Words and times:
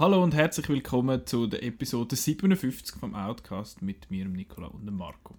Hallo 0.00 0.22
und 0.22 0.34
herzlich 0.34 0.66
willkommen 0.70 1.26
zu 1.26 1.46
der 1.46 1.62
Episode 1.62 2.16
57 2.16 2.96
vom 2.98 3.14
Outcast 3.14 3.82
mit 3.82 4.10
mir, 4.10 4.24
dem 4.24 4.32
Nicola 4.32 4.68
und 4.68 4.86
dem 4.86 4.96
Marco. 4.96 5.36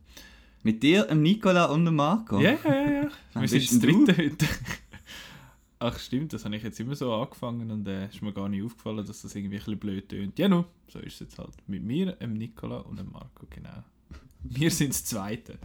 Mit 0.61 0.83
dir, 0.83 1.05
dem 1.05 1.23
Nicola 1.23 1.65
und 1.65 1.83
dem 1.85 1.95
Marco? 1.95 2.39
Ja, 2.39 2.59
ja, 2.63 2.91
ja. 2.91 3.09
Wir 3.33 3.47
sind 3.47 3.71
das 3.71 3.79
dritte 3.79 4.15
heute. 4.15 4.45
Ach 5.79 5.97
stimmt, 5.97 6.33
das 6.33 6.45
habe 6.45 6.57
ich 6.57 6.61
jetzt 6.61 6.79
immer 6.79 6.93
so 6.93 7.11
angefangen 7.11 7.71
und 7.71 7.87
äh, 7.87 8.05
ist 8.05 8.21
mir 8.21 8.33
gar 8.33 8.49
nicht 8.49 8.63
aufgefallen, 8.63 9.03
dass 9.03 9.23
das 9.23 9.33
irgendwie 9.33 9.55
ein 9.55 9.61
bisschen 9.61 9.79
blöd 9.79 10.09
tönt. 10.09 10.37
Ja, 10.37 10.47
no, 10.47 10.65
so 10.89 10.99
ist 10.99 11.15
es 11.15 11.19
jetzt 11.21 11.39
halt. 11.39 11.55
Mit 11.65 11.81
mir, 11.81 12.11
dem 12.11 12.33
Nicola 12.33 12.81
und 12.81 12.99
dem 12.99 13.11
Marco, 13.11 13.47
genau. 13.49 13.83
Wir 14.43 14.69
sind 14.69 14.91
das 14.91 15.03
Zweite. 15.03 15.57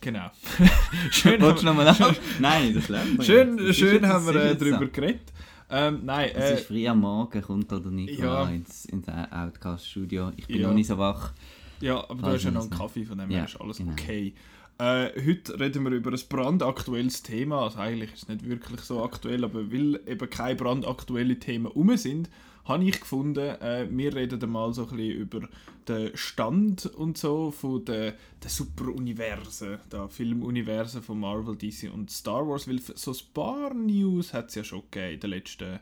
Genau. 0.00 0.28
schön, 1.12 1.40
Wolltest 1.40 1.62
du 1.62 1.66
nochmal? 1.66 1.94
Nein, 2.40 2.74
das 2.74 2.88
lernt 2.88 3.16
man 3.16 3.24
schön, 3.24 3.72
schön 3.72 4.04
haben 4.08 4.26
wir 4.26 4.34
äh, 4.34 4.56
darüber 4.56 4.86
so. 4.86 4.90
geredet. 4.90 5.32
Ähm, 5.70 6.00
nein, 6.04 6.30
Es 6.34 6.44
äh, 6.50 6.54
ist 6.54 6.66
früh 6.66 6.86
am 6.88 7.00
Morgen, 7.00 7.42
kommt 7.42 7.70
da 7.70 7.78
der 7.78 7.90
Nicola 7.90 8.44
Ja. 8.44 8.50
ins, 8.50 8.86
ins 8.86 9.06
Outcast-Studio. 9.08 10.32
Ich 10.36 10.46
bin 10.46 10.60
Ja. 10.62 10.68
noch 10.68 10.74
nicht 10.74 10.86
so 10.86 10.96
wach. 10.98 11.32
Ja, 11.80 11.98
aber 12.08 12.22
du 12.22 12.26
hast 12.28 12.44
ja 12.44 12.50
noch 12.50 12.62
einen 12.62 12.70
Kaffee, 12.70 13.04
von 13.04 13.18
dem 13.18 13.30
Ja, 13.30 13.38
her 13.38 13.44
ist 13.46 13.60
alles 13.60 13.78
genau. 13.78 13.92
okay. 13.92 14.34
Äh, 14.78 15.10
heute 15.26 15.58
reden 15.60 15.84
wir 15.84 15.90
über 15.90 16.10
ein 16.12 16.20
brandaktuelles 16.28 17.22
Thema. 17.22 17.64
Also 17.64 17.78
eigentlich 17.80 18.12
ist 18.14 18.22
es 18.22 18.28
nicht 18.28 18.48
wirklich 18.48 18.80
so 18.80 19.02
aktuell, 19.02 19.44
aber 19.44 19.70
weil 19.72 20.00
eben 20.06 20.30
keine 20.30 20.54
brandaktuellen 20.56 21.38
Themen 21.40 21.66
rum 21.66 21.96
sind, 21.96 22.30
habe 22.68 22.84
ich 22.84 23.00
gefunden, 23.00 23.48
äh, 23.60 23.88
wir 23.90 24.14
reden 24.14 24.42
einmal 24.42 24.72
so 24.74 24.82
ein 24.82 24.96
bisschen 24.96 25.16
über 25.16 25.48
den 25.88 26.16
Stand 26.16 26.86
und 26.86 27.16
so 27.16 27.50
von 27.50 27.84
den, 27.84 28.12
den 28.42 28.48
Superuniversen, 28.50 29.78
der 29.90 30.08
Filmuniversen 30.08 31.02
von 31.02 31.18
Marvel, 31.18 31.56
DC 31.56 31.90
und 31.92 32.10
Star 32.10 32.46
Wars, 32.46 32.68
weil 32.68 32.78
so 32.80 33.12
ein 33.12 33.32
paar 33.32 33.72
News 33.72 34.34
hat 34.34 34.50
es 34.50 34.54
ja 34.56 34.64
schon 34.64 34.82
gegeben 34.90 35.14
in 35.14 35.20
den 35.20 35.30
letzten, 35.30 35.80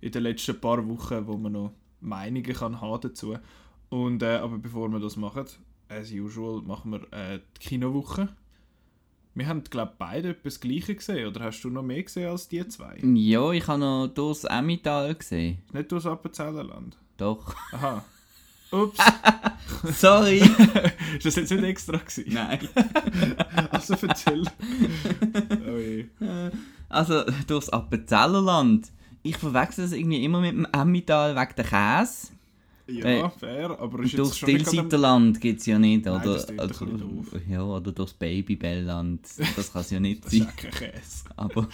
in 0.00 0.10
den 0.10 0.22
letzten 0.22 0.58
paar 0.58 0.88
Wochen, 0.88 1.26
wo 1.26 1.36
man 1.36 1.52
noch 1.52 1.72
Meinungen 2.00 2.54
kann 2.54 2.80
haben 2.80 3.00
dazu. 3.02 3.36
Und, 3.90 4.22
äh, 4.22 4.36
aber 4.36 4.56
bevor 4.56 4.88
wir 4.88 5.00
das 5.00 5.16
machen, 5.16 5.44
as 5.88 6.10
usual, 6.10 6.62
machen 6.62 6.92
wir 6.92 7.12
äh, 7.12 7.40
die 7.56 7.68
Kinowoche. 7.68 8.28
Wir 9.34 9.46
haben, 9.48 9.64
glaube 9.64 9.92
ich, 9.92 9.98
beide 9.98 10.28
etwas 10.30 10.60
Gleiche 10.60 10.94
gesehen. 10.94 11.26
Oder 11.26 11.44
hast 11.44 11.62
du 11.62 11.70
noch 11.70 11.82
mehr 11.82 12.02
gesehen 12.02 12.28
als 12.30 12.48
die 12.48 12.66
zwei? 12.68 12.98
Ja, 13.02 13.50
ich 13.52 13.66
habe 13.66 13.78
noch 13.80 14.08
durchs 14.08 14.44
Emmental 14.44 15.14
gesehen. 15.14 15.58
Nicht 15.72 15.90
durchs 15.90 16.04
Appenzellerland? 16.06 16.98
Doch. 17.16 17.54
Aha. 17.72 18.04
Ups. 18.72 18.98
Sorry! 19.84 20.38
ist 20.38 21.24
das 21.24 21.36
jetzt 21.36 21.50
nicht 21.50 21.64
extra 21.64 21.98
gewesen? 21.98 22.24
Nein. 22.32 22.68
Also 23.70 23.94
erzähl. 24.06 24.44
oh 25.66 25.78
je. 25.78 26.06
Also, 26.88 27.24
durchs 27.46 27.68
Appenzellerland. 27.68 28.90
Ich 29.22 29.36
verwechsel 29.36 29.84
das 29.84 29.92
irgendwie 29.92 30.24
immer 30.24 30.40
mit 30.40 30.52
dem 30.52 30.66
Emmental 30.72 31.36
wegen 31.36 31.54
der 31.56 31.64
Käse. 31.64 32.28
Ja, 32.86 33.04
Äh, 33.26 33.30
fair, 33.30 33.78
aber 33.78 34.00
ist 34.02 34.18
durchs 34.18 34.38
Stillseiterland 34.38 35.40
gibt 35.40 35.60
es 35.60 35.66
ja 35.66 35.78
nicht, 35.78 36.04
Nein, 36.04 36.20
oder? 36.20 36.34
das 36.34 36.46
doof. 36.46 37.26
ja, 37.48 37.62
oder 37.62 37.92
durchs 37.92 38.14
Babybellland. 38.14 39.20
Das 39.56 39.72
kann 39.72 39.82
es 39.82 39.90
ja 39.90 40.00
nicht 40.00 40.24
Das 40.24 40.32
ist 40.32 40.42
sein. 40.42 40.52
kein 40.56 40.70
Käse. 40.72 41.24
Aber, 41.36 41.68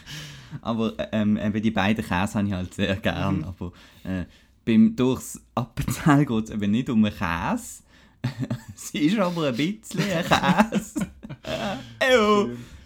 aber 0.62 0.94
ähm, 1.12 1.36
eben 1.36 1.60
die 1.62 1.70
beiden 1.70 2.04
Käse 2.04 2.34
habe 2.34 2.46
ich 2.46 2.52
halt 2.54 2.74
sehr 2.74 2.96
gern. 2.96 3.38
Mhm. 3.38 3.44
Aber 3.44 3.72
äh, 4.04 4.24
beim 4.64 4.94
durchs 4.96 5.40
Appenzell 5.54 6.24
geht 6.24 6.44
es 6.44 6.50
eben 6.50 6.70
nicht 6.70 6.88
um 6.88 7.04
einen 7.04 7.14
Käse. 7.14 7.82
es 8.74 8.90
ist 8.90 9.18
aber 9.18 9.48
ein 9.48 9.56
bisschen 9.56 10.00
ein 10.02 10.70
Käse. 10.70 11.06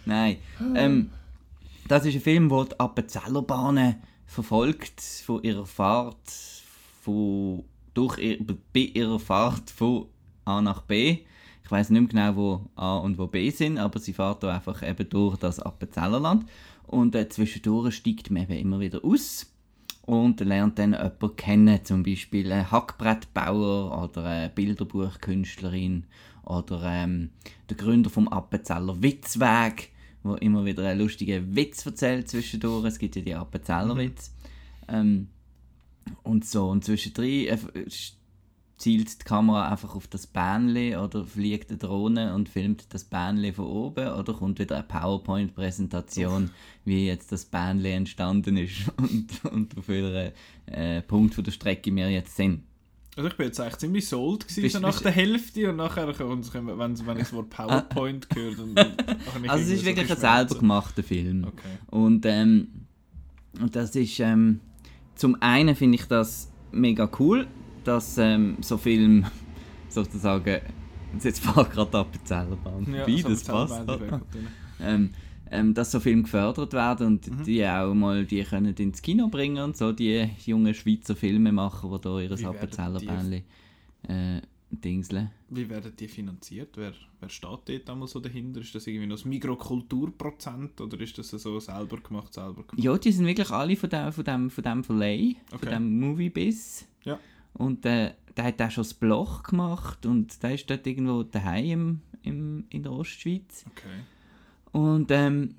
Nein. 0.05 0.37
Ähm, 0.75 1.11
das 1.87 2.05
ist 2.05 2.15
ein 2.15 2.21
Film, 2.21 2.49
der 2.49 2.65
die 2.65 2.79
Appenzeller 2.79 3.41
Bahnen 3.41 3.95
verfolgt 4.25 5.01
von 5.25 5.41
ihrer 5.43 5.65
Fahrt 5.65 6.17
von, 7.01 7.63
durch 7.93 8.17
bei 8.73 8.79
ihrer 8.79 9.19
Fahrt 9.19 9.69
von 9.69 10.07
A 10.45 10.61
nach 10.61 10.81
B. 10.81 11.19
Ich 11.63 11.71
weiß 11.71 11.91
nicht 11.91 12.13
mehr 12.13 12.31
genau, 12.31 12.35
wo 12.35 12.69
A 12.75 12.97
und 12.97 13.17
wo 13.17 13.27
B 13.27 13.49
sind, 13.51 13.77
aber 13.77 13.99
sie 13.99 14.13
fährt 14.13 14.43
da 14.43 14.55
einfach 14.55 14.87
eben 14.87 15.07
durch 15.09 15.37
das 15.37 15.59
Appenzellerland. 15.59 16.45
Und 16.87 17.13
äh, 17.13 17.29
zwischendurch 17.29 17.95
steigt 17.95 18.31
man 18.31 18.43
eben 18.43 18.53
immer 18.53 18.79
wieder 18.79 19.05
aus 19.05 19.53
und 20.09 20.39
lernt 20.39 20.79
dann 20.79 20.93
jemanden 20.93 21.35
kennen, 21.35 21.85
zum 21.85 22.01
Beispiel 22.01 22.51
einen 22.51 22.71
Hackbrettbauer 22.71 24.03
oder 24.03 24.25
eine 24.25 24.49
Bilderbuchkünstlerin 24.49 26.05
oder 26.43 26.81
ähm, 26.83 27.29
der 27.69 27.77
Gründer 27.77 28.09
vom 28.09 28.27
Appenzeller 28.27 29.03
Witzweg, 29.03 29.91
wo 30.23 30.33
immer 30.33 30.65
wieder 30.65 30.83
einen 30.87 31.01
lustigen 31.01 31.55
Witz 31.55 31.85
erzählt 31.85 32.27
zwischendurch. 32.27 32.85
Es 32.85 32.97
gibt 32.97 33.15
ja 33.17 33.21
die 33.21 33.35
Appenzeller 33.35 33.95
Witz. 33.97 34.33
Ähm, 34.87 35.27
und 36.23 36.45
so, 36.45 36.67
und 36.69 36.83
zwischendrin 36.85 37.47
äh, 37.47 37.57
zielt 38.77 39.19
die 39.21 39.25
Kamera 39.25 39.69
einfach 39.69 39.93
auf 39.95 40.07
das 40.07 40.25
Bähnli 40.25 40.95
oder 40.95 41.25
fliegt 41.25 41.69
eine 41.69 41.77
Drohne 41.79 42.33
und 42.33 42.47
filmt 42.47 42.93
das 42.93 43.03
Bähnli 43.03 43.51
von 43.51 43.65
oben 43.65 44.07
oder 44.07 44.33
kommt 44.33 44.57
wieder 44.59 44.75
eine 44.75 44.85
PowerPoint-Präsentation, 44.85 46.51
wie 46.85 47.07
jetzt 47.07 47.31
das 47.31 47.45
Bähnli 47.45 47.91
entstanden 47.91 48.55
ist 48.57 48.89
und, 48.97 49.27
und 49.51 49.77
auf 49.77 49.87
welchem 49.87 50.31
äh, 50.67 51.01
Punkt 51.01 51.35
von 51.35 51.43
der 51.43 51.51
Strecke 51.51 51.93
wir 51.93 52.09
jetzt 52.09 52.35
sind. 52.37 52.63
Also 53.17 53.27
ich 53.27 53.35
bin 53.35 53.47
jetzt 53.47 53.59
eigentlich 53.59 53.77
ziemlich 53.77 54.07
sold 54.07 54.47
gewesen, 54.47 54.61
Bist- 54.61 54.75
so 54.75 54.79
nach 54.81 54.91
bist- 54.91 55.03
der 55.03 55.11
Hälfte 55.11 55.69
und 55.69 55.75
nachher 55.75 56.13
kommt 56.13 56.53
wenn, 56.53 56.67
wenn, 56.77 56.93
ich 56.93 57.23
das 57.23 57.33
Wort 57.33 57.49
PowerPoint 57.49 58.29
gehört 58.29 58.59
und 58.59 58.75
dann 58.75 58.93
ich 59.43 59.49
Also 59.49 59.63
es 59.65 59.69
ist 59.79 59.83
wirklich 59.85 60.09
ein 60.09 60.17
selber 60.17 60.57
gemachter 60.57 61.03
Film. 61.03 61.43
Okay. 61.43 61.67
Und, 61.87 62.25
ähm, 62.25 62.85
und 63.59 63.75
das 63.75 63.93
ist, 63.93 64.19
ähm, 64.21 64.61
zum 65.19 65.35
einen 65.41 65.75
finde 65.75 65.97
ich 65.97 66.05
das 66.05 66.49
mega 66.71 67.09
cool, 67.19 67.45
dass 67.83 68.17
ähm, 68.17 68.55
so 68.61 68.77
Film 68.77 69.25
sozusagen, 69.89 70.61
jetzt 71.21 71.41
fahrt 71.41 71.71
gerade 71.71 71.91
die 71.91 71.97
Appenzellerbahn 71.97 72.93
Ja, 72.93 73.03
vorbei, 73.05 73.29
das 73.29 73.43
passt. 73.43 73.81
Ähm, 74.81 75.09
ähm, 75.51 75.73
dass 75.73 75.91
so 75.91 75.99
Filme 75.99 76.21
gefördert 76.23 76.71
werden 76.71 77.07
und 77.07 77.27
Mhm. 77.27 77.43
die 77.43 77.65
auch 77.65 77.93
mal 77.93 78.23
die 78.23 78.43
können 78.45 78.73
ins 78.75 79.01
Kino 79.01 79.27
bringen 79.27 79.61
und 79.61 79.75
so, 79.75 79.91
die 79.91 80.29
jungen 80.45 80.73
Schweizer 80.73 81.17
Filmemacher, 81.17 81.89
die 81.89 82.01
da 82.01 82.19
ihre 82.19 82.37
Wie 82.39 82.43
werden 82.43 82.55
Appenzellerbähnchen 82.55 83.43
äh, 84.07 84.41
dingseln. 84.71 85.31
Wie 85.51 85.69
werden 85.69 85.93
die 85.97 86.07
finanziert? 86.07 86.77
Wer, 86.77 86.93
wer 87.19 87.29
steht 87.29 87.49
dort 87.65 87.89
einmal 87.89 88.07
so 88.07 88.19
dahinter? 88.19 88.61
Ist 88.61 88.75
das 88.75 88.85
irgendwie 88.85 89.07
noch 89.07 89.15
das 89.15 89.25
Mikrokulturprozent 89.25 90.79
oder 90.79 90.99
ist 90.99 91.17
das 91.17 91.29
so 91.29 91.59
selber 91.59 91.97
gemacht, 91.97 92.33
selber 92.33 92.63
gemacht? 92.63 92.77
Ja, 92.77 92.97
die 92.97 93.11
sind 93.11 93.25
wirklich 93.25 93.49
alle 93.49 93.75
von 93.75 93.89
dem, 93.89 94.11
von 94.11 94.23
dem, 94.23 94.49
von 94.49 94.63
dem 94.63 94.83
Verleih, 94.83 95.35
Okay. 95.51 95.57
von 95.59 95.69
dem 95.69 95.99
Moviebiz. 95.99 96.87
Ja. 97.03 97.19
Und 97.53 97.85
äh, 97.85 98.13
der 98.37 98.43
hat 98.43 98.61
auch 98.61 98.71
schon 98.71 98.83
das 98.83 98.93
Bloch 98.93 99.43
gemacht 99.43 100.05
und 100.05 100.41
der 100.43 100.53
ist 100.53 100.69
dort 100.69 100.85
irgendwo 100.85 101.23
daheim 101.23 101.71
im, 101.71 102.01
im, 102.21 102.65
in 102.69 102.83
der 102.83 102.91
Ostschweiz. 102.91 103.65
Okay. 103.71 103.89
Und 104.71 105.09
ähm, 105.11 105.55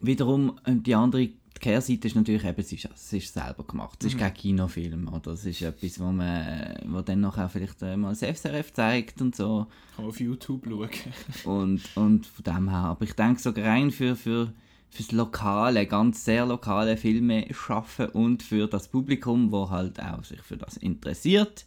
wiederum, 0.00 0.58
ähm, 0.64 0.82
die 0.82 0.94
andere 0.94 1.30
Kehrseite 1.62 2.08
ist 2.08 2.14
natürlich 2.16 2.44
eben, 2.44 2.60
es 2.60 2.72
ist, 2.72 2.88
es 2.94 3.12
ist 3.14 3.32
selber 3.32 3.64
gemacht. 3.64 3.96
Es 4.00 4.08
ist 4.08 4.14
Mhm. 4.16 4.18
kein 4.20 4.34
Kinofilm, 4.34 5.08
oder? 5.08 5.30
Es 5.32 5.46
ist 5.46 5.62
etwas, 5.62 5.98
wo 5.98 6.12
man 6.12 6.76
wo 6.88 7.00
dann 7.00 7.20
nachher 7.20 7.48
vielleicht 7.48 7.80
äh, 7.80 7.96
mal 7.96 8.10
das 8.10 8.22
FSRF 8.22 8.72
zeigt 8.74 9.22
und 9.22 9.34
so. 9.34 9.66
Kann 9.96 10.04
man 10.04 10.08
auf 10.08 10.20
YouTube 10.20 10.66
schauen. 10.68 10.90
Und, 11.44 11.80
und 11.96 12.26
von 12.26 12.44
dem 12.44 12.68
her, 12.68 12.78
aber 12.78 13.04
ich 13.04 13.14
denke 13.14 13.40
sogar 13.40 13.64
rein 13.64 13.90
für, 13.90 14.14
für 14.16 14.52
fürs 14.90 15.10
lokale, 15.12 15.86
ganz 15.86 16.22
sehr 16.26 16.44
lokale 16.44 16.98
Filme 16.98 17.46
schaffen 17.54 18.08
und 18.10 18.42
für 18.42 18.66
das 18.66 18.88
Publikum, 18.88 19.50
wo 19.50 19.70
halt 19.70 19.98
auch 20.02 20.22
sich 20.22 20.42
für 20.42 20.58
das 20.58 20.76
interessiert, 20.76 21.64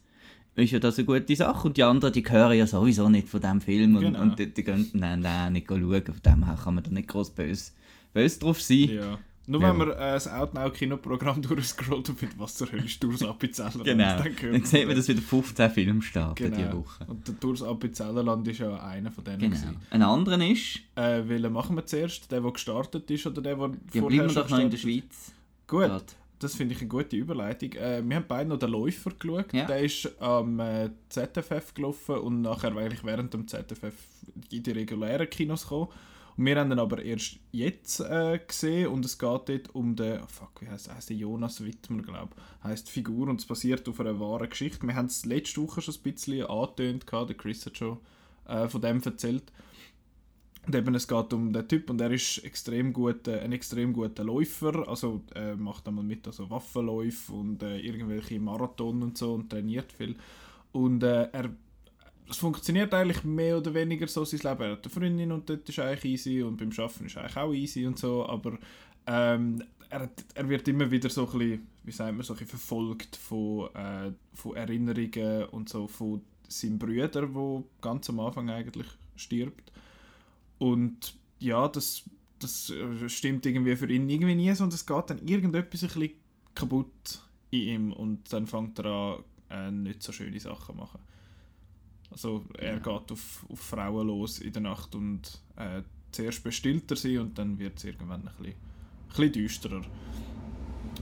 ist 0.56 0.72
ja 0.72 0.78
das 0.78 1.00
eine 1.00 1.06
gute 1.06 1.36
Sache. 1.36 1.68
Und 1.68 1.76
die 1.78 1.84
anderen, 1.84 2.14
die 2.14 2.24
hören 2.24 2.56
ja 2.56 2.68
sowieso 2.68 3.10
nicht 3.10 3.28
von 3.28 3.42
dem 3.42 3.62
Film 3.62 3.96
und, 3.96 4.02
Genau. 4.04 4.22
und 4.22 4.38
die, 4.38 4.54
die 4.54 4.64
können 4.64 4.88
dann 4.94 5.26
auch 5.26 5.50
nicht 5.50 5.68
schauen. 5.68 5.82
Von 6.06 6.22
dem 6.24 6.46
her 6.46 6.60
kann 6.64 6.76
man 6.76 6.84
da 6.84 6.92
nicht 6.92 7.08
groß 7.08 7.32
böse, 7.32 7.72
böse 8.14 8.40
drauf 8.40 8.62
sein. 8.62 8.90
Ja. 8.94 9.18
Nur 9.48 9.62
Ja. 9.62 9.70
wenn 9.70 9.78
man 9.78 9.90
äh, 9.92 9.96
das 10.14 10.28
Outnow-Kinoprogramm 10.28 11.42
durchscrollt 11.42 12.10
und 12.10 12.22
mit 12.22 12.40
was 12.40 12.56
zur 12.56 12.72
Hölle 12.72 12.86
ist 12.86 13.02
durchs 13.04 13.24
Appenzeller. 13.24 13.84
Genau. 13.84 14.18
Dann, 14.18 14.36
Dann 14.52 14.64
sieht 14.66 14.88
man, 14.88 14.96
das. 14.96 15.06
dass 15.06 15.16
wieder 15.16 15.22
15 15.22 15.70
Filme 15.72 16.02
starten 16.02 16.52
diese 16.52 16.64
Genau. 16.70 16.78
Woche. 16.80 17.06
Und 17.06 17.28
der 17.28 17.36
durchs 17.36 17.62
Appenzellerland 17.62 18.48
ist 18.48 18.60
ja 18.60 18.76
einer 18.84 19.12
von 19.12 19.24
denen. 19.24 19.40
Genau. 19.40 19.52
gewesen. 19.56 19.78
Ein 19.92 20.02
anderer 20.02 20.42
ist, 20.50 20.80
Äh, 20.96 21.28
welchen 21.28 21.54
machen 21.54 21.76
wir 21.76 21.86
zuerst? 21.86 22.32
Der, 22.32 22.42
der 22.42 22.52
gestartet 22.52 23.10
ist 23.12 23.26
oder 23.28 23.42
der, 23.42 23.56
der 23.56 23.68
ja, 23.68 24.02
vorher 24.02 24.08
bleiben 24.24 24.36
wir 24.36 24.42
doch 24.44 24.50
noch 24.50 24.60
in 24.60 24.70
der 24.70 24.78
Schweiz. 24.78 25.04
ist? 25.04 25.34
Gut. 25.68 25.82
Gerade. 25.82 26.06
Das 26.40 26.54
finde 26.56 26.74
ich 26.76 26.82
eine 26.82 26.90
gute 26.90 27.16
Überleitung. 27.16 27.72
Äh, 27.74 28.04
wir 28.08 28.16
haben 28.18 28.26
beide 28.28 28.50
noch 28.50 28.60
den 28.60 28.70
Läufer 28.70 29.12
geschaut. 29.18 29.54
Ja. 29.54 29.66
Der 29.66 29.80
ist 29.80 30.12
am 30.22 30.60
äh, 30.60 30.90
ZFF 31.10 31.74
gelaufen 31.74 32.16
und 32.18 32.42
nachher 32.42 32.76
eigentlich 32.76 33.04
während 33.06 33.34
dem 33.34 33.48
ZFF 33.48 33.94
in 34.52 34.62
die 34.62 34.72
regulären 34.72 35.30
Kinos 35.30 35.64
gekommen. 35.64 35.88
Und 36.38 36.46
wir 36.46 36.60
haben 36.60 36.72
ihn 36.72 36.80
aber 36.80 37.02
erst 37.02 37.38
jetzt 37.52 38.02
äh, 38.02 38.40
gesehen 38.46 38.88
und 38.88 39.06
es 39.06 39.18
geht 39.18 39.30
dort 39.30 39.74
um 39.74 39.96
den, 39.96 40.20
fuck, 40.28 40.62
wie 40.62 40.68
heißt, 40.68 40.94
heißt 40.94 41.10
der 41.10 41.18
Jonas 41.18 41.64
Wittmer, 41.64 42.02
glaube 42.02 42.36
ich, 42.36 42.64
heißt 42.64 42.90
Figur 42.90 43.30
und 43.30 43.40
es 43.40 43.46
basiert 43.46 43.88
auf 43.88 44.00
einer 44.02 44.20
wahren 44.20 44.50
Geschichte. 44.50 44.86
Wir 44.86 44.96
haben 44.96 45.06
es 45.06 45.26
letzte 45.26 45.62
Woche 45.62 45.82
schon 45.82 45.96
ein 45.96 46.02
bisschen 46.02 46.46
angetönt, 46.46 47.06
der 47.10 47.38
Chris 47.38 47.66
hat 47.66 47.78
schon 47.78 48.00
äh, 48.48 48.68
von 48.68 48.82
dem 48.82 49.02
erzählt. 49.02 49.52
Und 50.68 50.76
eben, 50.76 50.96
es 50.96 51.08
geht 51.08 51.32
um 51.32 51.54
den 51.54 51.68
Typ 51.68 51.90
und 51.90 52.02
er 52.02 52.12
ist 52.12 52.40
extrem 52.40 52.92
gut, 52.92 53.28
äh, 53.28 53.40
ein 53.40 53.52
extrem 53.52 53.94
guter 53.94 54.24
Läufer, 54.24 54.88
also 54.88 55.22
er 55.34 55.56
macht 55.56 55.88
einmal 55.88 56.04
mit 56.04 56.26
also 56.26 56.50
Waffenläufe 56.50 57.32
und 57.34 57.62
äh, 57.62 57.78
irgendwelche 57.78 58.40
Marathon 58.40 59.04
und 59.04 59.18
so 59.18 59.36
und 59.36 59.50
trainiert 59.50 59.92
viel. 59.92 60.16
Und 60.72 61.04
äh, 61.04 61.30
er, 61.32 61.52
es 62.30 62.38
funktioniert 62.38 62.94
eigentlich 62.94 63.24
mehr 63.24 63.58
oder 63.58 63.74
weniger 63.74 64.08
so 64.08 64.26
sein 64.26 64.40
Leben. 64.40 64.62
Er 64.64 64.72
hat 64.72 64.84
eine 64.84 64.90
Freundin 64.90 65.32
und 65.32 65.50
dort 65.50 65.68
ist 65.70 65.80
eigentlich 65.80 66.06
easy 66.06 66.42
und 66.42 66.58
beim 66.58 66.72
Arbeiten 66.72 67.06
ist 67.06 67.18
eigentlich 67.18 67.38
auch 67.38 67.54
easy 67.54 67.86
und 67.86 68.00
so, 68.00 68.26
aber 68.26 68.58
ähm, 69.08 69.64
er, 69.90 70.10
er 70.34 70.50
wird 70.50 70.68
immer 70.68 70.90
wieder 70.90 71.10
so 71.10 71.28
ein 71.28 71.38
bisschen, 71.38 71.68
wie 71.84 71.92
sagt 71.92 72.16
man, 72.16 72.24
so 72.24 72.34
ein 72.34 72.46
verfolgt 72.46 73.16
von, 73.16 73.74
äh, 73.76 74.12
von 74.34 74.56
Erinnerungen 74.56 75.46
und 75.46 75.70
so 75.70 75.88
von 75.88 76.22
seinem 76.48 76.80
Bruder, 76.80 77.28
der 77.28 77.64
ganz 77.82 78.10
am 78.10 78.20
Anfang 78.20 78.50
eigentlich 78.50 78.88
stirbt. 79.16 79.72
Und 80.58 81.16
ja, 81.40 81.68
das, 81.68 82.04
das 82.40 82.70
äh, 82.70 83.10
stimmt 83.10 83.46
irgendwie 83.46 83.76
für 83.76 83.92
ihn 83.92 84.10
irgendwie 84.10 84.36
nie, 84.36 84.54
sondern 84.54 84.76
es 84.76 84.86
geht 84.86 85.10
dann 85.10 85.28
irgendetwas 85.28 85.84
ein 85.84 85.90
bisschen 85.90 86.12
kaputt 86.54 87.22
in 87.52 87.60
ihm 87.60 87.94
und 87.94 88.32
dann 88.34 88.48
fängt 88.48 88.80
er 88.80 88.86
an, 88.86 89.24
äh, 89.50 89.72
nicht 89.72 90.02
so 90.02 90.12
schöne 90.12 90.40
Sachen 90.40 90.76
zu 90.76 90.82
machen. 90.82 91.00
Also 92.12 92.46
er 92.58 92.74
ja. 92.74 92.80
geht 92.80 93.12
auf, 93.12 93.46
auf 93.50 93.60
Frauen 93.60 94.08
los 94.08 94.40
in 94.40 94.54
der 94.54 94.62
Nacht 94.62 94.96
und 94.96 95.42
äh, 95.58 95.82
zuerst 96.12 96.44
bestillt 96.44 96.90
er 96.92 96.98
sie 96.98 97.18
und 97.18 97.38
dann 97.38 97.60
wird 97.60 97.78
es 97.78 97.84
irgendwann 97.84 98.22
ein 98.22 98.32
bisschen, 98.38 98.54
ein 98.54 99.10
bisschen 99.10 99.32
düsterer. 99.34 99.82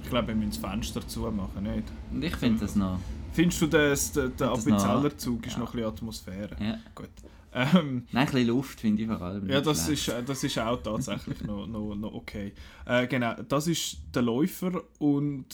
Ich 0.01 0.09
glaube, 0.09 0.29
wir 0.29 0.35
müssen 0.35 0.61
das 0.61 0.71
Fenster 0.71 1.07
zumachen, 1.07 1.63
nicht? 1.63 1.83
Und 2.11 2.23
ich 2.23 2.35
finde 2.35 2.61
das 2.61 2.75
noch... 2.75 2.99
Findest 3.31 3.61
du, 3.61 3.67
das, 3.67 4.11
der, 4.11 4.29
der 4.29 4.49
Appenzellerzug 4.49 5.47
ist 5.47 5.53
ja. 5.53 5.59
noch 5.59 5.69
ein 5.69 5.77
bisschen 5.77 5.89
Atmosphäre? 5.89 6.55
Ja. 6.59 6.77
Gut. 6.93 7.09
Ähm, 7.51 8.07
Nein, 8.11 8.27
ein 8.27 8.33
bisschen 8.33 8.47
Luft 8.47 8.79
finde 8.79 9.03
ich 9.03 9.07
vor 9.07 9.21
allem. 9.21 9.49
Ja, 9.49 9.61
das 9.61 9.87
ist, 9.87 10.07
äh, 10.07 10.23
das 10.23 10.43
ist 10.43 10.57
auch 10.57 10.81
tatsächlich 10.81 11.41
noch, 11.43 11.67
noch, 11.67 11.95
noch 11.95 12.13
okay. 12.13 12.53
Äh, 12.85 13.07
genau, 13.07 13.35
das 13.47 13.67
ist 13.67 13.97
der 14.13 14.23
Läufer 14.23 14.83
und 14.99 15.45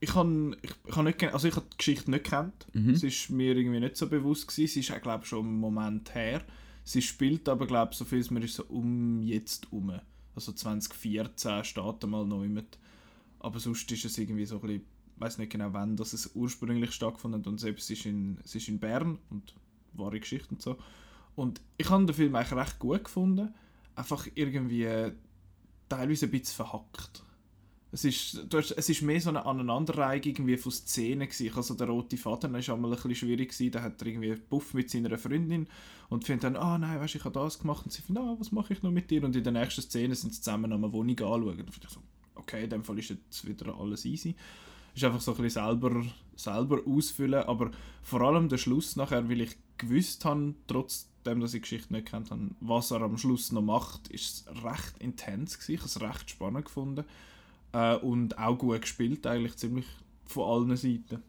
ich 0.00 0.14
habe 0.14 0.56
ich, 0.62 0.70
ich 0.86 0.96
hab 0.96 1.04
nicht, 1.04 1.22
also 1.24 1.48
ich 1.48 1.56
hab 1.56 1.70
die 1.70 1.76
Geschichte 1.76 2.10
nicht 2.10 2.24
kennt. 2.24 2.66
Mhm. 2.72 2.90
Es 2.90 3.02
ist 3.02 3.30
mir 3.30 3.56
irgendwie 3.56 3.80
nicht 3.80 3.96
so 3.96 4.08
bewusst 4.08 4.48
gewesen. 4.48 4.72
Sie 4.72 4.80
ist 4.80 4.92
auch, 4.92 5.00
glaube 5.00 5.24
schon 5.24 5.46
einen 5.46 5.60
Moment 5.60 6.14
her. 6.14 6.42
Sie 6.84 7.02
spielt 7.02 7.48
aber, 7.48 7.66
glaube 7.66 7.94
so 7.94 8.04
viel, 8.04 8.24
mir 8.30 8.44
ist 8.44 8.54
so 8.54 8.64
um 8.64 9.22
jetzt 9.22 9.72
um. 9.72 9.92
Also 10.34 10.52
2014 10.52 11.64
steht 11.64 12.04
einmal 12.04 12.24
noch 12.26 12.44
mit. 12.44 12.78
Aber 13.40 13.58
sonst 13.58 13.90
ist 13.90 14.04
es 14.04 14.18
irgendwie 14.18 14.46
so 14.46 14.56
ein 14.56 14.60
bisschen, 14.62 14.82
ich 15.16 15.20
weiß 15.20 15.38
nicht 15.38 15.50
genau 15.50 15.72
wann 15.72 15.96
das 15.96 16.12
es 16.12 16.34
ursprünglich 16.34 16.92
stattgefunden 16.92 17.40
hat 17.40 17.46
und 17.48 17.58
selbst 17.58 17.90
ist 17.90 18.06
in, 18.06 18.38
es 18.44 18.54
ist 18.54 18.68
in 18.68 18.78
Bern 18.78 19.18
und 19.30 19.54
wahre 19.94 20.20
Geschichte 20.20 20.50
und 20.50 20.62
so. 20.62 20.78
Und 21.34 21.60
ich 21.76 21.90
habe 21.90 22.06
den 22.06 22.14
Film 22.14 22.34
eigentlich 22.34 22.58
recht 22.58 22.78
gut 22.78 23.04
gefunden. 23.04 23.52
Einfach 23.94 24.26
irgendwie 24.34 25.12
teilweise 25.88 26.26
ein 26.26 26.30
bisschen 26.30 26.56
verhackt. 26.56 27.22
Es 27.90 28.04
ist, 28.04 28.44
du 28.50 28.58
hast, 28.58 28.72
es 28.72 28.88
ist 28.90 29.00
mehr 29.00 29.20
so 29.20 29.30
eine 29.30 29.46
Aneinanderreihung 29.46 30.22
irgendwie 30.22 30.58
von 30.58 30.72
Szenen 30.72 31.26
gewesen. 31.26 31.56
Also 31.56 31.74
der 31.74 31.86
rote 31.86 32.18
Vater 32.18 32.52
war 32.52 32.58
einmal 32.74 32.90
ein 32.90 32.96
bisschen 32.96 33.14
schwierig 33.14 33.50
gewesen. 33.50 33.70
Da 33.70 33.80
hat 33.80 34.00
er 34.02 34.08
irgendwie 34.08 34.34
Puff 34.34 34.74
mit 34.74 34.90
seiner 34.90 35.16
Freundin 35.16 35.66
und 36.10 36.24
findet 36.24 36.44
dann, 36.44 36.56
ah 36.56 36.76
nein, 36.76 37.00
weißt, 37.00 37.14
ich 37.14 37.24
habe 37.24 37.38
das 37.38 37.58
gemacht. 37.58 37.86
Und 37.86 37.92
sie 37.92 38.02
findet, 38.02 38.24
ah, 38.24 38.36
was 38.38 38.52
mache 38.52 38.74
ich 38.74 38.82
noch 38.82 38.90
mit 38.90 39.10
dir? 39.10 39.24
Und 39.24 39.34
in 39.34 39.42
der 39.42 39.52
nächsten 39.52 39.80
Szene 39.80 40.14
sind 40.14 40.34
sie 40.34 40.42
zusammen 40.42 40.70
an 40.70 40.84
einer 40.84 40.92
Wohnung 40.92 41.18
anschauen. 41.18 41.60
Und 41.60 41.60
ich 41.82 41.88
so, 41.88 42.00
okay, 42.34 42.64
in 42.64 42.70
dem 42.70 42.84
Fall 42.84 42.98
ist 42.98 43.08
jetzt 43.08 43.46
wieder 43.46 43.74
alles 43.78 44.04
easy. 44.04 44.36
Ist 44.94 45.04
einfach 45.04 45.22
so 45.22 45.34
ein 45.34 45.42
bisschen 45.42 45.64
selber, 45.64 46.04
selber 46.36 46.82
ausfüllen. 46.86 47.44
Aber 47.44 47.70
vor 48.02 48.20
allem 48.20 48.50
der 48.50 48.58
Schluss 48.58 48.96
nachher, 48.96 49.30
weil 49.30 49.40
ich 49.40 49.56
gewusst 49.78 50.26
habe, 50.26 50.54
trotz 50.66 51.08
dem, 51.24 51.40
dass 51.40 51.54
ich 51.54 51.62
die 51.62 51.70
Geschichte 51.70 51.94
nicht 51.94 52.08
kennt 52.08 52.30
habe, 52.30 52.50
was 52.60 52.90
er 52.90 53.00
am 53.00 53.16
Schluss 53.16 53.50
noch 53.50 53.62
macht, 53.62 54.08
ist 54.08 54.46
recht 54.62 54.98
intens 54.98 55.58
gewesen. 55.58 55.72
Ich 55.72 55.80
habe 55.80 55.88
es 55.88 56.00
recht 56.02 56.30
spannend 56.30 56.66
gefunden 56.66 57.04
äh, 57.72 57.96
und 57.96 58.38
auch 58.38 58.58
gut 58.58 58.82
gespielt 58.82 59.26
eigentlich 59.26 59.56
ziemlich 59.56 59.86
von 60.26 60.44
allen 60.44 60.76
Seiten. 60.76 61.22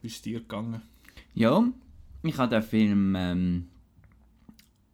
Wie 0.00 0.06
ist 0.06 0.16
es 0.16 0.22
dir 0.22 0.40
gegangen? 0.40 0.82
Ja, 1.34 1.64
ich 2.22 2.38
habe 2.38 2.50
den 2.50 2.62
Film 2.62 3.14
ähm, 3.16 3.68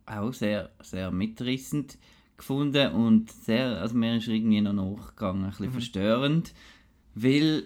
auch 0.07 0.33
sehr, 0.33 0.71
sehr 0.83 1.11
mitreißend 1.11 1.99
gefunden 2.37 2.93
und 2.93 3.31
sehr, 3.31 3.81
also 3.81 3.95
mir 3.95 4.17
ist 4.17 4.29
irgendwie 4.29 4.61
noch 4.61 4.73
nachgegangen, 4.73 5.45
ein 5.45 5.51
bisschen 5.51 5.67
mhm. 5.67 5.73
verstörend, 5.73 6.55
weil, 7.15 7.65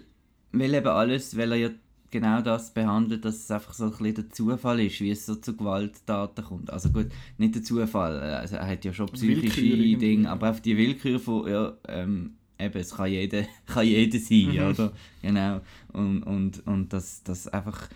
weil 0.51 0.73
eben 0.73 0.87
alles, 0.87 1.37
weil 1.37 1.51
er 1.53 1.57
ja 1.57 1.69
genau 2.11 2.41
das 2.41 2.73
behandelt, 2.73 3.25
dass 3.25 3.35
es 3.35 3.51
einfach 3.51 3.73
so 3.73 3.85
ein 3.85 3.91
bisschen 3.91 4.15
der 4.15 4.29
Zufall 4.29 4.79
ist, 4.81 5.01
wie 5.01 5.11
es 5.11 5.25
so 5.25 5.35
zu 5.35 5.55
Gewalttaten 5.55 6.45
kommt. 6.45 6.71
Also 6.71 6.89
gut, 6.89 7.07
nicht 7.37 7.55
der 7.55 7.63
Zufall, 7.63 8.19
also 8.19 8.55
er 8.55 8.67
hat 8.67 8.85
ja 8.85 8.93
schon 8.93 9.07
psychische 9.07 9.97
Dinge, 9.97 10.29
aber 10.29 10.51
auf 10.51 10.61
die 10.61 10.77
Willkür 10.77 11.19
von, 11.19 11.49
ja, 11.49 11.73
ähm, 11.87 12.35
eben, 12.59 12.77
es 12.77 12.95
kann 12.95 13.11
jeder, 13.11 13.43
kann 13.65 13.85
jeder 13.85 14.19
sein, 14.19 14.53
mhm. 14.53 14.69
oder? 14.69 14.93
Genau. 15.21 15.61
Und, 15.93 16.23
und, 16.23 16.67
und 16.67 16.93
dass 16.93 17.23
das 17.23 17.47
einfach 17.47 17.89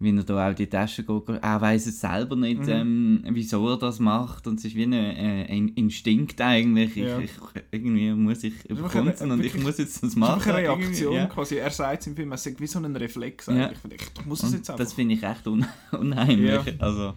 wie 0.00 0.16
er 0.16 0.22
da 0.22 0.50
auch 0.50 0.54
die 0.54 0.66
Tasche 0.66 1.04
geht, 1.04 1.28
er 1.28 1.60
weiß 1.60 1.86
es 1.86 2.00
selber 2.00 2.36
nicht, 2.36 2.62
mhm. 2.62 2.68
ähm, 2.68 3.24
wieso 3.30 3.68
er 3.68 3.78
das 3.78 4.00
macht 4.00 4.46
und 4.46 4.58
es 4.58 4.64
ist 4.66 4.74
wie 4.74 4.84
ein, 4.84 4.92
äh, 4.92 5.46
ein 5.48 5.68
Instinkt 5.68 6.40
eigentlich, 6.40 6.96
ja. 6.96 7.18
ich, 7.18 7.30
ich, 7.30 7.62
irgendwie 7.70 8.12
muss 8.12 8.42
ich 8.44 8.64
überkommen 8.68 9.14
und 9.14 9.44
ich 9.44 9.54
muss 9.54 9.78
jetzt 9.78 10.02
das 10.02 10.16
machen. 10.16 10.50
eine 10.50 10.58
Reaktion 10.58 11.14
ja. 11.14 11.26
quasi, 11.26 11.56
er 11.56 11.70
sagt 11.70 12.02
es 12.02 12.06
im 12.08 12.16
Film, 12.16 12.32
er 12.32 12.38
sagt 12.38 12.60
wie 12.60 12.66
so 12.66 12.78
ein 12.78 12.94
Reflex 12.96 13.48
eigentlich, 13.48 13.78
ja. 13.84 13.90
ich, 13.90 14.02
ich 14.18 14.26
muss 14.26 14.42
es 14.42 14.52
jetzt 14.52 14.70
einfach. 14.70 14.84
Das 14.84 14.92
finde 14.92 15.14
ich 15.14 15.22
echt 15.22 15.46
un 15.46 15.64
unheimlich, 15.92 16.80
also 16.80 17.14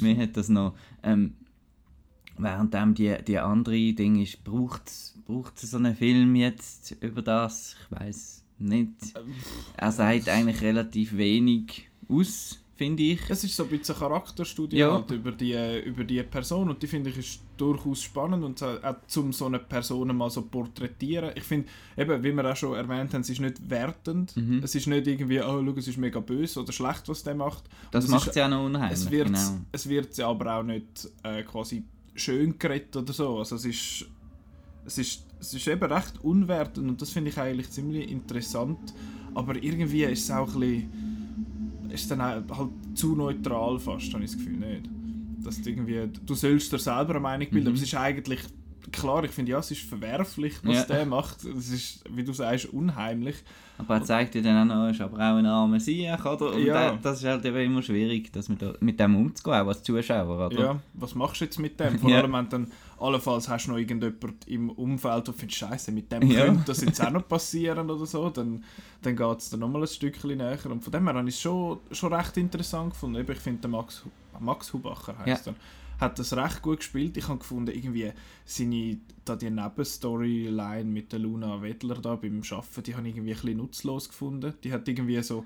mir 0.00 0.16
hat 0.16 0.36
das 0.36 0.48
noch, 0.48 0.74
ähm, 1.02 1.34
währenddem 2.42 2.94
die, 2.94 3.16
die 3.26 3.38
andere 3.38 3.92
Ding 3.92 4.20
ist, 4.20 4.42
braucht 4.44 4.88
es 4.88 5.14
so 5.56 5.76
einen 5.76 5.94
Film 5.94 6.34
jetzt 6.36 6.96
über 7.00 7.22
das, 7.22 7.76
ich 7.80 7.98
weiß 7.98 8.44
nicht, 8.58 9.14
er 9.76 9.92
sagt 9.92 10.28
eigentlich 10.28 10.60
relativ 10.60 11.16
wenig 11.16 11.88
aus, 12.08 12.58
finde 12.80 13.02
ich. 13.02 13.20
Es 13.28 13.44
ist 13.44 13.56
so 13.56 13.64
ein 13.64 13.68
bisschen 13.68 13.94
eine 13.94 14.00
Charakterstudie 14.00 14.78
ja. 14.78 14.92
halt 14.92 15.10
über, 15.10 15.32
die, 15.32 15.82
über 15.84 16.02
die 16.02 16.22
Person 16.22 16.70
und 16.70 16.82
die 16.82 16.86
finde 16.86 17.10
ich 17.10 17.18
ist 17.18 17.40
durchaus 17.58 18.02
spannend 18.02 18.42
und 18.42 18.62
auch 18.62 18.96
um 19.16 19.34
so 19.34 19.46
eine 19.46 19.58
Person 19.58 20.16
mal 20.16 20.30
so 20.30 20.42
porträtieren. 20.42 21.32
Ich 21.34 21.44
finde, 21.44 21.68
eben, 21.96 22.22
wie 22.22 22.32
wir 22.32 22.50
auch 22.50 22.56
schon 22.56 22.74
erwähnt 22.74 23.12
haben, 23.12 23.20
es 23.20 23.28
ist 23.28 23.40
nicht 23.40 23.68
wertend. 23.68 24.34
Mhm. 24.34 24.62
Es 24.62 24.74
ist 24.74 24.86
nicht 24.86 25.06
irgendwie, 25.06 25.40
oh, 25.40 25.62
schau, 25.62 25.74
es 25.76 25.88
ist 25.88 25.98
mega 25.98 26.20
böse 26.20 26.60
oder 26.60 26.72
schlecht, 26.72 27.06
was 27.08 27.22
der 27.22 27.34
macht. 27.34 27.64
Das 27.90 28.08
macht 28.08 28.30
es 28.30 28.34
ja 28.34 28.48
noch 28.48 28.64
unheimlich. 28.64 28.98
Es 28.98 29.10
wird 29.10 29.26
genau. 29.26 29.58
es 29.72 29.86
wird 29.86 30.16
ja 30.16 30.28
aber 30.28 30.56
auch 30.56 30.62
nicht 30.62 31.06
äh, 31.22 31.42
quasi 31.42 31.84
schön 32.20 32.58
geredet 32.58 32.96
oder 32.96 33.12
so. 33.12 33.38
Also 33.38 33.56
es 33.56 33.64
ist, 33.64 34.06
es 34.86 34.98
ist, 34.98 35.26
es 35.40 35.54
ist 35.54 35.68
eben 35.68 35.92
recht 35.92 36.22
unwertend 36.22 36.88
und 36.88 37.02
das 37.02 37.10
finde 37.10 37.30
ich 37.30 37.38
eigentlich 37.38 37.70
ziemlich 37.70 38.10
interessant. 38.10 38.94
Aber 39.34 39.62
irgendwie 39.62 40.04
ist 40.04 40.24
es 40.24 40.30
auch 40.30 40.54
ein 40.54 40.60
bisschen 40.60 41.10
ist 41.92 42.10
dann 42.10 42.22
halt 42.22 42.44
zu 42.94 43.14
neutral 43.16 43.78
fast, 43.78 44.12
habe 44.14 44.24
ich 44.24 44.30
das 44.30 44.38
Gefühl, 44.38 44.56
nicht? 44.56 44.88
Dass 45.44 45.60
du 45.60 45.70
irgendwie, 45.70 46.08
du 46.24 46.34
sollst 46.34 46.72
dir 46.72 46.78
selber 46.78 47.10
eine 47.10 47.20
Meinung 47.20 47.48
bilden, 47.50 47.64
mhm. 47.64 47.68
aber 47.68 47.76
es 47.76 47.82
ist 47.82 47.94
eigentlich, 47.94 48.40
klar, 48.92 49.24
ich 49.24 49.30
finde, 49.30 49.52
ja, 49.52 49.58
es 49.58 49.70
ist 49.70 49.82
verwerflich, 49.82 50.54
was 50.62 50.76
ja. 50.76 50.84
der 50.84 51.06
macht. 51.06 51.44
Es 51.44 51.70
ist, 51.70 52.04
wie 52.10 52.24
du 52.24 52.32
sagst, 52.32 52.66
unheimlich. 52.66 53.36
Aber 53.78 53.94
er 53.94 54.04
zeigt 54.04 54.34
dir 54.34 54.42
dann 54.42 54.70
auch 54.70 54.74
noch, 54.74 54.84
er 54.84 54.90
ist 54.90 55.00
aber 55.00 55.16
auch 55.16 55.36
ein 55.36 55.46
armer 55.46 55.80
Sieg, 55.80 56.24
oder? 56.24 56.52
Und 56.52 56.64
ja. 56.64 56.98
das 57.02 57.18
ist 57.18 57.24
halt 57.24 57.44
eben 57.44 57.56
immer 57.56 57.82
schwierig, 57.82 58.30
das 58.32 58.48
mit, 58.48 58.82
mit 58.82 59.00
dem 59.00 59.16
umzugehen, 59.16 59.62
auch 59.62 59.68
als 59.68 59.82
Zuschauer, 59.82 60.46
oder? 60.46 60.60
Ja, 60.60 60.80
was 60.94 61.14
machst 61.14 61.40
du 61.40 61.44
jetzt 61.46 61.58
mit 61.58 61.80
dem? 61.80 61.98
Vor 62.00 62.12
allem, 62.12 62.32
wenn 62.32 62.48
dann 62.48 62.72
allenfalls 62.98 63.48
hast 63.48 63.66
du 63.66 63.70
noch 63.72 63.78
irgendjemand 63.78 64.46
im 64.46 64.70
Umfeld, 64.70 65.26
der 65.26 65.34
findet, 65.34 65.56
Scheiße, 65.56 65.92
mit 65.92 66.12
dem 66.12 66.30
ja. 66.30 66.44
könnte 66.44 66.62
das 66.66 66.82
jetzt 66.82 67.00
auch 67.04 67.10
noch 67.10 67.26
passieren 67.28 67.90
oder 67.90 68.04
so, 68.04 68.28
dann, 68.28 68.64
dann 69.02 69.16
geht 69.16 69.38
es 69.38 69.50
dann 69.50 69.60
nochmal 69.60 69.82
ein 69.82 69.88
Stückchen 69.88 70.36
näher. 70.36 70.58
Und 70.66 70.84
von 70.84 70.92
dem 70.92 71.06
her 71.06 71.14
habe 71.14 71.28
ich 71.28 71.34
es 71.34 71.40
schon, 71.40 71.78
schon 71.90 72.12
recht 72.12 72.36
interessant 72.36 72.90
gefunden. 72.90 73.24
Ich 73.26 73.38
finde, 73.38 73.66
Max, 73.68 74.04
Max 74.38 74.72
Hubacher 74.72 75.18
heißt 75.18 75.46
ja. 75.46 75.52
er 75.52 75.56
hat 76.00 76.18
das 76.18 76.36
recht 76.36 76.62
gut 76.62 76.78
gespielt. 76.78 77.16
Ich 77.16 77.28
habe 77.28 77.38
gefunden, 77.38 77.74
irgendwie 77.74 78.12
seine, 78.44 78.98
da 79.24 79.36
die 79.36 79.50
Nebenstoryline 79.50 80.84
mit 80.84 81.12
der 81.12 81.18
Luna 81.18 81.62
Wedler 81.62 81.96
da 81.96 82.16
beim 82.16 82.42
Arbeiten, 82.50 82.82
die 82.84 82.94
habe 82.94 83.08
ich 83.08 83.16
irgendwie 83.16 83.32
ein 83.32 83.40
bisschen 83.40 83.56
nutzlos 83.58 84.08
gefunden. 84.08 84.54
Die 84.64 84.72
hat 84.72 84.88
irgendwie 84.88 85.22
so 85.22 85.44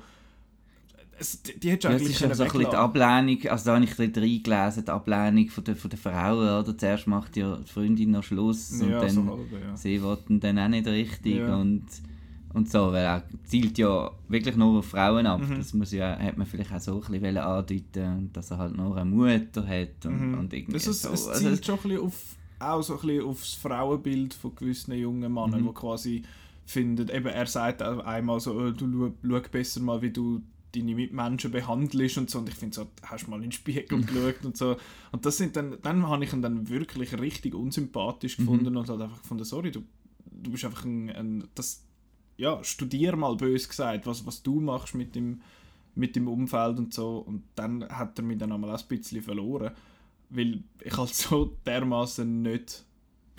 es, 1.19 1.43
die, 1.43 1.59
die 1.59 1.69
ja, 1.69 1.75
eigentlich 1.75 2.03
es 2.03 2.11
ist 2.11 2.19
so 2.19 2.25
ein 2.25 2.51
bisschen 2.51 2.71
die 2.71 2.77
Ablehnung, 2.77 3.39
also 3.49 3.65
da 3.67 3.75
habe 3.75 3.85
ich 3.85 3.95
dort 3.95 4.19
reingelesen, 4.19 4.85
die 4.85 4.91
Ablehnung 4.91 5.49
von 5.49 5.65
der, 5.65 5.77
von 5.77 5.91
der 5.91 5.99
Frauen, 5.99 6.63
oder? 6.63 6.77
Zuerst 6.77 7.07
macht 7.07 7.37
ja 7.37 7.57
die 7.57 7.71
Freundin 7.71 8.11
noch 8.13 8.23
Schluss 8.23 8.73
und 8.81 8.91
dann 8.91 9.11
so 9.11 9.25
halb, 9.25 9.53
ja. 9.53 9.77
sie 9.77 10.03
wollten 10.03 10.41
dann 10.41 10.59
auch 10.59 10.69
nicht 10.69 10.87
richtig 10.87 11.37
ja. 11.37 11.57
und, 11.57 11.87
und 12.55 12.71
so, 12.71 12.93
weil 12.93 13.05
er 13.05 13.25
zielt 13.45 13.77
ja 13.79 14.11
wirklich 14.29 14.57
nur 14.57 14.79
auf 14.79 14.87
Frauen 14.87 15.27
ab. 15.27 15.41
Mhm. 15.41 15.57
Das 15.57 15.75
muss 15.75 15.93
ja, 15.93 16.19
hat 16.19 16.39
man 16.39 16.47
vielleicht 16.47 16.73
auch 16.73 16.81
so 16.81 17.03
ein 17.03 17.21
bisschen 17.21 17.37
andeuten, 17.37 18.31
dass 18.33 18.51
er 18.51 18.59
halt 18.59 18.77
nur 18.77 18.97
eine 18.97 19.11
Mutter 19.11 19.67
hat 19.67 20.07
und, 20.07 20.31
mhm. 20.31 20.39
und 20.39 20.53
irgendwie 20.55 20.73
das 20.73 20.87
ist, 20.87 21.03
so. 21.03 21.11
Es 21.11 21.27
also 21.27 21.41
zielt 21.41 21.51
also, 21.51 21.63
schon 21.65 21.75
ein 21.75 21.83
bisschen 21.83 22.07
auf, 22.07 22.37
auch 22.61 22.83
so 22.83 22.95
ein 22.95 23.01
bisschen 23.07 23.25
aufs 23.25 23.55
Frauenbild 23.55 24.35
von 24.35 24.55
gewissen 24.55 24.95
jungen 24.95 25.33
Männern, 25.33 25.63
mhm. 25.63 25.67
die 25.67 25.75
quasi 25.75 26.23
finden, 26.65 27.09
eben 27.11 27.27
er 27.27 27.47
sagt 27.47 27.83
einmal 27.83 28.41
so, 28.41 28.55
oh, 28.55 28.71
du 28.71 29.13
schau 29.23 29.41
besser 29.51 29.81
mal, 29.81 30.01
wie 30.01 30.11
du 30.11 30.41
deine 30.75 30.95
Mitmenschen 30.95 31.51
behandelst 31.51 32.19
und 32.19 32.31
so. 32.31 32.39
Und 32.39 32.49
ich 32.49 32.55
finde 32.55 32.75
so, 32.75 32.87
hast 33.03 33.27
du 33.27 33.31
mal 33.31 33.37
in 33.37 33.43
den 33.43 33.53
Spiegel 33.53 33.85
geschaut 34.05 34.45
und 34.45 34.57
so. 34.57 34.77
Und 35.13 35.27
das 35.27 35.37
sind 35.37 35.57
dann, 35.57 35.77
dann 35.83 36.07
habe 36.07 36.25
ich 36.25 36.33
ihn 36.33 36.43
dann 36.43 36.69
wirklich 36.69 37.19
richtig 37.19 37.55
unsympathisch 37.55 38.37
gefunden 38.37 38.73
Mhm. 38.73 38.79
und 38.79 38.89
halt 38.89 39.01
einfach 39.01 39.23
gefunden, 39.23 39.45
sorry, 39.45 39.71
du, 39.71 39.83
du 40.31 40.51
bist 40.51 40.65
einfach 40.65 40.85
ein, 40.85 41.11
ein 41.11 41.45
das, 41.55 41.84
ja, 42.37 42.63
studier 42.65 43.17
mal 43.17 43.37
bös 43.37 43.69
gesagt, 43.69 44.07
was, 44.07 44.27
was 44.27 44.43
du 44.43 44.61
machst 44.61 44.95
mit 44.95 45.15
dem, 45.15 45.41
mit 45.95 46.17
dem 46.17 46.29
Umfeld 46.29 46.79
und 46.79 46.93
so. 46.93 47.19
Und 47.19 47.43
dann 47.55 47.89
hat 47.89 48.19
er 48.19 48.25
mich 48.25 48.39
dann 48.39 48.53
einmal 48.53 48.71
auch 48.71 48.81
ein 48.81 48.89
bisschen 48.89 49.23
verloren, 49.23 49.73
weil 50.31 50.63
ich 50.83 50.97
halt 50.97 51.15
so 51.15 51.57
dermaßen 51.67 52.43
nicht 52.43 52.85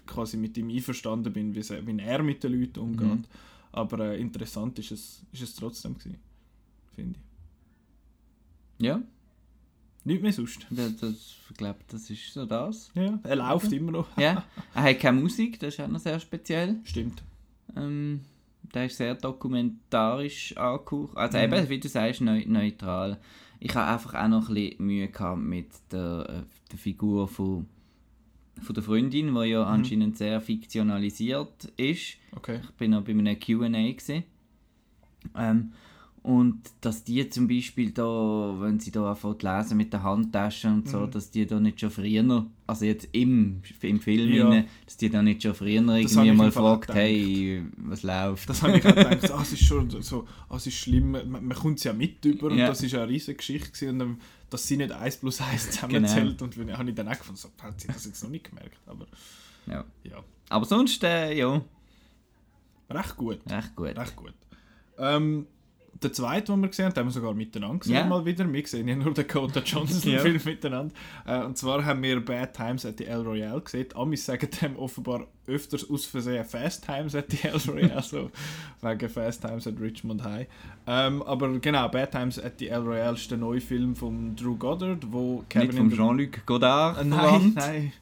quasi 0.05 0.37
mit 0.37 0.57
ihm 0.57 0.69
einverstanden 0.69 1.33
bin, 1.33 1.55
wie, 1.55 2.01
er 2.01 2.23
mit 2.23 2.43
den 2.43 2.59
Leuten 2.59 2.79
umgeht. 2.79 3.07
Mhm. 3.07 3.25
Aber 3.71 3.99
äh, 4.11 4.21
interessant 4.21 4.79
ist 4.79 4.91
es, 4.91 5.21
ist 5.33 5.41
es 5.41 5.55
trotzdem 5.55 5.97
gewesen, 5.97 6.19
finde 6.95 7.19
ich. 7.19 8.85
Ja, 8.85 9.01
Nicht 10.03 10.21
mehr 10.21 10.33
sonst. 10.33 10.65
das, 10.69 10.95
das, 10.97 11.35
ich 11.49 11.57
glaube, 11.57 11.79
das 11.87 12.09
ist 12.09 12.33
so 12.33 12.45
das. 12.45 12.91
Ja, 12.93 13.19
er 13.23 13.35
läuft 13.35 13.71
immer 13.71 13.91
noch. 13.91 14.17
Ja, 14.17 14.45
er 14.73 14.83
hat 14.83 14.99
keine 14.99 15.19
Musik, 15.19 15.59
das 15.59 15.73
ist 15.73 15.79
auch 15.79 15.87
noch 15.87 15.99
sehr 15.99 16.19
speziell. 16.19 16.79
Stimmt. 16.83 17.23
Ähm, 17.75 18.21
der 18.75 18.86
ist 18.86 18.98
sehr 18.98 19.15
dokumentarisch 19.15 20.55
angehaucht. 20.58 21.15
Also 21.17 21.38
Mhm. 21.38 21.44
eben, 21.46 21.70
wie 21.70 21.79
du 21.79 21.88
sagst, 21.88 22.22
neu, 22.22 22.44
neutral. 22.46 23.20
Ich 23.60 23.74
habe 23.74 23.91
einfach 23.91 24.13
auch 24.13 24.27
noch 24.27 24.50
ein 24.50 24.53
bisschen 24.55 24.86
Mühe 24.86 25.08
gehabt 25.08 25.41
mit 25.41 25.70
der, 25.91 26.25
äh, 26.29 26.44
der 26.72 26.77
Figur 26.77 27.27
von, 27.27 27.65
von 28.62 28.74
der 28.75 28.84
Freundin, 28.84 29.34
die 29.34 29.46
ja 29.50 29.63
anscheinend 29.63 30.17
sehr 30.17 30.39
fiktionalisiert 30.41 31.65
ist. 31.77 32.17
Okay. 32.36 32.60
Ich 32.63 32.72
bin 32.72 32.91
noch 32.91 33.03
bei 33.03 33.12
einem 33.13 33.39
Q&A. 33.39 33.96
Ähm, 35.38 35.72
und 36.25 36.60
dass 36.82 37.03
die 37.03 37.29
zum 37.29 37.48
Beispiel 37.48 37.91
da, 37.91 38.55
wenn 38.60 38.79
sie 38.79 38.89
da 38.91 39.12
anfangen 39.12 39.39
zu 39.39 39.46
lesen 39.48 39.77
mit 39.77 39.94
der 39.94 40.01
Handtasche 40.01 40.67
und 40.70 40.89
so, 40.89 41.01
Mhm. 41.01 41.12
dass 41.12 41.29
die 41.29 41.46
da 41.46 41.60
nicht 41.60 41.79
schon 41.79 41.91
früher, 41.91 42.46
also 42.65 42.84
jetzt 42.86 43.08
im, 43.12 43.62
im 43.82 44.00
Film, 44.00 44.34
Ja. 44.34 44.50
rein, 44.50 44.67
dass 44.86 44.98
die 44.98 45.10
da 45.12 45.22
nicht 45.22 45.44
schon 45.44 45.53
früher 45.53 45.82
irgendwie 45.96 46.32
mal 46.32 46.51
fragt, 46.51 46.94
hey, 46.94 47.63
was 47.77 48.01
läuft? 48.01 48.50
Das 48.50 48.63
habe 48.63 48.77
ich 48.79 48.86
auch 48.86 48.96
gedacht, 48.96 49.32
ah, 49.32 49.41
es 49.44 49.53
ist 49.53 49.63
schon 49.63 49.89
so, 50.01 50.27
ah, 50.50 50.55
es 50.55 50.65
ist 50.65 50.75
schlimm, 50.77 51.12
man, 51.12 51.29
man 51.29 51.50
kommt 51.58 51.77
es 51.77 51.84
ja 51.84 51.94
mit 51.94 52.25
über 52.25 52.48
und 52.48 52.58
Ja. 52.58 52.67
das 52.67 52.82
ist 52.82 52.91
ja 52.94 53.03
eine 53.03 53.12
riesige 53.12 53.38
Geschichte 53.38 53.88
und 53.89 54.00
dann, 54.00 54.20
dass 54.50 54.67
sie 54.67 54.77
nicht 54.77 54.91
1 54.91 55.17
plus 55.17 55.39
1 55.41 55.63
Genau. 55.65 55.74
zusammenzählt 56.08 56.41
und 56.41 56.58
wenn, 56.58 56.75
habe 56.75 56.89
ich 56.89 56.96
dann 56.96 57.08
auch 57.08 57.17
gefunden, 57.17 57.38
so, 57.38 57.50
hat 57.62 57.79
sie 57.79 57.88
das 57.88 58.03
jetzt 58.05 58.24
noch 58.24 58.32
nicht 58.32 58.50
gemerkt, 58.50 58.79
aber 58.88 59.05
Ja. 59.67 59.84
ja, 60.03 60.24
Aber 60.50 60.65
sonst, 60.65 61.03
äh, 61.03 61.38
ja, 61.38 61.62
recht 62.89 63.15
gut, 63.17 63.39
recht 63.48 63.75
gut. 63.75 63.96
recht 63.98 64.15
gut. 64.15 64.34
Ähm, 64.98 65.46
der 66.03 66.11
zweite, 66.11 66.51
den 66.51 66.61
wir 66.61 66.67
gesehen 66.69 66.85
haben, 66.87 66.93
den 66.93 66.99
haben 67.01 67.07
wir 67.07 67.11
sogar 67.13 67.33
miteinander 67.33 67.79
gesehen, 67.79 67.95
Ja. 67.95 68.05
mal 68.05 68.25
wieder. 68.25 68.51
Wir 68.51 68.67
sehen 68.67 68.87
ja 68.87 68.95
nur 68.95 69.05
den 69.05 69.13
Dakota 69.13 69.61
Johnson 69.61 70.11
Ja. 70.11 70.19
Film 70.19 70.41
miteinander. 70.43 70.93
Äh, 71.25 71.43
und 71.43 71.57
zwar 71.57 71.83
haben 71.85 72.03
wir 72.03 72.23
Bad 72.23 72.53
Times 72.53 72.85
at 72.85 72.97
the 72.97 73.05
El 73.05 73.21
Royale 73.21 73.61
gesehen. 73.61 73.87
Die 73.91 73.95
Amis 73.95 74.25
sagen 74.25 74.49
dem 74.61 74.75
offenbar 74.75 75.25
öfters 75.47 75.89
aus 75.89 76.05
Versehen 76.05 76.43
Fast 76.43 76.85
Times 76.85 77.15
at 77.15 77.25
the 77.31 77.47
El 77.47 77.57
Royale, 77.67 78.01
so 78.01 78.29
wegen 78.81 79.09
Fast 79.09 79.41
Times 79.41 79.67
at 79.67 79.79
Richmond 79.79 80.23
High. 80.23 80.47
Ähm, 80.85 81.21
aber 81.23 81.57
genau, 81.59 81.87
Bad 81.87 82.11
Times 82.11 82.39
at 82.39 82.53
the 82.59 82.67
El 82.67 82.81
Royale 82.81 83.15
ist 83.15 83.31
der 83.31 83.37
neue 83.37 83.61
Film 83.61 83.95
von 83.95 84.35
Drew 84.35 84.55
Goddard, 84.57 85.11
wo 85.11 85.43
Nicht 85.53 85.71
in 85.71 85.71
vom 85.77 85.89
the- 85.89 85.95
Jean-Luc 85.95 86.45
Godard 86.45 86.99
Äh, 87.01 87.05
Nein, 87.05 87.53
nein. 87.55 87.93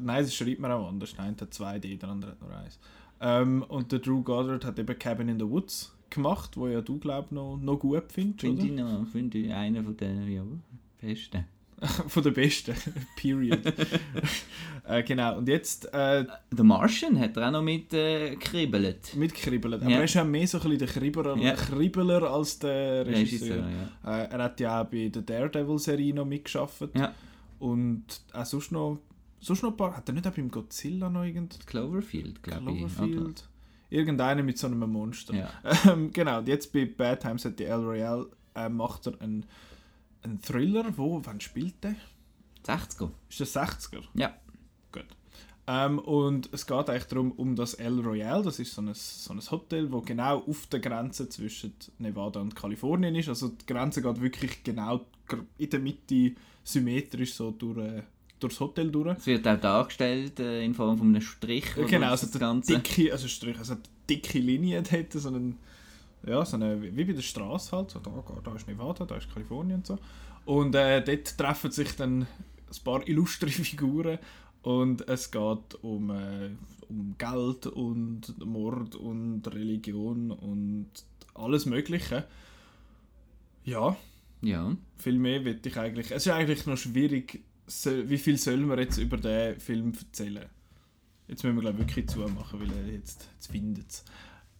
Nein, 0.00 0.24
das 0.24 0.34
schreibt 0.34 0.58
man 0.58 0.72
auch 0.72 0.88
anders. 0.88 1.14
Nein, 1.16 1.36
der 1.36 1.46
hat 1.46 1.54
zwei 1.54 1.78
D, 1.78 1.96
der 1.96 2.08
andere 2.08 2.32
hat 2.32 2.40
nur 2.42 2.50
eins. 2.56 2.78
Ähm, 3.20 3.62
und 3.68 3.92
der 3.92 4.00
Drew 4.00 4.22
Goddard 4.22 4.64
hat 4.64 4.78
eben 4.78 4.98
Cabin 4.98 5.28
in 5.28 5.38
the 5.38 5.48
Woods 5.48 5.93
gemacht, 6.14 6.56
wo 6.56 6.68
ja 6.68 6.80
du, 6.80 6.98
glaube 6.98 7.26
ich, 7.26 7.32
noch, 7.32 7.56
noch 7.58 7.78
gut 7.78 8.04
findest, 8.12 8.40
Finde 8.40 8.64
ich, 8.66 8.72
noch, 8.72 9.06
finde 9.06 9.38
ich 9.38 9.52
einer 9.52 9.82
von 9.82 9.96
den 9.96 10.30
ja, 10.32 10.42
besten. 11.00 11.44
Von 12.08 12.22
der 12.22 12.30
besten. 12.30 12.74
Period. 13.16 13.60
äh, 14.86 15.02
genau, 15.02 15.38
und 15.38 15.48
jetzt 15.48 15.92
äh, 15.92 16.24
Der 16.52 16.64
Martian 16.64 17.18
hat 17.18 17.36
er 17.36 17.48
auch 17.48 17.52
noch 17.52 17.62
mit 17.62 17.92
äh, 17.92 18.30
gekribbelt. 18.30 19.14
mitkribbeln. 19.16 19.74
Aber 19.74 19.90
Ja. 19.90 19.98
er 19.98 20.04
ist 20.04 20.14
ja 20.14 20.24
mehr 20.24 20.46
so 20.46 20.58
ein 20.58 20.62
bisschen 20.62 20.78
der 20.78 20.88
Kribberer, 20.88 21.36
Ja. 21.36 21.52
Kribbeler 21.54 22.22
als 22.30 22.58
der 22.60 23.04
Regisseur. 23.06 23.56
Regisseur, 23.56 23.68
ja. 24.04 24.18
Äh, 24.22 24.28
er 24.30 24.42
hat 24.44 24.60
ja 24.60 24.80
auch 24.82 24.86
bei 24.86 25.08
der 25.08 25.22
Daredevil-Serie 25.22 26.14
noch 26.14 26.24
mitgeschafft. 26.24 26.88
Und 27.58 28.04
auch 28.32 28.46
sonst 28.46 28.72
noch, 28.72 28.98
sonst 29.40 29.62
noch 29.62 29.70
ein 29.72 29.76
paar... 29.76 29.96
Hat 29.96 30.08
er 30.08 30.14
nicht 30.14 30.26
auch 30.26 30.32
beim 30.32 30.50
Godzilla 30.50 31.10
noch 31.10 31.24
irgend... 31.24 31.66
Cloverfield, 31.66 32.42
glaube 32.42 32.70
ich. 32.70 32.78
Cloverfield? 32.78 33.48
Irgendeiner 33.94 34.42
mit 34.42 34.58
so 34.58 34.66
einem 34.66 34.90
Monster. 34.90 35.34
Ja. 35.34 35.50
Ähm, 35.86 36.12
genau, 36.12 36.38
und 36.38 36.48
jetzt 36.48 36.72
bei 36.72 36.84
Bad 36.84 37.20
Times 37.20 37.46
at 37.46 37.58
the 37.58 37.64
El 37.64 37.80
Royale 37.80 38.26
äh, 38.54 38.68
macht 38.68 39.06
er 39.06 39.20
einen, 39.20 39.46
einen 40.22 40.40
Thriller. 40.40 40.86
Wo, 40.96 41.20
wann 41.24 41.40
spielt 41.40 41.82
der? 41.84 41.96
60er. 42.66 43.10
Ist 43.28 43.40
das 43.40 43.56
60er? 43.56 44.02
Ja. 44.14 44.34
Gut. 44.90 45.06
Ähm, 45.66 45.98
und 45.98 46.48
es 46.52 46.66
geht 46.66 46.90
eigentlich 46.90 47.04
darum, 47.04 47.32
um 47.32 47.56
das 47.56 47.74
El 47.74 48.00
Royale. 48.00 48.42
Das 48.42 48.58
ist 48.58 48.74
so 48.74 48.82
ein, 48.82 48.92
so 48.94 49.32
ein 49.32 49.40
Hotel, 49.50 49.90
wo 49.92 50.00
genau 50.00 50.40
auf 50.40 50.66
der 50.66 50.80
Grenze 50.80 51.28
zwischen 51.28 51.74
Nevada 51.98 52.40
und 52.40 52.54
Kalifornien 52.54 53.14
ist. 53.14 53.28
Also 53.28 53.48
die 53.48 53.66
Grenze 53.66 54.02
geht 54.02 54.20
wirklich 54.20 54.62
genau 54.62 55.06
in 55.58 55.70
der 55.70 55.80
Mitte 55.80 56.32
symmetrisch 56.62 57.34
so 57.34 57.50
durch, 57.50 57.78
äh, 57.78 58.02
durchs 58.40 58.60
Hotel 58.60 58.90
durch. 58.90 59.16
Es 59.18 59.26
wird 59.26 59.46
auch 59.48 59.60
dargestellt 59.60 60.38
äh, 60.40 60.64
in 60.64 60.74
Form 60.74 60.98
von 60.98 61.08
einem 61.08 61.20
Strich. 61.20 61.76
oder 61.76 61.86
Genau, 61.86 62.10
das 62.10 62.24
also 62.24 62.38
Ganze. 62.38 62.78
dicke, 62.78 63.12
also 63.12 63.28
Strich, 63.28 63.58
also 63.58 63.76
dicke 64.08 64.38
Linien 64.38 64.84
dort, 64.90 65.12
so 65.12 65.28
einen, 65.28 65.56
ja, 66.26 66.44
so 66.44 66.56
eine, 66.56 66.80
wie 66.82 67.04
bei 67.04 67.12
der 67.12 67.22
Straße 67.22 67.76
halt, 67.76 67.90
so 67.90 67.98
da, 68.00 68.10
da 68.44 68.54
ist 68.54 68.66
Nevada, 68.68 69.04
da 69.04 69.16
ist 69.16 69.32
Kalifornien 69.32 69.76
und 69.78 69.86
so. 69.86 69.98
Und 70.44 70.74
äh, 70.74 71.02
dort 71.02 71.38
treffen 71.38 71.70
sich 71.70 71.94
dann 71.96 72.22
ein 72.22 72.84
paar 72.84 73.06
illustre 73.08 73.48
Figuren 73.48 74.18
und 74.62 75.06
es 75.08 75.30
geht 75.30 75.74
um, 75.82 76.10
äh, 76.10 76.50
um 76.88 77.14
Geld 77.18 77.66
und 77.66 78.34
Mord 78.44 78.94
und 78.94 79.42
Religion 79.54 80.30
und 80.30 80.88
alles 81.34 81.66
Mögliche. 81.66 82.24
Ja, 83.64 83.96
Ja. 84.42 84.76
viel 84.98 85.18
mehr 85.18 85.44
wird 85.44 85.64
ich 85.66 85.76
eigentlich. 85.78 86.10
Es 86.10 86.26
ist 86.26 86.32
eigentlich 86.32 86.66
noch 86.66 86.76
schwierig, 86.76 87.42
wie 87.66 88.18
viel 88.18 88.36
soll 88.36 88.58
man 88.58 88.78
jetzt 88.78 88.98
über 88.98 89.16
den 89.16 89.58
Film 89.58 89.92
erzählen? 89.98 90.46
Jetzt 91.28 91.42
müssen 91.42 91.56
wir 91.56 91.62
glaube 91.62 91.80
ich 91.80 91.86
wirklich 91.86 92.08
zumachen, 92.08 92.60
weil 92.60 92.70
er 92.70 92.92
jetzt, 92.92 93.28
jetzt 93.34 93.50
findet. 93.50 94.04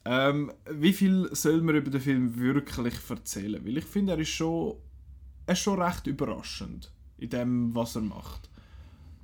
Ähm, 0.06 0.52
wie 0.70 0.92
viel 0.92 1.28
soll 1.34 1.62
man 1.62 1.76
über 1.76 1.90
den 1.90 2.00
Film 2.00 2.38
wirklich 2.38 2.94
erzählen? 3.08 3.64
Weil 3.64 3.78
ich 3.78 3.84
finde, 3.84 4.12
er 4.12 4.18
ist 4.18 4.28
schon, 4.28 4.76
er 5.46 5.52
ist 5.52 5.61
schon 5.61 5.80
recht 5.80 6.06
überraschend 6.06 6.92
in 7.18 7.30
dem, 7.30 7.75
was 7.75 7.96
er 7.96 8.02
macht. 8.02 8.50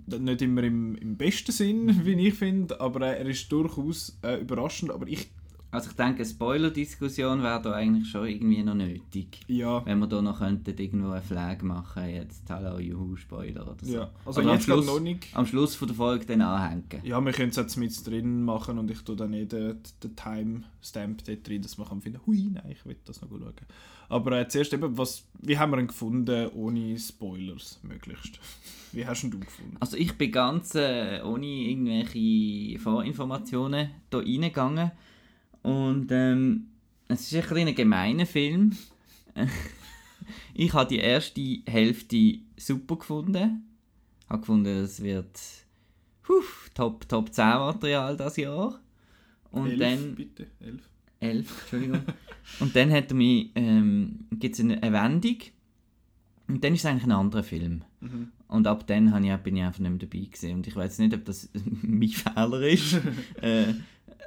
Nicht 0.06 0.42
immer 0.42 0.62
im, 0.62 0.96
im 0.96 1.16
besten 1.16 1.52
Sinn, 1.52 2.00
wie 2.04 2.28
ich 2.28 2.34
finde, 2.34 2.80
aber 2.80 3.06
er 3.06 3.26
ist 3.26 3.50
durchaus 3.52 4.18
äh, 4.22 4.40
überraschend. 4.40 4.90
Aber 4.90 5.06
ich, 5.06 5.30
Also 5.73 5.91
ich 5.91 5.97
denke, 5.97 6.17
eine 6.23 6.25
Spoiler-Diskussion 6.25 7.43
wäre 7.43 7.62
da 7.62 7.73
eigentlich 7.73 8.09
schon 8.11 8.27
irgendwie 8.27 8.62
noch 8.62 8.75
nötig. 8.75 9.41
ja, 9.47 9.85
Wenn 9.87 10.00
wir 10.00 10.09
da 10.09 10.21
noch 10.21 10.39
könnten, 10.39 10.77
irgendwo 10.77 11.11
eine 11.11 11.23
Flag 11.23 11.62
machen, 11.62 12.09
jetzt 12.09 12.49
Hallo 12.50 12.79
Juhu 12.81 13.15
Spoiler 13.17 13.62
oder 13.71 13.77
so. 13.85 13.93
ja. 13.93 14.11
Also 14.25 14.41
Oder 14.41 14.50
am 14.50 14.57
jetzt 14.57 14.67
gerade 14.67 14.83
Schluss- 14.83 14.95
noch 14.95 15.00
nicht. 15.00 15.27
Am 15.33 15.47
Schluss 15.47 15.75
von 15.77 15.87
der 15.89 15.97
Folge 15.97 16.27
dann 16.27 16.41
anhängen. 16.43 16.85
Ja, 17.05 17.21
wir 17.25 17.33
können 17.33 17.50
es 17.50 17.57
jetzt 17.57 17.77
mit 17.77 18.07
drin 18.07 18.43
machen 18.43 18.79
und 18.79 18.91
ich 18.91 19.00
tue 19.03 19.15
dann 19.15 19.33
eh 19.33 19.47
den, 19.47 19.79
den 20.03 20.17
Timestamp 20.17 21.25
dort 21.25 21.47
drin, 21.49 21.62
dass 21.62 21.79
man 21.79 21.87
kann 21.89 22.00
finden, 22.00 22.21
hui, 22.27 22.50
nein, 22.53 22.71
ich 22.73 22.85
will 22.85 22.97
das 23.05 23.21
noch 23.23 23.29
schauen. 23.29 23.53
Aber 24.09 24.33
äh, 24.41 24.49
zuerst 24.49 24.73
eben, 24.75 24.99
was, 24.99 25.25
wie 25.41 25.57
haben 25.57 25.71
wir 25.71 25.79
ihn 25.79 25.87
gefunden, 25.87 26.49
ohne 26.55 26.99
Spoilers 26.99 27.79
möglichst? 27.85 28.41
Wie 28.93 29.07
hast 29.07 29.23
ihn 29.23 29.31
du 29.31 29.39
gefunden? 29.39 29.77
Also 29.79 29.97
ich 29.97 30.19
bin 30.19 30.33
ganz 30.33 30.75
äh, 30.75 31.21
ohne 31.23 31.47
irgendwelche 31.47 32.77
Vorinformationen 32.81 33.91
da 34.11 34.19
reingegangen 34.19 34.91
und 35.62 36.09
ähm, 36.11 36.69
es 37.09 37.33
ist 37.33 37.50
ein 37.52 37.69
ein 37.69 37.75
gemeiner 37.75 38.26
Film. 38.26 38.76
ich 40.55 40.73
habe 40.73 40.88
die 40.88 40.99
erste 40.99 41.59
Hälfte 41.67 42.38
super 42.57 42.97
gefunden. 42.97 43.64
Ich 44.23 44.29
habe 44.29 44.40
gefunden, 44.40 44.85
es 44.85 45.02
wird 45.02 45.38
huh, 46.29 46.43
Top, 46.75 47.09
Top 47.09 47.33
10 47.33 47.45
Material 47.45 48.17
das 48.17 48.37
Jahr. 48.37 48.81
Und 49.50 49.71
elf, 49.71 49.79
dann 49.81 50.14
bitte, 50.14 50.47
elf. 50.61 50.88
11, 51.21 51.61
Entschuldigung. 51.61 52.02
und 52.61 52.76
dann 52.76 52.90
hat 52.93 53.11
er 53.11 53.17
mich, 53.17 53.50
ähm, 53.55 54.26
gibt 54.33 54.55
es 54.55 54.61
eine, 54.61 54.83
eine 54.83 54.93
Wendung 54.93 55.37
und 56.50 56.64
dann 56.64 56.75
ist 56.75 56.81
es 56.81 56.87
eigentlich 56.87 57.05
ein 57.05 57.12
anderer 57.12 57.43
Film. 57.43 57.85
Mhm. 58.00 58.29
Und 58.49 58.67
ab 58.67 58.87
dann 58.87 59.25
ich, 59.25 59.37
bin 59.37 59.57
ich 59.57 59.62
einfach 59.62 59.79
nicht 59.79 59.90
mehr 59.90 59.99
dabei 59.99 60.25
gewesen. 60.25 60.55
Und 60.55 60.67
ich 60.67 60.75
weiß 60.75 60.99
nicht, 60.99 61.14
ob 61.14 61.25
das 61.25 61.49
mein 61.83 62.09
Fehler 62.09 62.62
ist. 62.62 63.00
äh, 63.40 63.75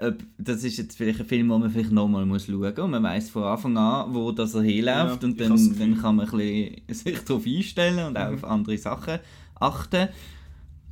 ob, 0.02 0.16
das 0.38 0.64
ist 0.64 0.78
jetzt 0.78 0.98
vielleicht 0.98 1.20
ein 1.20 1.26
Film, 1.26 1.50
den 1.50 1.60
man 1.60 1.70
vielleicht 1.70 1.92
nochmal 1.92 2.26
muss 2.26 2.46
schauen 2.46 2.60
muss. 2.60 2.80
Und 2.80 2.92
man 2.92 3.04
weiß 3.04 3.30
von 3.30 3.44
Anfang 3.44 3.78
an, 3.78 4.14
wo 4.14 4.32
das 4.32 4.54
er 4.54 4.62
hinläuft. 4.64 5.22
Ja, 5.22 5.28
und 5.28 5.40
dann, 5.40 5.78
dann 5.80 5.98
kann 5.98 6.16
man 6.16 6.30
ein 6.30 6.82
sich 6.90 7.20
darauf 7.20 7.46
einstellen 7.46 8.08
und 8.08 8.18
auch 8.18 8.30
Mhm. 8.30 8.36
auf 8.36 8.44
andere 8.46 8.78
Sachen 8.78 9.20
achten. 9.60 10.10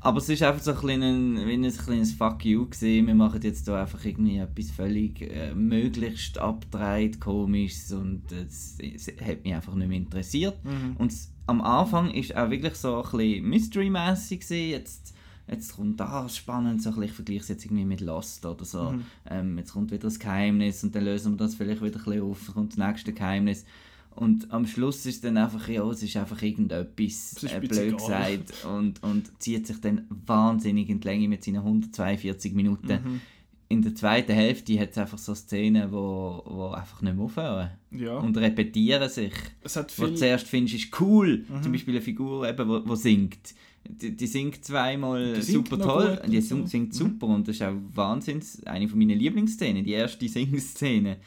Aber 0.04 0.18
es 0.18 0.30
ist 0.30 0.42
einfach 0.42 0.64
so 0.64 0.72
ein, 0.72 0.78
kleiner, 0.78 1.48
wie 1.48 1.54
ein 1.54 1.72
kleines 1.72 2.14
Fuck 2.14 2.44
you 2.44 2.66
gewesen. 2.66 3.06
Wir 3.06 3.14
machen 3.14 3.40
jetzt 3.44 3.66
hier 3.66 3.76
einfach 3.76 4.04
irgendwie 4.04 4.38
etwas 4.38 4.72
völlig 4.72 5.22
äh, 5.22 5.54
möglichst 5.54 6.40
abgedreht, 6.40 7.20
komisches 7.20 7.92
und 7.92 8.24
es, 8.32 8.78
es 8.80 9.08
hat 9.08 9.44
mich 9.44 9.54
einfach 9.54 9.76
nicht 9.76 9.90
mehr 9.90 9.98
interessiert. 9.98 10.56
Mhm. 10.64 10.96
Und 10.98 11.14
am 11.46 11.62
Anfang 11.62 12.10
ist 12.12 12.36
auch 12.36 12.50
wirklich 12.50 12.74
so 12.76 12.96
ein 13.04 13.12
bisschen 13.12 13.46
Mystery-mässig 13.50 14.40
gewesen. 14.40 14.70
Jetzt, 14.72 15.14
jetzt 15.48 15.76
kommt 15.76 16.00
das 16.00 16.38
spannend, 16.38 16.82
so 16.82 16.90
ein 16.90 16.96
bisschen, 16.96 17.04
ich 17.10 17.12
vergleiche 17.14 17.42
es 17.42 17.48
jetzt 17.50 17.66
irgendwie 17.66 17.86
mit 17.86 18.02
Lost 18.02 18.46
oder 18.46 18.66
so. 18.66 18.92
Mhm. 18.92 19.04
Ähm, 19.30 19.58
jetzt 19.58 19.74
kommt 19.74 19.92
wieder 19.92 20.04
das 20.04 20.20
Geheimnis 20.20 20.84
und 20.84 20.96
dann 20.96 21.06
lösen 21.06 21.34
wir 21.34 21.38
das 21.38 21.56
vielleicht 21.56 21.82
wieder 21.82 22.00
ein 22.00 22.04
bisschen 22.04 22.22
auf, 22.24 22.46
dann 22.46 22.56
kommt 22.56 22.78
das 22.78 22.88
nächste 22.88 23.14
Geheimnis. 23.14 23.66
Und 24.14 24.52
am 24.52 24.68
Schluss 24.68 25.06
ist 25.06 25.24
dann 25.24 25.38
einfach, 25.38 25.70
ja, 25.70 25.84
es 25.90 26.04
ist 26.04 26.18
einfach 26.18 26.42
irgendetwas, 26.42 27.44
äh, 27.44 27.60
blöd 27.62 27.98
gesagt, 27.98 28.66
und, 28.66 29.02
und 29.04 29.32
zieht 29.42 29.68
sich 29.68 29.80
dann 29.80 30.06
wahnsinnig 30.10 30.90
in 30.90 31.00
die 31.00 31.08
Länge 31.08 31.30
mit 31.30 31.44
seinen 31.46 31.58
142 31.60 32.54
Minuten. 32.54 32.88
Mhm. 33.04 33.22
In 33.70 33.82
der 33.82 33.96
zweiten 33.96 34.34
Hälfte 34.34 34.78
hat 34.82 34.92
es 34.92 34.98
einfach 34.98 35.18
so 35.18 35.34
Szenen, 35.34 35.94
wo, 35.94 36.44
wo 36.46 36.68
einfach 36.72 37.02
nicht 37.02 37.16
mehr 37.16 37.24
aufhören 37.24 37.72
Ja, 37.92 38.18
und 38.18 38.38
repetieren 38.38 39.10
sich. 39.10 39.32
es 39.64 39.78
hat 39.78 39.98
Wo 39.98 40.02
du 40.04 40.08
viel... 40.10 40.18
zuerst 40.18 40.46
findest, 40.46 40.76
ist 40.76 41.00
cool, 41.02 41.46
Mhm. 41.48 41.64
zum 41.64 41.72
Beispiel 41.72 41.94
eine 41.94 42.02
Figur, 42.04 42.50
eben, 42.50 42.68
wo, 42.68 42.82
wo 42.86 42.96
singt. 42.96 43.54
Die, 43.88 44.16
die 44.16 44.28
singt 44.28 44.64
zweimal 44.64 45.34
Die 45.34 45.42
singt 45.42 45.68
super 45.68 45.82
toll, 45.84 46.22
die 46.28 46.38
und 46.38 46.42
so. 46.44 46.56
singt, 46.56 46.70
singt 46.70 46.90
Mhm. 46.90 46.98
super 46.98 47.28
und 47.28 47.48
das 47.48 47.56
ist 47.56 47.62
auch 47.64 47.74
wahnsinns 47.94 48.64
eine 48.66 48.88
von 48.88 48.98
meinen 49.00 49.18
Lieblingsszenen, 49.18 49.84
die 49.84 49.92
erste 49.94 50.28
Singszene. 50.28 51.18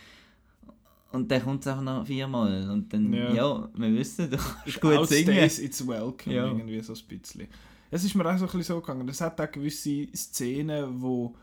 Und 1.13 1.31
dann 1.31 1.43
kommt 1.43 1.61
es 1.61 1.67
einfach 1.69 1.83
noch 1.83 2.07
viermal 2.07 2.69
und 2.71 2.93
dann, 2.93 3.13
Ja. 3.13 3.33
ja, 3.33 3.69
wir 3.75 3.95
wissen, 3.95 4.31
du 4.31 4.37
kannst 4.37 4.81
gut 4.81 4.95
Outstays, 4.95 5.27
singen. 5.57 5.67
it's 5.69 5.87
welcome, 5.87 6.35
Ja. 6.35 6.47
irgendwie 6.47 6.81
so 6.81 6.93
ein 6.93 7.19
bisschen. 7.19 7.47
Es 7.91 8.03
ist 8.03 8.15
mir 8.17 8.25
auch 8.27 8.37
so 8.39 8.47
ein 8.47 8.51
bisschen 8.51 8.63
so 8.75 8.81
gegangen, 8.81 9.09
es 9.09 9.21
hat 9.21 9.41
auch 9.41 9.51
gewisse 9.51 10.07
Szenen, 10.15 11.01
wo... 11.01 11.35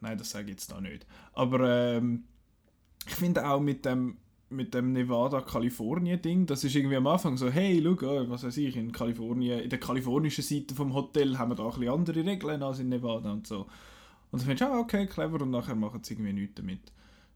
Nein, 0.00 0.18
das 0.18 0.30
sage 0.30 0.44
ich 0.46 0.50
jetzt 0.50 0.70
da 0.70 0.80
nicht. 0.80 1.06
Aber 1.32 1.96
ähm, 1.96 2.24
ich 3.06 3.14
finde 3.14 3.46
auch 3.48 3.60
mit 3.60 3.84
dem, 3.84 4.16
mit 4.50 4.72
dem 4.74 4.92
Nevada-Kalifornien-Ding, 4.92 6.46
das 6.46 6.64
ist 6.64 6.74
irgendwie 6.74 6.96
am 6.96 7.06
Anfang 7.06 7.36
so, 7.36 7.50
hey, 7.50 7.82
schau, 7.82 8.06
äh, 8.06 8.30
was 8.30 8.44
weiß 8.44 8.56
ich, 8.58 8.76
in 8.76 8.92
Kalifornien, 8.92 9.60
in 9.60 9.70
der 9.70 9.80
kalifornischen 9.80 10.44
Seite 10.44 10.74
vom 10.74 10.94
Hotel 10.94 11.38
haben 11.38 11.50
wir 11.50 11.56
da 11.56 11.64
ein 11.64 11.70
bisschen 11.70 11.88
andere 11.88 12.24
Regeln 12.24 12.62
als 12.62 12.78
in 12.78 12.88
Nevada 12.88 13.32
und 13.32 13.46
so. 13.46 13.66
Und 14.30 14.40
dann 14.40 14.40
findest 14.40 14.62
du, 14.62 14.66
ah, 14.66 14.78
okay, 14.78 15.06
clever, 15.06 15.42
und 15.42 15.50
nachher 15.50 15.74
machen 15.74 16.02
sie 16.02 16.14
irgendwie 16.14 16.32
nichts 16.32 16.54
damit. 16.56 16.92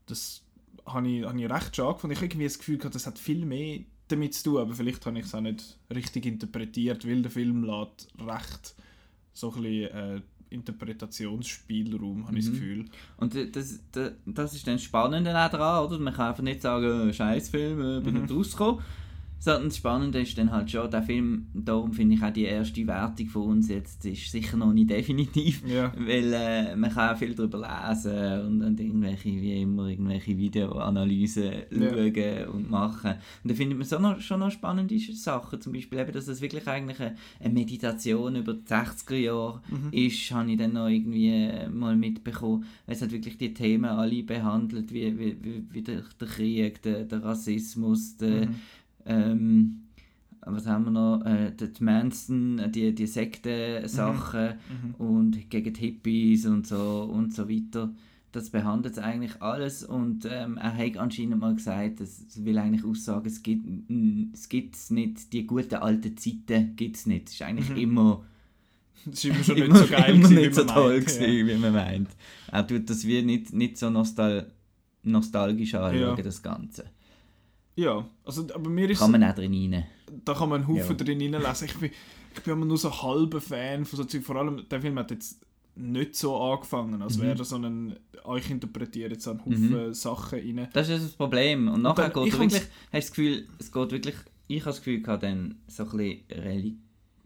Das 0.06 0.42
habe 0.86 1.08
ich, 1.08 1.24
habe 1.24 1.40
ich 1.40 1.50
recht 1.50 1.76
schade 1.76 1.94
gefunden. 1.94 2.12
Ich 2.12 2.18
habe 2.18 2.26
irgendwie 2.26 2.44
das 2.44 2.58
Gefühl 2.58 2.78
gehabt, 2.78 2.94
das 2.94 3.06
hat 3.06 3.18
viel 3.18 3.44
mehr 3.44 3.80
damit 4.08 4.34
zu 4.34 4.44
tun, 4.44 4.58
aber 4.58 4.74
vielleicht 4.74 5.04
habe 5.06 5.18
ich 5.18 5.26
es 5.26 5.34
auch 5.34 5.40
nicht 5.40 5.78
richtig 5.94 6.26
interpretiert, 6.26 7.06
weil 7.06 7.22
der 7.22 7.30
Film 7.30 7.64
lässt 7.64 8.08
recht 8.18 8.74
so 9.32 9.52
ein 9.52 9.62
bisschen 9.62 9.90
äh, 9.90 10.20
Interpretationsspielraum, 10.52 12.26
habe 12.26 12.38
ich 12.38 12.44
das 12.44 12.54
Mhm. 12.54 12.58
Gefühl. 12.58 12.84
Und 13.16 13.34
das, 13.34 13.80
das, 13.92 14.12
das 14.26 14.54
ist 14.54 14.66
dann 14.66 14.78
spannend 14.78 15.26
dran, 15.26 15.84
oder? 15.84 15.98
Man 15.98 16.12
kann 16.14 16.28
einfach 16.30 16.42
nicht 16.42 16.62
sagen, 16.62 17.08
äh, 17.08 17.12
Scheißfilm, 17.12 17.80
äh, 17.80 18.00
bin 18.00 18.14
Mhm. 18.14 18.22
nicht 18.22 18.32
rausgekommen. 18.32 18.80
Sondern 19.44 19.64
das 19.64 19.76
Spannende 19.78 20.20
ist 20.20 20.38
dann 20.38 20.52
halt 20.52 20.70
schon, 20.70 20.88
der 20.88 21.02
Film, 21.02 21.48
darum 21.52 21.92
finde 21.92 22.14
ich 22.14 22.22
auch 22.22 22.32
die 22.32 22.44
erste 22.44 22.86
Wertung 22.86 23.26
von 23.26 23.42
uns 23.42 23.68
jetzt 23.68 24.04
ist 24.06 24.30
sicher 24.30 24.56
noch 24.56 24.72
nicht 24.72 24.88
definitiv. 24.96 25.66
Ja. 25.66 25.92
Weil 25.98 26.32
äh, 26.32 26.76
man 26.76 26.92
kann 26.92 27.12
auch 27.12 27.18
viel 27.18 27.34
darüber 27.34 27.58
lesen 27.58 28.46
und, 28.46 28.62
und 28.62 28.78
irgendwelche, 28.78 29.30
wie 29.30 29.60
immer, 29.62 29.88
irgendwelche 29.88 30.38
Videoanalysen 30.38 31.52
schauen 31.72 32.48
und 32.52 32.70
machen. 32.70 33.14
Und 33.42 33.50
da 33.50 33.54
findet 33.56 33.78
man 33.78 33.86
so 33.86 33.98
noch, 33.98 34.20
schon 34.20 34.38
noch 34.38 34.52
spannende 34.52 34.96
Sachen. 34.98 35.60
Zum 35.60 35.72
Beispiel 35.72 35.98
eben, 35.98 36.12
dass 36.12 36.28
es 36.28 36.40
wirklich 36.40 36.68
eigentlich 36.68 37.00
eine, 37.00 37.16
eine 37.40 37.52
Meditation 37.52 38.36
über 38.36 38.54
die 38.54 38.62
60er 38.72 39.16
Jahre 39.16 39.60
Mhm. 39.68 39.88
ist, 39.92 40.30
habe 40.30 40.50
ich 40.52 40.56
dann 40.58 40.74
noch 40.74 40.86
irgendwie 40.88 41.30
äh, 41.30 41.68
mal 41.68 41.96
mitbekommen. 41.96 42.64
Es 42.86 43.02
hat 43.02 43.10
wirklich 43.10 43.38
die 43.38 43.52
Themen 43.54 43.86
alle 43.86 44.22
behandelt, 44.22 44.92
wie, 44.92 45.18
wie, 45.18 45.36
wie, 45.42 45.64
wie 45.70 45.82
der, 45.82 46.02
der 46.20 46.28
Krieg, 46.28 46.80
der, 46.82 47.04
der 47.04 47.24
Rassismus, 47.24 48.16
der, 48.16 48.46
Mhm. 48.46 48.54
Ähm, 49.06 49.78
was 50.44 50.66
haben 50.66 50.84
wir 50.86 50.90
noch, 50.90 51.24
äh, 51.24 51.52
die 51.56 51.84
Manson, 51.84 52.60
die, 52.72 52.94
die 52.94 53.06
Sekten-Sachen 53.06 54.54
Mhm. 54.68 54.94
und 55.04 55.50
gegen 55.50 55.72
die 55.72 55.80
Hippies 55.80 56.46
und 56.46 56.66
so 56.66 57.08
und 57.12 57.32
so 57.34 57.48
weiter. 57.48 57.92
Das 58.32 58.48
behandelt 58.50 58.98
eigentlich 58.98 59.40
alles 59.42 59.84
und 59.84 60.26
ähm, 60.30 60.56
er 60.56 60.74
hat 60.76 60.96
anscheinend 60.96 61.38
mal 61.38 61.54
gesagt, 61.54 62.00
das 62.00 62.24
will 62.44 62.56
eigentlich 62.58 62.84
aussagen, 62.84 63.26
es 63.26 63.42
gibt 63.42 63.66
es 64.34 64.48
gibt's 64.48 64.90
nicht, 64.90 65.32
die 65.34 65.46
guten 65.46 65.74
alten 65.76 66.16
Zeiten 66.16 66.74
gibt 66.76 66.96
es 66.96 67.06
nicht. 67.06 67.28
Es 67.28 67.34
ist 67.34 67.42
eigentlich 67.42 67.68
Mhm. 67.70 67.76
immer 67.76 68.24
Das 69.04 69.14
ist 69.22 69.24
immer 69.26 69.44
schon 69.44 69.56
immer, 69.58 69.68
nicht 69.78 69.86
so 69.88 69.92
geil 69.94 70.10
immer 70.14 70.28
gewesen, 70.28 70.34
nicht 70.36 70.50
wie 70.50 70.54
so 70.54 70.64
toll 70.64 70.92
meint, 70.94 71.06
gewesen, 71.06 71.46
wie 71.48 71.54
man 71.58 71.72
meint. 71.74 72.08
Er 72.50 72.66
tut 72.66 72.88
das 72.88 73.06
wie 73.06 73.20
nicht, 73.22 73.52
nicht 73.52 73.76
so 73.76 73.90
nostal 73.90 74.50
nostalgisch 75.04 75.74
anschauen, 75.74 76.16
Ja. 76.16 76.22
das 76.22 76.42
Ganze. 76.42 76.84
Ja. 77.82 78.06
also, 78.24 78.46
aber 78.54 78.70
mir 78.70 78.88
ist 78.90 78.98
Kann 79.00 79.10
man 79.10 79.24
auch 79.24 79.34
drin 79.34 79.52
rein. 79.72 79.84
da 80.24 80.34
kann 80.34 80.48
man 80.48 80.60
einen 80.62 80.68
Haufen 80.68 80.96
Ja. 80.98 81.04
drin 81.04 81.20
hineinlesen. 81.20 81.66
Ich 81.68 81.74
bin, 81.78 81.90
ich 82.34 82.42
bin 82.42 82.52
immer 82.54 82.66
nur 82.66 82.78
so 82.78 82.88
ein 82.90 83.02
halber 83.02 83.40
Fan 83.40 83.84
von 83.84 83.96
so 83.98 84.04
Zeug. 84.04 84.22
Vor 84.24 84.36
allem, 84.36 84.66
der 84.68 84.80
Film 84.80 84.98
hat 84.98 85.10
jetzt 85.10 85.40
nicht 85.74 86.14
so 86.16 86.36
angefangen, 86.38 87.00
als 87.02 87.16
Mhm. 87.18 87.22
wäre 87.22 87.34
da 87.36 87.44
so 87.44 87.56
ein, 87.56 87.96
ich 88.38 88.50
interpretiere 88.50 89.10
jetzt 89.12 89.24
so 89.24 89.30
einen 89.30 89.40
Haufen 89.40 89.94
Sachen 89.94 90.38
rein. 90.38 90.68
Das 90.72 90.88
ist 90.88 91.02
das 91.04 91.12
Problem. 91.12 91.68
Und 91.68 91.82
nachher 91.82 92.08
dann- 92.10 92.24
geht 92.24 92.32
wirklich, 92.38 92.54
hast 92.54 92.62
du 92.62 92.90
das 92.92 93.08
Gefühl, 93.10 93.48
es 93.58 93.72
geht 93.72 93.90
wirklich, 93.90 94.14
ich 94.48 94.60
habe 94.60 94.70
das 94.70 94.78
Gefühl 94.78 95.00
gehabt, 95.02 95.22
dann 95.22 95.54
so 95.68 95.84
ein 95.84 95.90
bisschen 95.96 96.20
Reli 96.30 96.76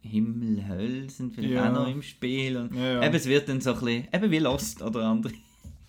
Himmel, 0.02 0.68
Hölle 0.68 1.10
sind 1.10 1.34
vielleicht 1.34 1.54
Ja. 1.54 1.68
auch 1.68 1.74
noch 1.74 1.88
im 1.88 2.00
Spiel. 2.02 2.56
Und 2.56 2.74
Ja, 2.76 2.92
ja. 2.92 3.02
Eben, 3.04 3.14
es 3.16 3.26
wird 3.26 3.48
dann 3.48 3.60
so 3.60 3.72
ein 3.72 3.80
bisschen, 3.80 4.08
eben 4.12 4.30
wie 4.30 4.38
Lost 4.38 4.80
oder 4.80 5.04
andere 5.04 5.32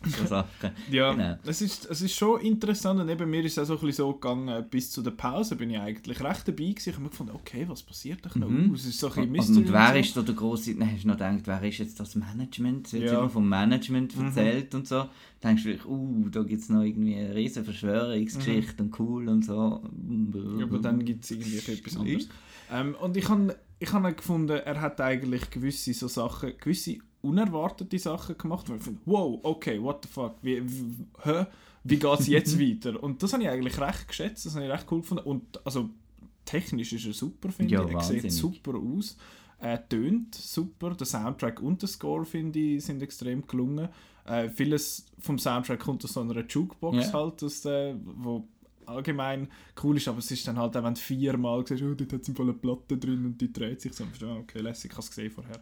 so 0.06 0.26
Sachen. 0.26 0.72
Ja, 0.92 1.12
Genau. 1.14 1.38
es, 1.46 1.62
ist, 1.62 1.86
es 1.90 2.02
ist 2.02 2.16
schon 2.16 2.40
interessant 2.42 3.00
und 3.00 3.10
eben 3.10 3.30
mir 3.30 3.44
ist 3.44 3.58
es 3.58 3.60
auch 3.60 3.66
so 3.66 3.74
ein 3.74 3.80
bisschen 3.88 4.06
so 4.06 4.14
gegangen, 4.14 4.66
bis 4.70 4.92
zu 4.92 5.02
der 5.02 5.12
Pause 5.12 5.56
bin 5.56 5.70
ich 5.72 5.80
eigentlich 5.80 6.20
recht 6.22 6.48
dabei 6.48 6.64
gewesen. 6.66 6.90
Ich 6.90 6.94
habe 6.94 7.04
mir 7.04 7.10
gefunden, 7.10 7.34
okay, 7.36 7.66
was 7.68 7.82
passiert 7.84 8.20
da 8.24 8.30
noch? 8.40 8.50
Mhm. 8.50 8.74
Es 8.74 8.86
ist 8.86 9.00
so 9.00 9.08
ein 9.08 9.14
bisschen 9.14 9.26
Und, 9.30 9.32
Mystery. 9.32 9.58
und 9.66 9.74
wer 9.74 9.94
so. 9.94 10.00
ist 10.00 10.18
da 10.18 10.22
der 10.22 10.36
große, 10.36 10.76
dann 10.76 10.92
hast 10.92 11.04
du 11.04 11.08
noch 11.08 11.16
gedacht, 11.18 11.42
wer 11.46 11.64
ist 11.64 11.78
jetzt 11.80 12.00
das 12.00 12.16
Management? 12.16 12.88
Es 12.88 12.94
wird 12.94 13.04
Ja. 13.06 13.20
immer 13.20 13.30
vom 13.30 13.50
Management 13.50 14.16
Mhm. 14.18 14.26
erzählt 14.28 14.76
und 14.76 14.88
so. 14.88 14.96
Dann 15.40 15.56
denkst 15.56 15.64
du 15.64 15.70
wirklich, 15.70 15.86
uh, 15.88 16.30
da 16.30 16.44
gibt 16.44 16.62
es 16.62 16.70
noch 16.70 16.82
irgendwie 16.84 17.16
eine 17.16 17.36
riesen 17.36 17.64
Verschwörungsgeschichte 17.64 18.84
und 18.84 19.00
cool 19.00 19.28
und 19.30 19.46
so. 19.46 19.82
Ja, 20.58 20.66
aber 20.66 20.80
dann 20.80 21.04
gibt 21.06 21.24
es 21.24 21.32
irgendwie 21.32 21.58
etwas 21.58 21.98
anderes. 21.98 22.30
Ähm, 22.72 22.96
und 23.02 23.18
ich 23.18 23.28
habe 23.30 23.56
ich 23.80 23.94
hab 23.94 24.18
gefunden, 24.18 24.58
er 24.58 24.82
hat 24.82 25.00
eigentlich 25.02 25.50
gewisse 25.52 25.94
so 25.94 26.08
Sachen, 26.08 26.54
gewisse 26.60 26.98
unerwartete 27.28 28.00
Sachen 28.00 28.38
gemacht, 28.38 28.70
wo 28.70 28.76
ich 28.76 28.82
finde, 28.84 29.00
wow, 29.06 29.40
okay, 29.44 29.82
what 29.82 30.04
the 30.04 30.10
fuck, 30.12 30.36
wie, 30.42 30.62
wie, 30.70 30.86
hä? 31.24 31.46
wie 31.84 31.98
geht 31.98 32.20
es 32.20 32.28
jetzt 32.28 32.60
weiter? 32.60 33.02
Und 33.02 33.22
das 33.24 33.34
habe 33.34 33.44
ich 33.44 33.50
eigentlich 33.50 33.80
recht 33.80 34.08
geschätzt, 34.08 34.46
das 34.46 34.56
habe 34.56 34.66
ich 34.66 34.72
recht 34.72 34.86
cool 34.92 35.02
gefunden. 35.02 35.24
Und 35.24 35.66
also 35.66 35.90
technisch 36.46 36.94
ist 36.94 37.06
er 37.06 37.14
super, 37.14 37.50
finde 37.50 37.74
Ja, 37.74 37.84
ich. 37.86 37.94
Er 37.94 38.02
sieht 38.02 38.24
wahnsinnig. 38.24 38.34
super 38.36 38.76
aus. 38.78 39.18
Er 39.60 39.88
tönt 39.90 40.36
super. 40.36 40.92
Der 40.96 41.08
Soundtrack 41.08 41.62
und 41.62 41.82
der 41.82 41.90
Score, 41.90 42.26
finde 42.26 42.60
ich, 42.60 42.86
sind 42.86 43.02
extrem 43.02 43.46
gelungen. 43.48 43.90
Äh, 44.26 44.50
vieles 44.50 45.06
vom 45.20 45.40
Soundtrack 45.40 45.80
kommt 45.80 46.04
aus 46.04 46.14
so 46.14 46.22
einer 46.22 46.46
Jukebox 46.46 47.08
Ja. 47.08 47.14
halt, 47.14 47.42
aus 47.44 47.62
der, 47.62 47.96
wo 48.04 48.48
allgemein 48.86 49.48
cool 49.84 49.98
ist, 49.98 50.08
aber 50.08 50.20
es 50.20 50.32
ist 50.32 50.48
dann 50.48 50.58
halt 50.58 50.76
auch, 50.78 50.84
wenn 50.84 50.94
du 50.94 51.00
viermal 51.00 51.66
siehst, 51.66 51.82
oh, 51.84 51.94
dort 51.94 52.14
hat 52.14 52.22
es 52.22 52.40
eine 52.40 52.54
Platte 52.54 52.98
drin 52.98 53.26
und 53.26 53.42
die 53.42 53.52
dreht 53.52 53.82
sich 53.82 53.94
so, 53.94 54.04
ah, 54.04 54.38
okay, 54.38 54.60
lässig, 54.60 54.92
ich 54.92 54.98
habe 54.98 55.02
es 55.04 55.10
gesehen 55.10 55.32
vorher. 55.32 55.60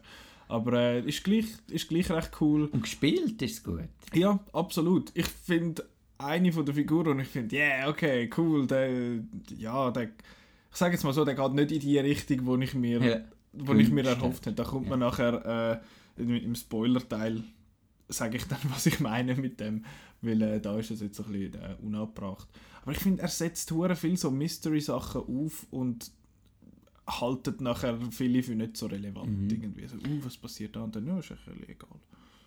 Aber 0.48 0.72
äh, 0.74 1.00
ist, 1.00 1.24
gleich, 1.24 1.46
ist 1.68 1.88
gleich 1.88 2.10
recht 2.10 2.30
cool. 2.40 2.66
Und 2.66 2.82
gespielt 2.82 3.40
ist 3.42 3.52
es 3.58 3.62
gut. 3.64 3.80
Ja, 4.14 4.38
absolut. 4.52 5.10
Ich 5.14 5.26
finde 5.26 5.84
eine 6.18 6.52
von 6.52 6.64
der 6.64 6.74
Figuren 6.74 7.08
und 7.08 7.20
ich 7.20 7.28
finde, 7.28 7.54
yeah, 7.56 7.88
okay, 7.88 8.30
cool, 8.36 8.66
der, 8.66 9.18
ja, 9.58 9.90
der, 9.90 10.04
ich 10.04 10.76
sage 10.76 10.94
jetzt 10.94 11.02
mal 11.04 11.12
so, 11.12 11.24
der 11.24 11.34
geht 11.34 11.52
nicht 11.52 11.72
in 11.72 11.80
die 11.80 11.98
Richtung, 11.98 12.46
wo 12.46 12.56
ich 12.56 12.74
mir, 12.74 13.02
Ja. 13.04 13.20
wo 13.52 13.74
ich 13.74 13.90
mir 13.90 14.04
erhofft 14.06 14.46
habe. 14.46 14.54
Da 14.56 14.64
kommt 14.64 14.88
man 14.88 15.00
Ja. 15.00 15.06
nachher 15.08 15.82
äh, 16.16 16.22
im 16.22 16.54
Spoiler-Teil, 16.54 17.42
sage 18.08 18.36
ich 18.36 18.44
dann, 18.44 18.58
was 18.70 18.86
ich 18.86 19.00
meine 19.00 19.34
mit 19.34 19.58
dem, 19.60 19.84
weil 20.22 20.40
äh, 20.42 20.60
da 20.60 20.78
ist 20.78 20.90
es 20.90 21.00
jetzt 21.00 21.16
so 21.16 21.24
ein 21.24 21.32
bisschen 21.32 21.54
äh, 21.54 21.74
unabgebracht. 21.82 22.48
Aber 22.82 22.92
ich 22.92 22.98
finde, 22.98 23.20
er 23.22 23.28
setzt 23.28 23.70
hure 23.72 23.96
viel 23.96 24.16
so 24.16 24.30
Mystery-Sachen 24.30 25.22
auf 25.22 25.66
und 25.70 26.10
haltet 27.06 27.60
nachher 27.60 27.98
viele 28.10 28.42
für 28.42 28.54
nicht 28.54 28.76
so 28.76 28.86
relevant. 28.86 29.30
Mhm. 29.42 29.50
Irgendwie 29.50 29.86
so, 29.86 29.96
uh, 29.96 30.24
was 30.24 30.36
passiert 30.36 30.74
da? 30.76 30.82
Und 30.82 30.96
dann, 30.96 31.06
ja, 31.06 31.18
ist 31.18 31.30
ein 31.30 31.38
egal. 31.68 31.88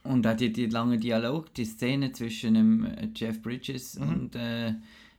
Und 0.04 0.26
auch 0.26 0.36
die, 0.36 0.52
die 0.52 0.66
lange 0.68 0.98
Dialog, 0.98 1.54
die 1.54 1.66
Szene 1.66 2.12
zwischen 2.12 2.54
dem 2.56 2.86
äh, 2.86 3.10
Jeff 3.16 3.42
Bridges 3.42 4.00
Mhm. 4.00 4.08
und 4.10 4.36
äh, 4.36 4.74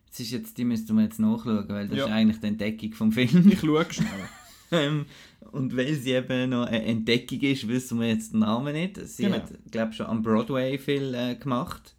das 0.09 0.21
ist 0.21 0.31
jetzt, 0.33 0.59
die 0.59 0.65
müssten 0.65 0.97
wir 0.97 1.05
jetzt 1.05 1.21
nachschauen, 1.21 1.69
weil 1.69 1.87
das 1.89 1.99
Ja. 1.99 2.07
ist 2.07 2.11
eigentlich 2.11 2.41
die 2.41 2.47
Entdeckung 2.49 2.93
vom 2.95 3.13
Film. 3.13 3.49
Ich 3.53 3.61
schaue 3.61 3.87
schnell. 3.91 4.09
Ähm, 4.73 5.07
und 5.51 5.77
weil 5.77 5.93
sie 5.97 6.13
eben 6.13 6.51
noch 6.51 6.65
eine 6.67 6.85
Entdeckung 6.85 7.41
ist, 7.41 7.67
wissen 7.67 7.99
wir 7.99 8.07
jetzt 8.07 8.33
den 8.33 8.39
Namen 8.39 8.73
nicht. 8.73 9.05
Sie 9.05 9.25
Genau. 9.25 9.39
hat, 9.39 9.51
glaube 9.73 9.93
schon 9.95 10.07
am 10.07 10.23
Broadway 10.23 10.79
viel 10.79 11.13
äh, 11.13 11.35
gemacht. 11.35 11.97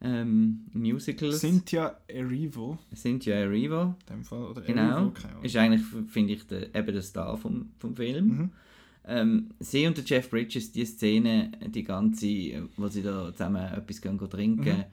Ähm, 0.00 0.66
Musicals. 0.72 1.40
Cynthia 1.40 1.96
Erivo, 2.06 2.78
Cynthia 2.94 3.34
Erivo, 3.34 3.82
in 3.82 4.14
dem 4.16 4.24
Fall. 4.24 4.44
Oder 4.44 4.60
genau. 4.62 4.82
Erivo, 4.82 5.10
keine 5.12 5.32
Ahnung. 5.32 5.44
Ist 5.44 5.56
eigentlich, 5.56 5.82
finde 6.08 6.32
ich, 6.34 6.46
der, 6.46 6.74
eben 6.74 6.92
der 6.92 7.02
Star 7.02 7.36
vom, 7.36 7.70
vom 7.78 7.96
Film. 7.96 8.26
Mhm. 8.26 8.50
ähm, 9.06 9.50
sie 9.60 9.86
und 9.86 9.96
der 9.96 10.04
Jeff 10.04 10.28
Bridges, 10.30 10.72
die 10.72 10.84
Szene, 10.84 11.50
die 11.68 11.82
ganze, 11.84 12.26
wo 12.76 12.88
sie 12.88 13.02
da 13.02 13.32
zusammen 13.32 13.64
etwas 13.72 14.00
gehen, 14.02 14.18
gehen 14.18 14.30
trinken, 14.30 14.64
Mhm. 14.78 14.84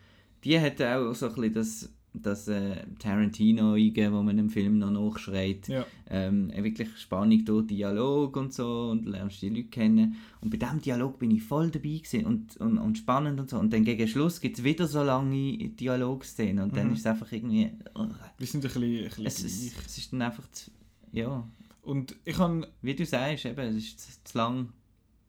die 0.44 0.60
hat 0.60 0.82
auch 0.82 1.14
so 1.14 1.28
ein 1.28 1.36
bisschen 1.36 1.54
das, 1.54 1.90
das 2.14 2.48
äh, 2.48 2.76
Tarantino 3.00 3.74
eingegeben, 3.74 4.14
wo 4.14 4.22
man 4.22 4.38
im 4.38 4.50
Film 4.50 4.78
noch 4.78 4.92
nachschreit. 4.92 5.68
Ja. 5.68 5.86
Ähm, 6.10 6.52
wirklich 6.56 6.90
Spannung 6.98 7.44
durch 7.44 7.68
Dialog 7.68 8.38
und 8.38 8.54
so 8.54 8.90
und 8.92 9.06
lernst 9.06 9.42
die 9.42 9.50
Leute 9.50 9.64
kennen. 9.70 10.16
Und 10.42 10.50
bei 10.52 10.58
diesem 10.58 10.80
Dialog 10.82 11.18
bin 11.20 11.32
ich 11.32 11.42
voll 11.44 11.72
dabei 11.72 11.90
gewesen 11.98 12.26
und, 12.26 12.58
und, 12.58 12.78
und 12.78 12.98
spannend 12.98 13.40
und 13.40 13.50
so. 13.50 13.58
Und 13.58 13.74
dann 13.74 13.84
gegen 13.84 14.08
Schluss 14.08 14.40
gibt 14.40 14.58
es 14.60 14.64
wieder 14.64 14.88
so 14.88 15.04
lange 15.04 15.58
Dialogszenen 15.70 16.64
und 16.66 16.78
dann 16.78 16.88
Mhm. 16.88 16.94
ist 16.94 17.00
es 17.00 17.06
einfach 17.08 17.32
irgendwie... 17.32 17.72
uh, 17.98 18.08
Wir 18.38 18.48
sind 18.48 18.64
ein 18.66 18.72
bisschen, 18.72 18.84
ein 18.84 19.04
bisschen 19.06 19.26
es, 19.26 19.44
ist, 19.44 19.74
gleich. 19.74 19.86
es 19.88 19.98
ist 19.98 20.14
dann 20.14 20.22
einfach 20.22 20.50
zu... 20.52 20.72
Ja, 21.12 21.48
Und 21.82 22.16
ich 22.26 22.38
habe, 22.38 22.68
wie 22.82 22.96
du 22.96 23.06
sagst, 23.06 23.46
eben, 23.46 23.60
es 23.60 23.76
ist 23.76 24.00
zu, 24.00 24.24
zu 24.24 24.38
lang... 24.38 24.70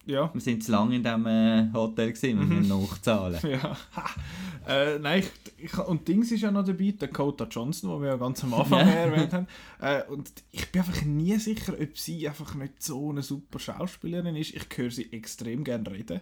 ja, 0.06 0.30
Wir 0.32 0.40
sind 0.40 0.62
zu 0.62 0.72
lange 0.72 0.96
in 0.96 1.02
diesem 1.02 1.26
äh, 1.26 1.72
Hotel 1.72 2.12
gewesen, 2.12 2.38
wir 2.40 2.46
Mhm. 2.46 2.58
müssen 2.58 2.80
nachzahlen. 2.82 3.38
Ja. 3.48 3.76
äh, 4.68 4.98
nein, 4.98 5.22
ich, 5.58 5.64
ich, 5.64 5.78
und 5.78 6.06
Dings 6.08 6.30
ist 6.32 6.40
ja 6.42 6.50
noch 6.50 6.64
dabei, 6.64 6.94
Dakota 6.98 7.44
Johnson, 7.50 7.90
den 7.90 8.02
wir 8.02 8.08
ja 8.10 8.16
ganz 8.16 8.42
am 8.44 8.54
Anfang 8.54 8.86
erwähnt 8.88 9.32
haben. 9.32 9.46
Äh, 9.80 10.02
und 10.10 10.30
ich 10.52 10.70
bin 10.70 10.82
einfach 10.82 11.02
nie 11.04 11.36
sicher, 11.38 11.74
ob 11.80 11.98
sie 11.98 12.28
einfach 12.28 12.54
nicht 12.54 12.82
so 12.82 13.10
eine 13.10 13.22
super 13.22 13.58
Schauspielerin 13.58 14.36
ist. 14.36 14.54
Ich 14.54 14.66
höre 14.76 14.90
sie 14.90 15.12
extrem 15.12 15.64
gerne 15.64 15.90
reden. 15.90 16.20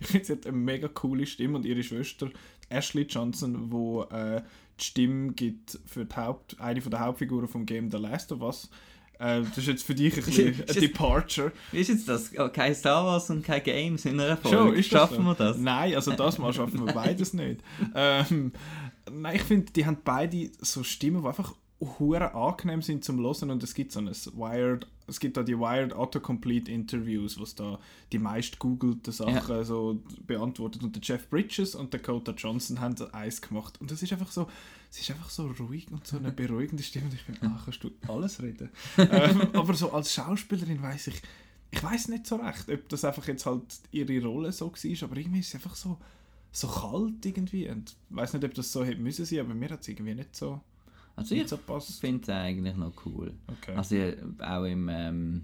ich 0.00 0.06
finde, 0.06 0.24
sie 0.26 0.32
hat 0.32 0.46
eine 0.46 0.56
mega 0.56 0.88
coole 0.88 1.26
Stimme 1.26 1.56
und 1.56 1.64
ihre 1.66 1.82
Schwester 1.82 2.28
Ashley 2.68 3.02
Johnson, 3.02 3.70
wo 3.70 4.04
äh, 4.04 4.42
die 4.80 4.84
Stimme 4.84 5.32
gibt 5.32 5.78
für 5.84 6.04
die 6.06 6.16
Haupt, 6.16 6.58
eine 6.60 6.80
von 6.80 6.90
der 6.90 7.00
Hauptfiguren 7.00 7.46
vom 7.48 7.66
Game 7.66 7.90
The 7.90 7.98
Last 7.98 8.32
of 8.32 8.40
Us. 8.40 8.70
Äh, 9.18 9.42
das 9.42 9.58
ist 9.58 9.66
jetzt 9.66 9.82
für 9.84 9.94
dich 9.94 10.16
ein 10.16 10.22
bisschen 10.24 10.64
ein 10.68 10.74
Departure. 10.74 11.52
Wie 11.70 11.78
ist 11.78 11.88
jetzt 11.88 12.08
das? 12.08 12.30
Oh, 12.38 12.48
kein 12.48 12.74
Star 12.74 13.04
Wars 13.04 13.30
und 13.30 13.44
kein 13.44 13.62
Games 13.62 14.04
in 14.04 14.18
einer 14.18 14.36
Folge. 14.36 14.56
Schon, 14.56 14.74
ist 14.74 14.90
Schaffen 14.90 15.16
so? 15.18 15.22
wir 15.22 15.34
das? 15.34 15.56
Nein, 15.58 15.94
also 15.94 16.12
das 16.12 16.38
Mal 16.38 16.52
schaffen 16.52 16.86
wir 16.86 16.92
beides 16.94 17.32
nicht. 17.32 17.60
Ähm, 17.94 18.52
nein, 19.10 19.36
ich 19.36 19.42
finde, 19.42 19.72
die 19.72 19.86
haben 19.86 19.98
beide 20.04 20.50
so 20.60 20.82
Stimmen, 20.82 21.22
die 21.22 21.28
einfach 21.28 21.54
hure 21.98 22.34
angenehm 22.34 22.82
sind 22.82 23.04
zum 23.04 23.18
Hören 23.20 23.50
und 23.50 23.62
es 23.62 23.74
gibt 23.74 23.92
so 23.92 24.00
ein 24.00 24.08
Wired, 24.08 24.86
es 25.12 25.20
gibt 25.20 25.36
da 25.36 25.42
die 25.42 25.58
Wired 25.58 25.92
Autocomplete 25.92 26.70
Interviews, 26.70 27.38
was 27.38 27.54
da 27.54 27.78
die 28.12 28.18
meist 28.18 28.58
googelten 28.58 29.12
Sachen 29.12 29.64
so 29.64 30.02
beantwortet. 30.26 30.82
Und 30.82 30.96
der 30.96 31.02
Jeff 31.02 31.28
Bridges 31.28 31.74
und 31.74 31.92
der 31.92 32.00
Dakota 32.00 32.32
Johnson 32.32 32.80
haben 32.80 32.96
so 32.96 33.10
eins 33.12 33.42
gemacht. 33.42 33.78
Und 33.80 33.90
das 33.90 34.02
ist 34.02 34.12
einfach 34.12 34.32
so, 34.32 34.48
es 34.90 35.00
ist 35.00 35.10
einfach 35.10 35.28
so 35.28 35.46
ruhig 35.60 35.86
und 35.90 36.06
so 36.06 36.16
eine 36.16 36.32
beruhigende 36.32 36.82
Stimme. 36.82 37.06
Und 37.06 37.14
ich 37.14 37.26
bin, 37.26 37.36
ah, 37.42 37.60
kannst 37.62 37.84
du 37.84 37.90
alles 38.08 38.42
reden? 38.42 38.70
ähm, 38.98 39.48
aber 39.52 39.74
so 39.74 39.92
als 39.92 40.14
Schauspielerin 40.14 40.80
weiß 40.80 41.08
ich, 41.08 41.22
ich 41.70 41.82
weiß 41.82 42.08
nicht 42.08 42.26
so 42.26 42.36
recht, 42.36 42.70
ob 42.70 42.88
das 42.88 43.04
einfach 43.04 43.26
jetzt 43.28 43.46
halt 43.46 43.64
ihre 43.90 44.26
Rolle 44.26 44.52
so 44.52 44.72
war, 44.72 45.08
aber 45.08 45.16
irgendwie 45.16 45.40
ist 45.40 45.50
sie 45.50 45.56
einfach 45.58 45.74
so, 45.74 45.98
so 46.52 46.68
kalt 46.68 47.24
irgendwie. 47.24 47.68
Und 47.68 47.94
ich 48.10 48.16
weiß 48.16 48.32
nicht, 48.32 48.44
ob 48.44 48.54
das 48.54 48.72
so 48.72 48.82
hätte 48.82 49.00
müssen 49.00 49.26
sein, 49.26 49.40
aber 49.40 49.54
mir 49.54 49.70
hat 49.70 49.82
es 49.82 49.88
irgendwie 49.88 50.14
nicht 50.14 50.34
so, 50.34 50.60
Also 51.16 51.34
ich 51.34 51.46
so 51.48 51.58
finde 52.00 52.22
es 52.22 52.28
eigentlich 52.28 52.76
noch 52.76 52.92
cool. 53.06 53.32
Okay. 53.46 53.74
Also 53.76 53.96
auch 54.40 54.64
im 54.64 54.88
ähm, 54.90 55.42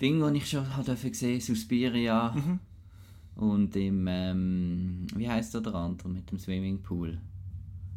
Ding, 0.00 0.20
das 0.20 0.32
ich 0.34 0.48
schon 0.48 0.76
habe 0.76 0.84
gesehen 1.10 1.40
Suspiria 1.40 2.32
Mhm. 2.34 2.58
und 3.36 3.76
im, 3.76 4.06
ähm, 4.08 5.06
wie 5.14 5.28
heißt 5.28 5.54
der 5.54 5.74
andere 5.74 6.08
mit 6.08 6.30
dem 6.30 6.38
Swimmingpool? 6.38 7.18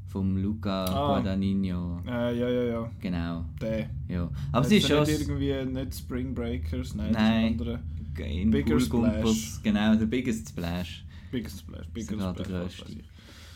Vom 0.08 0.38
Luca 0.38 0.86
Ah. 0.86 1.08
Guadagnino. 1.20 2.02
Äh, 2.08 2.38
ja, 2.40 2.50
ja, 2.50 2.64
ja, 2.64 2.92
Genau, 3.00 3.46
der. 3.62 3.90
ja. 4.08 4.30
Aber 4.52 4.66
sie 4.66 4.78
ist 4.78 4.88
schon 4.88 5.04
nicht 5.04 5.22
irgendwie 5.22 5.66
nicht 5.66 5.96
Spring 5.96 6.34
Breakers, 6.34 6.96
nein, 6.96 7.12
Nein. 7.12 7.58
das 7.58 7.80
in 8.26 8.50
Bigger 8.50 8.76
Poolgumpers. 8.78 9.36
Splash. 9.38 9.60
Genau, 9.64 9.96
der 9.96 10.06
Biggest 10.08 10.50
Splash. 10.50 11.06
Biggest 11.32 11.60
Splash, 11.60 11.88
Biggest 11.94 12.10
Sogar 12.10 12.34
der 12.34 12.70
Splash. 12.70 12.98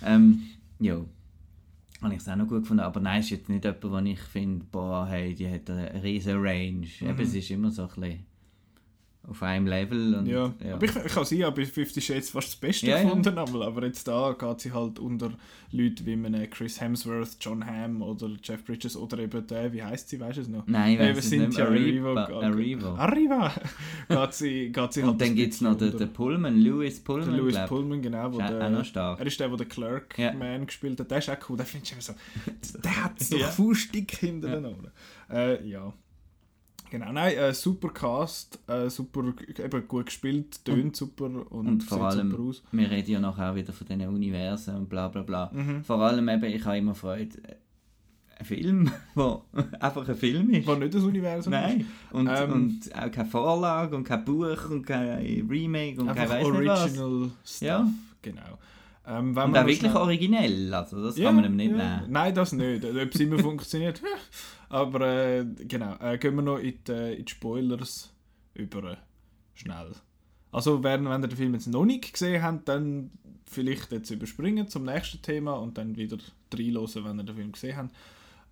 Ähm, 0.04 0.44
ja. 0.80 1.04
Habe 2.04 2.16
ich 2.16 2.22
es 2.22 2.30
auch 2.30 2.36
noch 2.36 2.48
gut 2.48 2.62
gefunden, 2.62 2.84
aber 2.84 3.00
nein, 3.00 3.22
ist 3.22 3.30
jetzt 3.30 3.50
nicht 3.50 3.64
jemand, 3.64 3.84
wo 3.84 3.98
ich 3.98 4.20
finde, 4.20 4.66
boah, 4.72 5.08
hey, 5.08 5.34
die 5.34 5.50
hat 5.50 5.70
eine 5.70 6.04
riesen 6.04 6.42
Range. 6.42 6.88
Mhm. 7.00 7.10
Eben, 7.10 7.20
es 7.20 7.34
ist 7.34 7.50
immer 7.50 7.72
so 7.72 7.84
ein 7.84 7.88
bisschen 7.88 8.26
auf 9.28 9.42
einem 9.42 9.68
Level. 9.68 10.16
Und, 10.16 10.26
Ja. 10.26 10.54
ja. 10.66 10.74
aber 10.76 10.86
ich, 10.86 10.96
ich 10.96 11.16
habe 11.16 11.26
sie 11.26 11.38
ja 11.38 11.50
bei 11.50 11.66
Fifty 11.66 12.02
Shades 12.02 12.30
fast 12.30 12.50
das 12.50 12.56
Beste 12.58 12.88
Ja, 12.88 12.98
ja. 12.98 13.04
gefunden, 13.04 13.38
aber, 13.38 13.66
aber 13.66 13.86
jetzt 13.86 14.08
da 14.08 14.36
geht 14.38 14.60
sie 14.60 14.72
halt 14.74 15.00
unter 15.00 15.32
Leute 15.72 16.06
wie 16.06 16.14
einem 16.14 16.50
Chris 16.50 16.80
Hemsworth, 16.82 17.38
John 17.40 17.66
Hamm 17.66 18.02
oder 18.02 18.30
Jeff 18.44 18.64
Bridges 18.66 18.98
oder 18.98 19.18
eben 19.20 19.48
der, 19.48 19.72
wie 19.72 19.82
heißt 19.82 20.10
sie, 20.10 20.20
weißt 20.20 20.38
du 20.38 20.42
es 20.42 20.48
noch? 20.50 20.68
Nein, 20.68 20.94
ich 20.94 21.00
weiß 21.00 21.18
es 21.20 21.32
nicht 21.32 21.54
mehr. 21.58 21.68
Arriva. 21.68 22.26
Arriva. 22.26 22.96
Arriva! 22.96 23.54
geht 24.10 24.34
sie, 24.34 24.72
geht 24.72 24.94
sie 24.94 25.02
halt 25.04 25.12
Und 25.14 25.22
dann 25.22 25.36
gibt 25.36 25.54
es 25.54 25.62
noch 25.62 25.78
den, 25.78 25.98
den. 25.98 26.12
Pullman, 26.14 26.60
Louis 26.62 26.96
Der 26.96 27.04
Pullman, 27.04 27.38
Louis 27.38 27.54
glaub. 27.56 27.70
Pullman, 27.70 28.02
genau. 28.02 28.34
Wo 28.34 28.40
Ist 28.40 28.50
der, 28.50 28.66
auch 28.68 28.70
noch 28.72 28.86
stark. 28.86 29.20
Er 29.20 29.26
ist 29.26 29.40
der, 29.40 29.48
der 29.48 29.58
den 29.58 29.70
Clerk 29.70 30.18
Ja. 30.20 30.34
Man 30.34 30.66
gespielt 30.66 31.00
hat. 31.00 31.10
Der 31.10 31.18
ist 31.20 31.30
auch 31.30 31.38
cool. 31.50 31.58
Der 31.58 31.66
findest 31.66 31.92
du 31.92 31.96
immer 31.96 32.02
so. 32.04 32.80
Der 32.84 33.04
hat 33.06 33.20
so 33.20 33.38
Ja. 33.38 33.48
Fußstick 33.48 34.12
hinter 34.18 34.50
Ja. 34.50 34.56
den 34.56 34.66
Ohren. 34.66 34.92
Äh, 35.32 35.66
ja. 35.68 35.94
Genau, 36.94 37.12
nein, 37.12 37.36
äh, 37.36 37.56
super 37.56 37.90
Cast, 37.90 38.60
äh, 38.68 38.88
super 38.88 39.24
eben 39.48 39.88
gut 39.88 40.06
gespielt, 40.06 40.64
tönt 40.64 40.96
super 40.96 41.26
und, 41.26 41.48
Und 41.48 41.84
vor 41.84 42.12
sieht 42.12 42.20
allem, 42.20 42.30
super 42.30 42.44
aus. 42.44 42.64
wir 42.72 42.92
reden 42.92 43.12
ja 43.14 43.20
nachher 43.20 43.50
auch 43.50 43.56
wieder 43.56 43.74
von 43.74 43.88
diesen 43.88 44.08
Universen 44.08 44.76
und 44.76 44.90
bla 44.90 45.08
bla 45.08 45.24
bla. 45.24 45.50
Mhm. 45.52 45.84
Vor 45.84 45.98
allem 45.98 46.30
eben, 46.30 46.44
ich 46.44 46.64
habe 46.64 46.78
immer 46.78 46.94
Freude, 46.94 47.36
äh, 47.48 47.56
ein 48.38 48.46
Film, 48.46 48.92
der 49.16 49.42
einfach 49.80 50.08
ein 50.08 50.16
Film 50.16 50.52
ist. 50.52 50.68
War 50.68 50.78
nicht 50.78 50.94
das 50.94 51.02
Universum. 51.02 51.50
Nein, 51.50 51.88
und, 52.12 52.28
Ähm, 52.28 52.52
und 52.52 52.96
auch 52.96 53.10
keine 53.10 53.28
Vorlage 53.28 53.96
und 53.96 54.04
kein 54.04 54.24
Buch 54.24 54.70
und 54.70 54.86
kein 54.86 55.48
Remake 55.50 56.00
und 56.00 56.14
kein 56.14 56.30
nicht 56.30 56.30
was. 56.30 56.46
Original 56.46 57.32
Stuff. 57.44 57.62
Ja. 57.62 57.88
Genau. 58.22 58.60
Ähm, 59.06 59.36
wenn 59.36 59.44
Und 59.50 59.58
auch 59.58 59.62
wirklich 59.62 59.80
schnell- 59.80 59.98
originell, 59.98 60.74
also 60.74 61.04
das 61.04 61.18
Ja, 61.18 61.26
kann 61.26 61.36
man 61.36 61.46
ihm 61.46 61.56
nicht 61.58 61.72
ja. 61.72 61.98
nehmen. 61.98 62.12
Nein, 62.12 62.34
das 62.34 62.54
nicht. 62.54 62.86
Ob 62.86 62.96
es 63.14 63.20
immer 63.20 63.40
funktioniert. 63.40 64.02
Aber 64.70 65.02
äh, 65.02 65.46
genau, 65.68 65.96
äh, 66.00 66.18
gehen 66.18 66.36
wir 66.36 66.42
noch 66.42 66.58
in 66.58 66.74
die, 66.88 66.92
äh, 66.92 67.14
in 67.16 67.26
die 67.26 67.32
Spoilers 67.32 68.14
über. 68.54 68.98
Schnell. 69.56 69.92
Also, 70.52 70.84
wenn, 70.84 71.06
wenn 71.06 71.22
ihr 71.24 71.28
den 71.28 71.38
Film 71.38 71.54
jetzt 71.54 71.68
noch 71.68 71.86
nicht 71.86 72.14
gesehen 72.14 72.42
habt, 72.42 72.68
dann 72.70 73.12
vielleicht 73.46 73.92
jetzt 73.92 74.10
überspringen 74.10 74.68
zum 74.68 74.84
nächsten 74.84 75.22
Thema 75.22 75.54
und 75.54 75.78
dann 75.78 75.96
wieder 75.98 76.18
reinhören, 76.54 77.04
wenn 77.06 77.20
ihr 77.20 77.24
den 77.24 77.36
Film 77.36 77.52
gesehen 77.52 77.78
habt. 77.78 77.92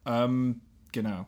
Ähm, 0.06 0.62
genau. 0.92 1.28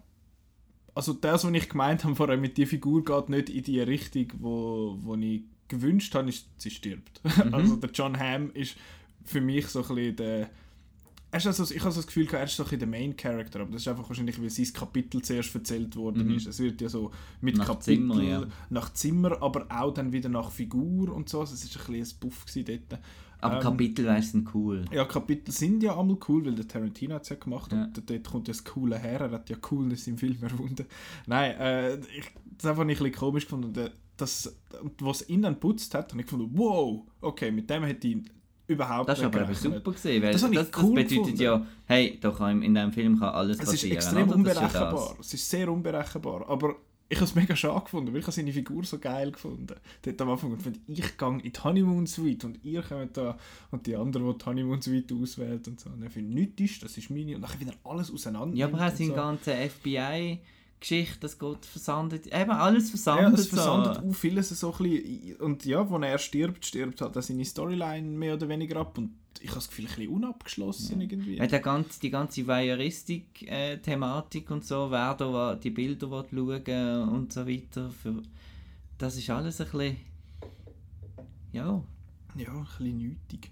Also 0.96 1.14
das, 1.14 1.44
was 1.44 1.52
ich 1.54 1.70
gemeint 1.70 2.04
habe 2.04 2.16
vorher 2.16 2.38
mit 2.38 2.58
der 2.58 2.68
Figur, 2.68 3.04
geht 3.04 3.30
nicht 3.30 3.50
in 3.50 3.64
die 3.64 3.80
Richtung, 3.82 4.28
wo, 4.40 4.96
wo 5.00 5.16
ich 5.16 5.42
gewünscht 5.68 6.14
habe, 6.14 6.30
ist, 6.30 6.48
sie 6.58 6.70
stirbt. 6.70 7.20
Also 7.52 7.78
der 7.78 7.90
John 7.92 8.20
Hamm 8.20 8.52
ist 8.54 8.76
für 9.24 9.42
mich 9.42 9.68
so 9.68 9.82
ein 9.84 9.88
bisschen 9.96 10.16
der... 10.18 10.50
Er 11.32 11.38
ist 11.38 11.48
also, 11.48 11.64
ich 11.74 11.82
habe 11.82 11.92
so 11.92 11.98
das 12.00 12.06
Gefühl, 12.06 12.28
er 12.32 12.44
ist 12.44 12.56
so 12.56 12.62
ein 12.62 12.66
bisschen 12.66 12.80
der 12.80 12.88
Main 12.88 13.18
Character, 13.18 13.62
aber 13.62 13.72
das 13.72 13.82
ist 13.82 13.88
einfach 13.88 14.08
wahrscheinlich, 14.08 14.40
weil 14.40 14.52
sein 14.52 14.72
Kapitel 14.72 15.20
zuerst 15.24 15.56
erzählt 15.56 15.96
worden 15.96 16.28
Mhm. 16.28 16.36
ist. 16.36 16.46
Es 16.46 16.60
wird 16.60 16.80
ja 16.80 16.90
so 16.90 17.10
mit 17.42 17.58
Nach 17.58 17.66
Kapitel, 17.66 17.96
Zimmer, 17.96 18.22
ja. 18.22 18.46
nach 18.70 18.94
Zimmer, 18.94 19.42
aber 19.42 19.66
auch 19.70 19.92
dann 19.96 20.14
wieder 20.14 20.30
nach 20.30 20.52
Figur 20.52 21.12
und 21.12 21.30
so. 21.30 21.40
Also 21.40 21.56
es 21.56 21.64
ist 21.64 21.76
ein 21.76 21.92
bisschen 21.92 22.18
ein 22.18 22.20
Buff 22.20 22.46
dort. 22.56 23.02
Aber 23.42 23.56
Ähm, 23.56 23.62
Kapitel 23.64 24.22
sind 24.22 24.54
cool. 24.54 24.86
Ja, 24.92 25.06
Kapitel 25.06 25.52
sind 25.52 25.82
ja 25.82 26.00
einmal 26.00 26.18
cool, 26.28 26.46
weil 26.46 26.54
der 26.54 26.68
Tarantino 26.68 27.16
hat 27.16 27.24
es 27.24 27.30
ja 27.30 27.36
gemacht 27.38 27.72
Ja. 27.72 27.86
und 27.86 28.10
dort 28.10 28.24
kommt 28.30 28.48
ja 28.48 28.54
das 28.54 28.64
Coole 28.64 29.00
her. 29.00 29.22
Er 29.22 29.32
hat 29.32 29.50
ja 29.50 29.56
Coolness 29.58 30.06
im 30.06 30.20
Film 30.20 30.38
erfunden. 30.40 30.86
Nein, 31.26 31.56
äh, 31.60 31.96
ich, 31.96 32.30
das 32.60 32.66
habe 32.78 32.92
ich 32.92 33.00
ein 33.00 33.04
bisschen 33.06 33.20
komisch 33.20 33.46
gefunden. 33.46 33.70
Und, 33.70 33.78
äh, 33.80 33.90
Das, 34.18 34.56
was 35.00 35.28
ihn 35.28 35.42
dann 35.42 35.60
putzt 35.60 35.96
hat, 35.96 36.12
habe 36.12 36.22
ich 36.22 36.28
gefunden, 36.28 36.52
wow, 36.56 37.02
okay, 37.22 37.50
mit 37.52 37.68
dem 37.72 37.84
hätte 37.86 38.08
ich 38.08 38.18
überhaupt 38.68 39.10
Das 39.10 39.20
nicht 39.20 39.26
aber 39.28 39.40
gerechnet. 39.46 39.74
super 39.76 39.92
gesehen, 39.92 40.24
weil 40.24 40.32
Das 40.34 40.42
das, 40.42 40.52
das, 40.52 40.84
cool 40.84 40.94
bedeutet 40.96 41.18
gefunden. 41.18 41.42
ja, 41.42 41.66
hey, 41.86 42.18
da 42.22 42.32
kann, 42.32 42.62
in 42.64 42.74
diesem 42.74 42.92
Film 42.92 43.20
kann 43.20 43.30
alles 43.30 43.58
Es 43.60 43.64
ist 43.66 43.70
passieren. 43.72 43.96
extrem 43.98 44.30
oder? 44.30 44.44
Das 44.44 44.54
ist 44.58 44.58
ja 44.58 44.62
unberechenbar. 44.64 45.18
Es 45.20 45.34
ist 45.34 45.50
sehr 45.50 45.72
unberechenbar. 45.72 46.50
Aber 46.50 46.76
ich 47.10 47.18
habe 47.18 47.26
es 47.26 47.36
mega 47.36 47.56
schade 47.56 47.82
gefunden, 47.84 48.12
weil 48.12 48.20
ich 48.22 48.26
habe 48.26 48.32
seine 48.32 48.52
Figur 48.52 48.84
so 48.86 48.98
geil 48.98 49.32
gefunden. 49.32 49.76
Dort 50.02 50.22
am 50.22 50.30
Anfang 50.32 50.56
gefunden, 50.58 50.82
ich 50.88 51.18
gehe 51.18 51.28
in 51.30 51.40
die 51.52 51.60
Honeymoon 51.64 52.08
Suite 52.08 52.46
und 52.46 52.64
ihr 52.64 52.82
kommt 52.82 53.18
da 53.18 53.38
und 53.70 53.86
die 53.86 53.96
andere, 53.96 54.32
die 54.32 54.38
die 54.40 54.46
Honeymoon 54.46 54.82
Suite 54.82 55.12
auswählt 55.14 55.68
und 55.68 55.80
so. 55.80 55.90
Und 55.92 56.04
ich 56.04 56.12
finde, 56.12 56.34
nichts 56.34 56.62
ist, 56.62 56.84
das 56.84 56.98
ist 56.98 57.10
meine. 57.12 57.36
Und 57.36 57.42
dann 57.44 57.60
wieder 57.60 57.74
alles 57.84 58.12
auseinander. 58.12 58.56
Ja, 58.58 58.66
aber 58.68 58.82
und 58.86 58.98
seine 58.98 59.10
so. 59.10 59.14
ganze 59.16 59.54
FBI-Geschichte, 60.84 61.20
das 61.22 61.40
geht 61.40 61.66
versandet, 61.66 62.28
eben 62.28 62.52
alles 62.52 62.90
versandet. 62.90 63.34
Ja, 63.34 63.40
es 63.40 63.48
versandet 63.48 63.96
so. 63.96 64.02
auch 64.02 64.14
vieles 64.14 64.50
so 64.50 64.74
ein 64.74 64.78
bisschen. 64.78 65.38
Und 65.38 65.64
ja, 65.66 65.90
wenn 65.90 66.04
er 66.04 66.18
stirbt, 66.18 66.66
stirbt 66.66 67.00
halt 67.02 67.18
auch 67.18 67.22
seine 67.22 67.46
Storyline 67.46 68.06
mehr 68.08 68.34
oder 68.36 68.50
weniger 68.50 68.82
ab. 68.82 68.98
Und 68.98 69.12
ich 69.40 69.48
habe 69.50 69.60
das 69.60 69.70
Gefühl, 69.70 69.86
ein 69.86 69.96
bisschen 69.96 70.10
unabgeschlossen 70.10 71.00
irgendwie. 71.02 71.40
Weil 71.40 71.48
der 71.48 71.62
ganze, 71.62 72.00
die 72.00 72.10
ganze 72.10 72.48
Voyeuristik-Thematik 72.48 74.50
und 74.52 74.66
so, 74.66 74.92
wer 74.92 75.14
da 75.16 75.56
die 75.56 75.72
Bilder 75.72 76.12
will 76.12 76.62
schauen 76.66 77.10
und 77.10 77.34
so 77.34 77.48
weiter, 77.48 77.90
für, 77.90 78.22
das 78.98 79.18
ist 79.18 79.30
alles 79.30 79.62
ein 79.62 79.72
bisschen, 79.72 79.98
ja, 81.52 81.84
Ja, 82.36 82.54
ein 82.54 82.64
bisschen 82.64 82.98
nötig. 82.98 83.52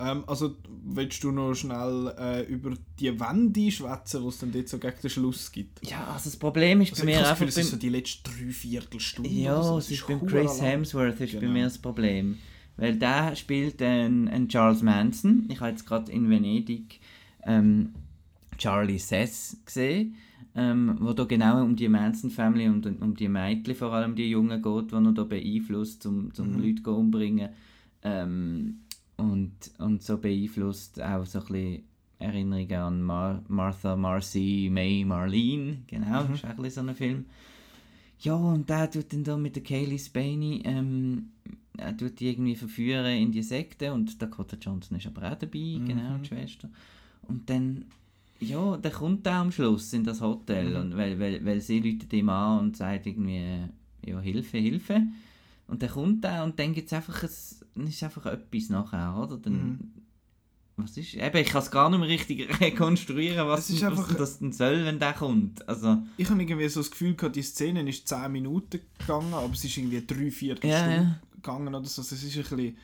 Ähm, 0.00 0.22
also, 0.28 0.54
willst 0.84 1.24
du 1.24 1.32
noch 1.32 1.54
schnell 1.54 2.14
äh, 2.18 2.42
über 2.44 2.70
die 3.00 3.18
Wände 3.18 3.70
schwätzen, 3.70 4.22
die 4.22 4.28
es 4.28 4.38
dann 4.38 4.52
dort 4.52 4.68
so 4.68 4.78
gegen 4.78 4.94
den 5.02 5.10
Schluss 5.10 5.50
gibt? 5.50 5.88
Ja, 5.90 6.04
also 6.12 6.30
das 6.30 6.36
Problem 6.36 6.80
ist 6.80 6.92
Also 6.92 7.02
bei 7.02 7.06
mir 7.12 7.18
einfach... 7.18 7.30
Gefühl, 7.32 7.48
ist 7.48 7.54
so 7.56 7.70
beim- 7.72 7.80
die 7.80 7.88
letzte 7.88 8.30
Dreiviertelstunde. 8.30 9.28
Ja, 9.30 9.54
oder 9.56 9.64
so. 9.64 9.78
es 9.78 9.90
ist 9.90 10.06
beim 10.06 10.20
hure 10.20 10.30
Chris 10.30 10.58
lang. 10.58 10.66
Hemsworth 10.68 11.20
ist 11.20 11.32
bei 11.34 11.40
Genau. 11.40 11.52
mir 11.52 11.64
das 11.64 11.78
Problem. 11.78 12.38
Weil 12.76 12.96
der 12.96 13.34
spielt 13.34 13.82
einen, 13.82 14.28
einen 14.28 14.48
Charles 14.48 14.82
Manson. 14.82 15.46
Ich 15.48 15.58
habe 15.60 15.70
jetzt 15.70 15.84
gerade 15.84 16.12
in 16.12 16.30
Venedig 16.30 17.00
ähm, 17.44 17.92
Charlie 18.56 18.98
Sess 19.00 19.56
gesehen, 19.66 20.14
ähm, 20.54 20.96
wo 21.00 21.12
da 21.12 21.24
genau 21.24 21.62
um 21.64 21.74
die 21.74 21.88
Manson 21.88 22.30
Family 22.30 22.68
und 22.68 22.86
um 23.02 23.16
die 23.16 23.28
Mädchen, 23.28 23.74
vor 23.74 23.92
allem 23.92 24.14
die 24.14 24.30
Jungen 24.30 24.62
geht, 24.62 24.90
die 24.92 24.94
er 24.94 25.12
da 25.12 25.24
beeinflusst, 25.24 26.06
um, 26.06 26.30
um 26.38 26.52
Mhm. 26.52 26.62
Leute 26.62 26.90
umzubringen. 26.92 27.48
Ähm, 28.04 28.78
und, 29.18 29.52
und 29.78 30.02
so 30.02 30.16
beeinflusst 30.18 31.00
auch 31.02 31.26
so 31.26 31.40
ein 31.40 31.44
bisschen 31.46 31.82
Erinnerungen 32.18 32.72
an 32.72 33.02
Mar 33.02 33.42
Martha, 33.48 33.94
Marcy, 33.94 34.68
May, 34.72 35.04
Marlene. 35.04 35.78
Genau, 35.86 36.24
Mhm. 36.24 36.34
ist 36.34 36.44
auch 36.44 36.48
ein 36.50 36.56
bisschen 36.56 36.84
so 36.86 36.90
ein 36.90 36.96
Film. 36.96 37.24
Ja, 38.20 38.34
und 38.34 38.68
der 38.68 38.90
tut 38.90 39.12
dann 39.12 39.22
da 39.22 39.36
mit 39.36 39.54
der 39.54 39.62
Kaylee 39.62 39.98
Spaney, 39.98 40.62
ähm, 40.64 41.28
er 41.76 41.96
tut 41.96 42.18
die 42.18 42.30
irgendwie 42.30 42.56
verführen 42.56 43.06
in 43.06 43.30
die 43.30 43.42
Sekte 43.44 43.92
und 43.92 44.20
Dakota 44.20 44.56
Johnson 44.60 44.96
ist 44.98 45.06
aber 45.06 45.30
auch 45.30 45.36
dabei, 45.38 45.58
Mhm. 45.78 45.86
genau, 45.86 46.16
die 46.18 46.26
Schwester. 46.26 46.68
Und 47.28 47.48
dann, 47.48 47.84
ja, 48.40 48.76
dann 48.76 48.92
kommt 48.92 49.24
er 49.26 49.34
am 49.34 49.52
Schluss 49.52 49.92
in 49.92 50.02
das 50.02 50.20
Hotel, 50.20 50.70
Mhm. 50.70 50.76
und 50.80 50.96
weil, 50.96 51.20
weil, 51.20 51.44
weil 51.44 51.60
sie 51.60 51.78
läutet 51.78 52.12
ihm 52.12 52.28
an 52.28 52.58
und 52.60 52.76
sagt 52.76 53.06
irgendwie, 53.06 53.68
ja, 54.04 54.18
Hilfe, 54.20 54.58
Hilfe. 54.58 55.02
Und 55.68 55.82
dann 55.82 55.90
kommt 55.90 56.24
er 56.24 56.42
und 56.42 56.58
dann 56.58 56.72
gibt 56.74 56.86
es 56.88 56.92
einfach, 56.94 57.22
ein, 57.22 57.28
dann 57.78 57.86
ist 57.86 58.02
einfach 58.02 58.26
etwas 58.26 58.68
nachher, 58.68 59.16
oder? 59.16 59.36
Dann, 59.38 59.52
Mhm. 59.54 59.78
Was 60.80 60.96
ist, 60.96 61.14
eben, 61.14 61.36
ich 61.38 61.48
kann 61.48 61.60
es 61.62 61.72
gar 61.72 61.90
nicht 61.90 61.98
mehr 61.98 62.08
richtig 62.08 62.48
rekonstruieren, 62.60 63.48
was, 63.48 63.68
ist 63.68 63.82
was 63.82 63.98
einfach- 63.98 64.14
das 64.16 64.38
denn 64.38 64.52
soll, 64.52 64.84
wenn 64.84 65.00
der 65.00 65.12
kommt. 65.12 65.66
Also, 65.68 65.98
Ich 66.16 66.30
habe 66.30 66.40
irgendwie 66.40 66.68
so 66.68 66.78
das 66.78 66.90
Gefühl 66.92 67.16
gehabt, 67.16 67.34
die 67.34 67.42
Szene 67.42 67.88
ist 67.88 68.06
10 68.06 68.30
Minuten 68.30 68.78
gegangen, 68.96 69.34
aber 69.34 69.52
es 69.52 69.64
ist 69.64 69.76
irgendwie 69.76 70.06
drei, 70.06 70.30
vier 70.30 70.54
Ja, 70.62 70.78
Stunden 70.78 70.94
ja. 70.94 71.20
gegangen 71.34 71.74
oder 71.74 71.84
so. 71.84 72.02
Also 72.02 72.14
es 72.14 72.22
ist 72.22 72.36
ein 72.36 72.42
bisschen... 72.42 72.76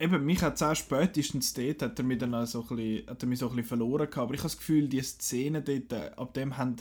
Eben, 0.00 0.24
mich 0.24 0.40
hat 0.42 0.54
es 0.54 0.62
auch 0.62 0.74
spätestens 0.76 1.52
dort, 1.52 1.82
hat 1.82 1.98
er 1.98 2.04
mich 2.04 2.18
dann 2.18 2.32
auch 2.34 2.46
so 2.46 2.64
ein 2.70 2.76
bisschen, 2.76 3.06
hat 3.08 3.22
er 3.22 3.28
mich 3.28 3.38
so 3.40 3.46
ein 3.48 3.56
bisschen 3.56 3.68
verloren 3.68 3.98
gehabt. 4.08 4.18
Aber 4.18 4.34
ich 4.34 4.40
habe 4.40 4.48
das 4.48 4.58
Gefühl, 4.58 4.86
die 4.88 5.00
Szenen 5.02 5.64
dort, 5.64 5.92
äh, 5.92 6.10
ab 6.16 6.32
dem 6.34 6.56
haben 6.56 6.76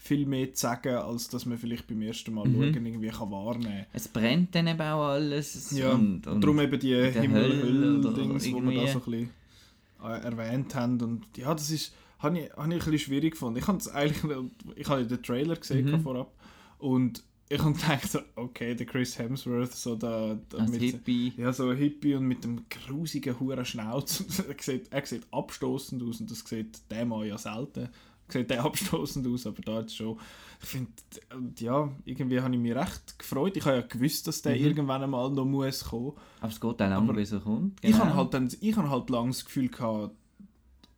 viel 0.00 0.26
mehr 0.26 0.54
zu 0.54 0.60
sagen, 0.62 0.94
als 0.94 1.28
dass 1.28 1.44
man 1.44 1.58
vielleicht 1.58 1.86
beim 1.88 2.00
ersten 2.02 2.32
Mal 2.32 2.46
Mhm. 2.46 2.54
schauen 2.72 2.86
irgendwie 2.86 3.08
kann 3.08 3.30
wahrnehmen 3.30 3.86
es 3.92 4.06
brennt 4.08 4.54
dann 4.54 4.68
eben 4.68 4.80
auch 4.80 5.08
alles. 5.08 5.70
Ja, 5.72 5.92
und, 5.94 6.26
und 6.26 6.40
darum 6.40 6.60
eben 6.60 6.78
die 6.78 6.94
Himmel-Hölle-Dings, 6.94 8.44
die 8.44 8.52
wir 8.54 8.74
da 8.74 8.86
so 8.92 8.98
ein 8.98 9.04
bisschen 9.04 9.30
äh, 10.02 10.20
erwähnt 10.24 10.74
haben. 10.74 11.00
Und 11.00 11.24
ja, 11.36 11.52
das 11.54 11.70
ist, 11.70 11.92
habe 12.20 12.38
ich, 12.38 12.50
habe 12.52 12.68
ich 12.68 12.74
ein 12.74 12.78
bisschen 12.78 12.98
schwierig 12.98 13.32
gefunden. 13.32 13.58
Ich 13.58 13.66
habe 13.66 13.78
eigentlich, 13.94 14.36
ich 14.76 14.88
habe 14.88 15.06
den 15.06 15.22
Trailer 15.22 15.56
gesehen 15.56 15.90
Mhm. 15.90 16.00
vorab 16.00 16.32
und 16.78 17.22
ich 17.50 17.58
habe 17.60 17.72
gedacht, 17.72 18.10
so, 18.10 18.18
okay, 18.36 18.74
der 18.74 18.86
Chris 18.86 19.18
Hemsworth, 19.18 19.72
so 19.72 19.96
da, 19.96 20.38
da 20.50 20.66
mit, 20.66 20.80
Hippie. 20.82 21.32
ja, 21.38 21.50
so 21.52 21.70
ein 21.70 21.78
Hippie 21.78 22.14
und 22.14 22.24
mit 22.26 22.44
dem 22.44 22.66
grusigen 22.68 23.40
Huren 23.40 23.64
Schnauz. 23.64 24.22
er, 24.48 24.54
sieht, 24.60 24.92
er 24.92 25.06
sieht 25.06 25.22
abstoßend 25.32 26.02
aus 26.02 26.20
und 26.20 26.30
das 26.30 26.40
sieht 26.40 26.78
der 26.90 27.06
Mann 27.06 27.26
ja 27.26 27.38
selten. 27.38 27.88
Sieht 28.28 28.50
der 28.50 28.64
abstoßend 28.64 29.26
aus, 29.26 29.46
aber 29.46 29.62
da 29.62 29.80
jetzt 29.80 29.96
schon. 29.96 30.18
Ich 30.60 30.68
finde, 30.68 30.90
und 31.36 31.60
ja, 31.60 31.88
irgendwie 32.04 32.40
habe 32.40 32.52
ich 32.54 32.60
mich 32.60 32.74
recht 32.74 33.18
gefreut. 33.18 33.56
Ich 33.56 33.64
habe 33.64 33.76
ja 33.76 33.82
gewusst, 33.82 34.26
dass 34.26 34.42
der 34.42 34.56
Mhm. 34.56 34.64
irgendwann 34.64 35.02
einmal 35.02 35.30
noch 35.30 35.44
muss 35.44 35.84
kommen. 35.84 36.12
Aber 36.40 36.50
es 36.52 36.60
geht 36.60 36.70
auch 36.70 36.78
lang, 36.78 36.92
Aber 36.92 37.12
bis 37.14 37.32
er 37.32 37.40
kommt. 37.40 37.78
Ich 37.82 37.92
genau. 37.92 38.04
habe 38.04 38.14
halt 38.16 38.34
dann, 38.34 38.50
ich 38.60 38.76
habe 38.76 38.90
halt 38.90 39.08
lange 39.10 39.28
das 39.30 39.44
Gefühl 39.44 39.68
gehabt, 39.68 40.14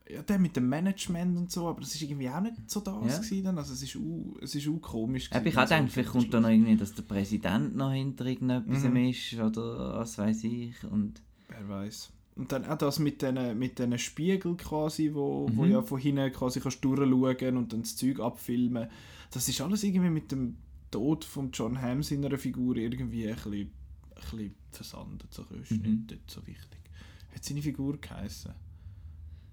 ja, 0.08 0.22
der 0.22 0.38
mit 0.40 0.56
dem 0.56 0.68
Management 0.68 1.38
und 1.38 1.52
so, 1.52 1.68
aber 1.68 1.82
das 1.82 1.94
ist 1.94 2.02
irgendwie 2.02 2.28
auch 2.28 2.40
nicht 2.40 2.54
so 2.68 2.80
das 2.80 3.30
Ja. 3.30 3.42
dann. 3.44 3.58
Also 3.58 3.74
es 3.74 3.82
ist 3.82 3.94
u, 3.94 4.34
es 4.42 4.54
ist 4.56 4.66
u 4.66 4.78
komisch. 4.78 5.24
Ich 5.26 5.30
gewesen, 5.30 5.56
habe 5.56 5.68
so 5.68 5.74
gedacht, 5.76 5.92
vielleicht 5.92 6.10
kommt 6.10 6.34
da 6.34 6.40
noch 6.40 6.48
irgendwie, 6.48 6.76
dass 6.76 6.94
der 6.94 7.02
Präsident 7.02 7.76
noch 7.76 7.92
hinter 7.92 8.26
irgendetwas 8.26 8.82
Mhm. 8.82 8.96
ist 8.96 9.34
oder 9.34 9.98
was 9.98 10.18
weiß 10.18 10.42
ich. 10.44 10.82
Und 10.90 11.22
Wer 11.48 11.68
weiß. 11.68 12.10
Und 12.40 12.50
dann 12.52 12.64
auch 12.64 12.78
das 12.78 12.98
mit 12.98 13.20
diesen 13.20 13.58
mit 13.58 13.78
diesen 13.78 13.98
Spiegeln 13.98 14.56
quasi, 14.56 15.10
wo, 15.12 15.46
wo 15.52 15.64
Mhm. 15.66 15.70
ja 15.72 15.82
von 15.82 16.00
hinten 16.00 16.32
quasi 16.32 16.58
kannst 16.60 16.82
durchschauen 16.82 17.56
und 17.58 17.72
dann 17.72 17.82
das 17.82 17.96
Zeug 17.96 18.18
abfilmen. 18.18 18.88
Das 19.30 19.46
ist 19.48 19.60
alles 19.60 19.84
irgendwie 19.84 20.08
mit 20.10 20.32
dem 20.32 20.56
Tod 20.90 21.24
von 21.24 21.50
John 21.52 21.80
Hamm 21.80 22.02
seiner 22.02 22.36
Figur 22.38 22.76
irgendwie 22.76 23.28
ein 23.28 23.34
bisschen, 23.34 23.52
ein 23.52 23.70
bisschen 24.16 24.54
versandet. 24.72 25.32
So 25.34 25.42
ist 25.62 25.70
Mhm. 25.72 25.82
nicht 25.82 26.10
dort 26.12 26.30
so 26.30 26.40
wichtig. 26.46 26.80
Wie 27.28 27.34
hat 27.36 27.44
seine 27.44 27.62
Figur 27.62 27.98
geheißen? 27.98 28.52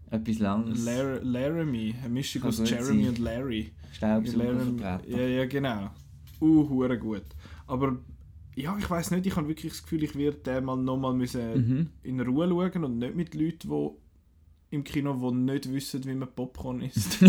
etwas 0.09 0.39
Langes. 0.39 0.85
Lar 0.85 1.19
Laramie, 1.21 1.93
eine 1.99 2.07
Mischung 2.07 2.41
Kann 2.43 2.49
aus 2.51 2.69
Jeremy 2.69 3.03
sein. 3.03 3.09
und 3.09 3.17
Larry. 3.19 3.71
Staubsaugervertreter. 3.91 5.01
Ja, 5.09 5.27
ja, 5.27 5.45
genau. 5.45 5.89
Uh, 6.39 6.87
gut. 6.97 7.23
Aber 7.67 7.97
ja, 8.57 8.75
ich 8.77 8.89
weiß 8.89 9.11
nicht, 9.11 9.25
ich 9.25 9.35
habe 9.35 9.47
wirklich 9.47 9.71
das 9.73 9.83
Gefühl, 9.83 10.03
ich 10.03 10.15
werde 10.15 10.37
den 10.37 10.65
mal 10.65 10.75
nochmal 10.75 11.13
müssen 11.13 11.53
Mhm. 11.53 11.89
in 12.03 12.19
Ruhe 12.21 12.47
schauen 12.49 12.83
und 12.83 12.97
nicht 12.99 13.15
mit 13.15 13.33
Leuten, 13.35 13.69
die 13.69 13.89
im 14.75 14.83
Kino, 14.83 15.13
die 15.31 15.35
nicht 15.37 15.71
wissen, 15.71 16.03
wie 16.05 16.13
man 16.13 16.27
Popcorn 16.35 16.81
isst. 16.81 17.19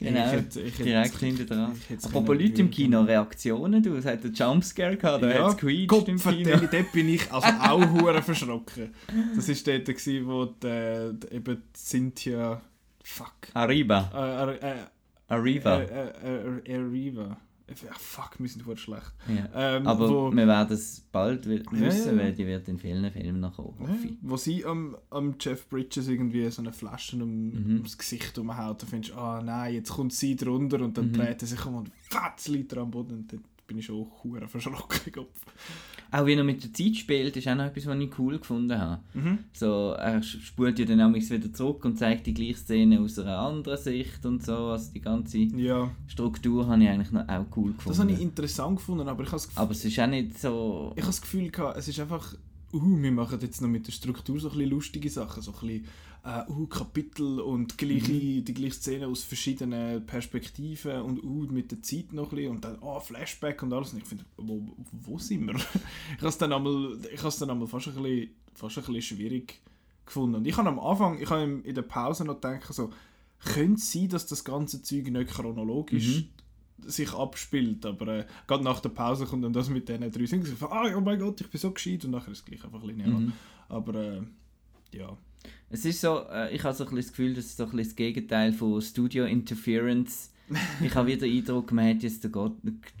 Genau, 0.00 0.26
Ich 0.26 0.32
hätte- 0.32 0.60
ich 0.60 0.74
hätte- 0.74 0.84
direkt 0.84 1.16
hinten 1.18 1.46
dran. 1.46 1.72
Apropos 2.04 2.36
Leute 2.38 2.60
im 2.62 2.70
Kino. 2.70 3.02
Reaktionen, 3.02 3.82
du, 3.82 3.94
es 3.96 4.04
hat 4.04 4.24
einen 4.24 4.34
Jumpscare 4.34 4.96
gehabt, 4.96 5.22
da 5.24 5.28
hat 5.48 5.62
es 5.62 5.62
im 6.08 6.18
Kino. 6.18 6.56
dort 6.70 6.92
bin 6.92 7.08
ich 7.08 7.32
also 7.32 7.46
auch 7.60 7.90
hure 7.92 8.22
verschrocken. 8.22 8.90
Das 9.34 9.48
war 9.48 9.54
dort, 9.64 9.86
gewesen, 9.86 10.26
wo 10.26 10.44
die, 10.46 11.18
die, 11.20 11.34
eben 11.36 11.62
Cynthia... 11.74 12.60
Fuck. 13.02 13.32
Arriba, 13.54 14.10
Äh, 14.60 14.66
äh, 14.66 14.72
äh, 14.72 14.76
Arriva. 15.28 15.80
Äh, 15.80 15.84
äh, 15.86 16.72
äh, 16.72 16.76
Arriva. 16.76 17.36
Ach, 17.90 18.00
fuck, 18.00 18.36
wir 18.38 18.48
sind 18.48 18.62
voll 18.62 18.76
schlecht. 18.76 19.12
ja. 19.28 19.48
Ähm, 19.76 19.86
Aber 19.86 20.08
wo, 20.08 20.32
wir 20.34 20.46
werden 20.46 20.72
es 20.74 21.00
bald 21.12 21.46
wi- 21.48 21.62
Ja, 21.72 21.80
wissen, 21.80 22.06
ja, 22.06 22.12
ja. 22.12 22.18
weil 22.28 22.32
die 22.34 22.46
wird 22.46 22.66
in 22.68 22.78
vielen 22.78 23.10
Filmen 23.12 23.42
ja, 23.42 23.52
ich. 24.04 24.12
wo 24.22 24.36
sie 24.36 24.64
am, 24.64 24.96
am 25.10 25.34
Jeff 25.38 25.68
Bridges 25.68 26.08
irgendwie 26.08 26.48
so 26.50 26.62
eine 26.62 26.72
Flasche 26.72 27.16
um, 27.22 27.50
Mhm. 27.50 27.74
ums 27.76 27.98
Gesicht 27.98 28.38
umhaut, 28.38 28.82
dann 28.82 28.88
findest 28.88 29.14
du, 29.14 29.18
ah 29.18 29.42
nein, 29.42 29.74
jetzt 29.74 29.90
kommt 29.90 30.12
sie 30.12 30.34
drunter 30.36 30.80
und 30.80 30.96
dann 30.96 31.08
Mhm. 31.08 31.12
dreht 31.12 31.42
er 31.42 31.48
sich 31.48 31.64
um 31.66 31.74
und 31.74 31.90
fatz 32.08 32.48
liegt 32.48 32.72
er 32.72 32.82
am 32.82 32.90
Boden 32.90 33.12
und 33.18 33.32
dann 33.32 33.44
bin 33.68 33.78
ich 33.78 33.86
schon 33.86 34.06
hure 34.24 34.48
verschrocken. 34.48 35.26
Auch 36.10 36.24
wie 36.24 36.32
er 36.32 36.42
mit 36.42 36.64
der 36.64 36.72
Zeit 36.72 36.96
spielt, 36.96 37.36
ist 37.36 37.46
auch 37.46 37.54
noch 37.54 37.66
etwas, 37.66 37.84
was 37.86 37.98
ich 37.98 38.18
cool 38.18 38.38
gefunden 38.38 38.78
habe. 38.78 39.02
Mhm. 39.12 39.38
So, 39.52 39.90
er 39.92 40.22
spult 40.22 40.78
ja 40.78 40.86
dann 40.86 41.02
auch 41.02 41.12
wieder 41.14 41.52
zurück 41.52 41.84
und 41.84 41.98
zeigt 41.98 42.26
die 42.26 42.32
gleiche 42.32 42.56
Szene 42.56 42.98
aus 42.98 43.18
einer 43.18 43.38
anderen 43.38 43.76
Sicht 43.76 44.24
und 44.24 44.42
so. 44.42 44.56
Also 44.68 44.90
die 44.92 45.02
ganze 45.02 45.38
Ja, 45.38 45.90
Struktur 46.06 46.66
habe 46.66 46.82
ich 46.82 46.88
eigentlich 46.88 47.12
noch 47.12 47.28
auch 47.28 47.44
cool 47.56 47.74
gefunden. 47.74 47.88
das 47.88 47.98
habe 47.98 48.10
ich 48.10 48.20
interessant 48.22 48.76
gefunden, 48.76 49.06
aber 49.06 49.22
ich 49.22 49.28
habe 49.28 49.36
das 49.36 49.48
Gefühl, 49.48 49.62
Aber 49.62 49.72
es 49.72 49.84
ist 49.84 49.98
auch 50.00 50.06
nicht 50.06 50.38
so... 50.38 50.92
ich 50.96 51.02
habe 51.02 51.10
das 51.12 51.20
Gefühl 51.20 51.52
es 51.76 51.88
ist 51.88 52.00
einfach, 52.00 52.34
uh, 52.72 53.02
wir 53.02 53.12
machen 53.12 53.38
jetzt 53.42 53.60
noch 53.60 53.68
mit 53.68 53.86
der 53.86 53.92
Struktur 53.92 54.40
so 54.40 54.48
ein 54.48 54.56
bisschen 54.56 54.70
lustige 54.70 55.10
Sachen, 55.10 55.42
so 55.42 55.52
ein 55.52 55.60
bisschen 55.60 55.84
äh, 56.24 56.42
uh, 56.50 56.66
Kapitel 56.66 57.40
und 57.40 57.78
gleiche, 57.78 58.12
Mhm. 58.12 58.44
die 58.44 58.54
gleiche 58.54 58.74
Szene 58.74 59.06
aus 59.06 59.22
verschiedenen 59.22 60.04
Perspektiven 60.04 61.02
und 61.02 61.22
uh, 61.22 61.46
mit 61.50 61.70
der 61.70 61.82
Zeit 61.82 62.12
noch 62.12 62.30
ein 62.30 62.36
bisschen 62.36 62.50
und 62.50 62.64
dann 62.64 62.78
oh, 62.80 63.00
Flashback 63.00 63.62
und 63.62 63.72
alles 63.72 63.92
und 63.92 64.00
ich 64.00 64.04
finde, 64.04 64.24
wo, 64.36 64.62
wo 64.92 65.18
sind 65.18 65.46
wir? 65.46 65.54
ich 66.14 66.18
habe 66.18 66.28
es 66.28 66.38
dann 66.38 66.52
einmal, 66.52 66.98
ich 67.12 67.18
habe 67.18 67.28
es 67.28 67.38
dann 67.38 67.50
einmal 67.50 67.68
fast 67.68 67.88
ein 67.88 68.02
bisschen, 68.02 68.30
fast 68.54 68.78
ein 68.78 68.84
bisschen 68.84 69.16
schwierig 69.16 69.60
gefunden 70.04 70.36
und 70.36 70.46
ich 70.46 70.56
habe 70.56 70.68
am 70.68 70.78
Anfang, 70.80 71.20
ich 71.20 71.30
habe 71.30 71.60
in 71.64 71.74
der 71.74 71.82
Pause 71.82 72.24
noch 72.24 72.40
gedacht 72.40 72.72
so, 72.72 72.90
könnte 73.44 73.74
es 73.74 73.92
sein, 73.92 74.08
dass 74.08 74.26
das 74.26 74.44
ganze 74.44 74.82
Zeug 74.82 75.10
nicht 75.10 75.30
chronologisch 75.30 76.24
sich 76.86 77.12
abspielt, 77.12 77.84
aber 77.86 78.08
äh, 78.08 78.26
gerade 78.46 78.64
nach 78.64 78.80
der 78.80 78.90
Pause 78.90 79.26
kommt 79.26 79.44
dann 79.44 79.52
das 79.52 79.68
mit 79.68 79.88
diesen 79.88 80.10
drei 80.10 80.26
Singen, 80.26 80.46
so, 80.46 80.68
ah, 80.68 80.88
oh 80.96 81.00
mein 81.00 81.18
Gott, 81.18 81.40
ich 81.40 81.48
bin 81.48 81.60
so 81.60 81.70
gescheit 81.72 82.04
und 82.04 82.12
nachher 82.12 82.32
ist 82.32 82.38
es 82.38 82.44
gleich 82.44 82.64
einfach 82.64 82.82
linear. 82.84 83.08
Mhm. 83.08 83.32
Aber 83.68 83.94
äh, 83.94 84.22
ja. 84.92 85.16
Es 85.70 85.84
ist 85.84 86.00
so, 86.00 86.22
äh, 86.32 86.54
ich 86.54 86.64
habe 86.64 86.74
so 86.74 86.84
ein 86.84 86.90
bisschen 86.90 86.96
das 87.02 87.08
Gefühl, 87.08 87.34
das 87.34 87.44
ist 87.46 87.56
so 87.58 87.64
ein 87.64 87.70
bisschen 87.70 87.84
das 87.90 87.96
Gegenteil 87.96 88.52
von 88.52 88.80
Studio 88.80 89.24
Interference. 89.26 90.32
ich 90.82 90.94
habe 90.94 91.08
wieder 91.08 91.26
den 91.26 91.36
Eindruck, 91.38 91.72
man 91.72 91.88
hat 91.90 92.02
jetzt 92.02 92.24
den 92.24 92.32
God 92.32 92.52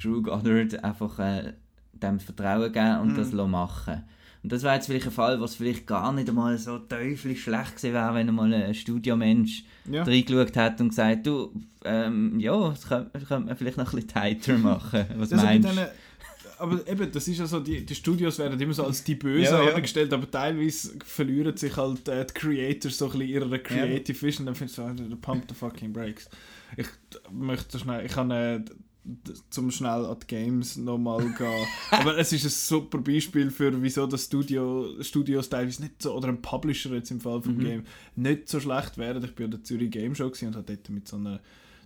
Drew 0.02 0.20
Goddard 0.22 0.82
einfach 0.84 1.18
äh, 1.18 1.54
dem 1.94 2.20
Vertrauen 2.20 2.70
gegeben 2.72 2.98
und 3.00 3.12
Mhm. 3.12 3.16
das 3.16 3.32
lassen 3.32 3.50
machen. 3.50 4.02
Und 4.42 4.52
das 4.52 4.62
wäre 4.62 4.74
jetzt 4.74 4.86
vielleicht 4.86 5.06
ein 5.06 5.12
Fall, 5.12 5.40
was 5.40 5.56
vielleicht 5.56 5.86
gar 5.86 6.12
nicht 6.12 6.28
einmal 6.28 6.56
so 6.58 6.78
teuflisch 6.78 7.42
schlecht 7.42 7.76
gewesen 7.76 7.92
wäre, 7.94 8.14
wenn 8.14 8.28
einmal 8.28 8.52
ein 8.54 8.74
Studiomensch 8.74 9.64
Ja. 9.90 10.02
reingeschaut 10.04 10.56
hat 10.56 10.80
und 10.80 10.90
gesagt, 10.90 11.26
du, 11.26 11.52
ähm, 11.84 12.38
ja, 12.38 12.68
das 12.68 12.86
könnte, 12.86 13.10
das 13.14 13.26
könnte 13.26 13.46
man 13.46 13.56
vielleicht 13.56 13.78
noch 13.78 13.86
ein 13.92 13.96
bisschen 13.96 14.08
tighter 14.10 14.58
machen. 14.58 15.06
Was 15.16 15.30
bei 15.30 15.36
meinst 15.36 15.68
du? 15.76 15.90
Aber 16.58 16.86
eben, 16.88 17.10
das 17.12 17.28
ist 17.28 17.38
ja 17.38 17.46
so, 17.46 17.60
die, 17.60 17.84
die 17.84 17.94
Studios 17.94 18.38
werden 18.38 18.60
immer 18.60 18.72
so 18.74 18.84
als 18.84 19.04
die 19.04 19.14
Bösen 19.14 19.44
Ja, 19.54 19.62
ja. 19.64 19.74
angestellt, 19.74 20.12
aber 20.12 20.30
teilweise 20.30 20.98
verlieren 21.04 21.56
sich 21.56 21.76
halt 21.76 22.06
äh, 22.08 22.24
die 22.26 22.34
Creators 22.34 22.98
so 22.98 23.06
ein 23.06 23.12
bisschen 23.12 23.28
ihre 23.28 23.58
Creative 23.58 24.22
Vision, 24.22 24.46
dann 24.46 24.54
findest 24.54 24.78
du, 24.78 24.82
so, 24.82 24.88
ah, 24.88 25.18
pump 25.20 25.44
the 25.48 25.54
fucking 25.54 25.92
brakes. 25.92 26.28
Ich 26.76 26.86
möchte 27.30 27.78
schnell, 27.78 28.04
ich 28.04 28.14
habe 28.16 28.34
äh, 28.34 28.60
zum 29.48 29.70
schnell 29.70 30.04
an 30.04 30.16
die 30.22 30.26
Games 30.26 30.76
nochmal 30.76 31.24
gehen. 31.38 31.66
Aber 31.90 32.18
es 32.18 32.32
ist 32.32 32.44
ein 32.44 32.50
super 32.50 32.98
Beispiel 32.98 33.50
für, 33.50 33.82
wieso 33.82 34.06
das 34.06 34.24
Studio, 34.24 34.86
Studios 35.00 35.48
teilweise 35.48 35.82
nicht 35.82 36.02
so, 36.02 36.14
oder 36.14 36.28
ein 36.28 36.42
Publisher 36.42 36.92
jetzt 36.92 37.10
im 37.10 37.20
Fall 37.20 37.40
vom 37.40 37.56
Mhm. 37.56 37.64
Game, 37.64 37.82
nicht 38.16 38.48
so 38.48 38.60
schlecht 38.60 38.98
wären. 38.98 39.24
Ich 39.24 39.34
bin 39.34 39.46
an 39.46 39.50
der 39.52 39.64
Zürich 39.64 39.90
Game 39.90 40.14
Show 40.14 40.26
und 40.26 40.56
habe 40.56 40.62
dort 40.66 40.90
mit 40.90 41.08
so 41.08 41.16
einer 41.16 41.40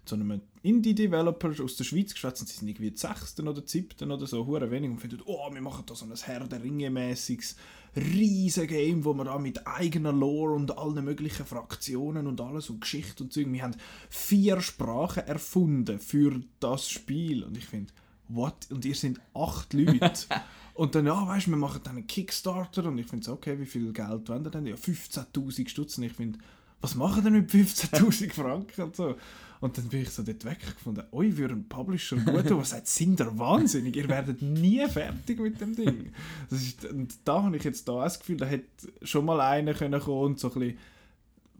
so 0.04 0.16
einem 0.16 0.40
Indie-Developer 0.62 1.62
aus 1.62 1.76
der 1.76 1.84
Schweiz 1.84 2.12
geschwätzt 2.12 2.40
und 2.42 2.48
sie 2.48 2.56
sind 2.56 2.68
irgendwie 2.68 2.96
sechsten 2.96 3.46
oder 3.48 3.62
siebten 3.64 4.10
oder 4.10 4.26
so, 4.26 4.46
hure 4.46 4.70
wenig 4.70 4.90
und 4.90 4.98
finden, 4.98 5.20
oh, 5.24 5.52
wir 5.52 5.60
machen 5.60 5.84
da 5.86 5.94
so 5.94 6.04
ein 6.04 6.12
Herr 6.14 6.46
der 6.46 6.62
Ringe-mäßiges 6.62 7.56
riesen 7.96 8.66
Game, 8.66 9.04
wo 9.04 9.12
wir 9.14 9.24
da 9.24 9.38
mit 9.38 9.66
eigener 9.66 10.12
Lore 10.12 10.54
und 10.54 10.76
allen 10.76 11.04
möglichen 11.04 11.46
Fraktionen 11.46 12.26
und 12.26 12.40
alles 12.40 12.70
und 12.70 12.80
Geschichte 12.80 13.24
und 13.24 13.32
Zeug, 13.32 13.46
wir 13.50 13.62
haben 13.62 13.76
vier 14.08 14.60
Sprachen 14.60 15.26
erfunden 15.26 15.98
für 15.98 16.40
das 16.58 16.88
Spiel 16.88 17.44
und 17.44 17.56
ich 17.56 17.66
finde, 17.66 17.92
what? 18.28 18.70
Und 18.70 18.84
ihr 18.84 18.94
sind 18.94 19.20
acht 19.34 19.72
Leute. 19.72 20.12
Und 20.74 20.94
dann, 20.94 21.04
ja, 21.04 21.26
weißt 21.26 21.48
du, 21.48 21.50
wir 21.50 21.58
machen 21.58 21.82
dann 21.84 21.96
einen 21.96 22.06
Kickstarter 22.06 22.86
und 22.86 22.96
ich 22.96 23.06
finde 23.06 23.26
so, 23.26 23.32
okay, 23.34 23.58
wie 23.58 23.66
viel 23.66 23.92
Geld 23.92 24.26
wollen 24.30 24.44
ihr 24.44 24.50
denn? 24.50 24.66
Ja, 24.66 24.74
15.000 24.74 25.68
Stutz. 25.68 25.98
Und 25.98 26.04
ich 26.04 26.14
finde, 26.14 26.38
was 26.82 26.94
machen 26.94 27.24
denn 27.24 27.32
mit 27.32 27.50
15.000 27.50 28.32
Franken 28.34 28.82
und 28.82 28.96
so? 28.96 29.16
Und 29.60 29.78
dann 29.78 29.88
bin 29.88 30.02
ich 30.02 30.10
so 30.10 30.24
dort 30.24 30.44
weggefunden, 30.44 31.04
oi, 31.12 31.30
für 31.30 31.44
einen 31.48 31.68
Publisher 31.68 32.16
gut, 32.16 32.50
der 32.50 32.64
sagt, 32.64 32.88
sind 32.88 33.20
ihr 33.20 33.38
wahnsinnig, 33.38 33.96
ihr 33.96 34.08
werdet 34.08 34.42
nie 34.42 34.84
fertig 34.88 35.38
mit 35.38 35.60
dem 35.60 35.76
Ding. 35.76 36.12
Das 36.50 36.60
ist, 36.60 36.84
und 36.84 37.14
da 37.24 37.44
habe 37.44 37.56
ich 37.56 37.62
jetzt 37.62 37.86
da 37.88 38.02
das 38.02 38.18
Gefühl, 38.18 38.38
da 38.38 38.46
hätte 38.46 38.92
schon 39.02 39.24
mal 39.24 39.40
einer 39.40 39.72
können 39.72 40.00
kommen 40.00 40.24
und 40.32 40.40
so 40.40 40.48
ein 40.52 40.54
bisschen 40.58 40.78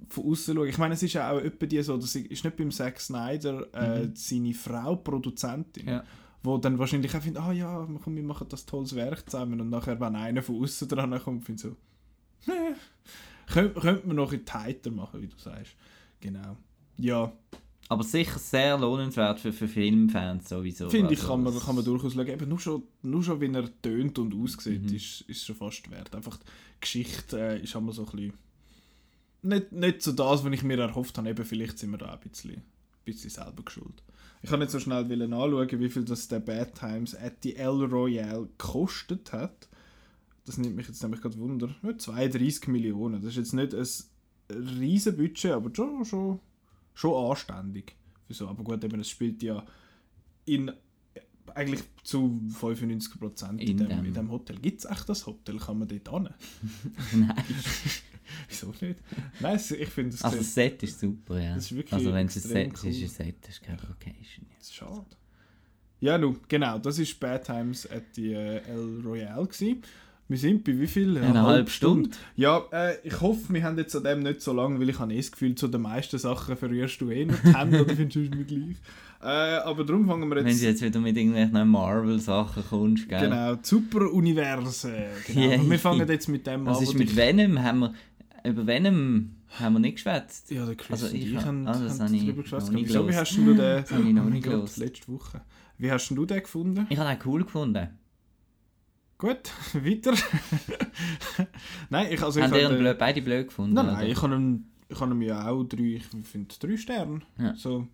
von 0.09 0.33
außen 0.33 0.55
schauen. 0.57 0.67
Ich 0.69 0.79
meine, 0.79 0.95
es 0.95 1.03
ist 1.05 1.13
ja 1.13 1.31
auch 1.31 1.39
etwa 1.39 1.65
die 1.65 1.81
so, 1.83 1.97
das 1.97 2.17
ist 2.17 2.43
nicht 2.45 2.57
beim 2.57 2.73
Zack 2.73 2.99
Snyder 3.01 3.73
äh, 3.73 4.09
seine 4.15 4.53
Frau 4.53 4.97
Produzentin, 4.97 5.87
Ja. 5.87 6.03
wo 6.43 6.59
dann 6.59 6.81
wahrscheinlich 6.81 7.15
auch 7.17 7.23
findet, 7.23 7.41
ah 7.41 7.53
ja, 7.53 7.87
komm, 8.03 8.17
wir 8.17 8.25
machen 8.25 8.49
das 8.51 8.67
tolles 8.67 8.97
Werk 8.97 9.31
zusammen 9.31 9.61
und 9.61 9.71
nachher, 9.71 10.01
wenn 10.01 10.17
einer 10.17 10.43
von 10.43 10.61
außen 10.61 10.89
dran 10.89 11.17
kommt, 11.23 11.45
findet 11.45 11.63
so, 11.63 11.77
nee, 12.49 12.75
könnte, 13.47 13.81
könnte 13.81 14.07
man 14.07 14.17
noch 14.17 14.33
ein 14.33 14.45
tighter 14.45 14.91
machen, 14.91 15.21
wie 15.23 15.29
du 15.29 15.37
sagst. 15.39 15.73
Genau. 16.21 16.57
Ja, 16.99 17.33
Aber 17.89 18.05
sicher 18.05 18.39
sehr 18.39 18.79
lohnenswert 18.79 19.41
für, 19.41 19.53
für 19.53 19.67
Filmfans 19.69 20.49
sowieso. 20.49 20.89
finde 20.91 21.13
ich, 21.15 21.21
Also, 21.21 21.33
kann 21.33 21.43
man, 21.43 21.59
kann 21.59 21.75
man 21.75 21.85
durchaus 21.85 22.15
schauen. 22.15 22.27
Eben 22.27 22.49
nur 22.49 22.61
schon, 22.61 22.83
nur 23.03 23.23
schon, 23.23 23.41
wie 23.41 23.53
er 23.53 23.69
tönt 23.83 24.19
und 24.19 24.35
aussieht, 24.35 24.83
Mhm. 24.89 24.95
ist, 24.97 25.23
ist 25.23 25.45
schon 25.45 25.57
fast 25.57 25.91
wert. 25.91 26.15
Einfach 26.15 26.37
die 26.39 26.45
Geschichte 26.81 27.39
äh, 27.41 27.63
ist 27.63 27.75
einmal 27.77 27.93
so 27.95 28.03
ein 28.07 28.11
bisschen 28.11 28.33
nicht, 29.43 29.73
nicht 29.73 30.03
so 30.03 30.13
das, 30.13 30.45
was 30.45 30.53
ich 30.53 30.63
mir 30.63 30.79
erhofft 30.79 31.19
habe. 31.19 31.29
Eben, 31.31 31.45
vielleicht 31.45 31.79
sind 31.79 31.91
wir 31.91 31.99
da 31.99 32.11
auch 32.15 32.21
ein 32.23 32.29
bisschen, 32.31 32.53
ein 32.53 32.63
bisschen 33.05 33.31
selber 33.31 33.63
geschuld. 33.65 34.03
Ich 34.43 34.51
kann 34.51 34.61
nicht 34.61 34.71
so 34.71 34.79
schnell 34.81 35.09
wollen 35.09 35.33
anschauen, 35.33 35.81
wie 35.81 35.89
viel 35.89 36.05
das 36.05 36.29
der 36.29 36.41
Bad 36.41 36.75
Times 36.79 37.15
at 37.15 37.35
the 37.43 37.57
El 37.57 37.85
Royale 37.85 38.49
gekostet 38.59 39.33
hat. 39.33 39.69
Das 40.45 40.59
nimmt 40.59 40.77
mich 40.77 40.89
jetzt 40.89 41.03
nämlich 41.03 41.21
gerade 41.21 41.39
Wunder. 41.39 41.75
Ja, 41.83 41.97
32 41.97 42.69
Millionen. 42.69 43.23
Das 43.23 43.31
ist 43.33 43.37
jetzt 43.37 43.53
nicht 43.53 43.75
ein 43.75 44.67
riesen 44.79 45.17
Budget, 45.17 45.53
aber 45.53 45.71
schon, 45.75 46.05
schon, 46.05 46.41
schon 46.95 47.31
anständig. 47.31 47.95
Für 48.27 48.35
so. 48.35 48.49
Aber 48.49 48.65
gut, 48.65 48.83
eben, 48.83 49.01
es 49.01 49.09
spielt 49.09 49.43
ja 49.43 49.65
in 50.45 50.73
eigentlich 51.55 51.83
zu 52.03 52.41
95% 52.61 53.51
in, 53.53 53.59
In 53.59 53.77
dem, 53.77 54.05
in 54.05 54.15
dem 54.15 54.31
Hotel. 54.31 54.57
Gibt 54.59 54.81
es 54.81 54.91
echt 54.91 55.09
das 55.09 55.27
Hotel? 55.27 55.59
Kann 55.59 55.79
man 55.79 55.89
dort 55.89 56.09
hin? 56.09 56.29
Nein. 57.27 57.35
Wieso 58.49 58.73
nicht? 58.81 59.01
Nein, 59.41 59.57
ich 59.57 59.89
finde 59.89 60.15
es 60.15 60.23
Also 60.23 60.39
das 60.39 60.55
Set 60.55 60.83
ist 60.83 61.01
super, 61.01 61.41
ja. 61.41 61.55
Das 61.55 61.65
ist 61.65 61.77
wirklich 61.77 61.93
also 61.93 62.13
wenn 62.13 62.27
es 62.27 62.37
ein 62.37 62.43
Set 62.43 62.83
cool. 62.83 62.91
ist, 62.91 63.03
ein 63.03 63.09
Set, 63.09 63.37
das 63.43 63.51
ist 63.51 63.63
keine 63.63 63.83
Location. 63.83 64.47
Ja. 64.49 64.57
Das 64.59 64.73
schade. 64.73 65.07
Ja, 66.01 66.19
nu, 66.19 66.37
genau, 66.49 66.79
das 66.79 66.99
war 66.99 67.07
Bad 67.21 67.47
Times 67.47 67.89
at 67.91 68.03
the 68.15 68.33
äh, 68.33 68.59
El 68.69 69.01
Royale. 69.05 69.47
Gewesen. 69.47 69.83
Wir 70.33 70.39
sind 70.39 70.65
bei 70.65 70.79
wie 70.81 70.87
viel? 70.87 71.19
Eine 71.19 71.43
halbe 71.43 71.69
Stunde. 71.71 72.09
Ja, 72.37 72.63
äh, 72.73 72.95
ich 73.05 73.21
hoffe, 73.21 73.53
wir 73.53 73.63
haben 73.63 73.77
jetzt 73.77 73.95
an 73.95 74.03
dem 74.05 74.21
nicht 74.21 74.41
so 74.41 74.55
lange, 74.55 74.81
weil 74.81 74.89
ich 74.89 74.99
habe 74.99 75.13
eh 75.13 75.19
das 75.19 75.31
Gefühl, 75.31 75.55
zu 75.55 75.69
den 75.69 75.83
meisten 75.83 76.19
Sachen 76.19 76.57
verrührst 76.57 77.01
du 77.03 77.11
eh 77.11 77.27
noch 77.27 77.35
die 77.45 77.55
Hände 77.55 77.83
oder 77.85 77.95
findest 77.95 78.17
du 78.17 78.21
mir 78.39 78.45
gleich. 78.45 78.77
Äh, 79.23 79.27
aber 79.27 79.85
darum 79.85 80.07
fangen 80.07 80.29
wir 80.31 80.37
Wenn 80.37 80.47
jetzt... 80.47 80.63
du 80.63 80.67
jetzt 80.69 80.81
wieder 80.83 81.01
mit 81.01 81.17
irgendwelchen 81.19 81.69
Marvel-Sachen 81.69 82.65
kommst, 82.69 83.09
gell? 83.11 83.21
Genau, 83.29 83.57
Super-Universen. 83.61 84.93
Genau. 85.27 85.55
Und 85.63 85.71
wir 85.71 85.79
fangen 85.79 86.09
jetzt 86.09 86.29
mit 86.29 86.47
dem 86.47 86.65
Was 86.67 86.79
an. 86.79 86.83
ist 86.85 86.95
wo 86.95 86.99
mit 86.99 87.11
dich- 87.11 87.17
Venom? 87.17 87.63
Haben 87.63 87.79
wir, 87.81 87.95
über 88.45 88.67
Venom 88.67 89.31
haben 89.61 89.75
wir 89.75 89.81
nicht 89.81 89.97
geschwätzt. 89.97 90.51
Ja, 90.51 90.65
der 90.65 90.77
Chris 90.77 90.91
Also 91.03 91.07
und 91.09 91.15
ich 91.15 91.31
ich 91.31 91.37
ha- 91.37 91.45
haben, 91.45 91.67
ah, 91.67 91.73
das 91.73 92.01
haben 92.01 92.07
habe 92.07 92.17
ich 92.17 92.23
darüber 92.25 92.43
geschwätzt. 92.43 92.71
Wieso, 92.73 93.09
wie 93.09 93.15
hast 93.17 93.37
du 93.37 93.45
den... 93.45 93.57
Das 93.59 93.91
habe 93.93 94.03
ich 94.03 94.15
noch 94.15 94.25
Gott, 94.31 94.43
gehört. 94.43 94.77
letzte 94.79 95.09
Woche. 95.13 95.41
Wie 95.79 95.91
hast 95.93 96.09
du 96.09 96.25
den 96.25 96.43
gefunden? 96.43 96.87
Ich 96.89 96.99
habe 96.99 97.11
den 97.15 97.19
cool 97.31 97.45
gefunden. 97.45 97.89
Gut, 99.23 99.53
weiter. 99.75 100.15
nein, 101.91 102.09
ich, 102.11 102.21
also 102.21 102.43
Haben 102.43 102.53
den- 102.53 102.77
blöd, 102.77 102.99
beide 102.99 103.23
blöd 103.23 103.47
gefunden? 103.47 103.73
Nein, 103.73 103.87
nein, 103.87 103.97
oder? 103.99 104.09
ich 104.09 104.21
habe 104.21 104.35
ihm, 104.35 104.65
ich 104.89 105.01
habe 105.01 105.13
ihm 105.15 105.23
ja 105.23 105.49
auch 105.49 105.63
drei, 105.63 106.01
ich 106.01 106.05
finde 106.27 106.53
drei 106.59 106.77
Sterne. 106.77 107.21
Ja. 107.39 107.55
So, 107.55 107.87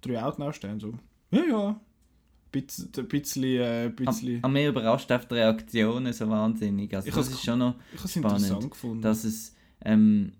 drei 0.00 0.22
Outnow-Sterne, 0.22 0.80
so. 0.80 0.94
Ja, 1.32 1.44
ja. 1.44 1.68
Ein 1.68 2.66
bisschen, 3.08 3.44
äh, 3.44 3.92
bisschen... 3.94 4.36
An, 4.36 4.44
an 4.44 4.52
mir 4.54 4.70
überrascht 4.70 5.12
auf 5.12 5.26
die 5.26 5.34
Reaktionen 5.34 6.14
so 6.14 6.26
wahnsinnig. 6.30 6.94
Also 6.94 7.08
Ich 7.08 7.14
das 7.14 7.28
ist 7.28 7.44
schon 7.44 7.58
noch, 7.58 7.74
ich 7.92 7.98
habe 7.98 8.06
es 8.08 8.14
spannend, 8.14 9.04
dass 9.04 9.24
es... 9.24 9.54
Ähm, 9.84 10.32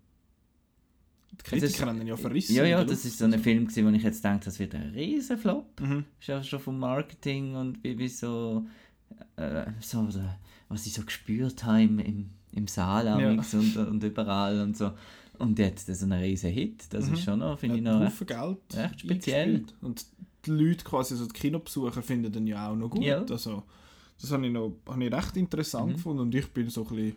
die 1.33 1.45
Kritiker 1.51 1.87
haben 1.87 2.01
ihn 2.01 2.07
ja 2.07 2.17
verrissen. 2.17 2.55
ja, 2.55 2.65
ja, 2.65 2.83
das 2.83 3.05
ist 3.05 3.19
so 3.19 3.27
ein 3.27 3.39
Film, 3.39 3.67
gewesen, 3.67 3.87
wo 3.87 3.91
ich 3.91 4.03
jetzt 4.03 4.25
denke, 4.25 4.47
das 4.47 4.59
wird 4.59 4.75
ein 4.75 4.91
riesen 4.95 5.37
Flop. 5.37 5.79
Mhm. 5.83 6.07
Ist 6.19 6.29
ja 6.29 6.43
schon 6.43 6.61
vom 6.61 6.79
Marketing 6.79 7.55
und 7.57 7.85
wie, 7.85 7.99
wie 7.99 8.09
so, 8.09 8.67
äh, 9.37 9.67
so 9.81 10.01
oder, 10.01 10.39
was 10.69 10.87
ich 10.87 10.93
so 10.95 11.03
gespürt 11.03 11.65
habe 11.65 11.83
im, 11.83 11.99
im, 11.99 12.31
im 12.53 12.67
Saal 12.69 13.07
Ja. 13.07 13.31
und, 13.31 13.77
und 13.77 14.03
überall 14.05 14.61
und 14.61 14.77
so. 14.77 14.93
Und 15.39 15.59
jetzt 15.59 15.87
so 15.87 16.05
ein 16.07 16.13
riesen 16.13 16.51
Hit, 16.51 16.93
das 16.93 17.07
Mhm. 17.07 17.15
ist 17.15 17.23
schon 17.25 17.39
noch, 17.39 17.59
finde 17.59 17.75
Hat 17.75 17.79
ich 17.79 17.85
noch... 17.85 18.05
Haufen 18.07 18.27
Geld 18.27 18.59
recht 18.75 19.01
speziell. 19.01 19.45
eingespielt. 19.55 19.75
Und 19.83 20.07
die 20.47 20.51
Leute, 20.51 20.85
quasi, 20.85 21.15
also 21.15 21.27
die 21.27 21.33
Kinobesucher, 21.33 22.03
finden 22.03 22.33
den 22.33 22.47
ja 22.47 22.69
auch 22.71 22.75
noch 22.77 22.89
gut. 22.91 23.05
Ja. 23.05 23.23
Also, 23.23 23.63
das 24.21 24.33
habe 24.33 24.47
ich, 24.47 24.53
noch, 24.53 24.73
habe 24.89 25.05
ich 25.05 25.13
recht 25.13 25.37
interessant 25.37 25.89
Mhm. 25.91 25.93
gefunden 25.95 26.21
und 26.23 26.35
ich 26.35 26.49
bin 26.49 26.69
so 26.71 26.83
ein 26.83 26.89
bisschen, 26.89 27.17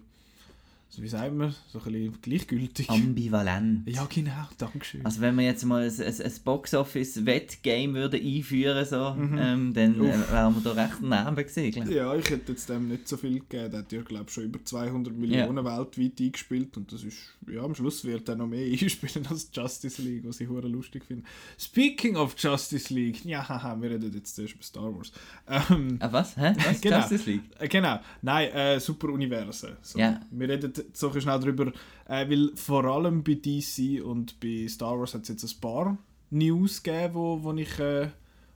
so 0.93 1.01
wie 1.01 1.07
sagen 1.07 1.37
wir, 1.39 1.55
so 1.71 1.79
ein 1.79 1.85
bisschen 1.85 2.21
gleichgültig. 2.21 2.89
Ambivalent. 2.89 3.87
ja, 3.89 4.05
genau, 4.13 4.47
Dankeschön. 4.57 5.05
Also 5.05 5.21
wenn 5.21 5.35
wir 5.37 5.45
jetzt 5.45 5.63
mal 5.63 5.83
ein, 5.83 5.89
ein, 6.01 6.21
ein 6.21 6.31
Box-Office-Wettgame 6.43 7.93
würde 7.93 8.17
einführen 8.17 8.85
so, 8.85 9.13
Mhm. 9.13 9.37
ähm, 9.39 9.73
dann 9.73 9.95
äh, 9.95 10.31
wären 10.31 10.53
wir 10.55 10.61
da 10.63 10.71
recht 10.73 10.97
daneben 11.01 11.35
gewesen. 11.35 11.91
Ja, 11.91 12.15
ich 12.15 12.29
hätte 12.29 12.51
jetzt 12.51 12.69
dem 12.69 12.89
nicht 12.89 13.07
so 13.07 13.17
viel 13.17 13.39
gegeben. 13.39 13.71
Der 13.71 13.79
hat 13.79 13.91
ja, 13.91 14.01
glaube 14.01 14.25
ich, 14.27 14.33
schon 14.33 14.43
über 14.45 14.63
200 14.63 15.15
Millionen 15.15 15.63
weltweit 15.65 16.19
eingespielt. 16.19 16.75
Und 16.77 16.91
das 16.91 17.03
ist, 17.03 17.17
ja, 17.49 17.61
am 17.63 17.73
Schluss 17.75 18.03
wird 18.03 18.27
er 18.29 18.35
noch 18.35 18.47
mehr 18.47 18.65
einspielen 18.71 19.25
als 19.27 19.49
Justice 19.53 20.01
League, 20.01 20.23
was 20.27 20.39
ich 20.41 20.49
hure 20.49 20.67
lustig 20.67 21.05
finde. 21.05 21.23
Speaking 21.57 22.15
of 22.17 22.35
Justice 22.37 22.93
League, 22.93 23.23
ja, 23.25 23.47
haha, 23.47 23.79
wir 23.81 23.91
reden 23.91 24.11
jetzt 24.13 24.35
zuerst 24.35 24.55
über 24.55 24.63
Star 24.63 24.93
Wars. 24.95 25.11
Ähm, 25.47 25.97
Ah, 25.99 26.11
was? 26.11 26.35
Hä? 26.37 26.53
Was? 26.57 26.81
Genau. 26.81 26.97
Justice 26.99 27.29
League? 27.29 27.43
äh, 27.59 27.67
genau, 27.67 27.99
nein, 28.21 28.51
äh, 28.51 28.79
Super 28.79 29.09
Universen. 29.09 29.71
So. 29.81 29.97
Ja. 29.99 30.19
Wir 30.31 30.49
reden 30.49 30.73
so 30.93 31.11
ein 31.11 31.21
schnell 31.21 31.39
drüber, 31.39 31.71
äh, 32.07 32.29
weil 32.29 32.51
vor 32.55 32.85
allem 32.85 33.23
bei 33.23 33.35
DC 33.35 34.03
und 34.03 34.39
bei 34.39 34.67
Star 34.67 34.99
Wars 34.99 35.13
hat 35.13 35.23
es 35.23 35.29
jetzt 35.29 35.43
ein 35.43 35.59
paar 35.59 35.97
News 36.29 36.81
gegeben, 36.83 37.13
wo, 37.13 37.43
wo 37.43 37.53
ich. 37.53 37.79
Äh, 37.79 38.09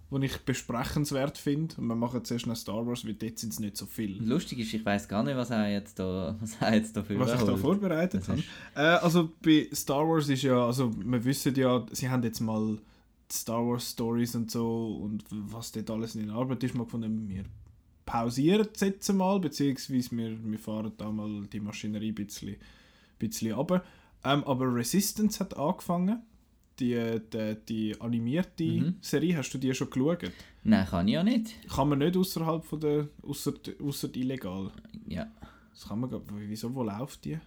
wo 0.10 0.20
ich 0.20 0.38
besprechenswert 0.40 1.38
finde. 1.38 1.76
Und 1.78 1.88
wir 1.88 1.96
machen 1.96 2.24
zuerst 2.24 2.48
noch 2.48 2.56
Star 2.56 2.86
Wars, 2.86 3.06
weil 3.06 3.16
dort 3.16 3.40
sind 3.40 3.54
es 3.54 3.60
nicht 3.60 3.76
so 3.76 3.86
viel. 3.86 4.22
Lustig 4.24 4.60
ist, 4.60 4.74
ich 4.74 4.86
weiß 4.86 5.08
gar 5.08 5.24
nicht, 5.24 5.36
was 5.36 5.50
er 5.50 5.72
jetzt 5.72 6.00
da, 6.00 6.36
was 6.40 6.56
er 6.62 6.76
jetzt 6.76 6.96
da 6.96 7.04
für 7.04 7.20
was 7.20 7.34
ich 7.34 7.46
da 7.46 7.58
vorbereitet 7.58 8.28
habe. 8.28 8.44
Äh, 8.76 8.82
also 9.04 9.32
bei 9.44 9.68
Star 9.74 10.08
Wars 10.08 10.30
ist 10.30 10.44
ja, 10.44 10.66
also 10.66 10.92
wir 11.04 11.24
wissen 11.26 11.56
ja, 11.56 11.86
sie 11.92 12.10
haben 12.10 12.24
jetzt 12.24 12.40
mal 12.40 12.78
die 13.32 13.36
Star 13.36 13.66
Wars 13.66 13.92
Stories 13.92 14.36
und 14.36 14.52
so 14.52 15.02
und 15.04 15.24
was 15.30 15.72
dort 15.72 15.90
alles 15.90 16.16
in 16.16 16.30
Arbeit 16.30 16.64
ist, 16.64 16.76
mal 16.76 16.84
gefunden, 16.84 17.28
wir 17.28 17.44
pausieren 18.06 18.68
jetzt 18.80 19.14
mal, 19.14 19.40
beziehungsweise 19.40 20.12
wir, 20.12 20.38
wir 20.52 20.60
fahren 20.60 20.92
da 20.98 21.12
mal 21.12 21.46
die 21.52 21.60
Maschinerie 21.60 22.10
ein 22.10 22.16
bisschen, 22.16 22.56
bisschen 23.20 23.54
runter. 23.54 23.84
Ähm, 24.24 24.44
aber 24.44 24.74
Resistance 24.74 25.40
hat 25.40 25.56
angefangen. 25.58 26.22
Die, 26.80 27.22
die, 27.32 27.56
die 27.70 28.02
animierte 28.02 28.64
Mhm. 28.66 28.96
Serie, 29.00 29.38
hast 29.38 29.54
du 29.54 29.58
die 29.58 29.74
schon 29.74 29.90
geschaut? 29.90 30.30
Nein, 30.66 30.86
kann 30.86 31.08
ich 31.08 31.14
ja 31.14 31.24
nicht. 31.24 31.56
Kann 31.70 31.88
man 31.88 32.00
nicht 32.00 32.18
außerhalb 32.18 32.66
von 32.66 32.80
der, 32.82 33.08
außer, 33.22 33.54
außer 33.82 34.14
illegal. 34.14 34.72
Ja. 35.08 35.32
Das 35.72 35.88
kann 35.88 36.02
man, 36.02 36.10
wieso, 36.50 36.76
wo 36.76 36.84
läuft 36.84 37.24
die? 37.24 37.38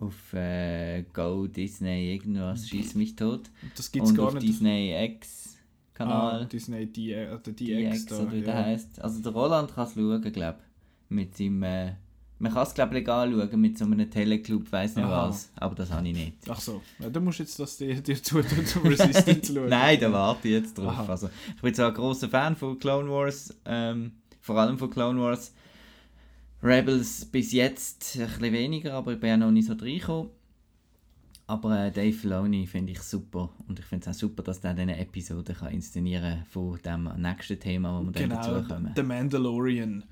Auf 0.00 0.34
äh, 0.34 1.04
Go 1.14 1.46
Disney 1.46 2.12
irgendwas, 2.12 2.68
schieß 2.68 2.94
mich 2.96 3.16
tot. 3.16 3.48
Das 3.74 3.90
gibt 3.90 4.04
es 4.04 4.10
Und 4.10 4.16
gar 4.18 4.26
auf 4.26 4.34
nicht. 4.34 4.46
Disney 4.48 4.92
X 5.14 5.53
Ah, 5.94 5.98
Kanal. 5.98 6.46
Disney 6.46 6.86
D, 6.86 7.12
äh, 7.12 7.38
der 7.38 7.52
DX, 7.52 7.56
DX 7.56 8.06
da. 8.06 8.18
oder 8.18 8.32
wie 8.32 8.40
der 8.40 8.54
ja. 8.54 8.64
heisst. 8.64 9.00
Also 9.00 9.22
der 9.22 9.32
Roland 9.32 9.74
kann 9.74 9.86
es 9.86 9.94
schauen, 9.94 10.20
glaube 10.20 10.58
ich. 10.58 11.14
Mit 11.14 11.36
seinem 11.36 11.62
äh, 11.62 11.92
Man 12.38 12.52
kann 12.52 12.64
es, 12.64 12.74
glaube 12.74 12.98
ich, 12.98 13.08
anschauen 13.08 13.60
mit 13.60 13.78
so 13.78 13.84
einem 13.84 14.10
Teleclub, 14.10 14.72
weiss 14.72 14.96
nicht 14.96 15.04
Aha. 15.04 15.28
was. 15.28 15.50
Aber 15.56 15.74
das 15.74 15.90
habe 15.92 16.08
ich 16.08 16.14
nicht. 16.14 16.36
Ach 16.48 16.60
so, 16.60 16.82
ja, 16.98 17.08
dann 17.08 17.22
musst 17.22 17.38
du 17.38 17.42
jetzt 17.44 17.58
das 17.60 17.76
dir, 17.76 18.00
dir 18.00 18.20
zutun, 18.20 18.66
zum 18.66 18.82
Resistance 18.82 19.42
zu 19.42 19.54
schauen. 19.54 19.68
Nein, 19.68 20.00
da 20.00 20.12
warte 20.12 20.48
ich 20.48 20.54
jetzt 20.54 20.76
drauf. 20.76 20.88
Aha. 20.88 21.06
Also, 21.06 21.30
ich 21.54 21.62
bin 21.62 21.74
zwar 21.74 21.88
ein 21.88 21.94
grosser 21.94 22.28
Fan 22.28 22.56
von 22.56 22.78
Clone 22.78 23.08
Wars, 23.08 23.54
ähm, 23.64 24.12
vor 24.40 24.58
allem 24.58 24.78
von 24.78 24.90
Clone 24.90 25.20
Wars. 25.20 25.54
Rebels 26.62 27.26
bis 27.26 27.52
jetzt 27.52 28.16
ein 28.18 28.26
bisschen 28.26 28.52
weniger, 28.52 28.94
aber 28.94 29.12
ich 29.12 29.20
bin 29.20 29.28
ja 29.28 29.36
noch 29.36 29.50
nicht 29.50 29.66
so 29.66 29.74
reingekommen. 29.74 30.30
Aber 31.46 31.86
äh, 31.86 31.90
Dave 31.90 32.12
Filoni 32.12 32.66
finde 32.66 32.92
ich 32.92 33.00
super. 33.00 33.50
Und 33.68 33.78
ich 33.78 33.84
finde 33.84 34.08
es 34.08 34.16
auch 34.16 34.18
super, 34.18 34.42
dass 34.42 34.60
der 34.60 34.74
diese 34.74 34.92
Episode 34.92 35.52
kann 35.52 35.72
inszenieren 35.72 36.44
von 36.48 36.78
dem 36.82 37.10
nächsten 37.16 37.60
Thema, 37.60 38.00
wo 38.00 38.04
wir 38.04 38.12
dann 38.12 38.30
Genau, 38.30 38.40
dazu 38.40 38.68
kommen. 38.68 38.92
The 38.96 39.02
Mandalorian 39.02 40.04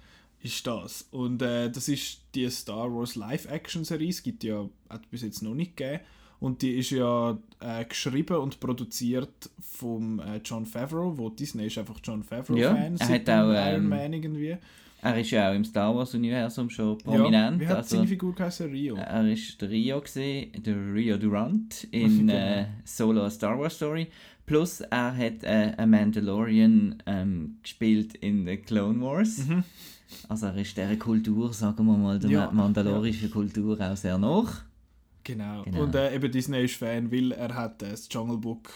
ist 0.42 0.66
das. 0.66 1.08
Und 1.10 1.40
äh, 1.40 1.70
das 1.70 1.88
ist 1.88 2.20
die 2.34 2.48
Star 2.50 2.92
Wars 2.92 3.14
Live-Action-Serie. 3.14 4.10
Es 4.10 4.22
gibt 4.22 4.44
ja, 4.44 4.68
hat 4.90 5.08
bis 5.10 5.22
jetzt 5.22 5.42
noch 5.42 5.54
nicht 5.54 5.76
gegeben. 5.76 6.00
Und 6.38 6.60
die 6.60 6.72
ist 6.72 6.90
ja 6.90 7.38
äh, 7.60 7.84
geschrieben 7.84 8.36
und 8.38 8.58
produziert 8.58 9.48
vom 9.60 10.18
äh, 10.18 10.40
John 10.44 10.66
Favreau, 10.66 11.16
wo 11.16 11.30
Disney 11.30 11.68
ist 11.68 11.78
einfach 11.78 12.00
John 12.02 12.24
Favreau-Fan. 12.24 12.96
Ja, 12.96 13.06
er 13.06 13.08
hat 13.08 13.30
auch, 13.30 13.52
Iron 13.52 13.84
ähm, 13.84 13.88
Man 13.88 14.12
irgendwie. 14.12 14.56
Er 15.04 15.18
ist 15.20 15.30
ja 15.32 15.50
auch 15.50 15.54
im 15.54 15.64
Star 15.64 15.94
Wars-Universum 15.94 16.70
schon 16.70 16.96
Ja, 16.98 17.04
prominent. 17.04 17.60
wie 17.60 17.66
hat 17.66 17.78
also, 17.78 17.96
seine 17.96 18.06
Figur 18.08 18.34
geheißen? 18.34 18.70
Rio. 18.70 18.94
Er 18.94 19.30
ist 19.32 19.60
der 19.60 19.68
Rio 19.68 20.00
gesehen, 20.00 20.52
der 20.64 20.76
Rio 20.94 21.16
Durant 21.18 21.88
in 21.90 22.18
Genau. 22.28 22.32
äh, 22.32 22.66
Solo 22.84 23.24
A 23.24 23.30
Star 23.30 23.58
Wars 23.58 23.74
Story. 23.74 24.06
Plus 24.46 24.80
er 24.80 25.16
hat 25.16 25.42
äh, 25.42 25.72
einen 25.76 25.90
Mandalorian 25.90 27.02
ähm, 27.06 27.56
gespielt 27.62 28.14
in 28.16 28.46
The 28.46 28.56
Clone 28.58 29.00
Wars. 29.00 29.38
Mhm. 29.48 29.64
Also 30.28 30.46
er 30.46 30.56
ist 30.58 30.76
dieser 30.76 30.96
Kultur, 30.96 31.52
sagen 31.52 31.84
wir 31.86 31.96
mal, 31.96 32.18
der 32.18 32.30
Ja, 32.30 32.46
ma- 32.46 32.62
mandalorischen 32.64 33.30
Kultur 33.30 33.80
auch 33.80 33.96
sehr 33.96 34.18
nach. 34.18 34.62
Genau. 35.24 35.62
Genau. 35.62 35.82
Und 35.84 35.94
äh, 35.94 36.14
eben 36.14 36.30
Disney 36.30 36.64
ist 36.64 36.76
Fan, 36.76 37.10
weil 37.12 37.32
er 37.32 37.54
hat 37.54 37.82
äh, 37.82 37.90
das 37.90 38.08
Jungle 38.10 38.38
Book 38.38 38.70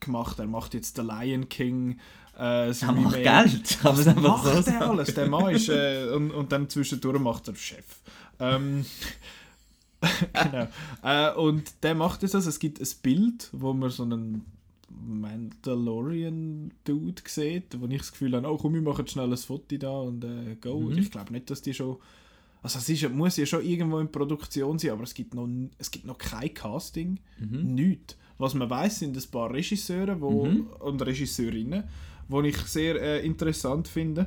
gemacht. 0.00 0.38
Er 0.38 0.46
macht 0.46 0.74
jetzt 0.74 0.96
The 0.96 1.02
Lion 1.02 1.48
King. 1.48 1.98
Äh, 2.38 2.70
Er 2.70 2.92
macht. 2.92 3.14
Geld, 3.16 3.78
einfach 3.84 4.14
macht 4.16 4.44
so 4.44 4.62
der 4.70 4.88
alles? 4.88 5.14
Der 5.14 5.28
Mann 5.28 5.54
ist... 5.54 5.68
Äh, 5.78 6.08
und, 6.14 6.30
und 6.30 6.52
dann 6.52 6.68
zwischendurch 6.68 7.18
macht 7.20 7.48
er 7.48 7.56
Chef. 7.56 7.84
Ähm, 8.38 8.84
genau. 10.32 10.68
Äh, 11.02 11.34
und 11.34 11.72
der 11.82 11.94
macht 11.96 12.22
es 12.22 12.34
also. 12.34 12.48
Es 12.48 12.58
gibt 12.60 12.80
ein 12.80 12.88
Bild, 13.02 13.48
wo 13.52 13.72
man 13.72 13.90
so 13.90 14.04
einen 14.04 14.44
Mandalorian-Dude 15.98 17.22
sieht, 17.26 17.80
wo 17.80 17.86
ich 17.86 17.98
das 17.98 18.12
Gefühl 18.12 18.34
habe, 18.36 18.48
oh 18.48 18.56
komm, 18.56 18.74
wir 18.74 18.82
machen 18.82 19.06
schnell 19.06 19.30
ein 19.30 19.36
Foto 19.36 19.76
da 19.76 19.90
und 19.90 20.24
äh, 20.24 20.56
go. 20.60 20.80
Mhm. 20.80 20.98
Ich 20.98 21.10
glaube 21.10 21.32
nicht, 21.32 21.50
dass 21.50 21.62
die 21.62 21.74
schon... 21.74 21.96
Also 22.62 22.78
es 22.80 22.88
ist, 22.88 23.08
muss 23.12 23.36
ja 23.36 23.46
schon 23.46 23.64
irgendwo 23.64 24.00
in 24.00 24.10
Produktion 24.10 24.78
sein, 24.80 24.90
aber 24.90 25.04
es 25.04 25.14
gibt 25.14 25.32
noch, 25.34 25.48
es 25.78 25.90
gibt 25.92 26.04
noch 26.06 26.18
kein 26.18 26.52
Casting, 26.54 27.20
Mhm. 27.38 27.74
nichts. 27.74 28.16
Was 28.38 28.54
man 28.54 28.68
weiß, 28.70 28.98
sind 29.00 29.16
ein 29.16 29.30
paar 29.30 29.52
Regisseure 29.52 30.20
wo, 30.20 30.46
Mhm. 30.46 30.66
und 30.80 31.00
Regisseurinnen, 31.02 31.84
die 32.28 32.48
ich 32.48 32.56
sehr 32.58 33.00
äh, 33.00 33.24
interessant 33.26 33.88
finde. 33.88 34.26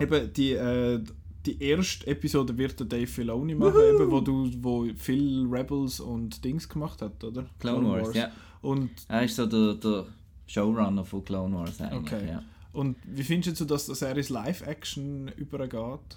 Eben 0.00 0.32
die, 0.32 0.52
äh, 0.52 1.00
die 1.46 1.62
erste 1.62 2.06
Episode 2.06 2.56
wird 2.56 2.78
der 2.80 2.86
Dave 2.86 3.06
Filoni 3.06 3.54
machen, 3.54 3.80
eben, 3.80 4.10
wo, 4.10 4.20
du, 4.20 4.50
wo 4.60 4.86
viel 4.96 5.46
Rebels 5.50 6.00
und 6.00 6.44
Dings 6.44 6.68
gemacht 6.68 7.02
hat, 7.02 7.22
oder? 7.24 7.46
Clone 7.58 7.88
Wars, 7.88 8.14
ja. 8.14 8.30
Und, 8.60 8.90
Er 9.08 9.24
ist 9.24 9.36
so 9.36 9.46
der, 9.46 9.74
der 9.74 10.06
Showrunner 10.46 11.04
von 11.04 11.24
Clone 11.24 11.56
Wars 11.56 11.80
eigentlich. 11.80 12.12
Okay. 12.12 12.28
Ja. 12.28 12.42
und 12.72 12.96
wie 13.04 13.24
findest 13.24 13.60
du, 13.60 13.64
dass 13.64 13.86
das 13.86 14.02
er 14.02 14.16
ins 14.16 14.28
Live-Action 14.28 15.28
übergeht? 15.36 16.16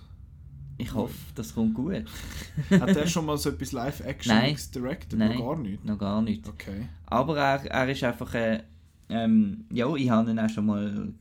Ich 0.77 0.93
hoffe, 0.93 1.15
das 1.35 1.55
kommt 1.55 1.73
gut. 1.73 2.03
Hat 2.69 2.95
er 2.95 3.07
schon 3.07 3.25
mal 3.25 3.37
so 3.37 3.49
etwas 3.49 3.71
Live-Action 3.71 4.35
Nein. 4.35 4.57
directed? 4.73 5.17
Nein. 5.17 5.37
Noch 5.37 5.45
gar 5.45 5.57
nicht? 5.57 5.85
Noch 5.85 5.97
gar 5.97 6.21
nicht. 6.21 6.47
Okay. 6.47 6.89
Aber 7.05 7.37
er, 7.37 7.65
er 7.65 7.89
ist 7.89 8.03
einfach. 8.03 8.33
Äh, 8.33 8.63
ähm, 9.09 9.65
ja, 9.71 9.93
ich 9.95 10.09
habe 10.09 10.31
ihn 10.31 10.39
auch 10.39 10.49
schon 10.49 10.65
mal 10.65 11.13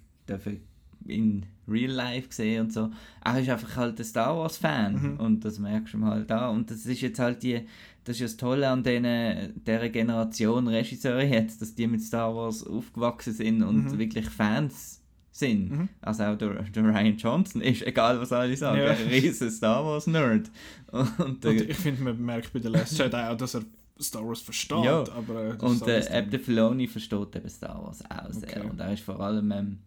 in 1.07 1.47
Real 1.68 1.91
Life 1.91 2.28
gesehen 2.28 2.62
und 2.66 2.72
so. 2.72 2.91
Er 3.24 3.39
ist 3.41 3.49
einfach 3.49 3.76
halt 3.76 3.99
ein 3.99 4.05
Star 4.05 4.37
Wars 4.37 4.57
Fan 4.59 4.95
Mhm. 5.14 5.20
und 5.20 5.45
das 5.45 5.59
merkst 5.59 5.95
du 5.95 5.99
mal 5.99 6.24
da. 6.24 6.49
Und 6.49 6.70
das 6.70 6.87
ist 6.87 7.01
jetzt 7.01 7.18
halt 7.18 7.43
die. 7.43 7.61
Das 8.05 8.16
ist 8.16 8.20
ja 8.20 8.26
das 8.26 8.37
Tolle 8.37 8.68
an 8.68 8.82
denen, 8.82 9.62
dieser 9.66 9.89
Generation 9.89 10.68
Regisseure 10.68 11.24
jetzt, 11.24 11.62
dass 11.62 11.74
die 11.74 11.87
mit 11.87 12.03
Star 12.03 12.35
Wars 12.35 12.66
aufgewachsen 12.66 13.32
sind 13.32 13.62
und 13.62 13.85
Mhm. 13.93 13.99
wirklich 13.99 14.26
Fans 14.28 15.01
sind. 15.30 15.70
Mhm. 15.70 15.89
Also 16.03 16.24
auch 16.24 16.37
der, 16.37 16.62
der 16.64 16.85
Ryan 16.85 17.16
Johnson 17.16 17.62
ist, 17.62 17.82
egal 17.87 18.20
was 18.20 18.30
alle 18.32 18.55
sagen, 18.57 18.78
Ja. 18.82 18.91
ein 18.91 19.09
riesen 19.09 19.51
Star 19.51 19.85
Wars 19.85 20.07
Nerd. 20.07 20.51
Und, 20.93 21.45
Und 21.45 21.61
ich 21.62 21.76
finde, 21.76 22.03
man 22.03 22.22
merkt 22.24 22.53
bei 22.53 22.61
The 22.61 22.68
Last 22.68 22.97
Jedi 22.99 23.16
auch, 23.16 23.37
dass 23.37 23.55
er 23.55 23.62
Star 24.01 24.26
Wars 24.26 24.40
versteht. 24.40 24.84
Ja. 24.84 25.05
Aber, 25.14 25.45
äh, 25.45 25.57
Und 25.64 25.82
äh, 25.86 26.01
dann- 26.01 26.24
Ab 26.24 26.24
the 26.30 26.38
Filoni 26.38 26.86
versteht 26.88 27.36
eben 27.36 27.49
Star 27.49 27.82
Wars 27.82 28.03
auch 28.11 28.32
sehr. 28.32 28.49
Okay. 28.59 28.68
Und 28.68 28.80
er 28.80 28.92
ist 28.92 29.03
vor 29.05 29.20
allem. 29.20 29.51
Ähm, 29.53 29.78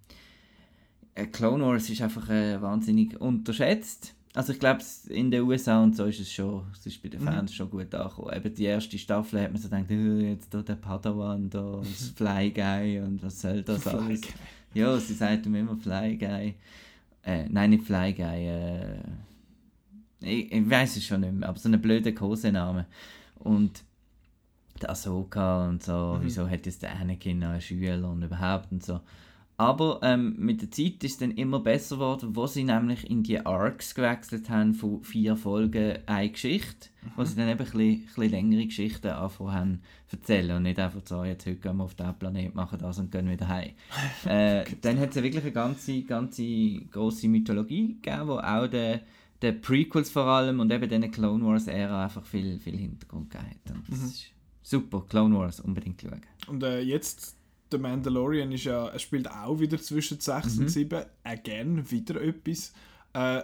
äh, 1.16 1.26
Clone 1.28 1.66
Wars 1.66 1.90
ist 1.90 2.02
einfach 2.02 2.30
äh, 2.30 2.62
wahnsinnig 2.62 3.20
unterschätzt. 3.20 4.14
Also 4.34 4.54
ich 4.54 4.60
glaube, 4.60 4.82
in 5.10 5.32
den 5.32 5.42
USA 5.44 5.82
und 5.82 5.96
so 5.96 6.06
ist 6.06 6.20
es 6.20 6.32
schon, 6.32 6.64
es 6.72 6.86
ist 6.86 7.02
bei 7.02 7.10
den 7.10 7.22
Mhm. 7.22 7.26
Fans 7.26 7.54
schon 7.56 7.70
gut 7.72 7.94
angekommen. 7.96 8.36
Eben 8.36 8.54
die 8.54 8.66
erste 8.66 8.98
Staffel 9.00 9.42
hat 9.42 9.52
man 9.52 9.60
so 9.60 9.68
gedacht, 9.68 9.90
äh, 9.90 10.30
jetzt 10.30 10.54
da 10.54 10.62
der 10.62 10.76
Padawan, 10.76 11.50
da 11.50 11.80
das 11.84 12.10
Fly 12.16 12.52
Guy 12.52 13.00
und 13.00 13.24
was 13.24 13.42
soll 13.42 13.64
das 13.64 13.88
alles. 13.88 14.22
Ja, 14.76 14.96
sie 15.00 15.14
sagt 15.16 15.48
ihm 15.48 15.56
immer 15.56 15.76
Fly 15.76 16.18
Guy. 16.18 16.54
Äh, 17.24 17.50
nein, 17.50 17.72
nicht 17.72 17.84
Fly 17.84 18.14
Guy. 18.14 18.48
Äh, 18.48 19.00
ich, 20.22 20.52
ich 20.52 20.70
weiß 20.70 20.98
es 20.98 21.06
schon 21.06 21.22
nicht 21.22 21.34
mehr, 21.34 21.50
aber 21.50 21.58
so 21.58 21.68
einen 21.68 21.82
blöden 21.82 22.14
Kosename. 22.14 22.86
Und 23.40 23.84
der 24.80 24.92
Ahsoka 24.92 25.68
und 25.68 25.84
so, 25.84 26.18
Mhm. 26.20 26.26
wieso 26.26 26.50
hat 26.50 26.66
jetzt 26.66 26.82
der 26.84 26.96
Anakin 27.00 27.40
noch 27.40 27.50
einen 27.50 27.62
Schüler 27.62 28.10
und 28.10 28.24
überhaupt 28.24 28.72
und 28.72 28.84
so. 28.84 29.00
Aber 29.60 30.00
ähm, 30.04 30.36
mit 30.38 30.62
der 30.62 30.70
Zeit 30.70 31.04
ist 31.04 31.14
es 31.14 31.18
dann 31.18 31.32
immer 31.32 31.60
besser 31.60 31.96
geworden, 31.96 32.36
wo 32.36 32.46
sie 32.46 32.64
nämlich 32.64 33.10
in 33.10 33.24
die 33.24 33.44
Arcs 33.44 33.96
gewechselt 33.96 34.52
haben 34.52 34.76
von 34.76 35.02
vier 35.04 35.36
Folgen 35.36 35.98
eine 36.06 36.30
Geschichte, 36.30 36.90
wo 37.16 37.24
sie 37.24 37.36
dann 37.36 37.50
eben 37.50 37.58
ein 37.60 37.66
bisschen, 37.66 37.80
ein 37.82 38.06
bisschen 38.06 38.30
längere 38.30 38.66
Geschichten 38.68 39.02
zu 39.02 39.80
erzählen 40.12 40.58
und 40.58 40.62
nicht 40.64 40.78
einfach 40.80 41.02
so, 41.06 41.24
jetzt 41.24 41.48
heute 41.48 41.56
gehen 41.56 41.78
wir 41.78 41.86
auf 41.86 41.96
diesen 41.96 42.14
Planet, 42.20 42.54
machen 42.54 42.78
das 42.80 43.00
und 43.00 43.12
gehen 43.12 43.28
wieder 43.32 43.48
heim. 43.48 43.72
äh, 44.26 44.64
dann 44.84 45.00
hat 45.00 45.10
es 45.10 45.16
ja 45.16 45.24
wirklich 45.24 45.44
eine 45.44 45.52
ganze, 45.54 46.04
ganze 46.04 46.46
grosse 46.92 47.28
Mythologie 47.28 47.96
gegeben, 48.02 48.28
wo 48.28 48.38
auch 48.38 48.68
der 48.68 49.02
der 49.42 49.52
Prequels 49.52 50.10
vor 50.10 50.24
allem 50.26 50.60
und 50.60 50.72
eben 50.72 50.90
diesen 50.90 51.12
Clone 51.12 51.46
Wars 51.46 51.68
Ära 51.68 52.06
einfach 52.06 52.26
viel, 52.26 52.58
viel 52.60 52.76
Hintergrund 52.76 53.30
gegeben 53.30 53.50
hat. 53.52 53.76
Und 53.76 53.84
das 53.88 54.00
Mhm. 54.00 54.06
ist 54.06 54.26
super, 54.70 55.04
Clone 55.08 55.38
Wars 55.38 55.60
unbedingt 55.60 56.02
schauen. 56.02 56.22
Und 56.48 56.64
äh, 56.64 56.82
jetzt, 56.82 57.36
der 57.72 57.80
Mandalorian 57.80 58.52
ist 58.52 58.66
ja, 58.66 58.88
er 58.88 59.00
spielt 59.00 59.30
auch 59.30 59.60
wieder 59.60 59.78
zwischen 59.82 60.20
6 60.20 60.56
Mhm. 60.56 60.62
und 60.64 60.70
7. 60.70 61.06
Again, 61.24 61.90
wieder 61.92 62.22
etwas. 62.22 62.74
Äh, 63.14 63.44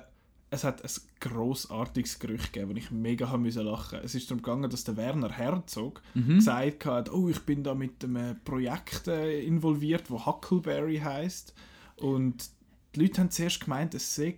es 0.49 0.63
hat 0.63 0.83
ein 0.83 0.91
grossartiges 1.19 2.19
Gerücht 2.19 2.53
gegeben, 2.53 2.71
wo 2.73 2.77
ich 2.77 2.91
mega 2.91 3.29
haben 3.29 3.41
müssen 3.43 3.65
lachen. 3.65 3.99
Es 4.03 4.13
ist 4.15 4.29
darum 4.29 4.43
gegangen, 4.43 4.69
dass 4.69 4.83
der 4.83 4.97
Werner 4.97 5.31
Herzog 5.31 6.01
Mhm. 6.13 6.35
gesagt 6.35 6.85
hat, 6.85 7.11
oh, 7.11 7.29
ich 7.29 7.39
bin 7.39 7.63
da 7.63 7.73
mit 7.73 8.03
einem 8.03 8.39
Projekt 8.43 9.07
äh, 9.07 9.41
involviert, 9.41 10.11
wo 10.11 10.25
Huckleberry 10.25 10.97
heißt. 10.99 11.53
Und 11.97 12.49
die 12.95 12.99
Leute 13.01 13.21
haben 13.21 13.31
zuerst 13.31 13.61
gemeint, 13.61 13.95
es 13.95 14.13
sei 14.13 14.37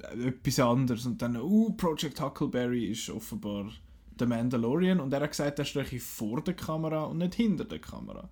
äh, 0.00 0.26
etwas 0.28 0.60
anderes. 0.60 1.06
Und 1.06 1.22
dann, 1.22 1.36
oh, 1.38 1.70
Project 1.70 2.20
Huckleberry 2.20 2.86
ist 2.86 3.08
offenbar 3.10 3.70
der 4.20 4.28
Mandalorian. 4.28 5.00
Und 5.00 5.12
er 5.12 5.20
hat 5.20 5.30
gesagt, 5.30 5.58
er 5.58 5.64
stehe 5.64 6.00
vor 6.00 6.42
der 6.42 6.54
Kamera 6.54 7.04
und 7.04 7.18
nicht 7.18 7.34
hinter 7.34 7.64
der 7.64 7.78
Kamera. 7.78 8.28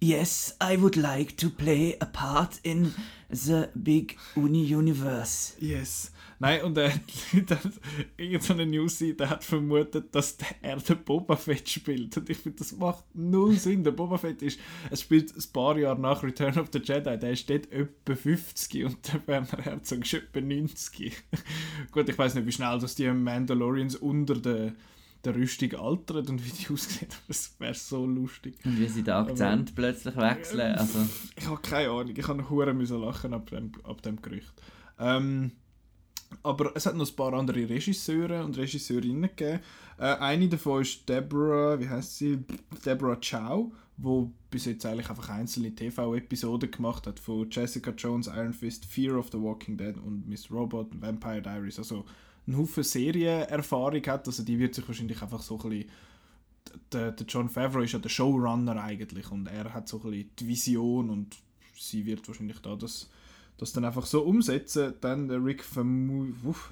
Yes, 0.00 0.56
I 0.62 0.78
would 0.78 0.96
like 0.96 1.36
to 1.38 1.48
play 1.48 1.96
a 2.00 2.04
part 2.04 2.58
in 2.62 2.92
the 3.30 3.66
big 3.74 4.18
Uni 4.34 4.74
Universe. 4.74 5.54
Yes. 5.60 6.10
Nein, 6.40 6.62
und 6.64 6.76
äh, 6.78 6.90
Leute 7.32 7.54
haben- 7.58 7.72
irgendeine 8.18 8.66
Newsseite 8.66 9.30
hat 9.30 9.44
vermutet, 9.44 10.14
dass 10.14 10.36
der 10.36 10.48
er 10.60 10.76
den 10.76 11.02
Boba 11.04 11.36
Fett 11.36 11.68
spielt. 11.70 12.16
Und 12.18 12.28
ich 12.28 12.36
finde, 12.36 12.58
das 12.58 12.72
macht 12.76 13.04
null 13.14 13.56
Sinn. 13.56 13.82
Der 13.84 13.92
Boba 13.92 14.18
Fett 14.18 14.42
ist, 14.42 14.58
es 14.90 15.00
spielt 15.00 15.34
ein 15.34 15.52
paar 15.52 15.78
Jahre 15.78 15.98
nach 15.98 16.22
Return 16.22 16.58
of 16.58 16.68
the 16.72 16.80
Jedi. 16.80 17.16
Der 17.16 17.30
ist 17.30 17.48
dort 17.48 17.70
etwa 17.72 18.14
50 18.14 18.84
und 18.84 18.98
der 19.12 19.26
Werner 19.26 19.62
Herzog 19.64 20.00
ist 20.04 20.12
etwa 20.14 20.40
90. 20.40 21.12
Gut, 21.92 22.08
ich 22.08 22.18
weiß 22.18 22.34
nicht, 22.34 22.46
wie 22.46 22.52
schnell 22.52 22.78
dass 22.78 22.96
die 22.96 23.08
Mandalorians 23.10 23.96
unter 23.96 24.34
der, 24.34 24.74
der 25.24 25.34
Rüstung 25.34 25.72
altern 25.74 26.28
und 26.28 26.44
wie 26.44 26.50
die 26.50 26.68
aussehen. 26.72 27.08
aber 27.10 27.30
es 27.30 27.54
wäre 27.58 27.74
so 27.74 28.06
lustig. 28.06 28.56
Und 28.64 28.78
wie 28.78 28.88
sie 28.88 29.02
den 29.02 29.14
Akzent 29.14 29.74
plötzlich 29.74 30.16
wechseln. 30.16 30.74
Also, 30.76 30.98
Ich 31.36 31.46
habe 31.46 31.60
keine 31.62 31.90
Ahnung. 31.90 32.14
Ich 32.16 32.28
habe 32.28 32.48
hure 32.50 32.74
müssen 32.74 33.00
lachen 33.00 33.32
ab 33.34 33.50
dem, 33.50 33.72
ab 33.84 34.02
dem 34.02 34.20
Gerücht. 34.20 34.52
Ähm, 34.98 35.52
aber 36.42 36.72
es 36.74 36.86
hat 36.86 36.96
noch 36.96 37.08
ein 37.08 37.16
paar 37.16 37.32
andere 37.32 37.68
Regisseure 37.68 38.44
und 38.44 38.56
Regisseurinnen 38.56 39.30
gegeben. 39.36 39.60
Äh, 39.98 40.16
eine 40.16 40.48
davon 40.48 40.82
ist 40.82 41.08
Deborah, 41.08 41.78
wie 41.78 41.88
heißt 41.88 42.18
sie? 42.18 42.38
Deborah 42.84 43.16
Chow, 43.20 43.72
wo 43.96 44.32
bis 44.50 44.64
jetzt 44.64 44.84
eigentlich 44.84 45.08
einfach 45.08 45.28
einzelne 45.28 45.72
TV-Episoden 45.74 46.70
gemacht 46.70 47.06
hat 47.06 47.20
von 47.20 47.48
Jessica 47.50 47.92
Jones, 47.92 48.26
Iron 48.26 48.52
Fist, 48.52 48.84
Fear 48.84 49.16
of 49.16 49.30
the 49.30 49.40
Walking 49.40 49.76
Dead 49.76 49.96
und 49.96 50.26
Miss 50.26 50.50
Robot 50.50 50.88
Vampire 51.00 51.40
Diaries. 51.40 51.78
Also 51.78 52.04
einen 52.46 52.58
Haufen 52.58 52.82
Serienerfahrung 52.82 54.04
hat. 54.06 54.26
Also 54.26 54.42
die 54.42 54.58
wird 54.58 54.74
sich 54.74 54.86
wahrscheinlich 54.86 55.20
einfach 55.22 55.42
so 55.42 55.58
ein 55.58 55.68
bisschen... 55.68 55.90
Der, 56.90 57.12
der 57.12 57.26
John 57.26 57.50
Favreau 57.50 57.80
ist 57.80 57.92
ja 57.92 57.98
der 57.98 58.08
Showrunner 58.08 58.82
eigentlich 58.82 59.30
und 59.30 59.46
er 59.46 59.74
hat 59.74 59.86
so 59.86 59.98
ein 59.98 60.10
bisschen 60.10 60.30
die 60.38 60.48
Vision 60.48 61.10
und 61.10 61.36
sie 61.78 62.06
wird 62.06 62.26
wahrscheinlich 62.26 62.58
da 62.60 62.74
das, 62.74 63.10
das 63.58 63.72
dann 63.72 63.84
einfach 63.84 64.06
so 64.06 64.22
umsetzen. 64.22 64.94
Dann 65.00 65.28
der 65.28 65.44
Rick 65.44 65.62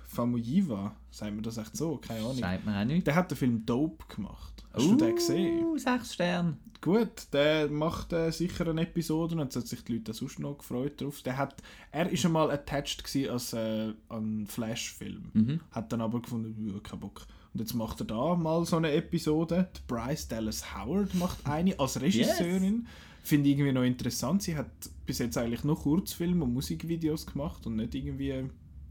Famuyiwa, 0.09 0.95
sagt 1.11 1.35
man 1.35 1.43
das 1.43 1.59
echt 1.59 1.76
so? 1.76 1.97
Keine 1.99 2.20
Ahnung. 2.20 2.39
Schreibt 2.39 2.66
man 2.66 2.74
auch 2.74 2.85
nicht. 2.85 3.07
Der 3.07 3.14
hat 3.14 3.30
den 3.30 3.39
Film 3.39 3.64
Dope 3.66 4.05
gemacht. 4.14 4.64
Hast 4.72 4.87
du 4.87 4.97
den 4.97 5.14
gesehen? 5.14 5.64
Uh, 5.64 5.78
sechs 5.78 6.14
Sterne. 6.14 6.57
Gut, 6.80 7.33
der 7.33 7.68
macht 7.70 8.12
äh, 8.12 8.30
sicher 8.33 8.66
eine 8.68 8.80
Episode 8.83 9.37
und 9.37 9.49
es 9.51 9.55
hat 9.57 9.68
sich 9.68 9.85
die 9.85 9.95
Leute 9.99 10.12
sonst 10.14 10.41
noch 10.41 10.59
gefreut 10.59 11.01
drauf. 11.01 11.22
Der 11.22 11.37
hat, 11.37 11.62
er 11.93 12.11
ist 12.11 12.24
einmal 12.24 12.51
attached 12.51 13.05
als 13.30 13.53
äh, 13.53 13.93
an 14.09 14.47
Flash-Film, 14.49 15.30
Mhm. 15.33 15.61
hat 15.70 15.93
dann 15.93 16.01
aber 16.01 16.20
gefunden, 16.20 16.80
kein 16.83 16.99
Bock. 16.99 17.22
Und 17.55 17.61
jetzt 17.61 17.74
macht 17.74 18.01
er 18.01 18.07
da 18.07 18.35
mal 18.35 18.64
so 18.64 18.76
eine 18.78 18.91
Episode. 18.93 19.68
Die 19.76 19.80
Bryce 19.87 20.26
Dallas 20.26 20.74
Howard 20.74 21.14
macht 21.14 21.47
eine 21.47 21.78
als 21.78 22.01
Regisseurin. 22.01 22.87
Finde 23.23 23.49
ich 23.49 23.57
irgendwie 23.57 23.73
noch 23.73 23.85
interessant. 23.85 24.43
Sie 24.43 24.57
hat 24.57 24.70
bis 25.07 25.18
jetzt 25.18 25.39
eigentlich 25.39 25.64
nur 25.64 25.79
Kurzfilme 25.79 26.45
und 26.45 26.55
Musikvideos 26.55 27.27
gemacht 27.27 27.66
und 27.66 27.77
nicht 27.77 27.95
irgendwie 27.95 28.45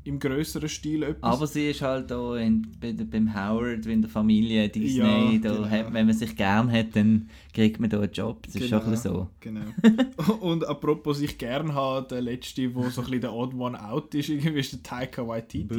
im 0.04 0.20
größeren 0.20 0.68
Stil 0.68 1.04
etwas. 1.04 1.32
Aber 1.36 1.48
sie 1.48 1.70
ist 1.70 1.82
halt 1.82 2.10
da 2.10 2.36
in, 2.38 2.68
bei, 2.80 2.92
beim 2.94 3.34
Howard, 3.36 3.86
in 3.86 4.02
der 4.02 4.10
Familie 4.10 4.68
Disney, 4.70 4.98
Ja, 4.98 5.40
da 5.40 5.56
genau. 5.56 5.70
hat, 5.70 5.94
wenn 5.94 6.08
man 6.08 6.16
sich 6.16 6.36
gern 6.36 6.72
hat, 6.72 6.96
dann 6.96 7.30
kriegt 7.54 7.80
man 7.80 7.90
da 7.90 8.00
einen 8.00 8.12
Job. 8.12 8.42
Das 8.44 8.56
ist 8.56 8.70
schon 8.70 8.82
ein 8.82 8.90
bisschen 8.90 9.14
so. 9.14 9.28
Genau. 9.42 9.62
Und 10.40 10.68
apropos 10.68 11.20
sich 11.20 11.38
gern 11.38 11.74
haben, 11.76 12.08
der 12.08 12.22
letzte, 12.22 12.74
wo 12.74 12.90
so 12.90 13.02
ein 13.02 13.06
bisschen 13.06 13.22
der 13.22 13.34
Odd 13.34 13.56
One 13.56 13.80
Out 13.84 14.16
ist, 14.16 14.30
irgendwie 14.30 14.60
ist 14.60 14.74
der 14.74 14.82
Taika 14.82 15.28
Waititi. 15.28 15.76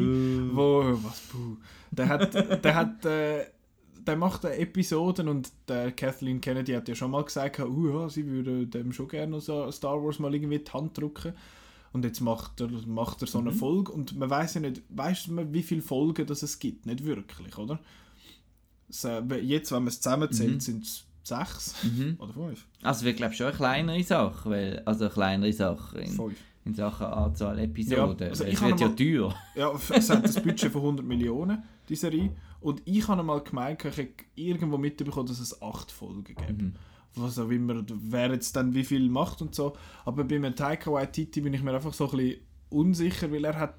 Wo, 0.53 0.99
was, 1.03 1.21
buh. 1.33 1.57
Der 1.91 2.09
hat, 2.09 2.65
der 2.65 2.75
hat, 2.75 3.05
äh, 3.05 3.45
der 4.07 4.17
macht 4.17 4.45
Episoden 4.45 5.29
und 5.29 5.51
der 5.69 5.93
Kathleen 5.93 6.41
Kennedy 6.41 6.73
hat 6.73 6.89
ja 6.89 6.95
schon 6.95 7.11
mal 7.11 7.25
gesagt, 7.25 7.59
uh, 7.61 7.89
ja, 8.03 8.09
sie 8.09 8.27
würde 8.27 8.67
dem 8.67 8.93
schon 8.93 9.09
gerne 9.09 9.41
so 9.41 9.71
Star 9.71 10.03
Wars 10.03 10.19
mal 10.19 10.35
irgendwie 10.35 10.59
die 10.59 10.71
Hand 10.73 10.99
drücken. 10.99 11.33
Und 11.93 12.05
jetzt 12.05 12.21
macht 12.21 12.61
er, 12.61 12.69
macht 12.87 13.21
er 13.21 13.29
so 13.29 13.39
eine 13.39 13.51
Mhm. 13.51 13.57
Folge 13.57 13.93
und 13.93 14.17
man 14.17 14.31
weiß 14.31 14.55
ja 14.55 14.61
nicht, 14.63 14.83
weiß 14.89 15.29
man, 15.29 15.53
wie 15.53 15.63
viele 15.63 15.83
Folgen 15.83 16.27
das 16.27 16.43
es 16.43 16.59
gibt, 16.59 16.87
nicht 16.87 17.05
wirklich, 17.05 17.57
oder? 17.59 17.79
So, 18.89 19.09
jetzt, 19.41 19.73
wenn 19.73 19.83
man 19.83 19.89
es 19.89 20.01
zusammenzählt, 20.01 20.55
Mhm. 20.55 20.61
sind 20.61 20.85
es 20.85 21.05
sechs 21.23 21.75
Mhm. 21.85 22.17
oder 22.19 22.33
fünf. 22.33 22.67
Also 22.83 23.01
es 23.01 23.05
wird 23.05 23.17
glaube 23.19 23.33
ich 23.33 23.39
schon 23.39 23.47
eine 23.49 23.57
kleinere 23.57 24.03
Sache, 24.03 24.51
weil, 24.51 24.83
also 24.85 25.05
eine 25.05 25.13
kleinere 25.13 25.53
Sache 25.53 25.99
in, 26.01 26.13
Fünf. 26.13 26.37
in 26.65 26.75
Sachen 26.75 27.07
Anzahl 27.07 27.59
Episoden. 27.59 28.19
Ja, 28.19 28.29
also 28.29 28.45
es 28.45 28.61
wird 28.63 28.81
ja 28.81 28.89
teuer. 28.89 29.35
Ja, 29.55 29.73
es 29.95 30.11
hat 30.11 30.25
ein 30.25 30.43
Budget 30.43 30.73
von 30.73 30.83
100 30.83 31.07
Millionen, 31.07 31.63
die 31.89 31.97
Serie. 31.97 32.31
Und 32.63 32.83
ich 32.85 33.07
habe 33.09 33.23
mal 33.23 33.41
gemeint, 33.43 33.85
ich 33.85 33.97
hätte 33.97 34.25
irgendwo 34.35 34.79
mitbekommen, 34.79 35.27
dass 35.27 35.41
es 35.41 35.61
acht 35.63 35.91
Folgen 35.91 36.25
gibt. 36.25 36.63
Mhm. 36.63 36.75
Was 37.15 37.39
auch 37.39 37.51
immer, 37.51 37.83
wer 37.89 38.31
jetzt 38.33 38.57
dann 38.57 38.73
wie 38.75 38.85
viel 38.85 39.09
macht 39.11 39.43
und 39.43 39.55
so. 39.55 39.77
Aber 40.05 40.25
bei 40.25 40.37
einem 40.37 40.55
Taika 40.55 40.91
Waititi 40.93 41.41
bin 41.43 41.53
ich 41.53 41.63
mir 41.63 41.75
einfach 41.75 41.93
so 41.93 42.11
ein 42.11 42.17
bisschen 42.17 42.41
unsicher, 42.71 43.31
weil 43.31 43.45
er 43.45 43.59
hat, 43.59 43.75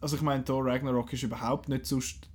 also 0.00 0.16
ich 0.16 0.22
meine, 0.22 0.44
Thor 0.44 0.64
Ragnarok 0.64 1.12
ist 1.12 1.22
überhaupt 1.22 1.68
nicht 1.68 1.84
sonst 1.84 2.30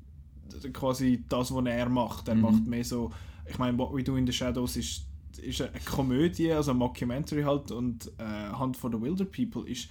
quasi 0.73 1.23
das, 1.29 1.53
was 1.53 1.65
er 1.65 1.89
macht. 1.89 2.27
Er 2.27 2.35
Mhm. 2.35 2.41
macht 2.41 2.67
mehr 2.67 2.83
so, 2.83 3.11
ich 3.49 3.57
meine, 3.57 3.77
What 3.77 3.93
We 3.95 4.03
Do 4.03 4.15
in 4.15 4.27
the 4.27 4.33
Shadows 4.33 4.77
ist, 4.77 5.05
ist 5.41 5.61
eine 5.61 5.71
Komödie, 5.79 6.51
also 6.51 6.71
ein 6.71 6.77
Mockumentary 6.77 7.41
halt 7.41 7.71
und 7.71 8.11
äh, 8.19 8.51
Hunt 8.57 8.77
for 8.77 8.91
the 8.91 9.01
Wilder 9.01 9.25
People 9.25 9.67
ist 9.67 9.89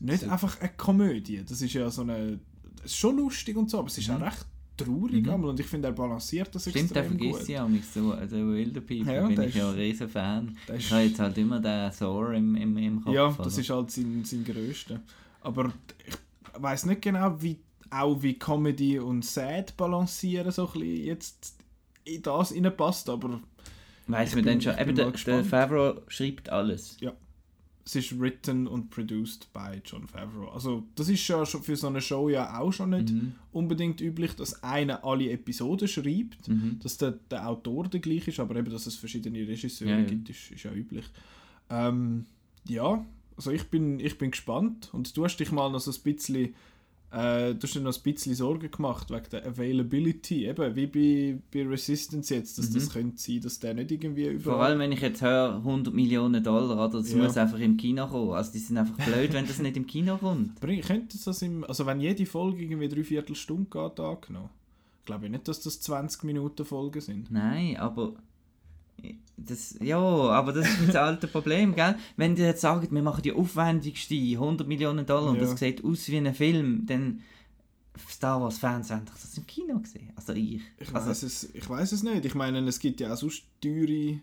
nicht 0.00 0.20
So. 0.20 0.30
einfach 0.30 0.60
eine 0.60 0.70
Komödie. 0.76 1.42
Das 1.46 1.60
ist 1.60 1.72
ja 1.72 1.90
so 1.90 2.02
eine, 2.02 2.38
es 2.78 2.92
ist 2.92 2.96
schon 2.96 3.16
lustig 3.16 3.56
und 3.56 3.70
so, 3.70 3.78
aber 3.80 3.88
es 3.88 3.98
ist 3.98 4.08
Mhm. 4.08 4.16
auch 4.16 4.20
recht 4.20 4.46
traurig 4.76 5.24
Mhm. 5.24 5.30
einmal 5.30 5.50
und 5.50 5.60
ich 5.60 5.66
finde, 5.66 5.88
er 5.88 5.92
balanciert 5.92 6.54
das 6.54 6.62
Stimmt, 6.68 6.94
der 6.94 7.02
extrem 7.04 7.18
vergisst 7.18 7.40
gut. 7.40 7.48
ja 7.48 7.64
auch 7.64 7.68
nicht 7.68 7.92
so. 7.92 8.12
Also 8.12 8.36
Wilder 8.36 8.80
People 8.80 9.14
Ja, 9.14 9.26
bin 9.26 9.40
ich 9.42 9.54
ja 9.54 9.68
ein 9.68 9.74
riesen 9.74 10.08
Fan. 10.08 10.56
Ich 10.76 10.90
habe 10.90 11.02
jetzt 11.02 11.18
halt 11.18 11.38
immer 11.38 11.60
den 11.60 11.90
Thor 11.92 12.32
im, 12.32 12.54
im, 12.56 12.76
im 12.76 13.02
Kopf. 13.04 13.14
Ja, 13.14 13.28
das 13.28 13.38
oder? 13.54 13.60
ist 13.60 13.70
halt 13.70 13.90
sein, 13.90 14.22
sein 14.24 14.44
größter. 14.44 15.00
Aber 15.42 15.72
ich 16.06 16.62
weiß 16.62 16.86
nicht 16.86 17.02
genau, 17.02 17.40
wie 17.40 17.58
auch 17.90 18.20
wie 18.22 18.34
Comedy 18.38 18.98
und 18.98 19.24
Sad 19.24 19.76
balancieren 19.76 20.50
so 20.50 20.66
ein 20.66 20.72
bisschen 20.80 21.04
jetzt 21.04 21.56
in 22.04 22.22
das 22.22 22.52
passt, 22.76 23.08
aber 23.08 23.40
ich 24.30 24.34
man 24.36 24.44
dann 24.44 24.60
schon. 24.60 24.78
Eben, 24.78 24.94
der, 24.94 25.10
der. 25.10 25.44
Favreau 25.44 26.00
schreibt 26.08 26.48
alles. 26.50 26.96
Es 27.86 27.94
ist 27.94 28.18
written 28.20 28.66
und 28.66 28.90
produced 28.90 29.52
by 29.52 29.80
John 29.84 30.08
Favreau. 30.08 30.48
Also 30.48 30.82
das 30.96 31.08
ist 31.08 31.26
ja 31.28 31.46
schon 31.46 31.62
für 31.62 31.76
so 31.76 31.86
eine 31.86 32.00
Show 32.00 32.28
ja 32.28 32.58
auch 32.58 32.72
schon 32.72 32.90
nicht 32.90 33.10
Mhm. 33.12 33.32
unbedingt 33.52 34.00
üblich, 34.00 34.32
dass 34.34 34.60
einer 34.64 35.04
alle 35.04 35.30
Episoden 35.30 35.86
schreibt, 35.86 36.48
Mhm. 36.48 36.80
dass 36.82 36.98
der, 36.98 37.12
der 37.30 37.48
Autor 37.48 37.86
der 37.88 38.00
gleiche 38.00 38.30
ist, 38.32 38.40
aber 38.40 38.56
eben, 38.56 38.70
dass 38.72 38.86
es 38.86 38.96
verschiedene 38.96 39.38
Regisseure 39.46 39.90
Ja, 39.92 39.98
ja. 40.00 40.04
gibt, 40.04 40.28
ist, 40.28 40.50
ist 40.50 40.64
ja 40.64 40.72
üblich. 40.72 41.04
Ähm, 41.70 42.26
ja, 42.68 43.04
also 43.36 43.50
ich 43.52 43.64
bin, 43.64 44.00
ich 44.00 44.18
bin 44.18 44.32
gespannt 44.32 44.90
und 44.92 45.16
du 45.16 45.24
hast 45.24 45.36
dich 45.36 45.52
mal 45.52 45.70
noch 45.70 45.80
so 45.80 45.92
ein 45.92 46.02
bisschen 46.02 46.54
äh, 47.12 47.54
du 47.54 47.62
hast 47.62 47.74
dir 47.74 47.80
noch 47.80 47.96
ein 47.96 48.02
bisschen 48.02 48.34
Sorgen 48.34 48.70
gemacht 48.70 49.10
wegen 49.10 49.24
der 49.30 49.46
Availability, 49.46 50.46
eben 50.46 50.74
wie 50.76 50.86
bei, 50.86 51.38
bei 51.52 51.66
Resistance 51.68 52.34
jetzt, 52.34 52.58
dass 52.58 52.70
das 52.70 52.86
Mhm. 52.88 52.92
könnte 52.92 53.22
sein, 53.22 53.40
dass 53.40 53.58
der 53.60 53.74
nicht 53.74 53.90
irgendwie 53.92 54.26
überall... 54.26 54.40
Vor 54.40 54.62
allem, 54.64 54.78
wenn 54.80 54.92
ich 54.92 55.00
jetzt 55.00 55.22
höre, 55.22 55.56
100 55.56 55.94
Millionen 55.94 56.42
Dollar, 56.42 56.72
oder? 56.88 56.98
Das 57.00 57.12
Ja. 57.12 57.18
muss 57.18 57.36
einfach 57.36 57.58
im 57.60 57.76
Kino 57.76 58.06
kommen. 58.06 58.32
Also 58.32 58.52
die 58.52 58.58
sind 58.58 58.76
einfach 58.76 58.96
blöd, 59.06 59.32
wenn 59.32 59.46
das 59.46 59.58
nicht 59.60 59.76
im 59.76 59.86
Kino 59.86 60.16
kommt. 60.18 60.54
Bring, 60.60 60.80
könnte 60.82 61.16
das 61.24 61.42
im, 61.42 61.64
also 61.64 61.86
wenn 61.86 62.00
jede 62.00 62.26
Folge 62.26 62.62
irgendwie 62.62 62.88
dreiviertel 62.88 63.36
Stunde 63.36 63.68
geht, 63.70 64.00
angenommen, 64.00 64.50
glaube 65.04 65.26
ich 65.26 65.30
nicht, 65.30 65.46
dass 65.48 65.60
das 65.60 65.80
20 65.80 66.24
Minuten 66.24 66.64
Folgen 66.64 67.00
sind. 67.00 67.30
Nein, 67.30 67.76
aber... 67.76 68.14
Das, 69.36 69.76
ja, 69.82 69.98
aber 69.98 70.52
das 70.52 70.66
ist 70.66 70.88
das 70.88 70.96
alte 70.96 71.28
Problem, 71.28 71.74
gell? 71.74 71.96
Wenn 72.16 72.34
die 72.34 72.42
jetzt 72.42 72.62
sagen, 72.62 72.88
wir 72.90 73.02
machen 73.02 73.22
die 73.22 73.32
aufwendigste 73.32 74.14
100 74.14 74.66
Millionen 74.66 75.04
Dollar 75.04 75.30
und 75.30 75.36
Ja. 75.36 75.42
das 75.42 75.58
sieht 75.58 75.84
aus 75.84 76.08
wie 76.08 76.16
ein 76.16 76.34
Film, 76.34 76.86
dann... 76.86 77.20
Star 78.10 78.40
Wars-Fans 78.42 78.90
haben 78.90 79.06
doch 79.06 79.14
das 79.14 79.38
im 79.38 79.46
Kino 79.46 79.78
gesehen. 79.78 80.12
Also 80.16 80.34
ich. 80.34 80.60
Ich 80.78 80.94
also, 80.94 81.08
weiß 81.08 81.22
es, 81.22 81.54
ich 81.54 81.66
weiß 81.66 81.92
es 81.92 82.02
nicht. 82.02 82.26
Ich 82.26 82.34
meine, 82.34 82.58
es 82.68 82.78
gibt 82.78 83.00
ja 83.00 83.10
auch 83.10 83.16
sonst 83.16 83.44
teure 83.58 84.20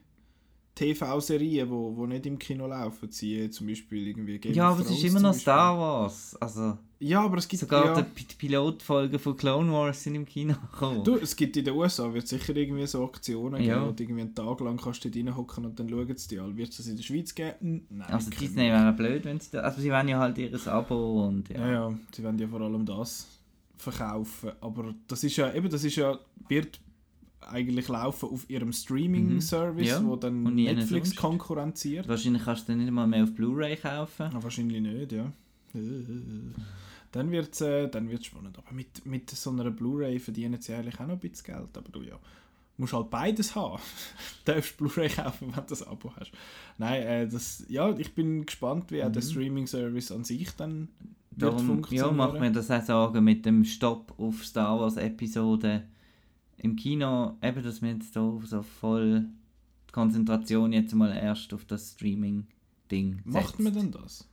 TV-Serien, 0.75 1.69
wo, 1.69 1.95
wo 1.95 2.05
nicht 2.05 2.25
im 2.25 2.37
Kino 2.37 2.67
laufen. 2.67 3.11
Sie 3.11 3.49
zum 3.49 3.67
Beispiel 3.67 4.07
irgendwie 4.07 4.39
Game 4.39 4.53
ja, 4.53 4.69
aber 4.69 4.81
es 4.81 4.91
ist 4.91 5.03
immer 5.03 5.19
noch. 5.19 5.33
Star 5.33 5.77
Wars. 5.77 6.35
Also, 6.39 6.77
Ja, 7.03 7.21
aber 7.25 7.37
es 7.37 7.47
gibt 7.47 7.59
sogar 7.59 7.97
ja, 7.97 8.01
die 8.01 8.23
Pilotfolgen 8.37 9.19
von 9.19 9.35
Clone 9.35 9.71
Wars 9.71 10.03
sind 10.03 10.15
im 10.15 10.25
Kino 10.25 10.53
gekommen. 10.71 11.03
du, 11.03 11.15
es 11.17 11.35
gibt 11.35 11.57
in 11.57 11.65
den 11.65 11.73
USA 11.75 12.13
wird 12.13 12.27
sicher 12.27 12.55
irgendwie 12.55 12.87
so 12.87 13.03
Aktionen 13.03 13.61
Ja. 13.61 13.75
geben, 13.75 13.87
wo 13.87 13.91
du 13.91 14.03
irgendwie 14.03 14.21
einen 14.21 14.33
Tag 14.35 14.59
lang 14.61 14.77
kannst 14.77 15.03
du 15.03 15.09
dort 15.09 15.17
reinhocken 15.25 15.65
und 15.65 15.79
dann 15.79 15.89
schauen 15.89 16.15
sie 16.17 16.27
dir 16.29 16.43
an. 16.43 16.55
Wird 16.55 16.69
es 16.69 16.77
das 16.77 16.87
in 16.87 16.95
der 16.95 17.03
Schweiz 17.03 17.35
geben? 17.35 17.85
Nein. 17.89 18.09
also 18.09 18.29
Disney 18.29 18.69
wäre 18.69 18.93
blöd, 18.93 19.25
wenn 19.25 19.39
sie 19.39 19.51
da, 19.51 19.59
Also 19.61 19.81
sie 19.81 19.91
wollen 19.91 20.07
ja 20.07 20.19
halt 20.19 20.37
ihr 20.37 20.67
Abo 20.67 21.27
und 21.27 21.49
ja. 21.49 21.59
Ja, 21.59 21.71
ja, 21.71 21.93
sie 22.15 22.23
wollen 22.23 22.39
ja 22.39 22.47
vor 22.47 22.61
allem 22.61 22.85
das 22.85 23.27
verkaufen. 23.77 24.51
Aber 24.61 24.93
das 25.07 25.23
ist 25.23 25.35
ja, 25.35 25.53
eben, 25.53 25.69
das 25.69 25.83
ist 25.83 25.95
ja, 25.97 26.17
wird 26.47 26.79
eigentlich 27.41 27.89
laufen 27.89 28.29
auf 28.29 28.49
ihrem 28.49 28.71
Streaming-Service, 28.71 29.81
Mhm. 29.99 30.05
Ja, 30.05 30.05
wo 30.05 30.15
dann 30.15 30.43
Netflix 30.43 31.13
konkurrenziert. 31.13 32.07
Wahrscheinlich 32.07 32.43
kannst 32.45 32.69
du 32.69 32.71
dann 32.71 32.79
nicht 32.81 32.91
mal 32.91 33.05
mehr 33.07 33.23
auf 33.23 33.33
Blu-ray 33.35 33.75
kaufen. 33.75 34.27
Ah, 34.33 34.39
wahrscheinlich 34.41 34.81
nicht, 34.81 35.11
ja. 35.11 35.29
Dann 37.13 37.31
wird 37.31 37.53
es 37.53 37.61
äh, 37.61 37.87
dann 37.87 38.09
wird's 38.09 38.25
spannend. 38.25 38.57
Aber 38.57 38.73
mit, 38.73 39.05
mit 39.05 39.29
so 39.29 39.51
einer 39.51 39.69
Blu-ray 39.69 40.19
verdienen 40.19 40.59
sie 40.59 40.73
eigentlich 40.73 40.95
auch 40.95 41.07
noch 41.07 41.13
ein 41.13 41.19
bisschen 41.19 41.45
Geld. 41.55 41.77
Aber 41.77 41.89
du 41.91 42.01
ja, 42.01 42.19
musst 42.77 42.93
halt 42.93 43.09
beides 43.11 43.55
haben. 43.55 43.79
du 44.45 44.51
darfst 44.51 44.77
Blu-ray 44.77 45.09
kaufen, 45.09 45.47
wenn 45.49 45.63
du 45.63 45.69
das 45.69 45.83
Abo 45.87 46.11
hast. 46.19 46.31
Nein, 46.79 47.03
äh, 47.03 47.27
das, 47.27 47.65
ja, 47.69 47.95
ich 47.97 48.15
bin 48.15 48.45
gespannt, 48.47 48.91
wie 48.91 49.03
auch 49.03 49.11
der 49.11 49.23
Mhm. 49.23 49.27
Streaming-Service 49.29 50.11
an 50.11 50.23
sich 50.23 50.49
dann 50.55 50.89
wird 51.35 51.53
Darum 51.53 51.59
ja, 51.59 51.65
funktionieren. 51.73 52.15
macht 52.15 52.39
mir 52.39 52.51
das 52.51 52.71
auch 52.71 52.83
Sorgen 52.83 53.23
mit 53.23 53.45
dem 53.45 53.63
Stopp 53.63 54.13
auf 54.17 54.43
Star 54.43 54.79
Wars 54.79 54.97
Episode 54.97 55.83
im 56.57 56.75
Kino. 56.75 57.37
Eben, 57.43 57.63
dass 57.63 57.81
wir 57.81 57.91
jetzt 57.91 58.15
da 58.15 58.39
so 58.43 58.63
voll 58.63 59.25
die 59.87 59.91
Konzentration 59.91 60.73
jetzt 60.73 60.93
mal 60.95 61.15
erst 61.15 61.53
auf 61.53 61.65
das 61.65 61.91
Streaming-Ding 61.91 63.21
Macht 63.25 63.59
man 63.59 63.73
denn 63.73 63.91
das? 63.91 64.27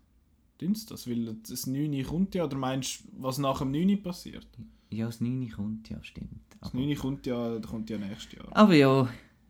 Tun's 0.61 0.87
das? 0.87 1.09
Weil 1.09 1.35
das 1.49 1.67
9 1.67 2.05
kommt 2.05 2.35
ja, 2.35 2.45
oder 2.45 2.57
meinst 2.57 3.01
du, 3.01 3.09
was 3.23 3.39
nach 3.39 3.59
dem 3.61 3.71
9 3.71 4.03
passiert? 4.03 4.47
Ja, 4.91 5.07
das 5.07 5.21
9 5.21 5.51
kommt, 5.51 5.89
ja, 5.89 5.97
stimmt. 6.03 6.41
Das 6.61 6.71
Aber, 6.71 6.79
9 6.81 6.97
kommt 6.97 7.27
ja, 7.27 7.59
kommt 7.61 7.89
ja 7.91 7.99
nächstes 7.99 8.33
Jahr. 8.39 8.49
aber 8.51 8.75
ja, 8.75 9.09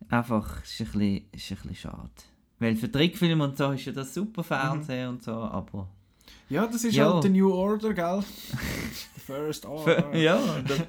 einfach, 0.08 0.62
ist 0.62 0.80
ein 0.80 0.86
bisschen, 0.86 1.16
ist 1.32 1.50
ein 1.50 1.56
bisschen 1.56 1.74
schade. 1.74 2.10
Weil 2.58 2.76
für 2.76 2.90
Trickfilme 2.92 3.42
und 3.42 3.56
so 3.56 3.72
ist 3.72 3.86
ja 3.86 3.92
das 3.92 4.12
super 4.14 4.44
Fernsehen 4.44 5.08
und 5.08 5.22
so, 5.22 5.32
aber... 5.32 5.88
Ja, 6.48 6.66
das 6.66 6.84
ist 6.84 6.94
Ja. 6.94 7.12
halt 7.12 7.24
der 7.24 7.30
New 7.30 7.50
Order, 7.52 7.94
gell? 7.94 8.22
The 9.14 9.20
First 9.20 9.64
Order. 9.66 10.14
ja, 10.16 10.60
das, 10.62 10.80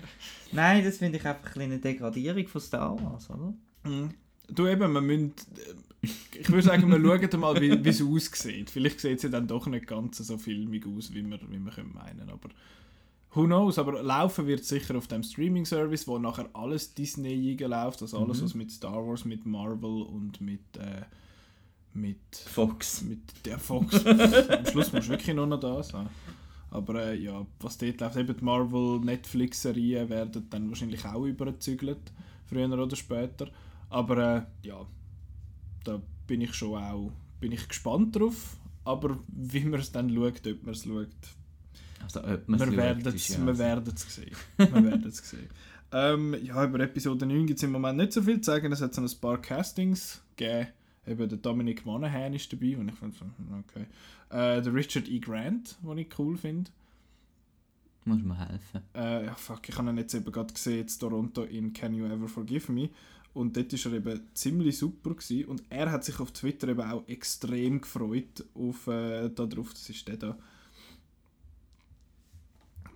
nein, 0.51 0.84
das 0.84 0.97
finde 0.97 1.17
ich 1.17 1.26
einfach 1.26 1.55
ein 1.55 1.61
eine 1.63 1.80
Degradierung 1.80 2.47
von 2.47 2.61
Star 2.61 3.01
Wars, 3.03 3.30
oder? 3.30 3.53
Mhm. 3.86 4.09
Du 4.49 4.67
eben, 4.67 4.91
wir 4.91 5.01
müssen, 5.01 5.30
äh, 5.57 5.74
ich 6.02 6.49
würde 6.49 6.64
sagen, 6.64 6.89
wir 6.89 6.99
schauen 7.30 7.39
mal, 7.39 7.62
wie 7.62 7.84
wie 7.84 7.89
es 7.89 8.02
aussieht. 8.02 8.70
Vielleicht 8.70 8.99
sieht 8.99 9.18
es 9.18 9.24
ja 9.24 9.30
dann 9.30 9.47
doch 9.47 9.68
nicht 9.68 9.86
ganz 9.88 10.18
so 10.18 10.38
filmig 10.38 10.86
aus, 10.88 11.14
wie 11.14 11.24
wir, 11.24 11.39
wie 11.49 11.60
wir 11.60 11.72
können 11.72 11.93
meinen. 11.93 12.30
Aber 12.30 12.49
Who 13.34 13.45
knows, 13.45 13.80
aber 13.80 14.04
laufen 14.04 14.45
wird 14.45 14.66
sicher 14.66 14.97
auf 14.97 15.08
dem 15.08 15.24
Streaming-Service, 15.24 16.06
wo 16.06 16.20
nachher 16.20 16.49
alles 16.52 16.93
Disney 16.93 17.56
läuft, 17.56 18.02
also 18.02 18.18
alles, 18.20 18.39
Mhm. 18.41 18.43
was 18.45 18.56
mit 18.56 18.72
Star 18.72 19.08
Wars, 19.08 19.24
mit 19.24 19.45
Marvel 19.45 20.02
und 20.02 20.41
mit, 20.41 20.60
äh, 20.78 21.04
mit, 21.93 22.18
Fox. 22.36 23.04
mit 23.04 23.22
der 23.45 23.58
Fox. 23.58 24.06
Am 24.06 24.66
Schluss 24.66 24.91
musst 24.91 25.08
du 25.08 25.12
wirklich 25.12 25.34
nur 25.34 25.47
noch 25.47 25.62
das 25.62 25.93
haben. 25.93 26.10
Aber 26.72 27.06
äh, 27.06 27.18
ja, 27.18 27.45
was 27.62 27.78
dort 27.78 28.02
läuft, 28.02 28.18
eben 28.18 28.36
die 28.38 28.43
Marvel-Netflix-Serien 28.43 30.10
werden 30.10 30.47
dann 30.49 30.68
wahrscheinlich 30.70 31.06
auch 31.06 31.24
überzügelt, 31.26 32.12
früher 32.47 32.70
oder 32.70 32.95
später. 32.97 33.47
Aber 33.89 34.18
äh, 34.64 34.68
ja, 34.68 34.86
da 35.84 36.01
bin 36.27 36.41
ich 36.41 36.53
schon 36.53 36.82
auch 36.82 37.11
bin 37.41 37.51
ich 37.51 37.67
gespannt 37.67 38.15
drauf. 38.15 38.57
Aber 38.84 39.19
wie 39.27 39.65
man 39.65 39.79
es 39.79 39.91
dann 39.91 40.09
schaut, 40.13 40.47
ob 40.47 40.63
man 40.63 40.73
es 40.73 40.84
schaut, 40.86 41.09
Also, 42.03 42.23
ob 42.23 42.47
man 42.47 42.59
wir 42.59 42.77
werden 42.77 43.05
es 43.07 43.15
ist 43.15 43.29
ja 43.29 43.45
wir 43.45 43.53
so. 43.53 43.59
werden 43.59 43.93
es 43.93 44.15
sehen. 44.15 44.36
Wir 44.57 44.71
werden 44.73 45.05
es 45.05 45.17
sehen. 45.29 45.49
Ähm, 45.91 46.36
ja, 46.43 46.63
über 46.63 46.79
Episode 46.79 47.25
9 47.25 47.47
gibt 47.47 47.59
es 47.59 47.63
im 47.63 47.73
Moment 47.73 47.97
nicht 47.97 48.13
so 48.13 48.21
viel 48.21 48.39
zu 48.39 48.51
sagen. 48.51 48.71
Es 48.71 48.82
hat 48.82 48.93
so 48.93 49.01
ein 49.01 49.09
paar 49.19 49.41
Castings 49.41 50.23
gegeben. 50.36 50.67
Eben 51.05 51.27
der 51.29 51.38
Dominic 51.39 51.86
Monaghan 51.86 52.34
ist 52.34 52.53
dabei, 52.53 52.77
und 52.77 52.89
ich 52.89 52.95
finde 52.95 53.15
okay. 53.59 53.86
Äh, 54.29 54.61
der 54.61 54.73
Richard 54.73 55.09
E. 55.09 55.19
Grant, 55.19 55.75
den 55.84 55.97
ich 55.97 56.17
cool 56.19 56.38
finde. 56.38 56.69
Muss 58.05 58.21
mir 58.21 58.38
helfen. 58.38 58.82
Äh, 58.95 59.25
ja, 59.25 59.36
fuck, 59.36 59.67
ich 59.67 59.77
habe 59.77 59.89
ihn 59.89 59.97
jetzt 59.97 60.13
eben 60.13 60.32
gerade 60.32 60.53
gesehen, 60.53 60.77
jetzt 60.79 60.97
Toronto 60.99 61.43
in 61.43 61.73
Can 61.73 61.93
You 61.93 62.05
Ever 62.05 62.27
Forgive 62.27 62.71
Me. 62.71 62.89
Und 63.34 63.55
dort 63.55 63.71
war 63.71 63.91
er 63.91 63.97
eben 63.97 64.21
ziemlich 64.34 64.77
super. 64.77 65.11
Gewesen. 65.11 65.45
Und 65.45 65.63
er 65.69 65.91
hat 65.91 66.03
sich 66.03 66.19
auf 66.19 66.32
Twitter 66.32 66.67
eben 66.69 66.82
auch 66.82 67.07
extrem 67.07 67.82
gefreut 67.82 68.43
auf, 68.53 68.88
äh, 68.88 69.29
darauf, 69.29 69.73
das 69.73 69.89
ist 69.89 70.07
der 70.07 70.17
da. 70.17 70.38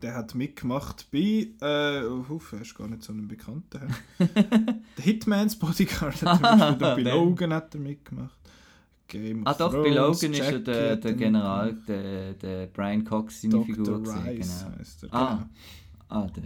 Der 0.02 0.14
hat 0.14 0.36
mitgemacht 0.36 1.08
bei, 1.12 1.48
äh, 1.62 2.06
uff, 2.06 2.52
er 2.52 2.62
ist 2.62 2.76
gar 2.76 2.88
nicht 2.88 3.02
so 3.02 3.14
ein 3.14 3.28
Bekannter. 3.28 3.88
der 4.20 4.80
Hitman's 5.04 5.58
Bodyguard 5.58 6.22
hat 6.22 6.44
er 6.44 6.56
mitgemacht, 6.56 6.80
bei. 6.80 7.02
Logan 7.12 7.54
hat 7.54 7.74
er 7.74 7.80
mitgemacht. 7.82 8.40
Game 9.08 9.42
of 9.42 9.48
Ah 9.48 9.54
doch, 9.54 9.72
bei 9.72 9.94
Thrones, 9.94 10.22
Logan 10.22 10.32
ist 10.34 10.38
ja 10.40 10.46
Jackie 10.52 10.64
der, 10.64 10.96
der 10.98 11.12
er 11.12 11.18
General, 11.18 11.74
der, 11.88 12.34
der 12.34 12.68
Brian 12.68 13.06
Cox, 13.06 13.42
seine 13.42 13.54
Dr. 13.54 13.66
Figur 13.66 14.00
Rice. 14.00 14.66
Genau. 14.66 14.78
heisst 14.78 15.04
er. 15.04 15.14
Ah. 15.14 15.36
genau. 15.36 15.50
Ah, 16.10 16.28
der. 16.28 16.44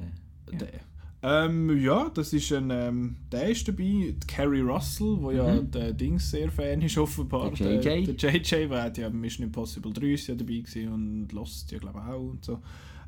Ja. 0.51 0.57
Der. 0.59 0.88
Ähm, 1.21 1.77
ja, 1.81 2.09
das 2.09 2.31
ist 2.31 2.51
ein, 2.53 2.69
ähm, 2.71 3.17
der 3.29 3.49
ist 3.49 3.67
dabei, 3.67 4.15
Carrie 4.25 4.61
Russell, 4.61 5.17
wo 5.19 5.31
ja 5.31 5.55
Mhm. 5.61 5.69
der 5.71 5.91
Dings 5.91 6.31
sehr 6.31 6.49
Fan 6.49 6.81
ist 6.81 6.97
offenbar. 6.97 7.51
Der 7.51 7.81
JJ. 7.81 8.05
Der, 8.05 8.13
der 8.15 8.35
JJ, 8.37 8.67
der 8.69 8.83
hat 8.83 8.97
ja 8.97 9.09
Mission 9.09 9.45
Impossible 9.47 9.91
3 9.91 10.13
ist 10.13 10.27
ja 10.27 10.35
dabei 10.35 10.59
gewesen 10.59 10.93
und 10.93 11.31
Lost 11.33 11.71
ja 11.71 11.79
glaube 11.79 11.99
ich 11.99 12.05
auch 12.13 12.29
und 12.29 12.45
so. 12.45 12.61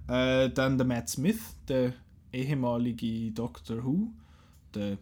Äh, 0.09 0.49
dann 0.49 0.77
der 0.77 0.85
Matt 0.85 1.07
Smith, 1.07 1.39
der 1.67 1.93
ehemalige 2.33 3.31
Doctor 3.31 3.83
Who, 3.83 4.11
der 4.75 4.97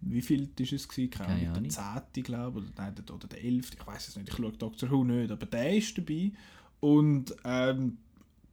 wie 0.00 0.20
viel 0.22 0.48
ist 0.58 0.72
es 0.72 0.88
gewesen? 0.88 1.10
Keine 1.10 1.50
Ahnung, 1.50 1.62
der 1.64 1.70
zehnte 1.70 2.22
glaube 2.22 2.60
ich, 2.60 2.66
oder, 2.66 2.72
nein, 2.76 2.94
oder 3.14 3.26
der 3.28 3.44
elfte, 3.44 3.76
ich 3.80 3.86
weiß 3.86 4.08
es 4.08 4.16
nicht, 4.16 4.28
ich 4.28 4.34
schaue 4.36 4.52
Doctor 4.52 4.90
Who 4.90 5.04
nicht, 5.04 5.30
aber 5.30 5.46
der 5.46 5.76
ist 5.76 5.96
dabei 5.96 6.32
und 6.80 7.34
ähm, 7.44 7.98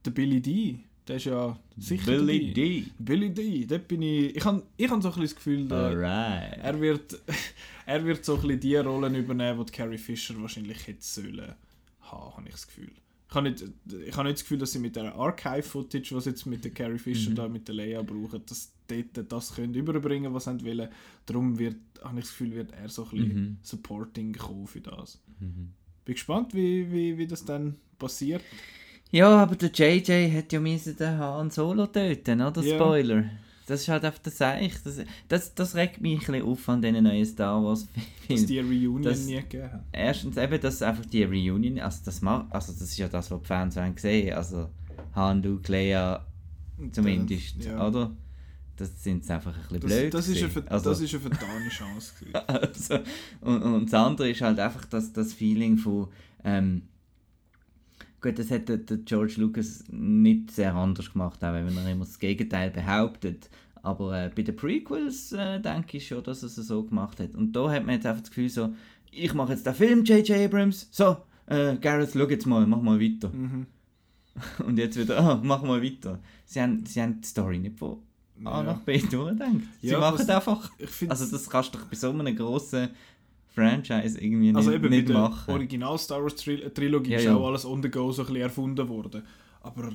der 0.05 0.11
Billy 0.11 0.41
D, 0.41 0.80
der 1.07 1.15
ist 1.17 1.25
ja 1.25 1.57
sicher 1.77 2.05
Billy 2.11 2.39
dabei. 2.39 2.53
D. 2.53 2.85
Billy 2.99 3.29
D, 3.33 3.65
dort 3.65 3.87
bin 3.87 4.01
ich. 4.01 4.35
Ich 4.35 4.45
habe 4.45 4.63
ich 4.77 4.89
hab 4.89 5.01
so 5.01 5.09
ein 5.09 5.13
bisschen 5.15 5.23
das 5.23 5.35
Gefühl, 5.35 5.67
der, 5.67 5.77
Alright. 5.77 6.59
er, 6.61 6.79
wird, 6.81 7.19
er 7.85 8.05
wird 8.05 8.23
so 8.25 8.35
ein 8.35 8.41
bisschen 8.41 8.59
die 8.59 8.75
Rollen 8.77 9.15
übernehmen, 9.15 9.65
die 9.65 9.71
Carrie 9.71 9.97
Fisher 9.97 10.39
wahrscheinlich 10.41 10.87
hätte 10.87 11.01
sollen 11.01 11.53
haben, 12.01 12.35
habe 12.37 12.43
ich 12.47 12.51
das 12.53 12.67
Gefühl. 12.67 12.91
Ich 13.29 13.35
habe 13.35 13.49
nicht, 13.49 13.63
ich 13.63 14.15
habe 14.15 14.27
nicht 14.27 14.35
das 14.37 14.43
Gefühl, 14.43 14.59
dass 14.59 14.71
sie 14.71 14.79
mit 14.79 14.95
der 14.95 15.15
Archive-Footage, 15.15 16.13
was 16.15 16.25
sie 16.25 16.29
jetzt 16.29 16.45
mit 16.45 16.63
der 16.63 16.71
Carrie 16.71 16.99
Fisher 16.99 17.31
Mhm. 17.31 17.35
da 17.35 17.47
mit 17.47 17.67
der 17.67 17.73
Leia 17.75 18.01
brauchen, 18.03 18.43
dass 18.45 18.71
dort 18.87 19.31
das 19.31 19.55
können 19.55 19.73
überbringen, 19.73 20.31
was 20.35 20.43
sie 20.45 20.63
wollen. 20.63 20.87
Darum 21.25 21.57
wird, 21.57 21.77
habe 22.03 22.19
ich 22.19 22.25
das 22.25 22.31
Gefühl, 22.31 22.53
wird 22.53 22.71
er 22.73 22.89
so 22.89 23.05
ein 23.05 23.09
bisschen 23.09 23.33
Mhm. 23.35 23.57
Supporting 23.63 24.33
kommen 24.33 24.67
für 24.67 24.81
das. 24.81 25.19
Mhm. 25.39 25.71
Bin 26.05 26.13
gespannt, 26.13 26.53
wie, 26.53 26.91
wie, 26.91 27.17
wie 27.17 27.25
das 27.25 27.43
dann 27.43 27.75
passiert. 27.97 28.43
Ja, 29.14 29.43
aber 29.43 29.55
der 29.55 29.70
JJ 29.72 30.36
hat 30.36 30.51
ja 30.51 30.59
müssen 30.59 30.97
den 30.97 31.18
Han 31.20 31.51
Solo 31.51 31.86
töten, 31.86 32.41
oder? 32.41 32.61
Ja. 32.64 32.76
Spoiler. 32.76 33.26
Das 33.68 33.82
ist 33.82 33.88
halt 33.88 34.03
auf 34.05 34.20
der 34.20 34.32
Seich. 34.32 34.74
Das, 34.84 34.97
das, 35.30 35.53
das 35.53 35.76
regt 35.76 36.01
mich 36.01 36.14
ein 36.28 36.34
bisschen 36.34 36.41
auf 36.41 36.68
an 36.68 36.82
diesen 36.82 37.03
neuen 37.03 37.26
Star 37.26 37.64
Wars 37.64 37.88
Dass 37.95 38.03
Filmen. 38.26 38.47
die 38.47 38.59
Reunion 38.59 39.01
Das- 39.03 39.26
nie 39.26 39.36
gegeben 39.36 39.72
hat. 39.72 39.84
Erstens 39.91 40.36
eben, 40.36 40.59
dass 40.59 40.82
einfach 40.82 41.05
die 41.05 41.24
Reunion, 41.24 41.80
also 41.80 41.99
das, 42.03 42.22
macht, 42.24 42.51
also 42.51 42.74
das 42.74 42.82
ist 42.82 42.97
ja 42.97 43.07
das, 43.07 43.30
was 43.30 43.39
die 43.41 43.47
Fans 43.47 43.76
wollen 43.76 43.95
sehen. 43.97 44.34
Also 44.34 44.68
Han, 45.16 45.43
Luke, 45.43 45.72
Leia 45.72 46.26
zumindest, 46.91 47.64
äh, 47.66 47.70
ja. 47.70 47.88
oder? 47.88 48.11
Das 48.76 49.03
sind 49.03 49.30
einfach 49.30 49.55
ein 49.55 49.61
bisschen 49.61 49.80
Das, 49.82 49.91
blöd 49.91 50.14
das, 50.16 50.28
ist 50.28 50.38
eine, 50.39 50.49
gewesen. 50.49 50.68
also, 50.70 50.89
das 50.89 51.01
ist 51.01 51.14
eine 51.14 51.22
vertane 51.22 51.70
Chance. 51.70 52.14
gewesen. 52.20 52.36
also, 52.47 52.99
und, 53.41 53.61
und 53.61 53.86
das 53.86 53.93
andere 53.93 54.30
ist 54.32 54.41
halt 54.41 54.59
einfach 54.59 54.86
das, 54.86 55.14
das 55.14 55.32
Feeling 55.34 55.78
von 55.78 56.07
ähm, 56.43 56.82
gut, 58.24 58.39
das 58.39 58.49
hat 58.49 58.67
der, 58.69 58.78
der 58.78 58.97
George 58.97 59.36
Lucas 59.38 59.84
nicht 59.91 60.49
sehr 60.51 60.74
anders 60.74 61.11
gemacht, 61.13 61.43
auch 61.43 61.53
wenn 61.53 61.67
er 61.78 61.91
immer 61.91 62.05
das 62.05 62.17
Gegenteil 62.17 62.71
behauptet. 62.71 63.49
Aber 63.84 64.17
äh, 64.17 64.32
bei 64.34 64.41
den 64.41 64.55
Prequels 64.55 65.34
äh, 65.34 65.59
denke 65.59 65.97
ich 65.97 66.07
schon, 66.07 66.24
dass 66.24 66.41
er 66.41 66.47
es 66.47 66.55
so 66.55 66.84
gemacht 66.84 67.19
hat. 67.19 67.36
Und 67.36 67.51
da 67.53 67.69
hat 67.69 67.86
man 67.86 67.95
jetzt 67.95 68.05
einfach 68.05 68.21
das 68.21 68.30
Gefühl 68.32 68.49
so, 68.49 68.74
ich 69.11 69.34
mache 69.34 69.51
jetzt 69.51 69.65
den 69.67 69.74
Film, 69.76 70.03
J.J. 70.05 70.38
Abrams, 70.45 70.88
so, 70.89 71.17
äh, 71.47 71.76
Gareth, 71.76 72.11
schau 72.13 72.28
jetzt 72.30 72.47
mal, 72.47 72.65
mach 72.65 72.82
mal 72.82 72.99
weiter. 72.99 73.30
Mhm. 73.30 73.67
Und 74.65 74.78
jetzt 74.80 74.97
wieder, 74.97 75.19
ah, 75.19 75.39
mach 75.43 75.61
mal 75.61 75.84
weiter. 75.84 76.19
Sie 76.45 76.59
haben, 76.61 76.86
sie 76.86 77.01
haben 77.01 77.21
die 77.21 77.28
Story 77.28 77.59
nicht 77.59 77.78
von 77.78 77.97
A 78.45 78.57
Ja. 78.59 78.63
nach 78.63 78.80
B 78.80 78.97
durchgedacht. 78.99 79.51
Sie 79.82 79.88
Ja, 79.89 79.99
machen 79.99 80.28
einfach 80.28 80.71
also 81.07 81.26
das 81.32 81.49
kannst 81.49 81.74
du 81.76 81.78
doch 81.78 81.86
bei 81.86 81.95
so 81.95 82.09
einem 82.09 82.36
grossen 82.36 82.89
Franchise 83.53 84.19
irgendwie 84.19 84.47
nicht, 84.47 84.55
also 84.55 84.71
eben 84.71 84.89
nicht 84.89 85.07
bei 85.07 85.13
der 85.13 85.21
machen. 85.21 85.51
Original 85.53 85.97
Star 85.97 86.21
Wars 86.23 86.35
Tril 86.35 86.69
Trilogie 86.71 87.11
Ja, 87.11 87.17
ist 87.19 87.25
ja. 87.25 87.35
auch 87.35 87.47
alles 87.47 87.65
on 87.65 87.81
the 87.83 87.89
go 87.89 88.11
so 88.11 88.21
ein 88.23 88.27
bisschen 88.27 88.41
erfunden 88.41 88.87
worden. 88.89 89.23
Aber 89.61 89.91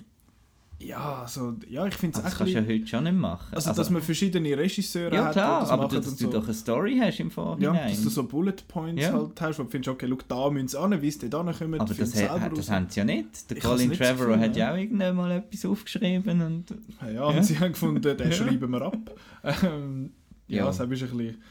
ja, 0.80 1.22
also, 1.22 1.54
ja 1.68 1.86
ich 1.88 1.94
finde 1.94 2.16
es 2.18 2.22
das 2.22 2.34
auch 2.34 2.38
kannst 2.38 2.54
du 2.54 2.60
ja 2.60 2.64
heute 2.64 2.86
schon 2.86 3.02
nicht 3.02 3.16
machen. 3.16 3.52
also, 3.52 3.72
dass 3.72 3.90
man 3.90 4.00
verschiedene 4.00 4.56
Regisseure 4.56 5.12
ja 5.12 5.24
hat, 5.24 5.32
klar, 5.32 5.60
das 5.62 5.70
aber 5.70 5.88
dass 5.88 6.14
du 6.14 6.26
so. 6.26 6.30
doch 6.30 6.44
eine 6.44 6.54
Story 6.54 6.96
hast 7.02 7.18
im 7.18 7.26
ja, 7.28 7.34
Vorhinein. 7.34 7.90
dass 7.90 8.00
du 8.04 8.10
so 8.10 8.22
Bullet 8.22 8.54
Points 8.68 9.02
Ja. 9.02 9.12
halt 9.12 9.40
hast, 9.40 9.58
wo 9.58 9.64
du 9.64 9.70
findest, 9.70 9.88
okay, 9.92 10.06
schau, 10.08 10.18
da 10.28 10.50
müssen 10.50 10.68
sie 10.68 10.78
an, 10.78 11.02
wie 11.02 11.10
sie 11.10 11.28
da 11.28 11.38
kommen, 11.42 11.80
aber 11.80 11.84
das, 11.92 11.98
hat, 11.98 12.06
selber 12.08 12.50
das 12.54 12.70
haben 12.70 12.86
sie 12.88 13.00
ja 13.00 13.04
nicht. 13.04 13.50
Der 13.50 13.56
Ich 13.56 13.64
Colin 13.64 13.88
nicht 13.88 14.00
das 14.00 14.08
Trevorrow 14.08 14.36
hat 14.38 14.56
ja 14.56 14.68
ja. 14.68 14.72
auch 14.72 14.78
irgendwann 14.78 15.16
mal 15.16 15.32
etwas 15.32 15.64
aufgeschrieben 15.66 16.40
und 16.42 16.64
Ja, 17.02 17.10
ja, 17.10 17.24
und 17.24 17.34
Ja. 17.34 17.42
sie 17.42 17.58
haben 17.58 17.72
gefunden, 17.72 18.00
den 18.00 18.16
Ja. 18.30 18.30
schreiben 18.32 18.70
wir 18.70 18.82
ab. 18.82 18.96
Ähm, 19.64 20.10
ja, 20.46 20.58
Ja. 20.58 20.64
das 20.66 20.76
ist 20.76 20.80
ein 20.82 20.88
bisschen... 20.90 21.42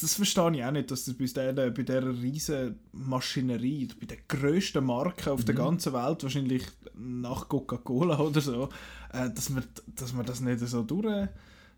Das, 0.00 0.14
verstehe 0.14 0.50
ich 0.52 0.64
auch 0.64 0.70
nicht, 0.70 0.90
dass 0.90 1.04
das 1.06 1.14
bei 1.14 1.24
dieser, 1.24 1.52
bei 1.52 1.82
dieser 1.82 2.06
riesen 2.22 2.78
Maschinerie, 2.92 3.88
bei 3.98 4.06
der 4.06 4.18
grössten 4.28 4.84
Marke 4.84 5.32
auf 5.32 5.44
der 5.44 5.54
Mhm. 5.54 5.58
ganzen 5.58 5.92
Welt, 5.92 6.22
wahrscheinlich 6.22 6.64
nach 6.94 7.48
Coca-Cola 7.48 8.18
oder 8.20 8.40
so, 8.40 8.68
äh, 9.12 9.30
dass, 9.30 9.48
man, 9.50 9.64
dass 9.96 10.12
man 10.12 10.26
das 10.26 10.40
nicht 10.40 10.60
so, 10.60 10.82
durch, 10.82 11.28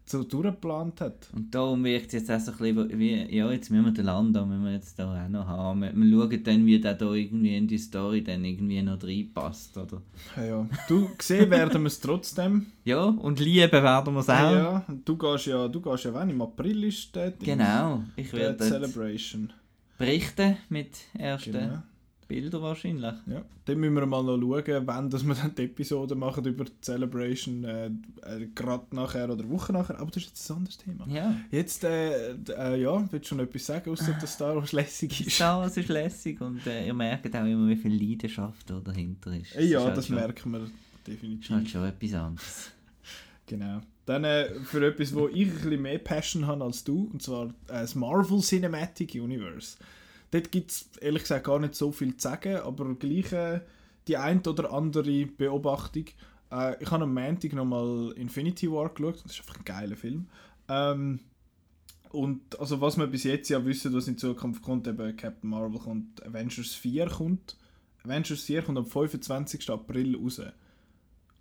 so 0.07 0.23
durchgeplant 0.23 1.01
hat. 1.01 1.29
Und 1.33 1.55
darum 1.55 1.83
wirkt 1.85 2.09
es 2.09 2.13
jetzt 2.13 2.31
auch 2.31 2.39
so 2.41 2.53
ein 2.53 2.75
bisschen 2.75 2.99
wie, 2.99 3.37
ja, 3.37 3.51
jetzt 3.51 3.71
müssen 3.71 3.87
wir 3.87 3.93
den 3.93 4.05
Lando 4.05 4.45
müssen 4.45 4.65
wir 4.65 4.73
jetzt 4.73 4.99
da 4.99 5.25
auch 5.25 5.29
noch 5.29 5.47
haben. 5.47 5.81
Wir, 5.83 5.93
wir 5.95 6.11
schauen 6.11 6.45
dann, 6.45 6.67
wie 6.67 6.79
der 6.81 6.95
da 6.95 7.13
irgendwie 7.13 7.57
in 7.57 7.67
die 7.67 7.79
Story 7.79 8.23
dann 8.23 8.45
irgendwie 8.45 8.83
noch 8.83 9.03
reinpasst, 9.03 9.77
oder? 9.79 10.03
Ja, 10.37 10.45
ja. 10.45 10.69
Du, 10.89 11.09
gesehen 11.17 11.51
werden 11.51 11.83
wir 11.83 11.87
es 11.89 12.01
trotzdem. 12.01 12.67
Ja, 12.87 13.05
und 13.05 13.41
lieben 13.41 13.73
werden 13.73 14.13
wir 14.13 14.21
es 14.21 14.29
auch. 14.29 14.35
Ja, 14.35 14.53
ja. 14.53 14.87
Du 15.07 15.17
gehst 15.17 15.47
ja, 15.47 15.69
du 15.69 15.81
gehst 15.81 16.05
ja 16.05 16.13
wann? 16.13 16.29
Im 16.29 16.43
April 16.43 16.85
ist 16.85 17.17
der 17.17 17.31
Genau, 17.31 18.03
ich 18.15 18.31
werde 18.35 18.63
Celebration. 18.63 19.51
berichten 19.97 20.59
mit 20.69 20.91
ersten 21.19 21.53
Genau. 21.53 21.83
Bildern 22.27 22.63
wahrscheinlich. 22.63 23.15
Ja, 23.27 23.45
dann 23.65 23.79
müssen 23.79 23.95
wir 23.95 24.07
mal 24.07 24.23
noch 24.23 24.39
schauen, 24.39 24.87
wann 24.87 25.11
dass 25.11 25.25
wir 25.27 25.35
dann 25.35 25.55
die 25.55 25.65
Episode 25.65 26.15
machen 26.15 26.45
über 26.45 26.65
die 26.65 26.81
Celebration, 26.81 27.65
äh, 27.65 27.87
äh, 27.87 28.47
gerade 28.55 28.95
nachher 28.95 29.31
oder 29.31 29.49
Woche 29.49 29.73
nachher, 29.73 29.99
aber 29.99 30.11
das 30.11 30.25
ist 30.25 30.31
jetzt 30.31 30.51
ein 30.51 30.57
anderes 30.57 30.79
Thema. 30.79 31.07
Ja, 31.09 31.37
Jetzt, 31.51 31.85
äh, 31.85 32.33
äh, 32.33 32.81
ja, 32.81 33.07
willst 33.11 33.27
du 33.27 33.29
schon 33.29 33.41
etwas 33.41 33.67
sagen, 33.67 33.91
außer 33.91 34.17
dass 34.21 34.33
Star 34.35 34.57
Wars 34.57 34.73
lässig 34.73 35.27
ist? 35.27 35.35
Star 35.35 35.61
Wars 35.61 35.77
ist 35.77 35.89
lässig 35.89 36.41
und 36.41 36.67
äh, 36.67 36.87
ihr 36.87 36.95
merkt 36.95 37.35
auch 37.35 37.45
immer, 37.45 37.69
wie 37.69 37.77
viel 37.77 37.95
Leidenschaft 37.95 38.69
da 38.69 38.81
dahinter 38.81 39.37
ist. 39.37 39.55
Äh, 39.55 39.65
ja, 39.65 39.81
ist 39.81 39.85
halt 39.87 39.97
das 39.97 40.07
schon, 40.07 40.17
merken 40.17 40.53
wir 40.53 40.61
ist 40.65 40.73
definitiv. 41.07 41.51
halt 41.51 41.69
schon 41.69 41.85
etwas 41.85 42.15
anderes. 42.15 42.71
Genau. 43.47 43.83
Dann 44.07 44.25
für 44.65 44.87
etwas, 44.87 45.15
wo 45.15 45.29
ich 45.29 45.47
ein 45.49 45.55
bisschen 45.55 45.83
mehr 45.83 45.99
Passion 45.99 46.47
habe 46.47 46.65
als 46.65 46.83
du, 46.83 47.11
und 47.13 47.23
zwar 47.23 47.53
das 47.67 47.95
Marvel 47.95 48.41
Cinematic 48.41 49.15
Universe. 49.17 49.77
Dort 50.35 50.51
gibt 50.51 50.73
es 50.73 50.91
ehrlich 51.01 51.23
gesagt 51.23 51.47
gar 51.47 51.61
nicht 51.61 51.77
so 51.77 51.93
viel 51.93 52.17
zu 52.17 52.29
sagen, 52.29 52.57
aber 52.57 52.97
gleich 52.97 53.33
äh, 53.33 53.61
die 54.09 54.17
ein 54.17 54.45
oder 54.45 54.73
andere 54.73 55.27
Beobachtung. 55.27 56.07
Äh, 56.51 56.83
ich 56.83 56.91
habe 56.91 57.05
am 57.05 57.15
Montag 57.15 57.53
nochmal 57.53 58.13
Infinity 58.17 58.69
War 58.69 58.89
geschaut, 58.89 59.23
das 59.25 59.31
ist 59.31 59.39
einfach 59.39 59.59
ein 59.59 59.65
geiler 59.65 59.95
Film. 59.95 60.27
Ähm, 60.67 61.21
und 62.11 62.59
also 62.59 62.81
was 62.81 62.97
wir 62.97 63.07
bis 63.07 63.23
jetzt 63.23 63.49
ja 63.49 63.65
wissen, 63.65 63.95
was 63.95 64.09
in 64.09 64.19
Zukunft 64.19 64.61
kommt, 64.61 64.89
eben 64.89 65.17
Captain 65.17 65.49
Marvel 65.49 65.79
kommt, 65.79 66.27
Avengers 66.27 66.75
4 66.75 67.07
kommt. 67.11 67.57
Avengers 68.03 68.43
4 68.43 68.63
kommt 68.63 68.79
am 68.79 68.87
25. 68.87 69.71
April 69.71 70.17
raus. 70.17 70.43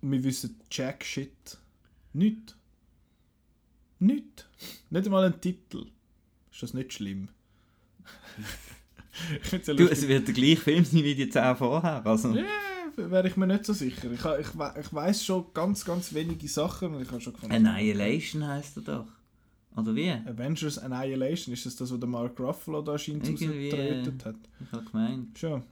wir 0.02 0.22
wissen 0.22 0.60
Jack 0.70 1.04
Shit. 1.04 1.58
Nicht. 2.12 2.56
Nicht. 3.98 4.48
Nicht 4.88 5.06
einmal 5.06 5.24
ein 5.24 5.40
Titel. 5.40 5.86
Ist 6.52 6.62
das 6.62 6.74
nicht 6.74 6.92
schlimm? 6.92 7.30
ich 9.42 9.66
ja 9.66 9.74
du, 9.74 9.88
es 9.88 10.06
wird 10.06 10.26
der 10.26 10.34
gleiche 10.34 10.56
Film 10.56 10.84
sein 10.84 11.04
wie 11.04 11.14
die 11.14 11.28
10 11.28 11.56
vorher. 11.56 12.04
Also. 12.04 12.34
Ja, 12.34 12.44
wäre 12.96 13.28
ich 13.28 13.36
mir 13.36 13.46
nicht 13.46 13.64
so 13.64 13.72
sicher. 13.72 14.10
Ich, 14.10 14.24
ich, 14.24 14.80
ich 14.80 14.94
weiß 14.94 15.24
schon 15.24 15.46
ganz, 15.52 15.84
ganz 15.84 16.12
wenige 16.12 16.48
Sachen 16.48 16.94
und 16.94 17.02
ich 17.02 17.10
habe 17.10 17.20
schon 17.20 17.32
gefunden. 17.32 17.54
Annihilation 17.54 18.46
heisst 18.46 18.76
er 18.76 18.82
doch. 18.82 19.06
Oder 19.76 19.94
wie? 19.94 20.10
Avengers 20.10 20.78
Annihilation, 20.78 21.52
ist 21.52 21.66
das 21.66 21.76
das, 21.76 21.92
was 21.92 21.98
der 21.98 22.08
Mark 22.08 22.38
Ruffalo 22.38 22.82
da 22.82 22.96
scheint 22.96 23.28
rausgetrötet 23.28 24.24
hat? 24.24 24.36
Ich 24.60 24.72
habe 24.72 24.84
gemeint. 24.84 25.38
Schon. 25.38 25.62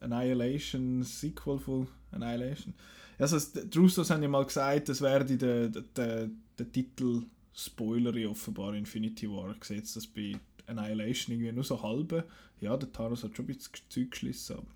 Annihilation, 0.00 1.02
Sequel 1.02 1.58
von 1.58 1.86
Annihilation. 2.12 2.74
Also, 3.18 3.38
die 3.62 3.78
Russos 3.78 4.10
haben 4.10 4.22
ja 4.22 4.28
mal 4.28 4.44
gesagt, 4.44 4.90
das 4.90 5.00
wäre 5.00 5.24
der, 5.24 5.68
der, 5.68 6.28
der 6.58 6.72
Titel 6.72 7.22
Spoiler 7.54 8.30
offenbar 8.30 8.74
Infinity 8.74 9.30
War. 9.30 9.54
Gesetzt 9.58 9.96
das 9.96 10.06
bei 10.06 10.36
Annihilation 10.66 11.34
irgendwie 11.34 11.52
nur 11.52 11.64
so 11.64 11.82
halbe. 11.82 12.24
Ja, 12.60 12.76
der 12.76 12.92
Taros 12.92 13.24
hat 13.24 13.36
schon 13.36 13.44
ein 13.44 13.48
bisschen 13.48 13.72
Zeug 13.88 14.10
geschlissen, 14.10 14.56
aber 14.56 14.66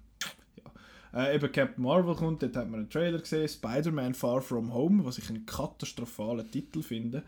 ja. 1.12 1.24
Äh, 1.24 1.36
eben 1.36 1.51
Captain 1.53 1.82
Marvel 1.82 2.14
kommt, 2.14 2.43
dort 2.43 2.57
hat 2.57 2.68
man 2.68 2.80
einen 2.80 2.91
Trailer 2.91 3.18
gesehen, 3.18 3.49
Spider-Man 3.49 4.14
Far 4.14 4.41
From 4.43 4.72
Home, 4.72 5.05
was 5.05 5.18
ich 5.18 5.28
einen 5.28 5.47
katastrophalen 5.47 6.51
Titel 6.51 6.82
finde, 6.82 7.22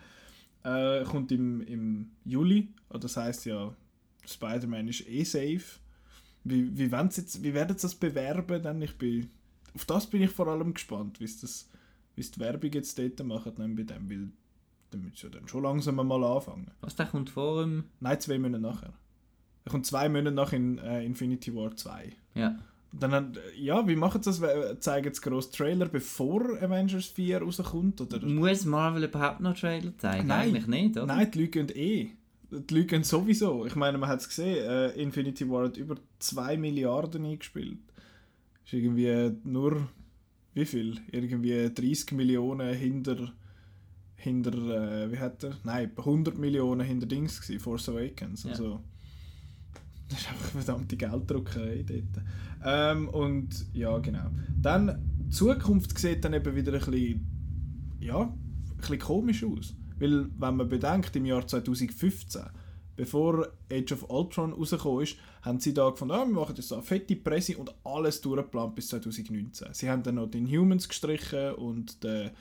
äh, 0.65 1.05
kommt 1.05 1.33
im, 1.33 1.61
im 1.63 2.11
Juli. 2.25 2.69
Das 2.91 3.17
heißt 3.17 3.47
ja, 3.47 3.75
Spider-Man 4.27 4.89
ist 4.89 5.09
eh 5.09 5.25
safe. 5.25 5.81
Wie, 6.45 6.77
wie, 6.77 6.85
jetzt, 6.85 7.43
wie 7.43 7.55
werden 7.55 7.77
sie 7.77 7.83
das 7.83 7.95
bewerben? 7.95 8.63
Dann? 8.63 8.83
Ich 8.83 8.99
bin, 8.99 9.31
auf 9.75 9.85
das 9.85 10.09
bin 10.09 10.23
ich 10.23 10.31
vor 10.31 10.49
allem 10.49 10.75
gespannt, 10.75 11.21
wie 11.21 11.25
das 11.25 11.69
wie 12.15 12.23
die 12.23 12.41
Werbung 12.41 12.73
jetzt 12.73 12.99
dort 12.99 13.23
machen 13.25 13.55
bei 13.57 13.83
dem, 13.83 14.11
weil 14.11 14.29
dann 14.93 15.03
müssen 15.03 15.17
sie 15.17 15.31
dann 15.31 15.49
schon 15.49 15.63
langsam 15.63 15.97
mal 15.97 16.25
anfangen. 16.25 16.71
Was, 16.81 16.97
der 16.97 17.07
kommt 17.07 17.31
vor 17.31 17.63
dem... 17.63 17.85
Nein, 18.01 18.21
zwei 18.21 18.39
Monate 18.39 18.63
nachher. 18.63 18.93
Er 19.65 19.71
kommt 19.71 19.87
zwei 19.87 20.09
Monate 20.09 20.33
nach 20.35 20.53
in 20.53 20.79
äh, 20.79 21.05
Infinity 21.05 21.55
War 21.55 21.77
2. 21.77 22.13
Ja. 22.35 22.59
Dann, 22.93 23.39
ja, 23.57 23.89
wie 23.89 23.97
machen 23.97 24.23
sie 24.23 24.31
das? 24.31 24.81
Zeigen 24.81 25.15
sie 25.15 25.21
groß 25.23 25.51
Trailer, 25.51 25.87
bevor 25.87 26.43
Avengers 26.61 27.07
4 27.07 27.41
rauskommt? 27.43 28.01
Oder? 28.01 28.21
Muss 28.27 28.67
Marvel 28.67 29.05
überhaupt 29.05 29.41
noch 29.41 29.59
Trailer 29.59 29.97
zeigen? 29.97 30.27
Nein, 30.27 30.49
Eigentlich 30.49 30.67
nicht, 30.67 30.97
oder? 30.97 31.07
Nein, 31.07 31.31
die 31.31 31.39
Leute 31.39 31.51
gehen 31.51 31.69
eh 31.75 32.11
die 32.53 32.75
Leute 32.75 32.87
gehen 32.87 33.05
sowieso. 33.05 33.67
Ich 33.67 33.77
meine, 33.77 33.99
man 33.99 34.09
hat 34.09 34.21
es 34.21 34.29
gesehen, 34.29 34.65
äh, 34.65 34.91
Infinity 34.91 35.49
War 35.49 35.65
hat 35.65 35.77
über 35.77 35.97
2 36.19 36.57
Milliarden 36.57 37.25
eingespielt. 37.25 37.79
Ist 38.65 38.73
irgendwie 38.73 39.33
nur, 39.45 39.89
wie 40.55 40.67
viel? 40.67 41.01
Irgendwie 41.11 41.71
30 41.73 42.13
Millionen 42.13 42.75
hinter, 42.75 43.33
hinter 44.23 44.53
äh, 44.53 45.11
wie 45.11 45.19
hat 45.19 45.43
er? 45.43 45.57
Nein, 45.65 45.91
100 45.97 46.39
Millionen 46.39 46.87
hinter 46.87 47.07
Dings 47.07 47.41
gewesen, 47.41 47.61
Force 47.61 47.89
Awakens. 47.89 48.45
Ja. 48.45 48.51
Also, 48.51 48.81
das 50.09 50.21
ist 50.21 50.29
einfach 50.29 50.51
verdammte 50.51 50.97
Gelddruckerei 50.97 51.85
dort. 51.87 52.25
Ähm, 52.65 53.09
und 53.09 53.67
ja, 53.73 53.99
genau. 53.99 54.31
Dann, 54.61 55.03
die 55.19 55.31
Zukunft 55.31 55.99
sieht 55.99 56.25
dann 56.25 56.35
eben 56.35 56.55
wieder 56.55 56.73
ein 56.73 56.79
bisschen, 56.79 57.97
ja, 58.01 58.21
ein 58.21 58.77
bisschen 58.79 58.99
komisch 59.01 59.43
aus. 59.45 59.75
Weil, 59.99 60.29
wenn 60.39 60.57
man 60.57 60.69
bedenkt, 60.69 61.17
im 61.17 61.25
Jahr 61.25 61.47
2015, 61.47 62.43
bevor 62.95 63.49
Age 63.73 63.93
of 63.93 64.09
Ultron 64.09 64.53
rausgekommen 64.53 65.03
ist, 65.03 65.17
haben 65.43 65.59
sie 65.59 65.75
da 65.75 65.91
gefunden, 65.91 66.15
ah, 66.15 66.25
wir 66.25 66.33
machen 66.33 66.55
jetzt 66.57 66.73
eine 66.73 66.83
fette 66.83 67.17
Presse 67.17 67.59
und 67.59 67.75
alles 67.83 68.21
durchgeplant 68.21 68.77
bis 68.77 68.89
2019. 68.89 69.69
Sie 69.73 69.91
haben 69.91 70.05
dann 70.05 70.17
noch 70.17 70.31
den 70.31 70.47
Humans 70.47 70.89
gestrichen 70.89 71.55
und 71.55 72.05
der 72.05 72.33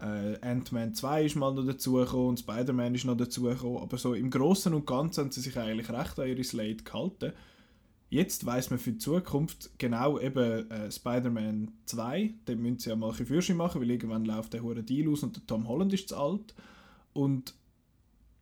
äh, 0.00 0.38
Ant-Man 0.40 0.94
2 0.94 1.24
ist 1.24 1.36
mal 1.36 1.54
noch 1.54 1.64
dazugekommen 1.64 2.28
und 2.30 2.40
Spider-Man 2.40 2.94
ist 2.94 3.04
noch 3.04 3.16
dazugekommen, 3.16 3.78
aber 3.78 3.96
so 3.96 4.14
im 4.14 4.30
Großen 4.30 4.74
und 4.74 4.86
Ganzen 4.86 5.24
haben 5.24 5.30
sie 5.30 5.40
sich 5.40 5.58
eigentlich 5.58 5.90
recht 5.90 6.18
an 6.18 6.28
ihre 6.28 6.44
Slate 6.44 6.84
gehalten. 6.84 7.32
Jetzt 8.10 8.44
weiß 8.46 8.70
man 8.70 8.78
für 8.78 8.92
die 8.92 8.98
Zukunft 8.98 9.70
genau 9.78 10.18
eben 10.18 10.70
äh, 10.70 10.90
Spider-Man 10.90 11.72
2, 11.86 12.34
den 12.46 12.62
müssen 12.62 12.78
sie 12.78 12.90
ja 12.90 12.96
mal 12.96 13.10
ein 13.10 13.24
bisschen 13.24 13.56
machen, 13.56 13.80
weil 13.80 13.90
irgendwann 13.90 14.24
läuft 14.24 14.52
der 14.52 14.62
hure 14.62 14.82
Deal 14.82 15.10
aus 15.10 15.22
und 15.22 15.36
der 15.36 15.46
Tom 15.46 15.66
Holland 15.66 15.92
ist 15.92 16.10
zu 16.10 16.16
alt. 16.16 16.54
Und 17.12 17.54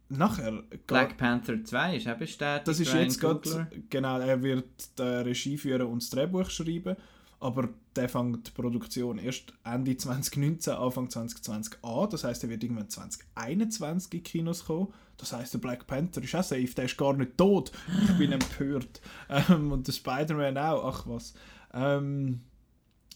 nachher... 0.09 0.63
Black 0.87 1.17
Panther 1.17 1.63
2 1.65 1.97
ist 1.97 2.09
auch 2.09 2.19
bestätigt. 2.19 2.69
Das 2.69 2.81
ist 2.81 2.93
jetzt 2.93 3.21
gerade... 3.21 3.69
Genau, 3.89 4.19
er 4.19 4.43
wird 4.43 4.99
die 4.99 5.03
Regie 5.03 5.57
führen 5.57 5.87
und 5.87 6.03
das 6.03 6.11
Drehbuch 6.11 6.51
schreiben. 6.51 6.97
Aber 7.43 7.69
der 7.97 8.09
fängt 8.09 8.47
die 8.47 8.51
Produktion 8.53 9.19
erst 9.19 9.53
Ende 9.65 9.97
2019, 9.97 10.73
Anfang 10.75 11.11
2020 11.11 11.83
an. 11.83 12.09
Das 12.09 12.25
heißt, 12.25 12.45
er 12.45 12.51
wird 12.51 12.63
irgendwann 12.63 12.89
2021 12.89 14.15
in 14.15 14.23
Kinos 14.23 14.65
kommen. 14.65 14.93
Das 15.17 15.33
heißt, 15.33 15.55
der 15.55 15.59
Black 15.59 15.87
Panther 15.87 16.23
ist 16.23 16.35
auch 16.35 16.43
safe, 16.43 16.75
der 16.77 16.85
ist 16.85 16.97
gar 16.97 17.15
nicht 17.15 17.37
tot. 17.37 17.73
Ich 18.05 18.17
bin 18.19 18.33
empört. 18.33 19.01
Ähm, 19.29 19.73
und 19.73 19.87
der 19.87 19.93
Spider-Man 19.93 20.57
auch. 20.57 20.85
Ach 20.85 21.07
was. 21.07 21.35
Ähm, 21.75 22.41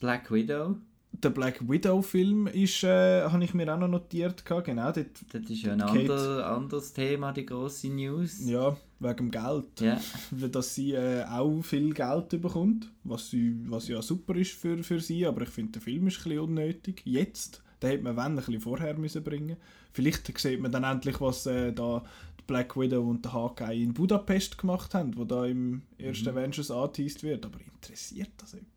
Black 0.01 0.31
Widow? 0.31 0.77
Der 1.23 1.31
Black 1.31 1.69
Widow-Film 1.69 2.47
ist, 2.47 2.83
äh, 2.85 3.23
habe 3.23 3.45
ich 3.45 3.55
mir 3.55 3.73
auch 3.73 3.79
noch 3.79 3.89
notiert. 3.89 4.45
Gehabt. 4.45 4.67
Genau, 4.67 4.93
dort, 4.93 5.09
das 5.33 5.51
ist 5.51 5.63
ja 5.63 5.73
ein 5.73 5.81
ander, 5.81 6.47
anderes 6.47 6.93
Thema, 6.93 7.33
die 7.33 7.47
grosse 7.47 7.89
News. 7.89 8.47
Ja, 8.47 8.77
wegen 9.01 9.17
dem 9.17 9.31
Geld. 9.31 9.81
Yeah. 9.81 10.01
Dass 10.53 10.75
sie 10.75 10.93
äh, 10.93 11.25
auch 11.25 11.63
viel 11.63 11.93
Geld 11.93 12.29
bekommt, 12.41 12.91
was, 13.05 13.31
sie, 13.31 13.57
was 13.69 13.89
ja 13.89 14.03
super 14.03 14.35
ist 14.37 14.53
für, 14.53 14.83
für 14.83 15.01
sie, 15.01 15.27
aber 15.27 15.43
ich 15.43 15.51
finde, 15.51 15.73
der 15.73 15.83
Film 15.83 16.07
ist 16.07 16.19
ein 16.19 16.25
bisschen 16.25 16.41
unnötig. 16.41 17.03
Jetzt, 17.05 17.63
den 17.83 17.91
hätte 17.91 18.05
man 18.05 18.17
wenn, 18.17 18.23
ein 18.25 18.37
bisschen 18.37 18.61
vorher 18.61 18.97
müssen 18.97 19.25
bringen 19.25 19.57
Vielleicht 19.93 20.39
sieht 20.39 20.61
man 20.61 20.71
dann 20.71 20.85
endlich, 20.85 21.21
was 21.23 21.47
äh, 21.47 21.73
da 21.73 22.05
Black 22.47 22.77
Widow 22.77 23.09
und 23.09 23.25
der 23.25 23.33
Hawkeye 23.33 23.83
in 23.83 23.95
Budapest 23.95 24.59
gemacht 24.59 24.95
haben, 24.95 25.17
wo 25.17 25.25
da 25.25 25.47
im 25.47 25.83
ersten 25.99 26.31
mhm. 26.31 26.39
Avengers 26.39 26.71
angeteased 26.71 27.23
wird, 27.23 27.45
aber 27.45 27.59
interessiert 27.61 28.31
das 28.37 28.53
jemand? 28.53 28.71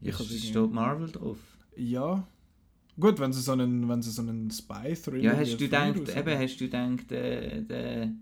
Ich 0.00 0.18
es 0.18 0.44
steht 0.44 0.70
Marvel 0.70 1.10
drauf. 1.10 1.38
Ja. 1.76 2.26
Gut, 2.98 3.18
wenn 3.18 3.32
sie 3.32 3.42
so 3.42 3.52
einen, 3.52 3.88
wenn 3.88 4.02
sie 4.02 4.10
so 4.10 4.22
einen 4.22 4.50
Spy-Thriller 4.50 5.22
Ja, 5.22 5.36
hast 5.36 5.52
du 5.52 5.58
gedacht, 5.58 6.16
eben, 6.16 6.38
hast 6.38 6.56
du 6.56 6.64
gedacht, 6.64 7.12
äh, 7.12 7.62
der 7.62 8.12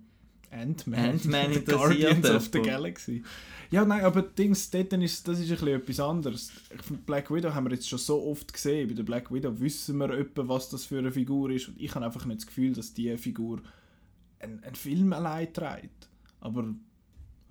Ant-Man, 0.50 1.10
Ant-Man 1.10 1.44
interessiert 1.52 1.66
Guardians 1.66 2.30
of 2.30 2.50
the 2.52 2.60
Galaxy. 2.60 3.22
Ja, 3.70 3.84
nein, 3.84 4.04
aber 4.04 4.22
Dings, 4.22 4.70
dort 4.70 4.92
ist, 4.92 5.26
das 5.26 5.38
ist 5.40 5.50
ein 5.50 5.56
bisschen 5.56 5.68
etwas 5.68 6.00
anderes. 6.00 6.52
Black 7.06 7.30
Widow 7.30 7.54
haben 7.54 7.66
wir 7.66 7.72
jetzt 7.72 7.88
schon 7.88 7.98
so 7.98 8.22
oft 8.24 8.52
gesehen. 8.52 8.88
Bei 8.88 8.94
der 8.94 9.02
Black 9.02 9.32
Widow 9.32 9.58
wissen 9.60 9.96
wir 9.98 10.10
etwa, 10.10 10.46
was 10.46 10.68
das 10.68 10.84
für 10.84 10.98
eine 10.98 11.10
Figur 11.10 11.50
ist. 11.50 11.68
Und 11.68 11.80
ich 11.80 11.94
habe 11.94 12.04
einfach 12.04 12.24
nicht 12.24 12.40
das 12.40 12.46
Gefühl, 12.46 12.72
dass 12.72 12.94
diese 12.94 13.18
Figur 13.18 13.62
einen, 14.38 14.62
einen 14.62 14.74
Film 14.74 15.12
allein 15.12 15.52
trägt. 15.52 16.08
Aber 16.40 16.74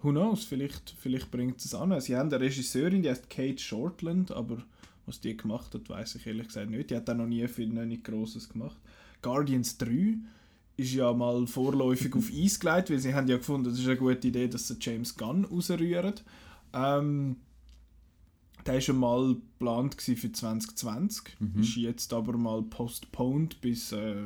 who 0.03 0.11
knows, 0.11 0.43
vielleicht, 0.43 0.93
vielleicht 0.99 1.31
bringt 1.31 1.63
es 1.63 1.73
an. 1.73 1.99
Sie 2.01 2.15
haben 2.15 2.31
eine 2.31 2.43
Regisseurin, 2.43 3.01
die 3.01 3.09
heißt 3.09 3.29
Kate 3.29 3.57
Shortland, 3.57 4.31
aber 4.31 4.57
was 5.05 5.19
die 5.19 5.35
gemacht 5.35 5.73
hat, 5.73 5.89
weiß 5.89 6.15
ich 6.15 6.27
ehrlich 6.27 6.47
gesagt 6.47 6.69
nicht. 6.69 6.89
Die 6.89 6.95
hat 6.95 7.09
auch 7.09 7.15
noch 7.15 7.25
nie 7.25 7.47
viel 7.47 7.69
noch 7.69 7.85
nicht 7.85 8.03
Grosses 8.03 8.49
gemacht. 8.49 8.77
Guardians 9.21 9.77
3 9.77 10.17
ist 10.75 10.93
ja 10.93 11.13
mal 11.13 11.47
vorläufig 11.47 12.15
auf 12.15 12.31
Eis 12.33 12.59
gelegt, 12.59 12.89
weil 12.89 12.99
sie 12.99 13.13
haben 13.13 13.27
ja 13.27 13.37
gefunden, 13.37 13.69
das 13.69 13.79
ist 13.79 13.87
eine 13.87 13.97
gute 13.97 14.27
Idee, 14.27 14.47
dass 14.47 14.67
sie 14.67 14.77
James 14.79 15.15
Gunn 15.15 15.45
rausrühren. 15.45 16.15
Ähm, 16.73 17.37
der 18.65 18.75
war 18.75 18.81
schon 18.81 18.97
mal 18.97 19.35
geplant 19.35 20.01
für 20.01 20.31
2020, 20.31 21.35
mhm. 21.39 21.61
ist 21.61 21.75
jetzt 21.75 22.13
aber 22.13 22.37
mal 22.37 22.61
postponed 22.63 23.59
bis... 23.61 23.91
Äh, 23.91 24.23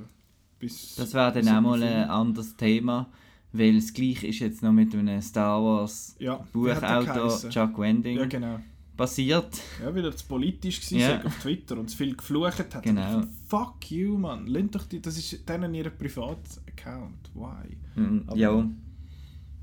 bis 0.60 0.96
das 0.96 1.14
wäre 1.14 1.32
dann 1.34 1.48
auch 1.50 1.62
mal 1.62 1.84
ein 1.84 2.10
anderes 2.10 2.56
Thema 2.56 3.12
weil 3.54 3.76
das 3.76 3.94
gleiche 3.94 4.28
ist 4.28 4.40
jetzt 4.40 4.62
noch 4.62 4.72
mit 4.72 4.94
einem 4.94 5.22
Star 5.22 5.64
Wars 5.64 6.16
ja, 6.20 6.46
Buchautor 6.52 7.50
Chuck 7.50 7.78
Wending 7.80 8.18
ja, 8.18 8.26
genau. 8.26 8.60
passiert. 8.96 9.62
Ja, 9.82 9.94
weil 9.94 10.06
er 10.06 10.16
zu 10.16 10.26
politisch 10.26 10.92
war 10.92 11.00
ja. 11.00 11.24
auf 11.24 11.40
Twitter 11.40 11.78
und 11.78 11.90
zu 11.90 11.98
viel 11.98 12.16
geflucht 12.16 12.60
hat. 12.60 12.84
Genau. 12.84 13.24
Fuck 13.48 13.92
you, 13.92 14.18
man. 14.18 14.48
Lehnt 14.48 14.76
doch 14.76 14.86
die, 14.86 15.02
das 15.02 15.18
ist 15.18 15.48
denen 15.48 15.74
ihr 15.74 15.90
Privat-Account. 15.90 17.32
Why? 17.34 17.78
Mhm, 17.96 18.26
ja. 18.36 18.70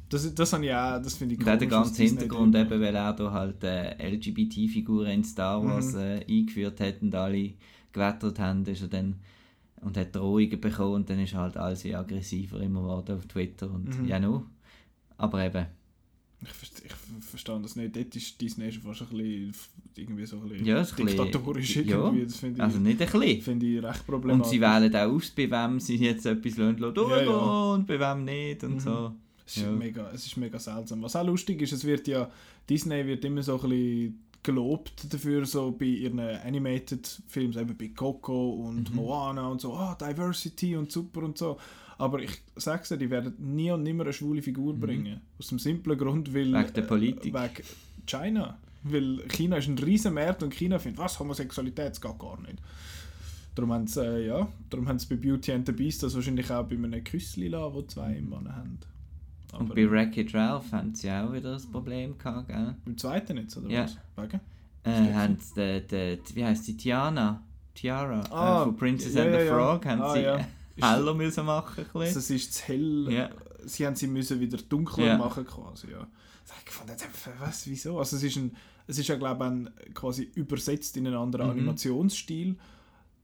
Das, 0.09 0.35
das, 0.35 0.53
ich 0.53 0.73
auch, 0.73 1.03
das 1.03 1.15
finde 1.17 1.35
ich 1.35 1.41
cool. 1.41 1.57
Der 1.57 1.67
ganze 1.67 2.03
Hintergrund 2.03 2.55
eben, 2.55 2.71
weil 2.71 2.95
er 2.95 3.13
da 3.13 3.33
halt 3.33 3.65
äh, 3.65 4.11
LGBT-Figuren 4.11 5.11
in 5.11 5.25
Star 5.25 5.65
Wars 5.65 5.93
mhm. 5.93 5.99
äh, 5.99 6.25
eingeführt 6.29 6.79
hat 6.81 7.03
und 7.03 7.15
alle 7.15 7.55
gewettert 7.93 8.39
haben, 8.39 8.65
ist 8.67 8.83
er 8.83 8.89
dann 8.89 9.17
und 9.85 9.97
hat 9.97 10.15
Drohungen 10.15 10.61
bekommen 10.61 10.95
und 10.95 11.11
dann 11.11 11.21
ist 11.21 11.35
halt 11.35 11.57
alles 11.57 11.85
aggressiver 11.85 12.61
immer 12.61 12.81
geworden 12.81 13.17
auf 13.17 13.27
Twitter 13.27 13.71
und 13.71 14.01
mhm. 14.01 14.09
ja 14.09 14.19
no. 14.19 14.47
Aber 15.17 15.45
eben. 15.45 15.67
Ich, 16.43 16.49
verstehe, 16.49 16.87
ich 17.19 17.25
verstehe 17.25 17.61
das 17.61 17.77
nicht. 17.77 17.97
Dort 17.97 18.17
ist 18.17 18.41
Disney 18.41 18.71
schon 18.71 18.83
fast 18.83 19.03
ein 19.03 19.09
bisschen, 19.09 19.55
irgendwie 19.95 20.27
so 20.27 20.37
ein 20.37 20.49
bisschen 20.49 20.67
ja, 20.67 20.83
diktatorisch. 20.83 21.67
Bisschen, 21.67 21.89
irgendwie. 21.89 22.19
Ja, 22.21 22.25
das 22.25 22.43
ich, 22.43 22.61
also 22.61 22.79
nicht 22.79 23.01
ein 23.01 23.11
bisschen. 23.11 23.43
Finde 23.43 23.67
ich 23.67 23.83
recht 23.83 24.07
problematisch. 24.07 24.47
Und 24.47 24.51
sie 24.51 24.61
wählen 24.61 24.97
auch 24.97 25.13
aus, 25.13 25.31
bei 25.31 25.51
wem 25.51 25.81
sie 25.81 25.97
jetzt 25.97 26.27
etwas 26.27 26.55
durchgehen 26.55 26.95
ja, 27.09 27.23
ja. 27.23 27.73
und 27.73 27.87
bei 27.87 27.99
wem 27.99 28.25
nicht 28.25 28.65
und 28.65 28.75
mhm. 28.75 28.81
so. 28.81 29.15
Es 29.47 29.59
ist, 29.59 29.63
ja. 29.63 29.71
mega, 29.71 30.11
es 30.13 30.27
ist 30.27 30.37
mega 30.39 30.59
seltsam. 30.59 31.03
Was 31.03 31.17
auch 31.17 31.25
lustig 31.25 31.61
ist, 31.61 31.73
es 31.73 31.85
wird 31.85 32.09
ja, 32.09 32.31
Disney 32.69 33.07
wird 33.07 33.25
immer 33.25 33.43
so 33.43 33.61
ein 33.61 33.69
bisschen 33.69 34.24
gelobt 34.45 35.13
dafür, 35.13 35.45
so 35.47 35.73
bei 35.73 35.87
ihren 35.87 36.21
Animated 36.21 37.23
Films, 37.27 37.57
eben 37.57 37.77
bei 37.77 37.89
Coco 37.89 38.51
und 38.51 38.91
Mhm. 38.91 38.97
Moana 38.97 39.49
und 39.49 39.61
so, 39.61 39.75
ah, 39.75 39.97
Diversity 40.01 40.77
und 40.77 40.93
super 40.93 41.23
und 41.25 41.37
so. 41.37 41.59
Aber 41.99 42.21
ich 42.21 42.31
sag's 42.57 42.89
dir, 42.91 42.97
die 42.97 43.11
werden 43.11 43.35
nie 43.39 43.71
und 43.71 43.83
nimmer 43.83 44.05
eine 44.05 44.13
schwule 44.13 44.43
Figur 44.43 44.75
bringen. 44.75 45.21
Aus 45.39 45.49
dem 45.49 45.59
simplen 45.59 45.97
Grund, 45.99 46.33
weil... 46.35 46.47
Mhm. 46.47 46.55
Wegen 46.55 46.73
der 46.75 46.83
Politik. 46.83 47.35
Äh, 47.35 47.43
wegen 47.43 47.65
China. 48.07 48.59
Weil 48.83 49.27
China 49.29 49.57
ist 49.57 49.69
ein 49.69 49.79
riesen 49.79 50.15
Markt 50.15 50.43
und 50.43 50.53
China 50.55 50.79
findet, 50.79 50.99
was, 50.99 51.19
Homosexualität, 51.19 51.91
das 51.91 52.01
geht 52.01 52.19
gar 52.19 52.41
nicht. 52.43 52.59
Darum 53.55 53.73
haben 53.73 53.87
sie, 53.87 54.05
äh, 54.05 54.27
ja, 54.27 54.49
darum 54.69 54.89
haben 54.89 54.99
sie 54.99 55.07
bei 55.07 55.17
Beauty 55.17 55.53
and 55.53 55.67
the 55.67 55.73
Beast 55.73 56.03
das 56.03 56.15
wahrscheinlich 56.15 56.51
auch 56.51 56.65
bei 56.65 56.75
einem 56.75 57.03
Küssli 57.05 57.49
lassen, 57.49 57.75
wo 57.75 57.83
zwei 57.83 58.21
Männer 58.21 58.57
haben. 58.57 58.79
Und 59.55 59.67
Aber 59.67 59.75
bei 59.75 59.91
Wreck-It 59.91 60.35
Ralph 60.35 60.73
haben 60.73 60.95
sie 60.95 61.11
auch 61.11 61.33
wieder 61.33 61.53
das 61.53 61.67
Problem 61.67 62.17
gehabt, 62.19 62.49
gell? 62.49 62.75
beim 62.85 62.99
zweiten 62.99 63.37
jetzt, 63.39 63.57
oder 63.57 63.69
Ja. 63.69 63.85
was? 63.85 63.97
Wegen? 64.17 64.41
Äh, 64.85 65.13
haben 65.15 65.39
sie, 65.41 65.55
die, 65.81 65.87
die, 65.87 66.23
die, 66.23 66.37
wie 66.37 66.45
heisst 66.45 66.65
sie, 66.65 66.77
Tiana? 66.77 67.43
Tiara 67.75 68.21
Ah, 68.31 68.61
äh, 68.63 68.65
von 68.67 68.77
Princess 68.77 69.15
ja, 69.15 69.23
and 69.25 69.33
the 69.35 69.47
ja. 69.47 69.55
Frog 69.57 69.87
haben 69.87 70.03
Ah, 70.03 70.13
sie 70.15 70.21
ja. 70.23 70.39
heller 70.81 71.15
müssen 71.15 71.45
machen 71.47 71.85
ein 71.93 72.01
Also 72.01 72.19
es 72.19 72.31
ist 72.31 72.55
zu 72.55 72.63
hell. 72.69 73.07
Ja. 73.11 73.31
Sie 73.65 73.87
haben 73.87 73.97
sie 73.97 74.07
müssen 74.07 74.39
wieder 74.41 74.59
dunkler 74.59 75.17
machen 75.19 75.45
quasi, 75.47 75.91
ja. 75.91 76.07
Ich 76.67 76.71
fand, 76.73 76.91
was, 77.41 77.67
wieso? 77.67 77.99
Also 77.99 78.17
es 78.17 78.23
ist, 78.23 78.37
ein, 78.37 78.55
es 78.87 78.99
ist 78.99 79.09
ja 79.09 79.17
glaube 79.17 79.45
ich 79.45 79.51
ein, 79.51 79.71
quasi 79.95 80.31
übersetzt 80.35 80.97
in 80.97 81.07
einen 81.07 81.17
anderen 81.17 81.47
Mhm. 81.47 81.53
Animationsstil, 81.53 82.57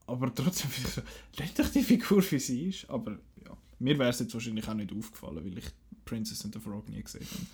aber 0.07 0.35
trotzdem, 0.35 0.71
lernt 1.37 1.59
doch 1.59 1.69
die 1.69 1.83
Figur 1.83 2.23
wie 2.31 2.39
sie 2.39 2.69
ist. 2.71 2.89
Aber 2.91 3.13
ja, 3.45 3.51
mir 3.81 3.99
wäre 3.99 4.11
es 4.11 4.21
jetzt 4.21 4.33
wahrscheinlich 4.35 4.69
auch 4.69 4.75
nicht 4.75 4.93
aufgefallen, 4.93 5.41
weil 5.45 5.59
ich 5.59 5.67
Princess 6.05 6.45
and 6.45 6.55
the 6.55 6.61
Frog 6.61 6.89
nie 6.89 7.03
gesehen 7.03 7.27
habe. 7.33 7.47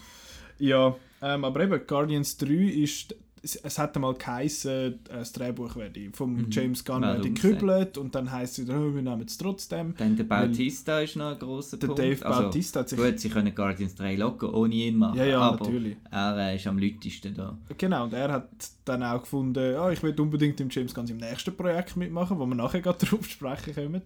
Ja, 0.59 0.97
ähm, 1.23 1.45
aber 1.45 1.61
eben, 1.65 1.81
Guardians 1.87 2.37
3 2.39 2.47
ist, 2.49 3.15
es, 3.43 3.79
hat 3.79 3.95
einmal 3.95 4.15
geheißen, 4.15 4.71
äh, 4.73 4.95
das 5.09 5.33
Drehbuch 5.33 5.77
werde 5.77 6.09
vom 6.15 6.35
Mhm. 6.35 6.47
James 6.51 6.85
Gunn 6.85 7.03
werde 7.03 7.17
umgesetzt. 7.29 7.43
gekübelt 7.43 7.99
und 7.99 8.15
dann 8.15 8.33
heisst 8.33 8.59
es 8.59 8.65
wieder, 8.67 8.81
oh, 8.81 8.95
wir 8.95 9.03
nehmen 9.03 9.25
es 9.27 9.37
trotzdem. 9.37 9.95
Dann 9.99 10.17
der 10.17 10.25
Bautista 10.25 11.01
ist 11.01 11.15
noch 11.17 11.33
ein 11.33 11.39
grosser 11.39 11.77
Der 11.77 11.87
Punkt. 11.89 12.01
Dave 12.03 12.25
Also, 12.27 12.43
Bautista 12.45 12.81
hat 12.81 12.89
sich 12.89 12.99
Gut, 12.99 13.21
sie 13.21 13.29
können 13.29 13.55
Guardians 13.55 13.95
3 13.97 14.17
locker 14.17 14.53
ohne 14.55 14.75
ihn 14.75 14.97
machen, 14.97 15.19
Ja, 15.19 15.25
ja, 15.27 15.41
aber 15.41 15.63
natürlich. 15.65 15.97
er 16.11 16.37
äh, 16.39 16.57
ist 16.57 16.67
am 16.67 16.79
lautesten 16.79 17.35
da. 17.35 17.57
Genau, 17.77 18.05
und 18.05 18.15
er 18.15 18.33
hat 18.33 18.49
dann 18.87 19.03
auch 19.03 19.21
gefunden, 19.21 19.73
ja, 19.75 19.91
ich 19.91 20.03
will 20.03 20.19
unbedingt 20.19 20.59
im 20.61 20.69
James 20.71 20.95
Gunn 20.95 21.07
im 21.09 21.19
nächsten 21.19 21.55
Projekt 21.55 21.97
mitmachen, 21.97 22.39
wo 22.39 22.47
wir 22.47 22.55
nachher 22.55 22.81
gerade 22.81 22.99
drauf 23.07 23.29
sprechen 23.29 23.75
können. 23.75 24.03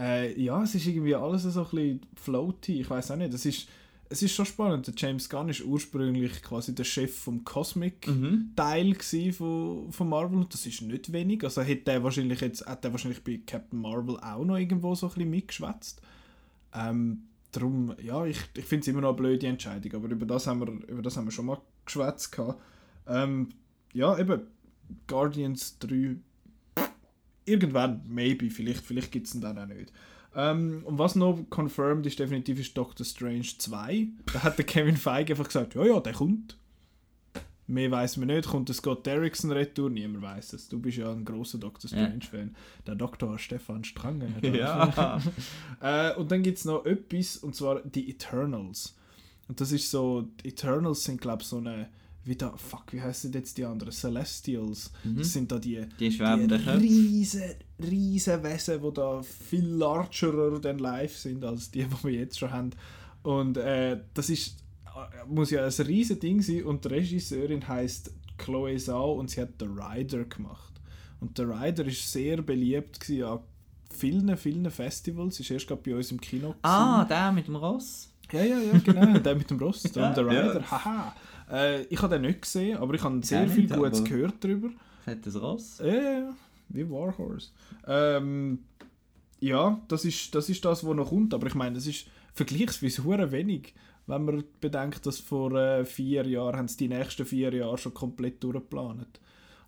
Äh, 0.00 0.40
ja, 0.40 0.62
es 0.62 0.74
ist 0.74 0.86
irgendwie 0.86 1.14
alles 1.14 1.42
so 1.42 1.60
ein 1.60 1.64
bisschen 1.70 2.00
floaty, 2.14 2.80
ich 2.80 2.88
weiß 2.88 3.10
auch 3.10 3.16
nicht, 3.16 3.34
es 3.34 3.44
ist, 3.44 3.68
es 4.08 4.22
ist 4.22 4.34
schon 4.34 4.46
spannend. 4.46 4.86
Der 4.86 4.94
James 4.96 5.28
Gunn 5.28 5.50
ist 5.50 5.62
ursprünglich 5.62 6.42
quasi 6.42 6.74
der 6.74 6.84
Chef 6.84 7.14
vom 7.14 7.44
Cosmic 7.44 8.08
Mhm. 8.08 8.52
Von, 9.32 9.92
von 9.92 10.08
Marvel 10.08 10.38
und 10.38 10.54
das 10.54 10.64
ist 10.64 10.80
nicht 10.80 11.12
wenig. 11.12 11.44
Also 11.44 11.60
hätte 11.60 11.92
er 11.92 12.02
wahrscheinlich 12.02 12.40
jetzt, 12.40 12.66
hat 12.66 12.84
er 12.84 12.92
wahrscheinlich 12.92 13.22
bei 13.22 13.40
Captain 13.46 13.78
Marvel 13.78 14.18
auch 14.18 14.44
noch 14.44 14.56
irgendwo 14.56 14.94
so 14.94 15.06
ein 15.06 15.12
bisschen 15.12 15.30
mitgeschwätzt. 15.30 16.00
Ähm, 16.74 17.24
darum, 17.52 17.94
ja, 18.02 18.24
ich, 18.24 18.38
ich 18.56 18.64
finde 18.64 18.82
es 18.82 18.88
immer 18.88 19.02
noch 19.02 19.10
eine 19.10 19.16
blöde 19.18 19.46
Entscheidung, 19.46 19.92
aber 19.94 20.08
über 20.08 20.24
das 20.26 20.46
haben 20.46 20.60
wir, 20.60 20.88
über 20.88 21.02
das 21.02 21.16
haben 21.16 21.26
wir 21.26 21.32
schon 21.32 21.46
mal 21.46 21.58
geschwätzt. 21.84 22.36
Ähm, 23.06 23.50
ja, 23.92 24.18
eben, 24.18 24.42
Guardians 25.06 25.78
3, 25.80 26.16
irgendwann, 27.50 28.02
maybe, 28.08 28.50
vielleicht, 28.50 28.84
vielleicht 28.84 29.12
gibt 29.12 29.26
es 29.26 29.34
ihn 29.34 29.40
dann 29.40 29.58
auch 29.58 29.66
nicht. 29.66 29.92
Ähm, 30.34 30.82
und 30.84 30.98
was 30.98 31.16
noch 31.16 31.44
confirmed 31.50 32.06
ist, 32.06 32.18
definitiv 32.18 32.60
ist 32.60 32.76
Doctor 32.76 33.04
Strange 33.04 33.46
2. 33.58 34.08
Da 34.32 34.42
hat 34.44 34.58
der 34.58 34.64
Kevin 34.66 34.96
Feige 34.96 35.32
einfach 35.32 35.46
gesagt, 35.46 35.74
ja, 35.74 35.84
ja, 35.84 35.98
der 36.00 36.12
kommt. 36.12 36.56
Mehr 37.66 37.90
weiß 37.90 38.16
man 38.16 38.28
nicht. 38.28 38.48
Kommt 38.48 38.68
der 38.68 38.74
Scott 38.74 39.06
Derrickson 39.06 39.52
retour? 39.52 39.90
Niemand 39.90 40.22
weiß 40.22 40.54
es. 40.54 40.68
Du 40.68 40.80
bist 40.80 40.98
ja 40.98 41.10
ein 41.12 41.24
großer 41.24 41.58
Doctor 41.58 41.88
Ja. 41.90 42.04
Strange-Fan. 42.06 42.56
Der 42.86 42.94
Doktor 42.96 43.38
Stefan 43.38 43.84
Strange. 43.84 44.28
hat 44.34 44.44
Ja. 44.54 45.20
äh, 45.80 46.14
und 46.16 46.30
dann 46.32 46.42
gibt 46.42 46.58
es 46.58 46.64
noch 46.64 46.84
etwas, 46.84 47.36
und 47.36 47.54
zwar 47.54 47.80
die 47.82 48.10
Eternals. 48.10 48.96
Und 49.46 49.60
das 49.60 49.70
ist 49.72 49.88
so, 49.90 50.28
die 50.42 50.48
Eternals 50.48 51.04
sind, 51.04 51.20
glaube 51.20 51.42
ich, 51.42 51.48
so 51.48 51.58
eine, 51.58 51.88
wie 52.30 52.36
da, 52.36 52.56
fuck, 52.56 52.92
wie 52.92 53.02
heißen 53.02 53.32
jetzt 53.32 53.58
die 53.58 53.64
anderen? 53.64 53.92
Celestials. 53.92 54.92
Das 55.02 55.32
sind 55.32 55.50
da 55.50 55.58
die, 55.58 55.84
Die 55.98 56.12
schwebenden 56.12 56.62
die 56.62 56.70
riesen, 56.70 57.42
riesen 57.82 58.42
Wesen, 58.44 58.80
die 58.80 58.92
da 58.94 59.20
viel 59.22 59.66
largerer 59.66 60.60
than 60.60 60.78
life 60.78 61.18
sind, 61.18 61.44
als 61.44 61.72
die, 61.72 61.84
die 61.84 62.04
wir 62.04 62.12
jetzt 62.12 62.38
schon 62.38 62.52
haben. 62.52 62.70
Und 63.24 63.56
äh, 63.56 63.98
das 64.14 64.30
ist, 64.30 64.58
äh, 64.86 65.26
muss 65.26 65.50
ja 65.50 65.64
ein 65.66 65.86
riesen 65.86 66.20
Ding 66.20 66.40
sein 66.40 66.62
und 66.62 66.84
die 66.84 66.88
Regisseurin 66.88 67.66
heißt 67.66 68.12
Chloe 68.38 68.76
Zhao 68.76 69.14
und 69.14 69.28
sie 69.28 69.40
hat 69.40 69.50
The 69.58 69.66
Rider 69.66 70.22
gemacht. 70.24 70.72
Und 71.18 71.36
The 71.36 71.42
Rider 71.42 71.84
ist 71.84 72.12
sehr 72.12 72.40
beliebt 72.42 73.00
gewesen 73.00 73.24
an 73.24 73.40
vielen, 73.92 74.36
vielen 74.36 74.70
Festivals. 74.70 75.40
Ist 75.40 75.50
erst 75.50 75.66
gerade 75.66 75.82
bei 75.82 75.96
uns 75.96 76.12
im 76.12 76.20
Kino. 76.20 76.50
gewesen. 76.50 76.58
Ah, 76.62 77.04
der 77.04 77.32
mit 77.32 77.48
dem 77.48 77.56
Ross. 77.56 78.08
Ja, 78.30 78.44
ja, 78.44 78.60
ja, 78.60 78.78
genau. 78.78 79.18
der 79.26 79.34
mit 79.34 79.50
dem 79.50 79.58
Ross, 79.58 79.82
der 79.82 80.02
Ja, 80.02 80.14
The 80.14 80.20
Rider. 80.20 80.60
ja. 80.60 80.70
Haha. 80.70 81.16
Äh, 81.50 81.82
ich 81.84 82.00
habe 82.02 82.14
den 82.14 82.22
nicht 82.22 82.42
gesehen, 82.42 82.78
aber 82.78 82.94
ich 82.94 83.02
habe 83.02 83.20
sehr 83.24 83.42
Ja, 83.42 83.48
viel 83.48 83.64
nicht, 83.64 83.74
Gutes 83.74 84.00
aber- 84.00 84.08
gehört 84.08 84.34
darüber. 84.40 84.68
Fettes 85.04 85.40
Ross. 85.40 85.78
Ja, 85.78 85.86
ja, 85.86 86.02
ja. 86.20 86.36
Wie 86.68 86.88
Warhorse. 86.88 87.48
Ähm, 87.86 88.60
ja, 89.40 89.80
das 89.88 90.04
ist, 90.04 90.34
das 90.34 90.48
ist 90.48 90.64
das, 90.64 90.84
was 90.86 90.94
noch 90.94 91.08
kommt. 91.08 91.34
Aber 91.34 91.46
ich 91.46 91.54
meine, 91.54 91.74
das 91.76 91.86
ist 91.86 92.06
vergleichsweise 92.34 93.02
hure 93.04 93.32
wenig, 93.32 93.74
wenn 94.06 94.24
man 94.24 94.44
bedenkt, 94.60 95.04
dass 95.06 95.18
vor 95.18 95.52
äh, 95.52 95.84
vier 95.84 96.26
Jahren 96.26 96.56
haben 96.56 96.68
sie 96.68 96.76
die 96.76 96.88
nächsten 96.88 97.24
vier 97.26 97.52
Jahre 97.54 97.78
schon 97.78 97.94
komplett 97.94 98.42
durchgeplant. 98.44 99.20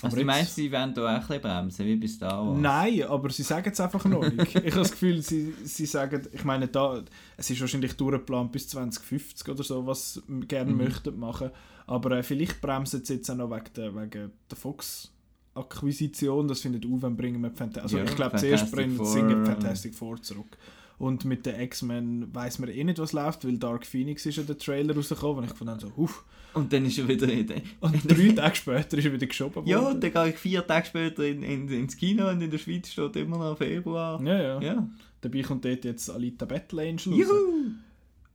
Also 0.05 0.17
du 0.17 0.25
meinst, 0.25 0.57
sie 0.57 0.71
werden 0.73 0.95
da 0.95 1.03
auch 1.03 1.09
ein 1.09 1.21
bisschen 1.21 1.41
bremsen, 1.43 1.87
wie 1.87 1.95
bei 1.97 2.09
Star 2.09 2.45
Wars? 2.45 2.59
Nein, 2.61 3.05
aber 3.05 3.31
sie 3.31 3.45
sagen 3.45 3.71
es 3.73 3.79
einfach 3.81 4.05
noch 4.05 4.29
nicht. 4.29 4.49
ich 4.57 4.57
habe 4.57 4.71
das 4.71 4.91
Gefühl, 4.91 5.23
sie, 5.23 5.55
sie 5.63 5.87
sagen, 5.87 6.27
ich 6.33 6.43
meine, 6.45 6.67
da, 6.67 7.03
es 7.37 7.49
ist 7.51 7.61
wahrscheinlich 7.61 7.93
durchgeplant 7.97 8.51
bis 8.51 8.67
2050 8.69 9.49
oder 9.49 9.63
so, 9.63 9.87
was 9.87 10.15
sie 10.15 10.41
gerne 10.49 10.73
Mhm. 10.73 10.77
möchten 10.79 11.19
machen. 11.21 11.51
Aber 11.87 12.13
äh, 12.19 12.23
vielleicht 12.23 12.61
bremsen 12.61 13.05
sie 13.05 13.15
jetzt 13.15 13.31
auch 13.31 13.37
noch 13.37 13.51
wegen 13.51 13.65
der, 13.77 13.95
wegen 13.95 14.31
der 14.51 14.57
Fox-Akquisition. 14.57 16.49
Das 16.49 16.61
findet 16.61 16.85
auch, 16.87 17.03
wenn 17.03 17.17
bringen 17.17 17.43
wir 17.43 17.51
Fantastic 17.51 17.83
Also 17.83 17.99
Ja, 17.99 18.05
ich 18.05 18.15
glaube, 18.17 18.37
zuerst 18.37 18.71
bringen 18.73 19.05
sie 19.05 19.21
äh, 19.21 19.45
Fantastic 19.45 19.95
Four 19.95 20.21
zurück. 20.23 20.57
Und 20.99 21.25
mit 21.25 21.47
den 21.47 21.61
X-Men 21.61 22.33
weiß 22.33 22.61
man 22.61 22.69
eh 22.71 22.85
nicht, 22.85 22.99
was 22.99 23.13
läuft, 23.13 23.45
weil 23.45 23.59
Dark 23.59 23.85
Phoenix 23.87 24.25
ist 24.25 24.37
ja 24.37 24.45
der 24.45 24.57
Trailer 24.57 24.95
rausgekommen 24.95 25.39
und 25.39 25.51
ich 25.51 25.57
fand 25.57 25.71
dann 25.71 25.81
so, 25.81 25.91
uff. 25.97 26.25
Und 26.55 26.73
dann 26.73 26.85
ist 26.85 26.99
er 26.99 27.09
wieder 27.09 27.29
in 27.29 27.47
den... 27.47 27.63
Und 27.81 28.09
drei 28.09 28.29
Tage 28.33 28.55
später 28.55 28.99
ist 28.99 29.05
er 29.07 29.13
wieder 29.13 29.27
geschoben 29.27 29.67
Ja, 29.67 29.81
worden. 29.83 29.95
und 29.95 30.05
dann 30.05 30.13
gehe 30.13 30.29
ich 30.29 30.37
vier 30.37 30.65
Tage 30.67 30.87
später 30.87 31.25
in, 31.27 31.43
in, 31.43 31.67
ins 31.69 31.97
Kino 31.97 32.29
und 32.29 32.41
in 32.43 32.51
der 32.51 32.59
Schweiz 32.59 32.91
steht 32.91 33.17
immer 33.17 33.39
noch 33.39 33.57
Februar. 33.59 34.23
Ja, 34.23 34.41
ja. 34.41 34.61
Ja. 34.61 34.89
Dabei 35.23 35.43
kommt 35.43 35.65
dort 35.65 35.85
jetzt 35.85 36.09
Alita 36.11 36.45
Battle 36.45 36.83
Angel 36.83 37.15
raus. 37.15 37.33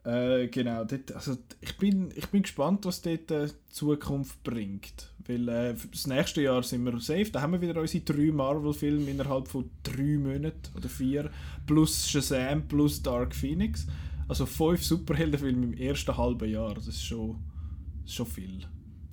Äh, 0.08 0.48
genau, 0.48 0.86
dort, 0.86 1.12
also 1.12 1.38
ich 1.60 1.78
bin, 1.78 2.14
ich 2.16 2.28
bin 2.28 2.42
gespannt, 2.42 2.86
was 2.86 3.02
dort 3.02 3.30
äh, 3.30 3.48
die 3.48 3.74
Zukunft 3.74 4.42
bringt. 4.42 5.12
Weil 5.28 5.50
äh, 5.50 5.76
das 5.92 6.08
nächste 6.08 6.42
Jahr 6.42 6.64
sind 6.64 6.86
wir 6.86 6.98
safe. 7.02 7.30
Da 7.30 7.42
haben 7.42 7.52
wir 7.52 7.60
wieder 7.60 7.82
unsere 7.82 8.06
drei 8.06 8.32
Marvel-Filme 8.32 9.12
innerhalb 9.12 9.50
von 9.50 9.70
drei 9.84 10.18
Monaten 10.18 10.78
oder 10.78 10.88
vier. 10.88 11.30
Plus 11.66 12.10
Shazam, 12.10 12.66
plus 12.70 13.04
Dark 13.04 13.36
Phoenix. 13.36 13.86
Also 14.30 14.46
fünf 14.46 14.82
Superheldenfilme 14.86 15.66
im 15.66 15.74
ersten 15.74 16.16
halben 16.16 16.50
Jahr. 16.50 16.74
Das 16.76 16.88
ist 16.88 17.04
schon, 17.04 17.44
das 18.04 18.12
ist 18.12 18.16
schon 18.16 18.28
viel. 18.28 18.62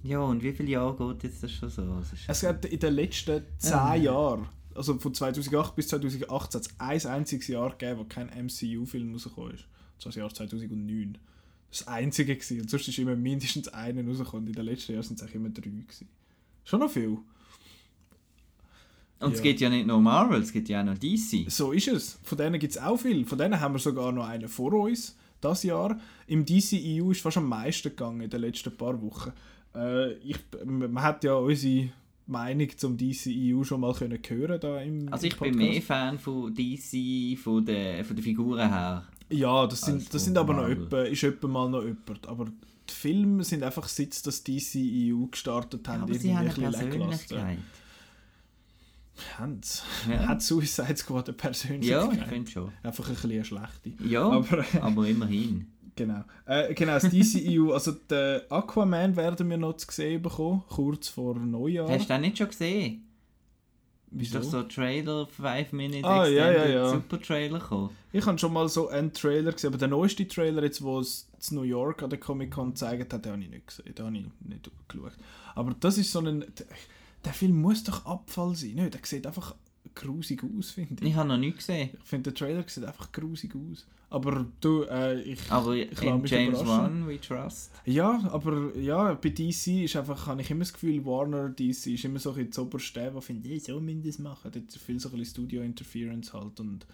Ja, 0.04 0.20
und 0.20 0.44
wie 0.44 0.52
viele 0.52 0.70
Jahre 0.70 1.14
geht 1.14 1.24
jetzt 1.24 1.42
das 1.42 1.50
schon 1.50 1.70
so? 1.70 1.82
Das 1.82 2.12
Es 2.28 2.42
hat 2.44 2.66
in 2.66 2.78
den 2.78 2.94
letzten 2.94 3.42
zehn 3.58 4.02
Jahren, 4.04 4.46
also 4.76 4.96
von 5.00 5.12
2008 5.12 5.74
bis 5.74 5.88
2018, 5.88 6.60
hat 6.60 6.66
es 6.66 6.78
ein 6.78 7.12
einziges 7.14 7.48
Jahr 7.48 7.70
gegeben, 7.70 7.98
wo 7.98 8.04
kein 8.04 8.26
MCU-Film 8.28 9.12
rausgekommen 9.12 9.54
ist. 9.54 9.64
Das 9.98 10.06
war 10.06 10.10
das 10.10 10.16
Jahr 10.16 10.34
2009. 10.34 11.18
Das 11.70 11.86
einzige. 11.88 12.34
Gewesen. 12.36 12.60
Und 12.60 12.70
sonst 12.70 12.88
ist 12.88 12.98
immer 12.98 13.16
mindestens 13.16 13.68
einer 13.68 14.06
rausgekommen. 14.06 14.46
In 14.48 14.52
den 14.52 14.64
letzten 14.64 14.92
Jahren 14.92 15.02
sind 15.02 15.16
es 15.16 15.22
eigentlich 15.22 15.34
immer 15.36 15.50
drei. 15.50 15.70
Gewesen. 15.70 16.08
Schon 16.64 16.80
noch 16.80 16.90
viel. 16.90 17.18
Und 19.20 19.32
es 19.32 19.38
Ja. 19.38 19.42
gibt 19.44 19.60
ja 19.60 19.70
nicht 19.70 19.86
nur 19.86 20.00
Marvel, 20.00 20.40
es 20.42 20.52
gibt 20.52 20.68
ja 20.68 20.80
auch 20.80 20.84
noch 20.84 20.98
DC. 20.98 21.46
So 21.48 21.72
ist 21.72 21.88
es. 21.88 22.18
Von 22.22 22.36
denen 22.38 22.58
gibt 22.58 22.72
es 22.72 22.78
auch 22.78 22.96
viel. 22.98 23.24
Von 23.24 23.38
denen 23.38 23.58
haben 23.60 23.74
wir 23.74 23.78
sogar 23.78 24.12
noch 24.12 24.26
einen 24.26 24.48
vor 24.48 24.72
uns, 24.74 25.16
das 25.40 25.62
Jahr. 25.62 25.98
Im 26.26 26.44
DCEU 26.44 27.10
ist 27.10 27.20
fast 27.22 27.36
am 27.38 27.48
meisten 27.48 27.88
gegangen 27.90 28.20
in 28.22 28.30
den 28.30 28.40
letzten 28.40 28.76
paar 28.76 29.00
Wochen. 29.00 29.32
Äh, 29.74 30.14
ich, 30.14 30.36
man 30.64 31.00
hat 31.02 31.24
ja 31.24 31.34
unsere 31.34 31.88
Meinung 32.26 32.68
zum 32.76 32.96
DCEU 32.96 33.64
schon 33.64 33.80
mal 33.80 33.94
können 33.94 34.18
hören 34.26 34.60
da 34.60 34.80
im 34.80 35.12
Also 35.12 35.26
ich 35.26 35.34
im 35.40 35.52
bin 35.52 35.56
mehr 35.56 35.82
Fan 35.82 36.18
von 36.18 36.54
DC, 36.54 37.38
von 37.38 37.64
den, 37.64 38.04
von 38.04 38.16
den 38.16 38.22
Figuren 38.22 38.68
her. 38.68 39.06
Ja, 39.30 39.66
das 39.66 39.80
sind, 39.80 39.96
als 39.96 40.08
das 40.10 40.24
sind 40.24 40.36
aber 40.38 40.54
noch 40.54 40.68
etwa, 40.68 41.02
ist 41.02 41.22
etwa 41.22 41.48
mal 41.48 41.68
noch 41.68 41.82
jemand. 41.82 42.26
Aber 42.28 42.44
die 42.46 42.92
Filme 42.92 43.42
sind 43.44 43.62
einfach 43.62 43.88
seit 43.88 44.26
das 44.26 44.44
DCEU 44.44 45.26
gestartet 45.30 45.86
haben, 45.88 46.02
aber 46.02 46.14
sie 46.14 46.36
haben 46.36 46.48
ein 46.48 46.54
bisschen. 46.54 47.58
Haben 49.38 49.60
sie? 49.62 49.82
Ja. 50.10 50.26
Hat 50.28 50.42
Suicide 50.42 50.96
Squad 50.96 51.28
eine 51.28 51.36
Ja, 51.36 51.42
Persönlichkeit? 51.42 52.12
ich 52.18 52.24
finde 52.24 52.50
schon. 52.50 52.72
Einfach 52.82 53.08
ein 53.08 53.14
bisschen 53.14 53.30
eine 53.30 53.44
schlechte. 53.44 53.92
Ja, 54.04 54.28
Aber- 54.28 54.64
aber, 54.80 55.06
immerhin. 55.06 55.68
Genau. 55.96 56.24
Äh, 56.46 56.74
genau, 56.74 56.94
das 56.94 57.08
DCEU, 57.08 57.72
also 57.72 57.92
den 57.92 58.40
Aquaman 58.50 59.14
werden 59.14 59.48
wir 59.48 59.56
noch 59.56 59.74
zu 59.76 59.86
sehen 59.92 60.20
bekommen, 60.20 60.64
kurz 60.68 61.06
vor 61.08 61.36
Neujahr. 61.38 61.88
Hast 61.88 62.10
du 62.10 62.14
den 62.14 62.22
nicht 62.22 62.38
schon 62.38 62.48
gesehen? 62.48 63.06
Wieso? 64.16 64.38
Ist 64.38 64.46
doch 64.46 64.50
so 64.50 64.58
ein 64.58 64.68
Trailer, 64.68 65.26
5 65.26 65.72
Minute 65.72 66.06
Ah, 66.06 66.26
ja, 66.26 66.50
ja, 66.52 66.66
ja. 66.66 66.88
Super 66.88 67.20
Trailer 67.20 67.58
gekommen. 67.58 67.90
Ich 68.12 68.24
habe 68.24 68.38
schon 68.38 68.52
mal 68.52 68.68
so 68.68 68.88
einen 68.88 69.12
Trailer 69.12 69.50
gesehen, 69.50 69.68
aber 69.68 69.78
der 69.78 69.88
neueste 69.88 70.28
Trailer, 70.28 70.62
jetzt, 70.62 70.82
wo 70.82 71.00
es 71.00 71.28
in 71.50 71.56
New 71.56 71.62
York 71.62 72.00
an 72.00 72.10
der 72.10 72.20
Comic 72.20 72.52
Con 72.52 72.70
gezeigt 72.70 73.12
hat, 73.12 73.24
den 73.24 73.32
habe 73.32 73.42
ich 73.42 73.50
nicht 73.50 73.66
gesehen. 73.66 73.92
Den 73.92 74.06
habe 74.06 74.16
ich 74.16 74.24
nicht 74.48 74.70
geschaut. 74.86 75.12
Aber 75.56 75.74
das 75.80 75.98
ist 75.98 76.12
so 76.12 76.20
ein. 76.20 76.44
Der, 77.24 77.32
Film 77.32 77.60
muss 77.60 77.82
doch 77.82 78.06
Abfall 78.06 78.54
sein, 78.54 78.74
nicht? 78.74 78.94
Der 78.94 79.00
sieht 79.02 79.26
einfach 79.26 79.56
grusig 79.94 80.42
aus, 80.44 80.70
finde 80.70 81.02
ich. 81.02 81.10
Ich 81.10 81.16
habe 81.16 81.28
noch 81.28 81.36
nicht 81.36 81.58
gesehen. 81.58 81.90
Ich 81.92 82.04
finde, 82.04 82.30
der 82.30 82.34
Trailer 82.34 82.64
sieht 82.66 82.84
einfach 82.84 83.12
grusig 83.12 83.54
aus. 83.54 83.86
Aber 84.10 84.46
du, 84.60 84.84
äh, 84.84 85.20
ich. 85.22 85.50
Aber 85.50 85.74
ich 85.74 86.00
in 86.00 86.24
James. 86.24 86.64
Wan, 86.64 87.06
we 87.08 87.20
trust. 87.20 87.72
Ja, 87.84 88.22
aber 88.30 88.76
ja, 88.76 89.14
bei 89.14 89.30
DC 89.30 89.84
ist 89.84 89.96
einfach, 89.96 90.26
habe 90.26 90.40
ich 90.40 90.50
immer 90.50 90.60
das 90.60 90.72
Gefühl, 90.72 91.04
Warner 91.04 91.48
DC 91.48 91.86
ist 91.88 92.04
immer 92.04 92.20
so 92.20 92.30
ein 92.30 92.36
bisschen 92.36 92.50
das 92.50 92.58
oberste, 92.60 93.12
wo 93.12 93.20
finde 93.20 93.48
ich, 93.48 93.64
so 93.64 93.80
müssen 93.80 94.02
das 94.02 94.18
machen. 94.18 94.52
Dort 94.52 94.68
ist 94.68 94.78
viel 94.78 95.00
so 95.00 95.08
ein 95.08 95.18
bisschen 95.18 95.32
Studio-Interference 95.32 96.32
halt 96.32 96.60
und 96.60 96.86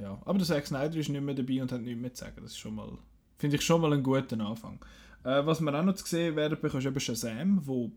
ja. 0.00 0.20
Aber 0.24 0.38
der 0.38 0.46
Zack 0.46 0.66
Snyder 0.66 0.96
ist 0.96 1.08
nicht 1.08 1.22
mehr 1.22 1.34
dabei 1.34 1.62
und 1.62 1.72
hat 1.72 1.80
nichts 1.80 2.00
mehr 2.00 2.12
zu 2.12 2.24
sagen. 2.24 2.40
Das 2.42 2.52
ist 2.52 2.58
schon 2.58 2.74
mal, 2.74 2.98
finde 3.38 3.56
ich 3.56 3.62
schon 3.62 3.80
mal 3.80 3.92
einen 3.92 4.02
guten 4.02 4.40
Anfang. 4.40 4.78
Äh, 5.24 5.46
was 5.46 5.60
wir 5.60 5.74
auch 5.74 5.84
noch 5.84 5.94
zu 5.94 6.06
sehen 6.06 6.36
werden, 6.36 6.58
bekommst 6.60 6.84
du 6.84 6.90
eben 6.90 7.00
Shazam, 7.00 7.66
wo 7.66 7.90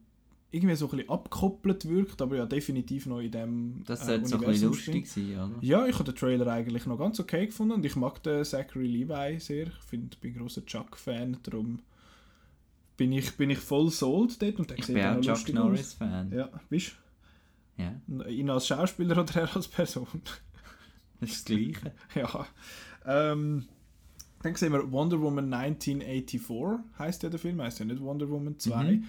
irgendwie 0.56 0.76
so 0.76 0.86
ein 0.86 0.92
bisschen 0.92 1.10
abgekoppelt 1.10 1.88
wirkt, 1.88 2.22
aber 2.22 2.38
ja 2.38 2.46
definitiv 2.46 3.06
noch 3.06 3.20
in 3.20 3.32
dem 3.32 3.84
Das 3.86 4.04
äh, 4.04 4.06
sollte 4.06 4.28
so 4.30 4.36
ein 4.38 4.46
bisschen 4.46 4.70
lustig 4.70 5.08
sein, 5.08 5.36
oder? 5.36 5.56
ja, 5.62 5.86
ich 5.86 5.96
habe 5.96 6.06
den 6.06 6.16
Trailer 6.16 6.48
eigentlich 6.48 6.86
noch 6.86 6.98
ganz 6.98 7.20
okay 7.20 7.46
gefunden 7.46 7.74
und 7.74 7.86
ich 7.86 7.96
mag 7.96 8.24
den 8.24 8.44
Zachary 8.46 8.88
Levi 8.88 9.40
sehr. 9.40 9.68
Ich 9.68 9.84
find, 9.88 10.20
bin 10.22 10.34
ein 10.34 10.40
grosser 10.40 10.66
Chuck-Fan, 10.66 11.38
darum 11.44 11.80
bin 12.98 13.12
ich, 13.12 13.36
bin 13.36 13.50
ich 13.50 13.60
voll 13.60 13.90
sold 13.90 14.42
dort 14.42 14.60
und 14.60 14.70
der 14.70 14.80
Ich 14.80 14.86
sieht 14.86 14.96
bin 14.96 15.06
auch 15.06 15.22
Chuck 15.22 15.54
Norris-Fan. 15.54 16.32
Ja, 16.32 16.50
bist 16.70 16.96
Ja, 17.78 17.94
du? 18.08 18.24
Ihn 18.24 18.50
als 18.50 18.68
Schauspieler 18.68 19.18
oder 19.22 19.42
er 19.42 19.56
als 19.56 19.68
Person? 19.68 20.08
das 21.20 21.30
ist 21.32 21.50
das 21.50 21.58
Gleiche. 21.58 21.94
ja. 22.16 22.48
Ähm, 23.06 23.66
dann 24.42 24.56
sehen 24.56 24.74
wir 24.74 24.92
Wonder 24.92 25.20
Woman 25.20 25.52
1984, 25.52 26.80
heißt 27.00 27.24
ja 27.24 27.30
der 27.30 27.40
Film, 27.40 27.62
heißt 27.62 27.80
ja 27.80 27.86
nicht 27.86 28.00
Wonder 28.02 28.30
Woman 28.30 28.58
2. 28.60 28.84
Mhm. 28.84 29.04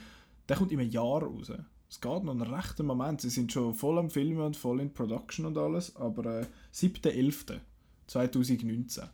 Der 0.48 0.56
kommt 0.56 0.72
in 0.72 0.80
einem 0.80 0.90
Jahr 0.90 1.22
raus. 1.22 1.52
Es 1.88 2.00
geht 2.00 2.24
noch 2.24 2.32
einen 2.32 2.42
rechten 2.42 2.84
Moment. 2.86 3.20
Sie 3.20 3.30
sind 3.30 3.52
schon 3.52 3.72
voll 3.74 3.98
am 3.98 4.10
Filmen 4.10 4.40
und 4.40 4.56
voll 4.56 4.80
in 4.80 4.92
Production 4.92 5.46
und 5.46 5.56
alles, 5.56 5.94
aber 5.96 6.40
äh, 6.40 6.46
7.11.2019. 6.74 9.08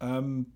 Ähm, 0.00 0.46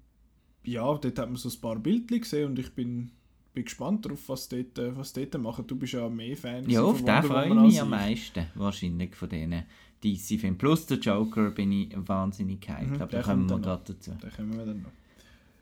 ja, 0.64 0.82
dort 0.82 1.18
hat 1.18 1.28
man 1.28 1.36
so 1.36 1.48
ein 1.48 1.60
paar 1.60 1.78
Bildchen 1.78 2.20
gesehen 2.20 2.50
und 2.50 2.58
ich 2.58 2.74
bin, 2.74 3.10
bin 3.54 3.64
gespannt 3.64 4.04
darauf, 4.04 4.28
was 4.28 4.48
dort, 4.48 4.78
äh, 4.78 4.96
was 4.96 5.12
dort 5.12 5.38
machen. 5.38 5.66
Du 5.66 5.76
bist 5.76 5.92
ja 5.92 6.08
mehr 6.08 6.36
Fan 6.36 6.68
Ja, 6.68 6.82
auf 6.82 7.02
den 7.02 7.22
freue 7.22 7.48
ich 7.48 7.54
mich 7.54 7.80
am 7.80 7.90
meisten, 7.90 8.46
wahrscheinlich, 8.54 9.14
von 9.14 9.28
diesen 9.28 9.62
DC-Filmen. 10.02 10.58
Plus 10.58 10.86
der 10.86 10.98
Joker 10.98 11.50
bin 11.50 11.72
ich 11.72 11.94
wahnsinnig 11.96 12.60
gehypt, 12.60 12.90
Mhm, 12.90 13.02
aber 13.02 13.12
da 13.12 13.22
kommen 13.22 13.48
wir 13.48 13.58
gerade 13.60 13.94
dazu. 13.94 14.12
Da 14.20 14.28
kommen 14.30 14.56
wir 14.56 14.66
dann 14.66 14.82
noch. 14.82 14.90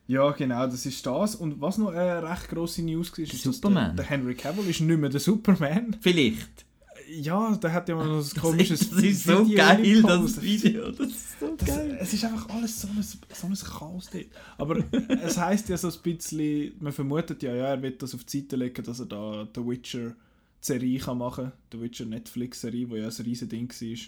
Ja, 0.07 0.30
genau, 0.32 0.66
das 0.66 0.84
ist 0.84 1.05
das. 1.07 1.34
Und 1.36 1.61
was 1.61 1.78
noch 1.78 1.88
eine 1.92 2.22
recht 2.22 2.48
grosse 2.48 2.82
News 2.82 3.11
war, 3.12 3.18
ist, 3.20 3.32
dass 3.32 3.42
der, 3.42 3.52
Superman. 3.52 3.96
der 3.96 4.05
Henry 4.05 4.34
Cavill 4.34 4.68
ist 4.68 4.80
nicht 4.80 5.00
mehr 5.00 5.09
der 5.09 5.20
Superman. 5.20 5.96
Vielleicht. 6.00 6.66
Ja, 7.11 7.55
der 7.57 7.72
hat 7.72 7.88
ja 7.88 7.96
mal 7.96 8.07
noch 8.07 8.14
ein 8.16 8.18
Das 8.34 8.34
komisches 8.34 8.82
ist, 8.82 8.92
das 8.92 9.02
ist 9.02 9.24
so 9.24 9.46
Video 9.46 9.57
geil, 9.57 9.82
gepostet. 10.02 10.36
das 10.36 10.42
Video. 10.42 10.90
Das 10.90 11.07
ist 11.09 11.40
so 11.40 11.55
Das, 11.57 11.68
geil. 11.68 11.98
es 12.00 12.12
ist 12.14 12.24
einfach 12.24 12.48
alles 12.50 12.80
so 12.80 12.88
ein, 12.88 13.02
so 13.02 13.46
ein 13.46 13.55
Chaos 13.78 14.09
dort. 14.11 14.26
Aber 14.59 14.82
es 15.22 15.36
heisst 15.38 15.68
ja 15.68 15.76
so 15.76 15.88
ein 15.88 15.94
bisschen, 16.02 16.72
man 16.80 16.92
vermutet 16.92 17.42
ja, 17.42 17.55
ja, 17.55 17.66
er 17.66 17.82
wird 17.82 18.02
das 18.02 18.14
auf 18.14 18.24
die 18.24 18.40
Seite 18.40 18.57
legen, 18.57 18.82
dass 18.84 19.00
er 19.00 19.07
da 19.07 19.46
The 19.55 19.66
Witcher 19.66 20.14
Serie 20.61 20.98
kann 20.98 21.18
machen 21.18 21.44
kann. 21.44 21.52
The 21.72 21.80
Witcher 21.80 22.05
Netflix-Serie, 22.07 22.86
die 22.86 22.96
ja 22.96 23.09
ein 23.09 23.24
riesen 23.24 23.48
Ding 23.50 23.70
war. 23.70 23.98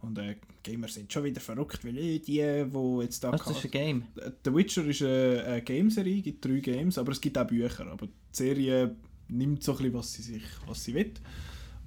Und 0.00 0.18
äh, 0.18 0.36
Gamer 0.62 0.88
sind 0.88 1.12
schon 1.12 1.24
wieder 1.24 1.40
verrückt, 1.40 1.84
weil 1.84 1.96
äh, 1.96 2.18
die, 2.18 2.34
die 2.36 3.02
jetzt 3.02 3.24
da... 3.24 3.32
Was 3.32 3.44
das 3.44 3.58
ist 3.58 3.64
ein 3.64 3.70
Game? 3.70 4.04
The 4.44 4.54
Witcher 4.54 4.84
ist 4.84 5.02
eine, 5.02 5.44
eine 5.46 5.62
Game-Serie, 5.62 6.22
gibt 6.22 6.44
drei 6.44 6.60
Games, 6.60 6.98
aber 6.98 7.12
es 7.12 7.20
gibt 7.20 7.38
auch 7.38 7.46
Bücher. 7.46 7.86
Aber 7.86 8.06
die 8.06 8.12
Serie 8.30 8.94
nimmt 9.28 9.62
so 9.62 9.72
ein 9.72 9.78
bisschen, 9.78 9.94
was 9.94 10.12
sie, 10.12 10.22
sich, 10.22 10.44
was 10.66 10.84
sie 10.84 10.94
will. 10.94 11.12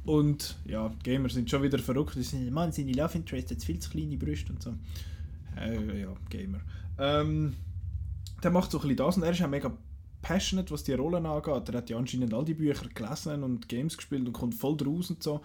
Und 0.06 0.58
ja, 0.66 0.92
Gamer 1.04 1.30
sind 1.30 1.50
schon 1.50 1.62
wieder 1.62 1.80
verrückt. 1.80 2.16
Die 2.16 2.24
sind, 2.24 2.52
Mann, 2.52 2.72
seine 2.72 2.94
Love 2.94 3.18
Interest 3.18 3.52
hat 3.52 3.64
viel 3.64 3.80
zu 3.80 3.90
kleine 3.90 4.18
Brüste 4.18 4.52
und 4.54 4.64
so. 4.64 4.74
Äh, 5.58 6.02
ja, 6.02 6.16
Gamer. 6.30 6.62
Ähm, 6.98 7.56
der 8.42 8.52
macht 8.52 8.72
so 8.72 8.80
ein 8.80 8.82
bisschen 8.82 8.98
das 8.98 9.18
und 9.18 9.24
er 9.24 9.32
ist 9.32 9.42
auch 9.42 9.50
mega 9.50 9.72
passionate, 10.22 10.72
was 10.72 10.84
die 10.84 10.94
Rollen 10.94 11.26
angeht. 11.26 11.70
Er 11.70 11.78
hat 11.78 11.90
ja 11.90 11.98
anscheinend 11.98 12.34
all 12.34 12.46
die 12.46 12.54
Bücher 12.54 12.88
gelesen 12.94 13.44
und 13.44 13.70
Games 13.70 13.98
gespielt 13.98 14.26
und 14.26 14.34
kommt 14.34 14.56
voll 14.56 14.78
draus 14.78 15.10
und 15.10 15.22
so. 15.22 15.42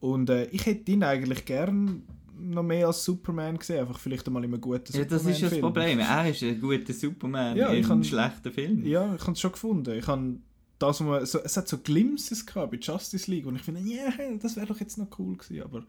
Und 0.00 0.30
äh, 0.30 0.46
ich 0.46 0.66
hätte 0.66 0.92
ihn 0.92 1.02
eigentlich 1.02 1.44
gern 1.44 2.02
noch 2.38 2.62
mehr 2.62 2.86
als 2.86 3.04
Superman 3.04 3.58
gesehen, 3.58 3.80
einfach 3.80 3.98
vielleicht 3.98 4.26
einmal 4.26 4.44
in 4.44 4.52
einem 4.52 4.60
guten 4.60 4.92
Ja, 4.96 5.04
das 5.04 5.24
ist 5.24 5.40
ja 5.40 5.48
das. 5.48 5.58
Problem. 5.58 5.98
Er 5.98 6.28
ist 6.28 6.42
ein 6.42 6.60
guter 6.60 6.92
Superman 6.92 7.56
Ja, 7.56 7.68
in 7.68 7.80
ich 7.80 7.90
einem 7.90 8.04
schlechten 8.04 8.52
Film. 8.52 8.84
Ja, 8.84 9.14
ich 9.14 9.22
habe 9.22 9.32
es 9.32 9.40
schon 9.40 9.52
gefunden. 9.52 9.98
Ich 9.98 10.06
habe 10.06 10.36
das, 10.78 11.00
man, 11.00 11.24
so, 11.24 11.38
es 11.42 11.56
hat 11.56 11.68
so 11.68 11.78
Glimpses 11.78 12.44
gehabt 12.44 12.72
bei 12.72 12.78
Justice 12.78 13.30
League 13.30 13.46
und 13.46 13.56
ich 13.56 13.62
finde, 13.62 13.80
ja, 13.80 14.12
das 14.40 14.56
wäre 14.56 14.66
doch 14.66 14.78
jetzt 14.78 14.98
noch 14.98 15.08
cool 15.18 15.36
gewesen, 15.36 15.62
aber 15.62 15.84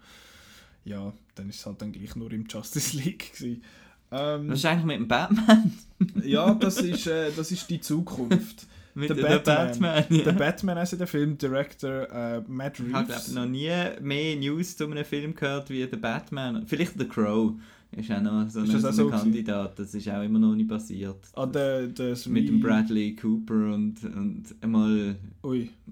ja, 0.86 1.12
dann 1.36 1.49
ist 1.49 1.60
es 1.60 1.66
halt 1.66 1.82
dann 1.82 1.91
gleich 1.91 2.16
nur 2.16 2.32
im 2.32 2.45
Justice 2.47 2.95
League 2.95 3.34
gewesen. 3.34 3.64
Ähm, 4.10 4.51
eigentlich 4.51 4.86
mit 4.86 4.95
dem 4.97 5.08
Batman? 5.10 5.74
ja, 6.24 6.53
das 6.53 6.78
ist, 6.78 7.08
äh, 7.08 7.32
das 7.36 7.51
ist 7.51 7.70
die 7.70 7.82
Zukunft. 7.82 8.66
mit 8.98 9.10
Der 9.10 9.16
Batman. 9.16 9.43
Batman. 9.68 10.04
ja. 10.10 10.24
Der 10.24 10.32
Batman, 10.34 10.78
also 10.78 10.98
der 10.98 11.08
Filmdirector 11.08 12.10
äh, 12.12 12.41
Matt 12.48 12.80
Ich 12.80 12.93
habe 12.93 13.08
Reeves. 13.10 13.32
glaub, 13.34 13.45
noch 13.45 13.52
nie 13.52 13.72
mehr 14.02 14.36
News 14.36 14.76
zu 14.76 14.86
einem 14.89 15.06
Film 15.06 15.34
gehört 15.36 15.70
wie 15.70 15.86
der 15.86 15.98
Batman. 15.98 16.66
Vielleicht 16.68 16.98
The 17.00 17.06
Crow 17.06 17.54
ist 17.91 18.12
auch 18.12 18.22
noch 18.22 18.50
so 18.50 18.60
ein, 18.60 18.70
das 18.70 18.82
so 18.82 18.91
so 18.91 19.10
Kandidat. 19.10 19.80
Das 19.80 19.93
ist 19.93 20.10
auch 20.10 20.22
immer 20.22 20.39
noch 20.39 20.56
nicht 20.56 20.68
passiert. 20.68 21.18
Ah, 21.36 21.45
der, 21.45 21.88
der 21.88 22.18
Mit 22.28 22.50
dem 22.50 22.60
Bradley 22.60 23.16
Cooper 23.16 23.74
und, 23.74 24.04
und 24.04 24.43
einmal. 24.62 25.16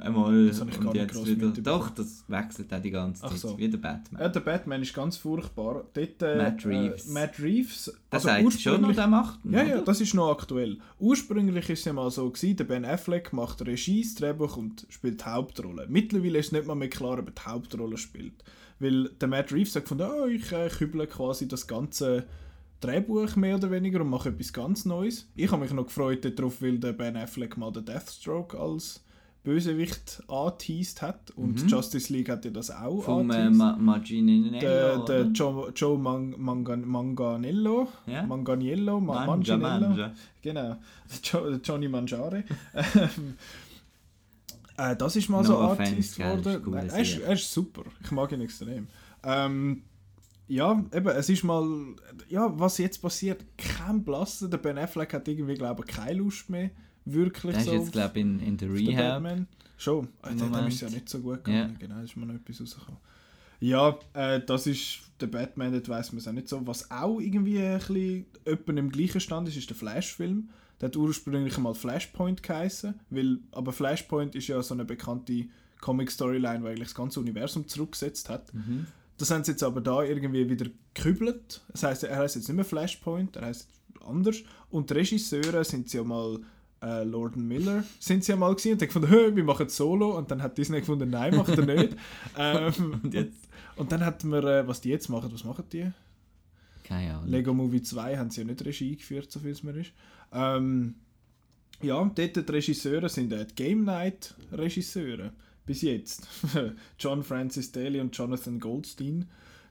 Einmal 0.06 0.48
Das 0.48 0.62
ich 0.62 0.80
gar 0.80 0.94
nicht 0.94 1.12
gross 1.12 1.28
wieder. 1.28 1.50
Doch, 1.50 1.90
das 1.90 2.24
wechselt 2.28 2.74
auch 2.74 2.82
die 2.82 2.92
ganze 2.92 3.22
Zeit. 3.22 3.38
so. 3.38 3.58
Wie 3.58 3.70
der 3.70 3.78
Batman. 3.78 4.22
Ja, 4.22 4.30
der 4.30 4.40
Batman 4.40 4.82
ist 4.82 4.94
ganz 4.94 5.18
furchtbar. 5.18 5.86
Dort, 5.94 6.22
äh, 6.22 6.38
Matt 6.38 6.66
Reeves. 6.66 7.08
Äh, 7.08 7.12
Matt 7.12 7.40
Reeves. 7.40 7.94
das 8.10 8.26
also 8.26 8.30
heißt 8.30 8.62
schon 8.62 8.82
noch, 8.82 8.94
der 8.94 9.08
macht 9.08 9.40
Ja, 9.46 9.62
oder? 9.62 9.68
ja, 9.68 9.82
das 9.82 10.02
ist 10.02 10.14
noch 10.14 10.32
aktuell. 10.32 10.78
Ursprünglich 11.00 11.70
ist 11.70 11.80
es 11.80 11.86
ja 11.86 11.94
mal 11.94 12.10
so, 12.12 12.30
gewesen, 12.30 12.58
der 12.58 12.64
Ben 12.66 12.86
Affleck 12.86 13.34
macht 13.34 13.66
Regie, 13.66 14.04
das 14.04 14.16
Drehbuch 14.16 14.58
und 14.58 14.86
spielt 14.90 15.22
die 15.22 15.26
Hauptrolle. 15.26 15.88
Mittlerweile 15.90 16.40
ist 16.40 16.48
es 16.48 16.52
nicht 16.52 16.68
mal 16.68 16.76
mehr 16.76 16.90
klar, 16.90 17.20
ob 17.20 17.28
er 17.28 17.34
die 17.34 17.42
Hauptrolle 17.46 17.98
spielt. 17.98 18.44
Weil 18.80 19.10
der 19.10 19.28
Matt 19.28 19.52
Reeves 19.52 19.74
sagt 19.74 19.88
von, 19.88 20.02
oh, 20.02 20.26
ich 20.28 20.52
äh, 20.52 20.70
küble 20.70 21.08
quasi 21.08 21.48
das 21.48 21.68
ganze 21.68 22.26
Drehbuch 22.82 23.36
mehr 23.36 23.56
oder 23.56 23.72
weniger 23.72 24.02
und 24.02 24.10
mache 24.10 24.30
etwas 24.30 24.54
ganz 24.54 24.86
Neues. 24.86 25.28
Ich 25.36 25.52
habe 25.52 25.62
mich 25.62 25.72
noch 25.72 25.86
gefreut 25.86 26.26
darauf, 26.38 26.62
weil 26.62 26.78
der 26.78 26.94
Ben 26.94 27.16
Affleck 27.16 27.58
mal 27.58 27.72
den 27.72 27.86
Deathstroke 27.86 28.60
als 28.60 29.04
Bösewicht 29.46 30.22
angeteased 30.28 31.02
hat 31.02 31.32
und 31.38 31.62
Mhm. 31.64 31.68
Justice 31.70 32.12
League 32.12 32.28
hat 32.30 32.44
ja 32.44 32.52
das 32.52 32.70
auch 32.72 33.04
Vom 33.04 33.30
äh, 33.32 33.36
angeteased. 33.36 33.58
Ma 33.58 33.78
Maginello, 33.78 34.60
der, 34.60 34.98
der? 35.06 35.22
Joe, 35.28 35.72
Joe 35.74 35.98
Mang, 35.98 36.36
Mangan, 36.38 36.86
Manganello, 36.86 37.88
Ja? 38.08 38.24
Manganiello, 38.24 39.00
Ma 39.00 39.26
Manja, 39.26 39.56
Manganiello, 39.56 40.12
genau, 40.42 40.76
jo, 41.24 41.56
Johnny 41.64 41.88
Mangiare. 41.88 42.44
Ähm, 42.74 43.36
äh, 44.78 44.96
das 44.96 45.16
ist 45.16 45.30
mal 45.30 45.44
so 45.46 45.54
No 45.54 45.60
geworden. 45.76 45.82
ein 45.82 46.64
cooler 46.64 46.78
Nein, 46.82 46.90
Er 46.90 47.02
ist, 47.02 47.20
er 47.20 47.34
ist 47.34 47.52
super, 47.54 47.84
ich 48.04 48.12
mag 48.12 48.32
ihn 48.34 48.42
extrem. 48.42 48.88
Ähm, 49.24 49.84
ja, 50.48 50.84
eben, 50.94 51.08
es 51.08 51.30
ist 51.30 51.44
mal, 51.44 51.66
ja, 52.30 52.52
was 52.60 52.78
jetzt 52.78 53.02
passiert, 53.02 53.44
kein 53.58 54.04
Blassen. 54.04 54.52
Der 54.52 54.58
Ben 54.60 54.78
Affleck 54.78 55.14
hat 55.14 55.28
irgendwie, 55.28 55.56
glaube 55.56 55.84
ich, 55.88 55.96
keine 55.96 56.20
Lust 56.20 56.50
mehr, 56.50 56.70
wirklich 57.06 57.54
Der 57.54 57.62
ist 57.62 57.68
so 57.68 57.74
jetzt, 57.74 57.92
glaube 57.92 58.20
ich, 58.20 58.26
in, 58.26 58.40
in 58.40 58.58
der 58.58 58.74
Rehab. 58.74 59.24
Batman. 59.24 59.48
Schon, 59.78 60.08
äh, 60.24 60.34
dem 60.36 60.68
ist 60.68 60.82
ja 60.82 60.90
nicht 60.90 61.10
so 61.10 61.20
gut 61.20 61.44
gegangen. 61.44 61.78
Ja. 61.80 61.88
Genau, 61.88 62.02
ist 62.02 62.16
mir 62.16 62.26
noch 62.26 62.36
etwas 62.36 62.62
rausgekommen. 62.62 63.00
Ja, 63.60 63.98
äh, 64.14 64.42
das 64.46 64.68
ist 64.68 65.00
der 65.20 65.28
Batman, 65.28 65.74
das 65.74 65.88
weiß 65.88 66.12
man 66.12 66.20
es 66.20 66.28
auch 66.28 66.34
nicht 66.34 66.48
so. 66.48 66.66
Was 66.68 66.92
auch 66.92 67.20
irgendwie 67.20 67.62
ein 67.62 67.80
bisschen 68.44 68.78
im 68.78 68.90
gleichen 68.90 69.22
Stand 69.22 69.48
ist, 69.48 69.58
ist 69.58 69.70
der 69.70 69.78
Flash-Film. 69.78 70.50
Der 70.80 70.88
hat 70.88 70.98
ursprünglich 70.98 71.58
mal 71.58 71.74
Flashpoint 71.74 72.44
geheißen, 72.44 72.96
weil, 73.10 73.40
aber 73.52 73.72
Flashpoint 73.72 74.36
ist 74.36 74.48
ja 74.48 74.62
so 74.62 74.74
eine 74.74 74.84
bekannte 74.84 75.46
Comic-Storyline, 75.80 76.60
die 76.60 76.68
eigentlich 76.68 76.88
das 76.90 76.96
ganze 76.96 77.20
Universum 77.22 77.68
zurückgesetzt 77.68 78.30
hat. 78.30 78.54
Mhm. 78.54 78.88
Das 79.18 79.32
haben 79.32 79.44
sie 79.46 79.52
jetzt 79.52 79.64
aber 79.64 79.80
da 79.80 80.04
irgendwie 80.04 80.50
wieder 80.50 80.68
gekübelt. 80.94 81.62
Das 81.70 81.84
heißt, 81.84 82.04
er 82.04 82.18
heißt 82.18 82.36
jetzt 82.36 82.50
nicht 82.50 82.56
mehr 82.56 82.66
Flashpoint, 82.66 83.38
er 83.38 83.46
heißt 83.46 83.70
anders. 84.06 84.38
Und 84.70 84.90
die 84.90 84.96
Regisseure 84.96 85.64
sind 85.64 85.90
sie 85.90 85.98
ja 85.98 86.04
mal 86.04 86.40
äh, 86.86 87.04
Lord 87.04 87.36
Miller 87.36 87.84
sind 88.00 88.24
sie 88.24 88.32
ja 88.32 88.38
mal 88.38 88.54
gewesen 88.54 88.74
und 88.74 88.82
haben 88.82 88.88
gefunden, 88.88 89.10
«Hö, 89.10 89.36
wir 89.36 89.44
machen 89.44 89.70
solo 89.70 90.18
und 90.18 90.30
dann 90.30 90.42
hat 90.42 90.58
Disney 90.58 90.80
gefunden, 90.80 91.10
nein, 91.10 91.36
macht 91.36 91.58
er 91.58 91.66
nicht. 91.66 91.96
ähm, 92.38 93.00
Und 93.04 93.14
jetzt? 93.14 93.50
und 93.76 93.92
dann 93.92 94.06
hat 94.06 94.24
man, 94.24 94.46
äh, 94.46 94.68
was 94.68 94.82
die 94.82 94.90
jetzt 94.90 95.10
machen, 95.10 95.30
was 95.34 95.44
machen 95.44 95.66
die? 95.72 95.92
Keine 96.84 97.16
Ahnung. 97.16 97.30
Lego 97.30 97.54
Movie 97.54 97.82
2 97.82 98.18
haben 98.18 98.30
sie 98.30 98.42
ja 98.42 98.48
nicht 98.48 98.64
Regie 98.64 98.96
geführt, 98.96 99.32
so 99.32 99.40
viel 99.40 99.52
es 99.52 99.64
mir 99.64 99.76
ist. 99.76 99.92
Ähm, 100.32 100.96
ja, 101.82 101.96
dort 101.96 102.18
die 102.36 102.40
Regisseure 102.52 103.10
sind 103.10 103.34
äh, 103.34 103.46
die 103.46 103.56
Game 103.56 103.84
Night 103.84 104.36
Regisseure. 104.52 105.34
Bis 105.66 105.82
jetzt. 105.82 106.28
John 107.00 107.24
Francis 107.24 107.72
Daly 107.72 108.00
und 108.00 108.16
Jonathan 108.16 108.60
Goldstein. 108.60 109.26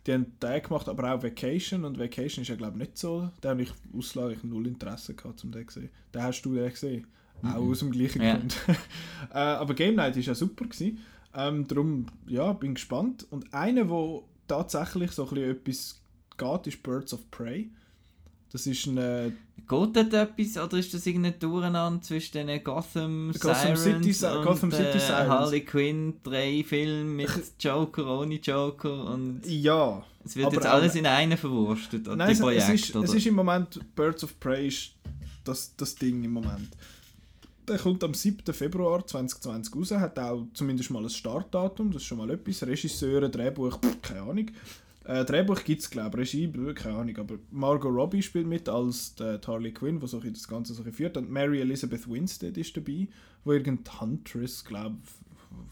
Die 0.06 0.12
haben 0.12 0.26
den 0.42 0.62
gemacht, 0.62 0.88
aber 0.88 1.14
auch 1.14 1.22
Vacation. 1.22 1.84
Und 1.84 1.98
Vacation 1.98 2.42
ist 2.42 2.48
ja, 2.48 2.56
glaube 2.56 2.74
ich, 2.74 2.88
nicht 2.88 2.98
so. 2.98 3.30
Da 3.40 3.50
habe 3.50 3.62
ich 3.62 3.72
auslagig 3.96 4.44
null 4.44 4.66
Interesse 4.66 5.14
gehabt, 5.14 5.42
um 5.44 5.50
den 5.50 5.68
zu 5.68 5.80
sehen. 5.80 5.90
Den 6.12 6.22
hast 6.22 6.42
du 6.42 6.54
den 6.54 6.68
gesehen. 6.70 7.06
Mhm. 7.42 7.48
Auch 7.50 7.62
aus 7.62 7.78
dem 7.78 7.90
gleichen 7.90 8.22
Ja. 8.22 8.36
Grund. 8.36 8.56
äh, 9.32 9.38
aber 9.38 9.74
Game 9.74 9.94
Night 9.96 10.16
war 10.16 10.22
ja 10.22 10.34
super. 10.34 10.64
Gewesen. 10.66 10.98
Ähm, 11.34 11.66
darum, 11.66 12.06
ja, 12.26 12.52
bin 12.52 12.74
gespannt. 12.74 13.26
Und 13.30 13.52
einer, 13.54 13.88
wo 13.88 14.24
tatsächlich 14.46 15.10
so 15.12 15.28
ein 15.28 15.30
bisschen 15.30 15.50
etwas 15.50 16.00
geht, 16.36 16.66
ist 16.74 16.82
Birds 16.82 17.14
of 17.14 17.30
Prey. 17.30 17.70
Das 18.54 18.68
ist 18.68 18.86
ein 18.86 18.94
Geht 19.66 19.68
dort 19.68 19.96
etwas 19.96 20.56
oder 20.62 20.78
ist 20.78 20.94
das 20.94 21.04
irgendein 21.06 21.40
Durcheinander 21.40 22.00
zwischen 22.02 22.46
den 22.46 22.62
Gotham, 22.62 23.32
Gotham 23.32 23.74
Sirens 23.74 24.18
City 24.20 24.26
und 24.26 24.44
Gotham 24.44 24.70
City 24.70 24.84
äh, 24.84 25.00
Sirens. 25.00 25.28
Harley 25.28 25.60
Quinn, 25.62 26.14
drei 26.22 26.62
Filme 26.62 27.02
mit 27.02 27.30
Joker, 27.58 28.20
ohne 28.20 28.36
Joker 28.36 29.06
und 29.06 29.40
ja. 29.44 30.04
es 30.24 30.36
wird 30.36 30.46
aber 30.46 30.54
jetzt 30.54 30.66
alles 30.66 30.94
in 30.94 31.04
einen 31.04 31.36
verwurstet, 31.36 32.06
Nein, 32.06 32.18
die 32.18 32.22
es, 32.24 32.30
es, 32.32 32.40
Projekte, 32.40 32.72
ist, 32.74 32.94
oder? 32.94 33.04
es 33.06 33.14
ist 33.14 33.26
im 33.26 33.34
Moment 33.34 33.80
Birds 33.96 34.22
of 34.22 34.38
Prey 34.38 34.68
ist 34.68 34.92
das, 35.42 35.74
das 35.76 35.96
Ding 35.96 36.22
im 36.22 36.34
Moment. 36.34 36.68
Der 37.66 37.78
kommt 37.78 38.04
am 38.04 38.14
7. 38.14 38.54
Februar 38.54 39.04
2020 39.04 39.74
raus, 39.74 39.90
hat 39.90 40.16
auch 40.20 40.46
zumindest 40.54 40.92
mal 40.92 41.02
ein 41.02 41.10
Startdatum, 41.10 41.90
das 41.90 42.02
ist 42.02 42.06
schon 42.06 42.18
mal 42.18 42.30
etwas. 42.30 42.62
Regisseure, 42.64 43.28
Drehbuch, 43.28 43.80
keine 44.00 44.20
Ahnung. 44.20 44.46
Äh, 45.04 45.24
Drehbuch 45.24 45.62
gibt 45.64 45.82
es, 45.82 45.90
glaube 45.90 46.22
ich, 46.22 46.34
Regie, 46.34 46.50
keine 46.74 46.96
Ahnung. 46.96 47.16
Aber 47.18 47.34
Margot 47.50 47.92
Robbie 47.94 48.22
spielt 48.22 48.46
mit 48.46 48.68
als 48.68 49.14
die, 49.14 49.38
die 49.38 49.46
Harley 49.46 49.72
Quinn, 49.72 50.00
die 50.00 50.06
so 50.06 50.18
das 50.20 50.48
Ganze 50.48 50.74
so 50.74 50.82
führt. 50.84 51.16
Und 51.16 51.30
Mary 51.30 51.60
Elizabeth 51.60 52.08
Winstead 52.10 52.56
ist 52.56 52.76
dabei, 52.76 53.08
wo 53.44 53.52
irgendein 53.52 54.00
Huntress, 54.00 54.64
glaube 54.64 54.96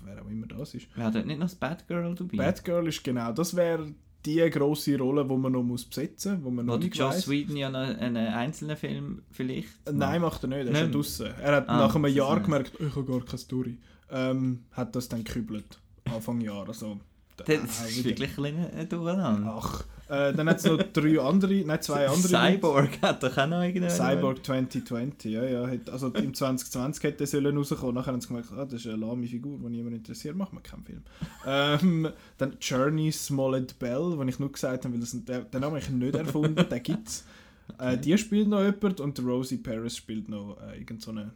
wer 0.04 0.22
auch 0.22 0.28
immer 0.28 0.46
das 0.46 0.74
ist. 0.74 0.86
Wäre 0.96 1.10
dort 1.10 1.26
nicht 1.26 1.38
noch 1.38 1.46
das 1.46 1.54
Batgirl 1.56 2.14
dabei? 2.14 2.36
Batgirl 2.36 2.86
ist 2.88 3.02
genau, 3.02 3.32
das 3.32 3.56
wäre 3.56 3.92
die 4.24 4.38
grosse 4.50 4.96
Rolle, 4.98 5.24
die 5.24 5.36
man 5.36 5.50
noch 5.52 5.62
muss 5.64 5.84
besetzen 5.84 6.34
muss, 6.36 6.44
wo 6.44 6.50
man 6.50 6.66
noch 6.66 6.74
Oder 6.74 6.84
nicht 6.84 6.96
Joss 6.96 7.14
weiss. 7.14 7.28
Whedon 7.28 7.56
ja 7.56 7.70
noch 7.70 7.80
einen 7.98 8.16
einzelnen 8.16 8.76
Film 8.76 9.22
vielleicht? 9.30 9.68
Äh, 9.86 9.92
Nein, 9.92 10.20
macht 10.20 10.44
er 10.44 10.48
nicht, 10.48 10.66
er 10.66 10.70
ist 10.72 10.80
ja 10.80 10.86
draussen. 10.86 11.26
Er 11.40 11.56
hat 11.56 11.68
Ah, 11.68 11.78
nach 11.78 11.94
einem 11.96 12.06
Jahr 12.14 12.40
gemerkt, 12.40 12.72
ich 12.78 12.94
habe 12.94 13.04
gar 13.04 13.20
keine 13.24 13.38
Story. 13.38 13.78
Ähm, 14.10 14.64
hat 14.72 14.94
das 14.94 15.08
dann 15.08 15.24
gekübelt. 15.24 15.80
Anfang 16.04 16.40
Jahr. 16.40 16.68
Also, 16.68 17.00
Das 17.46 17.84
äh, 17.84 17.88
ist 17.88 18.04
wirklich 18.04 18.38
ein 18.38 18.70
ein 18.74 18.88
Durcheinander. 18.88 19.54
Ach. 19.58 19.84
Äh, 20.08 20.34
dann 20.34 20.48
hat 20.48 20.58
es 20.58 20.64
noch 20.64 20.82
drei 20.92 21.18
andere, 21.20 21.54
nein, 21.64 21.80
zwei 21.80 22.06
andere. 22.08 22.28
Cyborg 22.28 23.00
hat 23.00 23.22
doch 23.22 23.36
auch 23.36 23.46
noch 23.46 23.62
irgendeinen. 23.62 23.90
Cyborg 23.90 24.44
2020, 24.44 25.32
ja, 25.32 25.44
ja. 25.44 25.62
Also 25.90 26.08
im 26.08 26.34
2020 26.34 27.02
hätte 27.04 27.26
sollen 27.26 27.56
rauskommen. 27.56 27.94
Nachher 27.94 28.12
haben 28.12 28.20
sie 28.20 28.28
gemerkt, 28.28 28.52
ah, 28.52 28.64
das 28.64 28.80
ist 28.80 28.86
eine 28.88 28.96
lahme 28.96 29.26
Figur, 29.26 29.58
die 29.58 29.70
niemand 29.70 29.96
interessiert, 29.96 30.36
machen 30.36 30.58
wir 30.58 30.62
keinen 30.62 30.84
Film. 30.84 31.02
ähm, 31.46 32.08
dann 32.36 32.56
Journey 32.60 33.10
Smollett 33.10 33.78
Bell, 33.78 34.16
den 34.18 34.28
ich 34.28 34.38
nur 34.38 34.52
gesagt 34.52 34.84
habe, 34.84 34.92
weil 34.92 35.00
das, 35.00 35.16
der, 35.24 35.40
den 35.42 35.64
habe 35.64 35.78
ich 35.78 35.88
nicht 35.88 36.14
erfunden, 36.14 36.68
den 36.68 36.82
gibt 36.82 37.08
es. 37.08 37.24
Äh, 37.78 37.96
die 37.96 38.18
spielt 38.18 38.48
noch 38.48 38.60
jemand 38.60 39.00
und 39.00 39.18
Rosie 39.20 39.56
Paris 39.56 39.96
spielt 39.96 40.28
noch 40.28 40.58
äh, 40.60 40.78
irgend 40.78 41.00
so 41.00 41.12
eine 41.12 41.32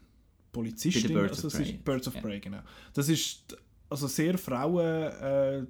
Polizistin. 0.52 1.14
Birds 1.14 1.44
also 1.44 1.58
of 1.58 1.84
Birds 1.84 2.08
of 2.08 2.20
Prey, 2.20 2.40
genau. 2.40 2.58
Das 2.92 3.08
ist 3.08 3.56
also 3.88 4.06
sehr 4.06 4.36
Frauen 4.36 4.84
äh, 4.84 5.62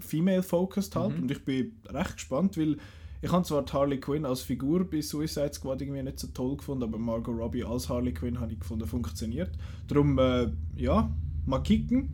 female-focused 0.00 0.96
halt 0.96 1.16
Mhm. 1.16 1.22
und 1.22 1.30
ich 1.30 1.44
bin 1.44 1.72
recht 1.88 2.14
gespannt, 2.14 2.56
weil 2.56 2.76
ich 3.22 3.32
habe 3.32 3.44
zwar 3.44 3.64
Harley 3.72 3.98
Quinn 4.00 4.26
als 4.26 4.42
Figur 4.42 4.84
bei 4.88 5.00
Suicide 5.00 5.52
Squad 5.54 5.80
irgendwie 5.80 6.02
nicht 6.02 6.18
so 6.20 6.26
toll 6.28 6.56
gefunden, 6.58 6.84
aber 6.84 6.98
Margot 6.98 7.34
Robbie 7.36 7.64
als 7.64 7.88
Harley 7.88 8.12
Quinn 8.12 8.38
habe 8.38 8.52
ich 8.52 8.60
gefunden, 8.60 8.86
funktioniert. 8.86 9.50
Darum, 9.88 10.18
äh, 10.18 10.48
ja, 10.76 11.10
mal 11.46 11.60
kicken. 11.62 12.10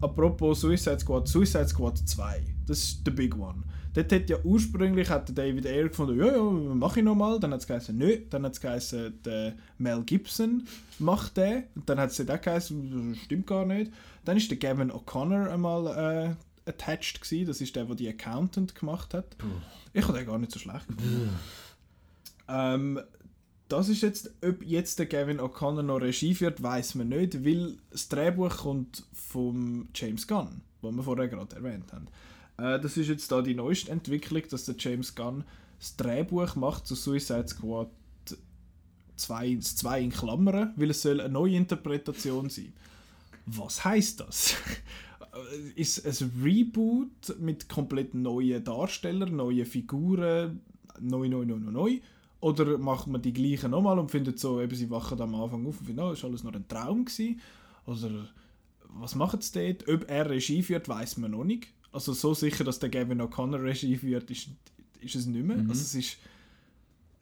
Apropos 0.00 0.60
Suicide 0.60 0.98
Squad, 1.00 1.28
Suicide 1.28 1.68
Squad 1.68 1.98
2, 1.98 2.42
das 2.66 2.78
ist 2.78 3.06
der 3.06 3.12
Big 3.12 3.36
One. 3.36 3.62
Dort 3.94 4.10
hat 4.12 4.28
ja 4.28 4.38
ursprünglich 4.42 5.08
hat 5.08 5.36
David 5.38 5.66
Ayer 5.66 5.88
gefunden, 5.88 6.18
ja, 6.18 6.26
ja, 6.34 6.42
mach 6.42 6.96
ich 6.96 7.04
nochmal. 7.04 7.38
Dann 7.38 7.52
hat 7.52 7.60
es 7.60 7.66
geheißen, 7.66 7.96
nö. 7.96 8.18
Dann 8.28 8.44
hat 8.44 8.54
es 8.54 8.60
geheißen, 8.60 9.22
der 9.24 9.54
Mel 9.78 10.02
Gibson 10.02 10.64
macht 10.98 11.36
den. 11.36 11.62
Und 11.76 11.88
dann 11.88 11.98
hat 12.00 12.10
es 12.10 12.28
auch 12.28 12.40
geheißen, 12.40 13.14
stimmt 13.24 13.46
gar 13.46 13.64
nicht. 13.64 13.92
Dann 14.24 14.36
ist 14.36 14.50
der 14.50 14.58
Gavin 14.58 14.90
O'Connor 14.90 15.48
einmal 15.48 15.86
äh, 15.86 16.34
attached 16.66 17.20
gewesen. 17.20 17.46
Das 17.46 17.60
ist 17.60 17.74
der, 17.76 17.84
der 17.84 17.96
die 17.96 18.08
Accountant 18.08 18.74
gemacht 18.74 19.14
hat. 19.14 19.36
Ich 19.92 20.02
habe 20.06 20.18
den 20.18 20.26
gar 20.26 20.38
nicht 20.38 20.52
so 20.52 20.58
schlecht 20.58 20.88
gefunden. 20.88 21.38
ähm, 22.48 23.00
das 23.68 23.88
ist 23.88 24.02
jetzt, 24.02 24.30
ob 24.44 24.62
jetzt 24.62 24.98
der 24.98 25.06
Gavin 25.06 25.40
O'Connor 25.40 25.82
noch 25.82 26.00
Regie 26.00 26.34
führt, 26.34 26.62
weiß 26.62 26.96
man 26.96 27.08
nicht, 27.08 27.44
weil 27.44 27.78
das 27.90 28.08
Drehbuch 28.08 28.58
kommt 28.58 29.04
vom 29.12 29.88
James 29.94 30.26
Gunn, 30.26 30.60
wo 30.82 30.90
wir 30.92 31.02
vorher 31.02 31.28
gerade 31.28 31.56
erwähnt 31.56 31.92
haben. 31.92 32.08
Äh, 32.58 32.80
das 32.80 32.96
ist 32.96 33.08
jetzt 33.08 33.32
da 33.32 33.42
die 33.42 33.54
neueste 33.54 33.90
Entwicklung, 33.90 34.42
dass 34.50 34.66
der 34.66 34.76
James 34.78 35.14
Gunn 35.14 35.44
das 35.78 35.96
Drehbuch 35.96 36.56
macht 36.56 36.86
zu 36.86 36.94
Suicide 36.94 37.48
Squad 37.48 37.88
2, 39.16 39.54
das 39.56 39.76
2 39.76 40.00
in 40.00 40.10
Klammern, 40.10 40.72
weil 40.76 40.90
es 40.90 41.02
soll 41.02 41.20
eine 41.20 41.32
neue 41.32 41.56
Interpretation 41.56 42.50
sein. 42.50 42.72
Was 43.46 43.84
heißt 43.84 44.20
das? 44.20 44.56
Ist 45.74 46.04
es 46.04 46.22
ein 46.22 46.32
Reboot 46.42 47.38
mit 47.40 47.68
komplett 47.68 48.14
neuen 48.14 48.62
Darstellern, 48.62 49.36
neuen 49.36 49.66
Figuren, 49.66 50.60
neu, 51.00 51.28
neu, 51.28 51.44
neu, 51.44 51.58
neu, 51.58 51.70
neu? 51.70 51.98
Oder 52.40 52.76
macht 52.78 53.06
man 53.06 53.22
die 53.22 53.32
gleichen 53.32 53.70
nochmal 53.70 53.98
und 53.98 54.10
findet 54.10 54.38
so, 54.38 54.60
eben 54.60 54.74
sie 54.74 54.90
wachen 54.90 55.20
am 55.20 55.34
Anfang 55.34 55.66
auf 55.66 55.80
und 55.80 55.86
finden, 55.86 56.02
oh, 56.02 56.10
das 56.10 56.22
war 56.22 56.30
alles 56.30 56.44
nur 56.44 56.54
ein 56.54 56.68
Traum 56.68 57.04
gewesen? 57.04 57.40
Oder 57.86 58.28
was 58.90 59.14
machen 59.14 59.40
sie 59.40 59.74
dort? 59.74 59.88
Ob 59.88 60.10
er 60.10 60.28
Regie 60.28 60.62
führt, 60.62 60.88
weiß 60.88 61.16
man 61.18 61.30
noch 61.30 61.44
nicht. 61.44 61.68
Also 61.90 62.12
so 62.12 62.34
sicher, 62.34 62.64
dass 62.64 62.78
der 62.78 62.90
Gavin 62.90 63.22
O'Connor 63.22 63.62
Regie 63.62 63.96
führt, 63.96 64.30
ist, 64.30 64.48
ist 65.00 65.14
es 65.14 65.26
nicht 65.26 65.44
mehr. 65.44 65.56
Mhm. 65.56 65.70
Also 65.70 65.82
es 65.82 65.94
ist, 65.94 66.18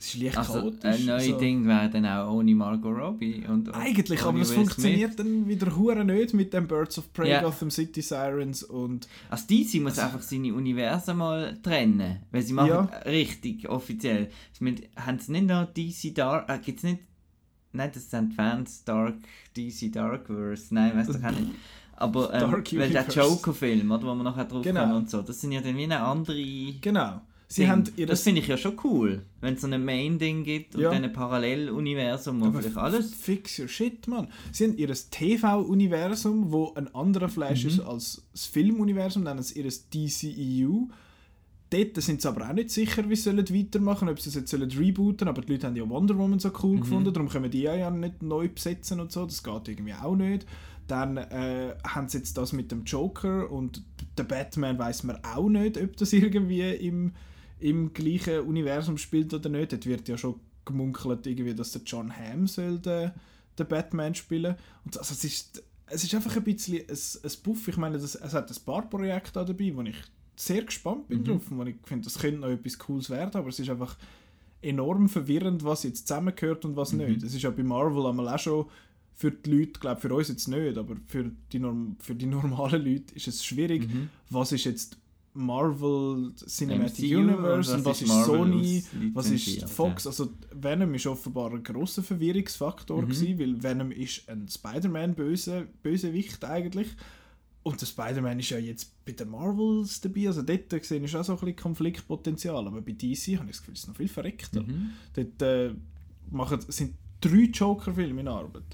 es 0.03 0.15
ist 0.15 0.21
leicht 0.23 0.37
Also 0.37 0.55
chaotisch. 0.55 0.85
ein 1.01 1.05
neues 1.07 1.27
so. 1.27 1.39
Ding 1.39 1.65
wäre 1.67 1.89
dann 1.89 2.05
auch 2.07 2.33
ohne 2.35 2.55
Margot 2.57 2.93
Robbie. 2.97 3.45
Und, 3.49 3.73
Eigentlich, 3.73 4.21
aber 4.25 4.41
es 4.41 4.51
funktioniert 4.51 5.17
dann 5.17 5.47
wieder 5.47 5.77
hure 5.77 6.05
nicht 6.05 6.35
mit 6.35 6.53
dem 6.53 6.67
Birds 6.67 6.99
of 6.99 7.13
Prey, 7.13 7.31
Ja. 7.31 7.41
Gotham 7.43 7.71
City 7.71 8.03
Sirens 8.03 8.65
und. 8.65 9.07
Also 9.31 9.45
DC 9.49 9.81
muss 9.81 10.01
einfach 10.01 10.21
seine 10.21 10.53
Universen 10.53 11.17
mal 11.19 11.57
trennen. 11.63 12.17
Weil 12.33 12.43
sie 12.43 12.53
machen 12.53 12.69
Ja. 12.69 12.81
richtig 13.07 13.69
offiziell. 13.69 14.29
Haben 14.97 15.19
sie 15.21 15.33
nicht 15.33 15.47
noch 15.47 15.73
DC 15.73 16.13
Dark... 16.15 16.49
Äh, 16.51 16.59
gibt's 16.59 16.83
nicht... 16.83 16.99
Nein, 17.73 17.91
das 17.95 18.11
sind 18.11 18.35
Fans 18.35 18.83
Dark... 18.85 19.15
DC 19.57 19.93
Darkverse. 19.93 20.75
Nein, 20.75 20.97
weißt 20.97 21.11
du 21.15 21.27
auch 21.27 21.31
nicht. 21.31 21.53
Aber 21.97 22.35
ähm, 22.35 22.53
weil 22.53 22.91
der. 22.91 23.07
Joker-Film, 23.09 23.91
oder, 23.93 24.03
wo 24.03 24.15
man 24.17 24.25
nachher 24.25 24.47
drauf 24.47 24.63
Genau. 24.65 24.81
kommen 24.81 24.97
und 24.97 25.11
so, 25.11 25.23
das 25.23 25.41
sind 25.41 25.53
ja 25.53 25.61
dann 25.61 25.77
wie 25.77 25.85
eine 25.85 26.01
andere... 26.01 26.43
genau. 26.81 27.21
Sie 27.55 27.69
haben 27.69 27.85
ihr 27.97 28.07
das 28.07 28.23
finde 28.23 28.41
ich 28.41 28.47
ja 28.49 28.57
schon 28.57 28.79
cool, 28.85 29.23
wenn 29.41 29.55
es 29.55 29.61
so 29.61 29.67
ein 29.67 29.85
Main-Ding 29.85 30.43
gibt 30.45 30.75
und 30.75 30.81
Ja. 30.83 30.91
dann 30.91 31.05
ein 31.05 31.13
Paralleluniversum, 31.13 32.41
wo 32.41 32.51
vielleicht 32.51 32.77
alles... 32.77 33.13
Fix 33.15 33.59
your 33.59 33.69
shit, 33.69 34.07
man. 34.09 34.29
Sie 34.53 34.65
haben 34.65 34.77
ihr 34.79 34.89
TV-Universum, 34.93 36.51
wo 36.53 36.73
ein 36.75 36.93
anderer 36.95 37.29
Flash 37.29 37.65
Mhm. 37.65 37.71
ist 37.71 37.81
als 37.81 38.23
das 38.33 38.47
Filmuniversum, 38.47 39.25
dann 39.25 39.39
ist 39.39 39.55
ihr 39.57 39.65
DCEU. 39.69 40.89
Dort 41.71 42.03
sind 42.03 42.21
sie 42.21 42.29
aber 42.29 42.49
auch 42.49 42.53
nicht 42.53 42.71
sicher, 42.71 43.09
wie 43.09 43.17
sie 43.17 43.23
sollen 43.23 43.49
weitermachen 43.49 44.09
ob 44.09 44.21
sie 44.21 44.29
es 44.29 44.35
jetzt 44.35 44.51
sollen 44.51 44.71
rebooten 44.71 45.27
aber 45.27 45.41
die 45.41 45.53
Leute 45.53 45.67
haben 45.69 45.77
ja 45.77 45.89
Wonder 45.89 46.19
Woman 46.19 46.39
so 46.39 46.51
cool 46.63 46.77
Mhm. 46.77 46.81
gefunden, 46.81 47.13
darum 47.15 47.29
können 47.31 47.51
die 47.51 47.63
ja, 47.63 47.75
ja 47.75 47.91
nicht 47.91 48.23
neu 48.23 48.49
besetzen 48.49 49.01
und 49.01 49.11
so, 49.11 49.25
das 49.25 49.43
geht 49.43 49.69
irgendwie 49.69 49.95
auch 49.95 50.15
nicht. 50.17 50.47
Dann 50.87 51.17
äh, 51.17 51.75
haben 51.87 52.09
sie 52.09 52.19
jetzt 52.19 52.37
das 52.37 52.53
mit 52.53 52.71
dem 52.73 52.85
Joker 52.85 53.51
und 53.51 53.83
der 54.19 54.25
Batman 54.25 54.79
weiß 54.79 55.05
man 55.05 55.17
auch 55.25 55.49
nicht, 55.49 55.79
ob 55.79 55.97
das 55.97 56.13
irgendwie 56.13 56.61
im, 56.61 57.13
im 57.63 57.93
gleichen 57.93 58.41
Universum 58.41 58.99
spielt 58.99 59.33
oder 59.33 59.49
nicht. 59.49 59.73
Dort 59.73 59.87
wird 59.87 60.09
ja 60.09 60.19
schon 60.19 60.37
gemunkelt, 60.65 61.27
irgendwie, 61.27 61.55
dass 61.55 61.73
der 61.73 61.83
John 61.83 62.13
Hamm 62.17 62.47
soll 62.47 62.79
den, 62.79 63.13
den 63.59 63.67
Batman 63.69 64.15
spielen. 64.15 64.55
Und 64.85 64.99
also 64.99 65.13
es 65.15 65.25
ist, 65.25 65.63
es 65.87 66.05
ist 66.05 66.15
einfach 66.15 66.37
ein 66.37 66.45
bisschen 66.45 66.79
ein, 66.79 66.97
ein 67.25 67.33
Buff. 67.43 67.69
Ich 67.69 67.77
meine, 67.77 67.99
das, 67.99 68.15
es 68.15 68.33
hat 68.35 68.51
ein 68.51 68.65
paar 68.65 68.89
Projekte 68.89 69.45
dabei, 69.45 69.73
wo 69.75 69.83
ich 69.83 69.97
sehr 70.37 70.63
gespannt 70.65 71.09
bin 71.09 71.21
Mhm. 71.21 71.25
drauf, 71.25 71.43
wo 71.51 71.63
ich 71.65 71.77
finde, 71.85 72.05
das 72.05 72.19
könnte 72.19 72.41
noch 72.41 72.49
etwas 72.49 72.79
Cooles 72.79 73.11
werden, 73.11 73.37
aber 73.37 73.49
es 73.49 73.59
ist 73.59 73.69
einfach 73.71 73.97
enorm 74.63 75.09
verwirrend, 75.09 75.65
was 75.65 75.83
jetzt 75.83 76.07
zusammengehört 76.07 76.65
und 76.65 76.77
was 76.77 76.93
Mhm. 76.93 76.99
nicht. 77.07 77.23
Es 77.23 77.35
ist 77.35 77.43
ja 77.43 77.51
bei 77.51 77.63
Marvel 77.63 78.07
einmal 78.07 78.29
auch 78.29 78.39
schon 78.39 78.67
für 79.15 79.31
die 79.31 79.51
Leute, 79.51 79.79
glaube 79.79 80.01
für 80.01 80.15
uns 80.15 80.29
jetzt 80.29 80.49
nicht, 80.49 80.79
aber 80.79 80.97
für 81.07 81.31
die, 81.53 81.59
Norm 81.59 81.97
für 82.01 82.15
die 82.15 82.27
normalen 82.27 82.83
Leute 82.85 83.15
ist 83.15 83.29
es 83.29 83.45
schwierig, 83.45 83.89
Mhm. 83.93 84.09
was 84.31 84.53
ist 84.53 84.65
jetzt 84.65 84.97
Marvel 85.35 86.33
Cinematic 86.37 87.11
MCU 87.11 87.19
Universe 87.21 87.75
und 87.75 87.85
was 87.85 88.03
ist 88.03 88.09
Sony, 88.25 88.79
aus- 88.79 89.15
was 89.15 89.31
ist 89.31 89.69
Fox. 89.71 90.07
Also 90.07 90.31
Venom 90.53 90.93
ist 90.95 91.07
offenbar 91.07 91.53
ein 91.53 91.63
grosser 91.63 92.03
Verwirrungsfaktor 92.03 93.03
Mhm. 93.03 93.09
gewesen, 93.09 93.39
weil 93.39 93.63
Venom 93.63 93.91
ist 93.93 94.29
ein 94.29 94.47
Spider-Man-Böse 94.49 95.67
Bösewicht 95.83 96.45
eigentlich. 96.45 96.89
Und 97.63 97.81
der 97.81 97.87
Spider-Man 97.87 98.41
ist 98.41 98.51
ja 98.51 98.59
jetzt 98.59 99.05
bei 99.05 99.13
den 99.13 99.31
Marvels 99.31 100.01
dabei, 100.01 100.27
also 100.27 100.43
dort 100.43 100.69
gesehen 100.69 101.05
ist 101.05 101.15
auch 101.15 101.25
so 101.25 101.33
ein 101.35 101.39
bisschen 101.39 101.57
Konfliktpotenzial, 101.57 102.67
aber 102.67 102.83
bei 102.83 102.93
DC 102.93 103.37
habe 103.39 103.47
ich 103.47 103.53
das 103.53 103.59
Gefühl, 103.61 103.75
es 103.75 103.81
ist 103.81 103.89
noch 103.89 103.97
viel 103.97 104.09
verreckter. 104.09 104.63
Mhm. 104.63 104.91
Dort 105.15 105.43
äh, 105.43 105.75
machen, 106.31 106.59
sind 106.69 106.95
drei 107.21 107.45
Joker-Filme 107.53 108.21
in 108.23 108.29
Arbeit. 108.29 108.65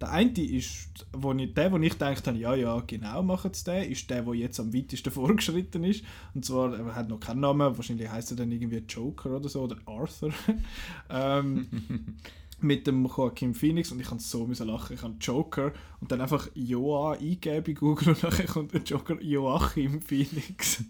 Der 0.00 0.10
eine 0.10 0.30
ist, 0.30 1.06
wo 1.12 1.32
ich, 1.32 1.52
der, 1.52 1.72
wo 1.72 1.76
ich 1.76 1.92
gedacht 1.92 2.26
habe, 2.26 2.38
ja, 2.38 2.54
ja, 2.54 2.80
genau 2.86 3.22
machen 3.22 3.50
es 3.52 3.64
den, 3.64 3.90
ist 3.90 4.08
der, 4.08 4.22
der 4.22 4.34
jetzt 4.34 4.58
am 4.58 4.72
weitesten 4.72 5.10
vorgeschritten 5.10 5.84
ist. 5.84 6.04
Und 6.34 6.44
zwar, 6.44 6.74
er 6.74 6.94
hat 6.94 7.08
noch 7.08 7.20
keinen 7.20 7.40
Namen, 7.40 7.76
wahrscheinlich 7.76 8.08
heißt 8.08 8.30
er 8.32 8.38
dann 8.38 8.52
irgendwie 8.52 8.82
Joker 8.88 9.36
oder 9.36 9.48
so, 9.48 9.62
oder 9.62 9.76
Arthur. 9.86 10.32
ähm, 11.10 11.66
mit 12.62 12.86
dem 12.86 13.06
Joaquin 13.06 13.54
Phoenix 13.54 13.90
und 13.90 14.00
ich 14.00 14.06
kann 14.06 14.18
so 14.18 14.46
müssen 14.46 14.66
lachen. 14.66 14.94
Ich 14.94 15.02
habe 15.02 15.14
Joker 15.20 15.72
und 16.00 16.12
dann 16.12 16.20
einfach 16.20 16.48
Joa 16.54 17.12
eingeben 17.12 17.64
bei 17.64 17.72
Google 17.72 18.08
und 18.08 18.22
dann 18.22 18.46
kommt 18.46 18.74
der 18.74 18.82
Joker 18.82 19.20
Joachim 19.20 20.02
Phoenix. 20.02 20.84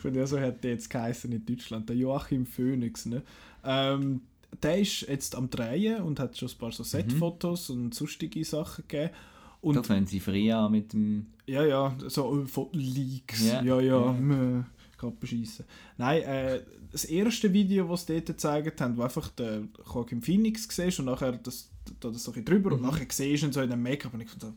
Von 0.00 0.12
der 0.12 0.26
so 0.26 0.38
hat 0.38 0.62
der 0.62 0.72
jetzt 0.72 0.90
geheißen 0.90 1.32
in 1.32 1.44
Deutschland, 1.44 1.88
der 1.88 1.96
Joachim 1.96 2.44
Phoenix. 2.44 3.06
Ne? 3.06 3.22
Ähm, 3.64 4.22
der 4.62 4.78
ist 4.78 5.02
jetzt 5.02 5.34
am 5.34 5.50
Drehen 5.50 6.02
und 6.02 6.20
hat 6.20 6.36
schon 6.36 6.48
ein 6.48 6.58
paar 6.58 6.72
so 6.72 6.82
Setfotos 6.82 7.70
und 7.70 7.94
sonstige 7.94 8.44
Sachen 8.44 8.84
gegeben. 8.88 9.14
Und 9.60 9.76
Da 9.76 9.82
fangen 9.82 10.06
sie 10.06 10.20
frei 10.20 10.54
an 10.54 10.72
mit 10.72 10.92
dem... 10.92 11.26
ja, 11.46 11.64
ja, 11.64 11.96
so 12.06 12.40
äh, 12.42 12.46
von 12.46 12.68
Leaks. 12.72 13.46
Ja. 13.46 13.62
Ja, 13.62 13.80
ja, 13.80 14.14
ja. 14.14 14.66
Gerade 14.96 15.16
beschissen. 15.18 15.64
Nein, 15.96 16.22
äh, 16.22 16.60
das 16.90 17.04
erste 17.04 17.52
Video, 17.52 17.88
das 17.88 18.06
sie 18.06 18.14
dort 18.14 18.26
gezeigt 18.26 18.80
haben, 18.80 18.96
wo 18.96 19.02
einfach 19.02 19.28
der 19.30 19.62
Joaquin 19.92 20.22
Phoenix 20.22 20.66
siehst 20.70 20.98
und 21.00 21.06
nachher 21.06 21.32
das, 21.32 21.70
da 22.00 22.10
das 22.10 22.24
so 22.24 22.30
ein 22.30 22.34
bisschen 22.34 22.44
drüber 22.46 22.72
und 22.74 22.82
nachher 22.82 23.06
siehst 23.10 23.42
du 23.42 23.46
ihn 23.46 23.52
so 23.52 23.60
in 23.60 23.70
dem 23.70 23.82
Make-up 23.82 24.14
und 24.14 24.20
ich 24.20 24.28
fand, 24.28 24.54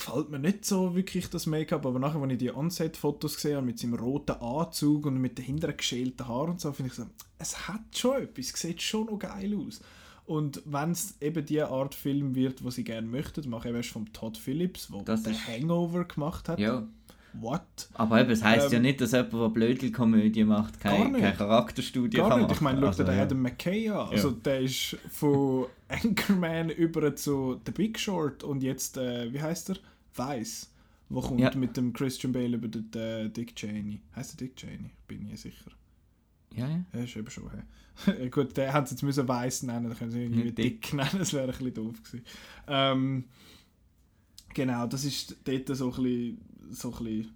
gefällt 0.00 0.30
mir 0.30 0.38
nicht 0.38 0.64
so 0.64 0.94
wirklich 0.94 1.28
das 1.30 1.46
Make-up, 1.46 1.86
aber 1.86 1.98
nachher, 1.98 2.20
als 2.20 2.32
ich 2.32 2.38
die 2.38 2.52
Onset-Fotos 2.52 3.36
gesehen 3.36 3.56
habe 3.56 3.66
mit 3.66 3.78
seinem 3.78 3.94
roten 3.94 4.32
Anzug 4.32 5.06
und 5.06 5.18
mit 5.18 5.38
den 5.38 5.44
hinteren 5.44 5.76
geschälten 5.76 6.26
Haaren 6.26 6.50
und 6.50 6.60
so, 6.60 6.72
finde 6.72 6.90
ich 6.90 6.96
so, 6.96 7.06
es 7.38 7.68
hat 7.68 7.82
schon 7.96 8.22
etwas, 8.22 8.52
es 8.52 8.60
sieht 8.60 8.82
schon 8.82 9.06
noch 9.06 9.18
geil 9.18 9.54
aus. 9.54 9.80
Und 10.26 10.62
wenn 10.64 10.92
es 10.92 11.20
eben 11.20 11.44
die 11.44 11.60
Art 11.60 11.94
Film 11.94 12.34
wird, 12.34 12.62
wo 12.62 12.70
sie 12.70 12.84
gerne 12.84 13.06
möchten, 13.06 13.48
mache 13.50 13.68
ich 13.68 13.74
erst 13.74 13.90
vom 13.90 14.12
Todd 14.12 14.38
Phillips, 14.38 14.88
der 14.88 15.02
Das 15.02 15.46
Hangover 15.48 16.04
gemacht 16.04 16.48
hat. 16.48 16.60
Ja. 16.60 16.86
What? 17.34 17.88
Aber 17.94 18.20
eben, 18.20 18.30
es 18.30 18.42
heisst 18.42 18.70
ja 18.72 18.76
Ähm, 18.78 18.82
nicht, 18.82 19.00
dass 19.00 19.12
jemand, 19.12 19.32
der 19.32 19.48
Blödelkomödie 19.50 20.44
macht, 20.44 20.80
keine, 20.80 21.18
keine 21.18 21.32
Charakterstudie 21.36 22.16
Gar 22.16 22.30
kann 22.30 22.40
nicht. 22.42 22.52
Ich 22.52 22.60
meine, 22.60 22.80
schau 22.80 22.86
machen. 22.86 22.96
dir 22.98 23.04
den 23.04 23.16
ja. 23.16 23.22
Adam 23.22 23.42
McKay 23.42 23.88
an. 23.90 24.08
Also, 24.10 24.30
der 24.32 24.60
ist 24.60 24.96
von 25.10 25.66
Anchorman 25.88 26.70
über 26.70 27.14
zu 27.14 27.60
The 27.64 27.72
Big 27.72 27.98
Short 27.98 28.42
und 28.42 28.62
jetzt, 28.62 28.96
äh, 28.96 29.32
wie 29.32 29.40
heißt 29.40 29.70
er? 29.70 29.76
Weiss. 30.16 30.72
Wo 31.08 31.20
kommt 31.20 31.40
Ja. 31.40 31.54
mit 31.56 31.76
dem 31.76 31.92
Christian 31.92 32.32
Bale 32.32 32.56
über 32.56 32.68
den 32.68 32.88
äh, 32.94 33.28
Dick 33.28 33.54
Cheney. 33.56 34.00
Heißt 34.14 34.34
er 34.34 34.36
Dick 34.38 34.56
Cheney? 34.56 34.90
Bin 35.08 35.28
ich 35.32 35.40
sicher. 35.40 35.70
Ja, 36.54 36.68
ja. 36.68 36.84
Ja, 36.92 37.00
ist 37.00 37.16
eben 37.16 37.30
schon. 37.30 37.50
He. 38.06 38.28
Gut, 38.30 38.56
der 38.56 38.72
hat 38.72 38.84
es 38.86 38.90
jetzt 38.92 39.02
müssen 39.02 39.28
Weiss 39.28 39.62
nennen, 39.62 39.88
dann 39.88 39.96
können 39.98 40.10
sie 40.10 40.22
irgendwie 40.22 40.46
Ja, 40.48 40.50
Dick. 40.52 40.82
Dick. 40.82 40.94
nennen, 40.94 41.18
das 41.18 41.32
wäre 41.32 41.44
ein 41.44 41.50
bisschen 41.50 41.74
doof 41.74 42.02
gewesen. 42.02 42.24
Ähm, 42.66 43.24
genau, 44.54 44.86
das 44.86 45.04
ist 45.04 45.36
dort 45.44 45.76
so 45.76 45.86
ein 45.86 45.90
bisschen, 46.02 46.38
so 46.70 46.92
ein 46.92 47.04
bisschen 47.04 47.34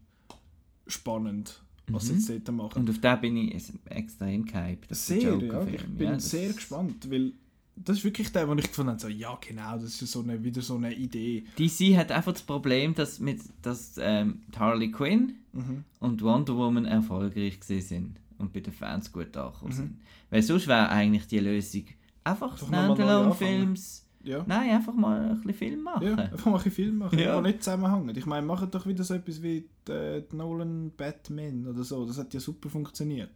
spannend, 0.86 1.62
was 1.88 2.06
sie 2.06 2.12
Mhm. 2.14 2.18
jetzt 2.18 2.30
dort 2.30 2.56
machen. 2.56 2.78
Und 2.80 2.90
auf 2.90 2.98
den 3.00 3.20
bin 3.20 3.36
ich 3.36 3.72
extrem 3.86 4.44
gehypt. 4.44 4.94
Sehr, 4.94 5.36
ja. 5.38 5.66
Ich 5.66 5.82
bin 5.86 6.06
Ja, 6.08 6.20
sehr 6.20 6.52
gespannt, 6.52 7.10
weil 7.10 7.32
das 7.76 7.98
ist 7.98 8.04
wirklich 8.04 8.30
der, 8.30 8.48
wo 8.48 8.54
ich 8.54 8.68
gefunden 8.68 8.90
habe, 8.92 9.00
so, 9.00 9.08
ja 9.08 9.36
genau, 9.46 9.72
das 9.78 10.00
ist 10.00 10.12
so 10.12 10.20
eine, 10.20 10.42
wieder 10.44 10.62
so 10.62 10.76
eine 10.76 10.94
Idee. 10.94 11.44
DC 11.58 11.96
hat 11.96 12.12
einfach 12.12 12.32
das 12.32 12.42
Problem, 12.42 12.94
dass, 12.94 13.18
mit, 13.18 13.40
dass 13.62 13.94
ähm, 14.00 14.42
Harley 14.56 14.90
Quinn 14.90 15.34
Mhm. 15.52 15.84
und 16.00 16.22
Wonder 16.22 16.56
Woman 16.56 16.84
erfolgreich 16.84 17.58
sind 17.62 18.18
und 18.38 18.52
bei 18.52 18.60
den 18.60 18.72
Fans 18.72 19.12
gut 19.12 19.36
angekommen 19.36 19.72
Mhm. 19.72 19.76
sind. 19.76 20.00
Weil 20.30 20.42
sonst 20.42 20.66
wäre 20.66 20.88
eigentlich 20.88 21.26
die 21.26 21.38
Lösung 21.40 21.84
einfach 22.24 22.56
Standalone-Films. 22.58 24.03
Ja. 24.24 24.44
Nein, 24.46 24.70
einfach 24.70 24.94
mal 24.94 25.20
ein 25.20 25.36
bisschen 25.42 25.54
Film 25.54 25.82
machen. 25.82 26.06
Ja, 26.06 26.14
einfach 26.16 26.46
mal 26.50 26.60
ein 26.64 26.70
Film 26.70 26.98
machen, 26.98 27.18
Ja. 27.18 27.24
ja. 27.26 27.36
die 27.40 27.48
nicht 27.48 27.62
zusammenhängen. 27.62 28.16
Ich 28.16 28.26
meine, 28.26 28.46
machen 28.46 28.70
doch 28.70 28.86
wieder 28.86 29.04
so 29.04 29.14
etwas 29.14 29.42
wie 29.42 29.68
die, 29.86 29.92
äh, 29.92 30.22
die 30.30 30.36
Nolan 30.36 30.90
Batman 30.96 31.66
oder 31.66 31.84
so. 31.84 32.04
Das 32.06 32.18
hat 32.18 32.32
ja 32.34 32.40
super 32.40 32.68
funktioniert. 32.70 33.30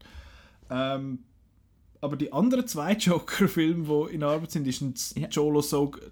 Ähm, 0.71 1.21
aber 2.01 2.17
die 2.17 2.33
anderen 2.33 2.67
zwei 2.67 2.93
Joker-Filme, 2.99 3.87
die 4.09 4.15
in 4.15 4.23
Arbeit 4.23 4.53
sind, 4.53 4.67
ist 4.67 4.81
ein 4.81 4.95
Ja. 5.17 5.29
Jolo 5.29 5.61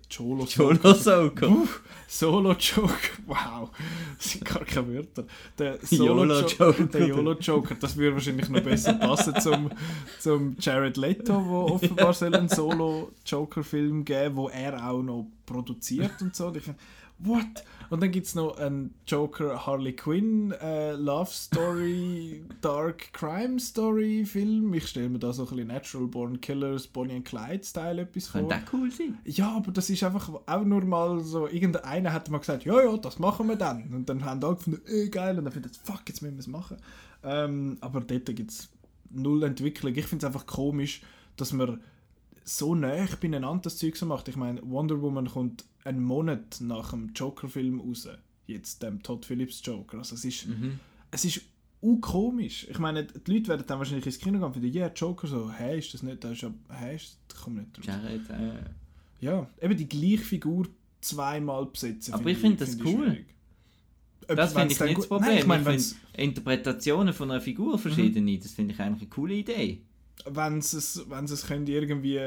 Jolo 0.08 0.46
Soka. 0.46 1.46
Uff, 1.46 1.82
Solo 2.08 2.52
Joker, 2.52 2.92
wow, 3.26 3.70
das 4.16 4.32
sind 4.32 4.44
gar 4.44 4.64
keine 4.64 4.94
Wörter. 4.94 5.24
Der 5.58 5.78
YOLO 5.90 6.16
Solo 6.26 6.40
Joker. 6.40 6.66
Joker, 6.66 6.84
der 6.86 7.06
YOLO 7.06 7.32
Joker, 7.32 7.74
das 7.76 7.96
würde 7.96 8.14
wahrscheinlich 8.14 8.48
noch 8.48 8.62
besser 8.62 8.94
passen 8.94 9.40
zum, 9.40 9.70
zum 10.18 10.56
Jared 10.58 10.96
Leto, 10.96 11.44
wo 11.46 11.74
offenbar 11.74 12.12
soll 12.12 12.34
einen 12.34 12.48
Solo 12.48 13.12
Joker 13.24 13.62
Film 13.64 14.04
geben, 14.04 14.36
wo 14.36 14.48
er 14.48 14.88
auch 14.88 15.02
noch 15.02 15.26
produziert 15.44 16.20
und 16.20 16.34
so. 16.34 16.48
Und 16.48 16.56
ich 16.56 16.64
what? 17.18 17.64
Und 17.90 18.02
dann 18.02 18.10
gibt 18.10 18.26
es 18.26 18.34
noch 18.34 18.56
einen 18.58 18.94
Joker 19.06 19.66
Harley 19.66 19.94
Quinn 19.94 20.52
äh, 20.52 20.92
Love 20.92 21.30
Story, 21.30 22.44
Dark 22.60 23.12
Crime 23.12 23.60
Story 23.60 24.24
Film. 24.24 24.74
Ich 24.74 24.88
stelle 24.88 25.08
mir 25.08 25.18
da 25.18 25.32
so 25.32 25.44
ein 25.44 25.48
bisschen 25.48 25.68
Natural 25.68 26.06
Born 26.06 26.40
Killers, 26.40 26.86
Bonnie 26.86 27.16
and 27.16 27.24
Clyde 27.24 27.64
Style 27.64 28.02
etwas 28.02 28.28
vor. 28.28 28.40
Könnte 28.40 28.56
auch 28.56 28.72
cool 28.72 28.90
sein. 28.90 29.18
Ja, 29.24 29.52
aber 29.52 29.72
das 29.72 29.88
ist 29.90 30.02
einfach 30.02 30.30
auch 30.46 30.64
nur 30.64 30.84
mal 30.84 31.20
so, 31.20 31.46
irgendeiner 31.46 32.12
hat 32.12 32.30
mal 32.30 32.38
gesagt, 32.38 32.64
ja, 32.64 32.82
ja, 32.82 32.96
das 32.96 33.18
machen 33.18 33.48
wir 33.48 33.56
dann. 33.56 33.94
Und 33.94 34.08
dann 34.08 34.24
haben 34.24 34.42
alle 34.42 34.56
gefunden, 34.56 34.80
äh, 34.86 35.08
geil, 35.08 35.38
und 35.38 35.44
dann 35.44 35.52
findet 35.52 35.76
fuck, 35.76 36.02
jetzt 36.08 36.22
müssen 36.22 36.36
wir 36.36 36.40
es 36.40 36.46
machen. 36.46 36.78
Ähm, 37.22 37.78
aber 37.80 38.00
dort 38.00 38.26
gibt 38.26 38.50
es 38.50 38.68
null 39.10 39.42
Entwicklung. 39.42 39.94
Ich 39.94 40.06
finde 40.06 40.26
es 40.26 40.32
einfach 40.32 40.46
komisch, 40.46 41.02
dass 41.36 41.52
man 41.52 41.80
so 42.48 42.74
nah 42.76 43.06
beieinander 43.20 43.62
das 43.64 43.76
Zeug 43.76 43.96
so 43.96 44.06
macht. 44.06 44.28
Ich 44.28 44.36
meine, 44.36 44.62
Wonder 44.62 45.02
Woman 45.02 45.26
kommt 45.28 45.64
einen 45.84 46.02
Monat 46.02 46.60
nach 46.60 46.90
dem 46.90 47.12
Joker-Film 47.12 47.80
raus. 47.80 48.08
Jetzt 48.46 48.82
dem 48.82 49.02
Todd 49.02 49.26
Phillips 49.26 49.60
Joker. 49.64 49.98
Also 49.98 50.14
es 50.14 50.24
ist, 50.24 50.46
Mhm. 50.46 50.78
es 51.10 51.24
ist 51.24 51.40
komisch. 52.00 52.66
Ich 52.70 52.78
meine, 52.78 53.04
die 53.04 53.32
Leute 53.32 53.48
werden 53.48 53.64
dann 53.66 53.78
wahrscheinlich 53.78 54.06
ins 54.06 54.18
Kino 54.18 54.38
gehen 54.38 54.44
und 54.44 54.52
finden, 54.52 54.72
ja, 54.72 54.88
Joker 54.94 55.26
so, 55.26 55.50
hä, 55.52 55.78
ist 55.78 55.92
das 55.94 56.02
nicht, 56.02 56.22
das 56.22 56.32
ist 56.32 56.42
ja, 56.42 56.54
hä, 56.70 56.94
ist, 56.96 57.18
das 57.28 57.40
kommt 57.40 57.56
nicht 57.56 57.78
raus. 57.78 57.86
Jared, 57.86 58.30
äh, 58.30 58.64
Ja, 59.20 59.48
eben 59.60 59.76
die 59.76 59.88
gleiche 59.88 60.18
Figur 60.24 60.68
zweimal 61.00 61.66
besetzen. 61.66 62.14
Aber 62.14 62.28
ich 62.30 62.38
finde 62.38 62.58
das 62.58 62.70
finde 62.76 62.84
cool. 62.84 63.06
schwierig. 63.06 63.26
Ob- 64.28 64.36
das 64.36 64.52
finde 64.52 64.72
ich 64.74 64.80
nicht 64.80 64.98
das 64.98 65.06
Problem. 65.08 65.28
Nein, 65.30 65.38
ich 65.38 65.46
meine, 65.46 65.76
ich 65.76 65.94
Interpretationen 66.16 67.12
von 67.14 67.30
einer 67.30 67.40
Figur 67.40 67.78
verschiedene, 67.78 68.38
das 68.38 68.52
finde 68.52 68.74
ich 68.74 68.80
eigentlich 68.80 69.02
eine 69.02 69.10
coole 69.10 69.34
Idee. 69.34 69.80
Es, 70.74 71.04
wenn's 71.08 71.30
es 71.30 71.46
können 71.46 71.66
irgendwie 71.66 72.18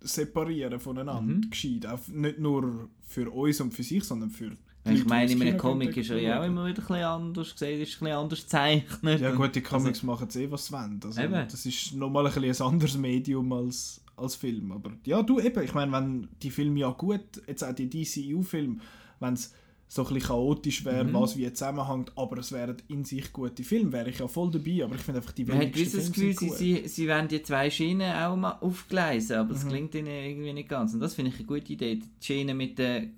separieren 0.00 0.78
voneinander, 0.80 1.34
Mhm. 1.34 1.50
gescheit. 1.50 1.86
Auch 1.86 2.06
nicht 2.08 2.38
nur 2.38 2.88
für 3.06 3.30
uns 3.30 3.60
und 3.60 3.72
für 3.74 3.82
sich, 3.82 4.04
sondern 4.04 4.30
für 4.30 4.50
die 4.50 4.92
Ich 4.92 4.98
Leute, 5.00 5.08
meine, 5.08 5.32
in 5.32 5.42
einem 5.42 5.58
Comic 5.58 5.96
ist 5.96 6.10
er 6.10 6.20
ja 6.20 6.40
auch 6.40 6.44
immer 6.46 6.66
wieder 6.66 6.78
ein 6.82 6.86
bisschen 6.86 7.02
anders 7.04 7.52
gesehen, 7.52 7.80
ist 7.80 7.88
ein 7.96 7.98
bisschen 8.04 8.16
anders 8.16 8.42
gezeichnet. 8.42 9.20
Ja 9.20 9.32
gut, 9.32 9.54
die 9.54 9.58
Und- 9.60 9.66
Comics 9.68 10.02
machen 10.02 10.28
eh, 10.34 10.50
was 10.50 10.66
sie 10.66 10.72
wollen. 10.72 11.00
Also, 11.04 11.20
Eben. 11.20 11.32
das 11.32 11.66
ist 11.66 11.94
nochmal 11.94 12.26
ein, 12.26 12.32
bisschen 12.40 12.64
ein 12.66 12.72
anderes 12.72 12.96
Medium 12.96 13.52
als, 13.52 14.00
als 14.16 14.36
Film. 14.36 14.70
Aber 14.72 14.92
ja, 15.04 15.22
du 15.22 15.40
eben, 15.40 15.62
ich 15.64 15.74
meine, 15.74 15.92
wenn 15.92 16.28
die 16.42 16.50
Filme 16.50 16.80
ja 16.80 16.90
gut, 16.90 17.20
jetzt 17.46 17.64
auch 17.64 17.74
die 17.74 17.88
DCU-Filme, 17.90 18.76
wenn 19.20 19.34
es 19.34 19.52
so 19.90 20.02
ein 20.06 20.12
bisschen 20.12 20.28
chaotisch 20.28 20.84
wäre, 20.84 21.04
Mhm. 21.04 21.14
was 21.14 21.36
wie 21.38 21.50
zusammenhängt, 21.50 22.12
aber 22.16 22.38
es 22.38 22.52
wären 22.52 22.76
in 22.88 23.04
sich 23.04 23.32
gute 23.32 23.64
Filme, 23.64 23.90
wäre 23.92 24.10
ich 24.10 24.18
ja 24.18 24.28
voll 24.28 24.50
dabei. 24.50 24.84
Aber 24.84 24.94
ich 24.96 25.00
finde 25.00 25.20
einfach, 25.20 25.32
die 25.32 25.44
Man 25.46 25.56
hat 25.56 25.62
wenigsten 25.62 25.82
gewisses 25.96 26.08
Filme 26.14 26.30
Gefühl, 26.34 26.38
sie, 26.38 26.48
gut. 26.48 26.82
sie, 26.84 26.88
sie 26.88 27.08
wollen 27.08 27.28
die 27.28 27.42
zwei 27.42 27.70
Schienen 27.70 28.12
auch 28.14 28.36
mal 28.36 28.58
aufgleisen, 28.60 29.36
aber 29.36 29.54
es 29.54 29.64
Mhm. 29.64 29.68
klingt 29.68 29.94
ihnen 29.94 30.08
irgendwie 30.08 30.52
nicht 30.52 30.68
ganz. 30.68 30.92
Und 30.92 31.00
das 31.00 31.14
finde 31.14 31.30
ich 31.30 31.38
eine 31.38 31.46
gute 31.46 31.72
Idee. 31.72 31.96
Die 31.96 32.24
Schiene 32.24 32.52
mit 32.54 32.78
den 32.78 33.14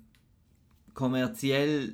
kommerziell, 0.93 1.93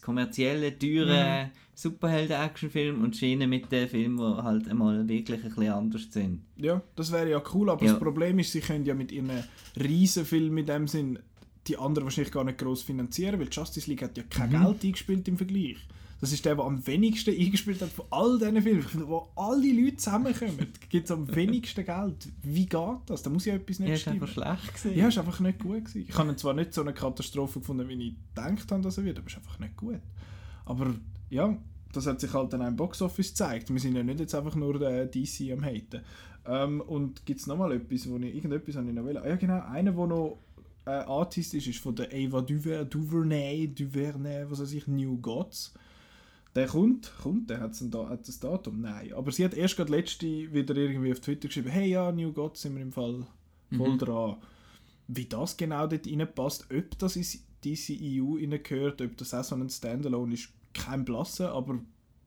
kommerziellen, 0.00 0.78
teuren 0.78 1.46
Mhm. 1.46 1.50
Superhelden-Actionfilmen 1.76 3.02
und 3.02 3.16
Schiene 3.16 3.48
mit 3.48 3.72
den 3.72 3.88
Filmen, 3.88 4.16
die 4.18 4.42
halt 4.42 4.68
einmal 4.68 5.08
wirklich 5.08 5.42
ein 5.42 5.48
bisschen 5.50 5.72
anders 5.72 6.06
sind. 6.10 6.42
Ja, 6.56 6.80
das 6.94 7.10
wäre 7.10 7.28
ja 7.30 7.42
cool, 7.52 7.68
aber 7.68 7.84
Ja. 7.84 7.90
das 7.92 8.00
Problem 8.00 8.38
ist, 8.38 8.52
sie 8.52 8.60
können 8.60 8.84
ja 8.84 8.94
mit 8.94 9.10
ihren 9.10 9.42
Riesenfilmen 9.76 10.58
in 10.58 10.66
dem 10.66 10.86
Sinn 10.86 11.18
die 11.66 11.76
anderen 11.78 12.04
wahrscheinlich 12.04 12.32
gar 12.32 12.44
nicht 12.44 12.58
gross 12.58 12.82
finanzieren, 12.82 13.40
weil 13.40 13.48
Justice 13.50 13.88
League 13.88 14.02
hat 14.02 14.16
ja 14.16 14.24
kein 14.28 14.50
Mhm. 14.52 14.64
Geld 14.64 14.84
eingespielt 14.84 15.28
im 15.28 15.36
Vergleich. 15.36 15.76
Das 16.20 16.32
ist 16.32 16.44
der, 16.44 16.54
der 16.54 16.64
am 16.64 16.86
wenigsten 16.86 17.38
eingespielt 17.38 17.82
hat 17.82 17.90
von 17.90 18.06
all 18.10 18.38
diesen 18.38 18.62
Filmen. 18.62 18.84
Wo 19.08 19.28
alle 19.36 19.72
Leute 19.72 19.96
zusammenkommen, 19.96 20.68
gibt 20.88 21.04
es 21.04 21.10
am 21.10 21.34
wenigsten 21.34 21.84
Geld. 21.84 22.28
Wie 22.42 22.64
geht 22.66 22.80
das? 23.06 23.22
Da 23.22 23.28
muss 23.30 23.44
ja 23.44 23.54
etwas 23.54 23.78
nicht 23.78 23.88
Ja, 23.88 23.94
ist 23.94 24.00
stimmen. 24.02 24.22
einfach 24.22 24.32
schlecht 24.32 24.74
gewesen. 24.74 24.98
Ja, 24.98 25.08
ist 25.08 25.18
einfach 25.18 25.40
nicht 25.40 25.58
gut 25.58 25.84
gewesen. 25.84 26.06
Ich 26.08 26.16
habe 26.16 26.34
zwar 26.36 26.54
nicht 26.54 26.72
so 26.72 26.80
eine 26.80 26.94
Katastrophe 26.94 27.58
gefunden, 27.58 27.88
wie 27.88 28.08
ich 28.08 28.14
gedacht 28.34 28.70
habe, 28.72 28.82
dass 28.82 28.96
er 28.96 29.04
wird, 29.04 29.18
aber 29.18 29.26
ist 29.26 29.36
einfach 29.36 29.58
nicht 29.58 29.76
gut. 29.76 30.00
Aber 30.64 30.94
ja, 31.30 31.58
das 31.92 32.06
hat 32.06 32.20
sich 32.20 32.32
halt 32.32 32.52
dann 32.52 32.62
im 32.62 32.76
Boxoffice 32.76 33.28
gezeigt. 33.30 33.70
Wir 33.72 33.80
sind 33.80 33.94
ja 33.96 34.02
nicht 34.02 34.20
jetzt 34.20 34.34
einfach 34.34 34.54
nur 34.54 34.78
der 34.78 35.06
DC 35.06 35.52
am 35.52 35.62
haten. 35.64 36.00
Ähm, 36.46 36.80
und 36.82 37.24
gibt 37.26 37.40
es 37.40 37.46
nochmal 37.46 37.72
etwas, 37.72 38.08
wo 38.08 38.16
ich, 38.18 38.34
irgendetwas 38.34 38.76
habe 38.76 38.88
ich 38.88 38.94
noch 38.94 39.04
will. 39.04 39.18
Ah, 39.18 39.28
ja 39.28 39.36
genau, 39.36 39.60
einer, 39.66 39.92
der 39.92 40.06
noch 40.06 40.38
äh, 40.86 40.90
Artist 40.90 41.54
ist, 41.54 41.66
ist 41.66 41.78
von 41.80 41.94
der 41.96 42.08
Ava 42.12 42.40
Duver, 42.42 42.84
Duvernay, 42.84 43.68
Duvernay, 43.68 44.44
was 44.50 44.60
weiß 44.60 44.72
ich, 44.72 44.86
New 44.86 45.18
Gods. 45.18 45.74
Der 46.54 46.68
kommt, 46.68 47.12
kommt, 47.20 47.50
der 47.50 47.60
hat 47.60 47.80
ein, 47.80 47.90
da 47.90 48.08
hat 48.08 48.28
ein 48.28 48.34
Datum, 48.40 48.80
nein. 48.80 49.12
Aber 49.12 49.32
sie 49.32 49.44
hat 49.44 49.54
erst 49.54 49.76
gerade 49.76 49.90
letzte 49.90 50.26
wieder 50.52 50.76
irgendwie 50.76 51.10
auf 51.12 51.20
Twitter 51.20 51.48
geschrieben, 51.48 51.70
hey 51.70 51.88
ja, 51.90 52.12
New 52.12 52.32
Gods 52.32 52.62
sind 52.62 52.76
wir 52.76 52.82
im 52.82 52.92
Fall 52.92 53.26
voll 53.76 53.94
Mhm. 53.94 53.98
dran. 53.98 54.36
wie 55.08 55.26
das 55.26 55.56
genau 55.56 55.86
dort 55.86 56.06
reinpasst, 56.06 56.66
ob 56.70 56.98
das 56.98 57.16
in 57.16 57.26
DCEU 57.64 58.38
gehört, 58.62 59.02
ob 59.02 59.16
das 59.16 59.34
auch 59.34 59.44
so 59.44 59.54
ein 59.56 59.68
Standalone 59.68 60.34
ist, 60.34 60.48
kein 60.72 61.04
Blassen, 61.04 61.46
aber 61.46 61.78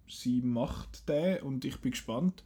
sie 0.08 0.42
macht 0.42 1.08
den 1.10 1.42
und 1.42 1.66
ich 1.66 1.78
bin 1.78 1.92
gespannt. 1.92 2.44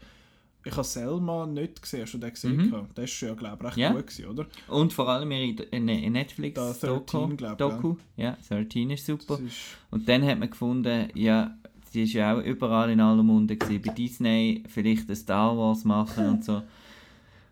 Ich 0.64 0.72
habe 0.74 0.84
Selma 0.84 1.48
nicht 1.48 1.82
gesehen, 1.82 2.04
hast 2.04 2.14
du 2.14 2.18
den 2.20 2.30
gesehen? 2.30 2.56
Mhm. 2.58 2.86
Das 2.94 3.22
war 3.22 3.30
ja, 3.30 3.36
glaube 3.36 3.58
ich, 3.60 3.68
recht 3.68 3.78
Ja. 3.78 3.92
gut, 3.94 4.08
gewesen, 4.08 4.26
oder? 4.28 4.46
Und 4.68 4.94
vor 4.94 5.10
allem 5.10 5.32
in, 5.32 5.58
in 5.58 6.12
Netflix 6.14 6.56
Da 6.56 6.72
13, 6.72 7.38
glaub 7.38 7.54
ich, 7.54 7.58
Doku. 7.58 7.96
Ja, 8.16 8.38
13 8.48 8.92
ist 8.92 9.06
super. 9.06 9.40
Ist, 9.40 9.78
Und 9.90 10.08
dann 10.08 10.24
hat 10.26 10.38
man 10.40 10.50
gefunden, 10.50 11.10
ja, 11.16 11.58
die 11.94 12.04
ist 12.04 12.14
ja 12.14 12.36
auch 12.36 12.44
überall 12.44 12.92
in 12.92 13.00
aller 13.00 13.24
Munde 13.24 13.58
gewesen. 13.58 13.82
Bei 13.82 13.92
Disney 13.94 14.64
vielleicht 14.68 15.10
ein 15.10 15.16
Star 15.16 15.58
Wars 15.58 15.84
machen 15.84 16.28
und 16.28 16.46
so. 16.46 16.62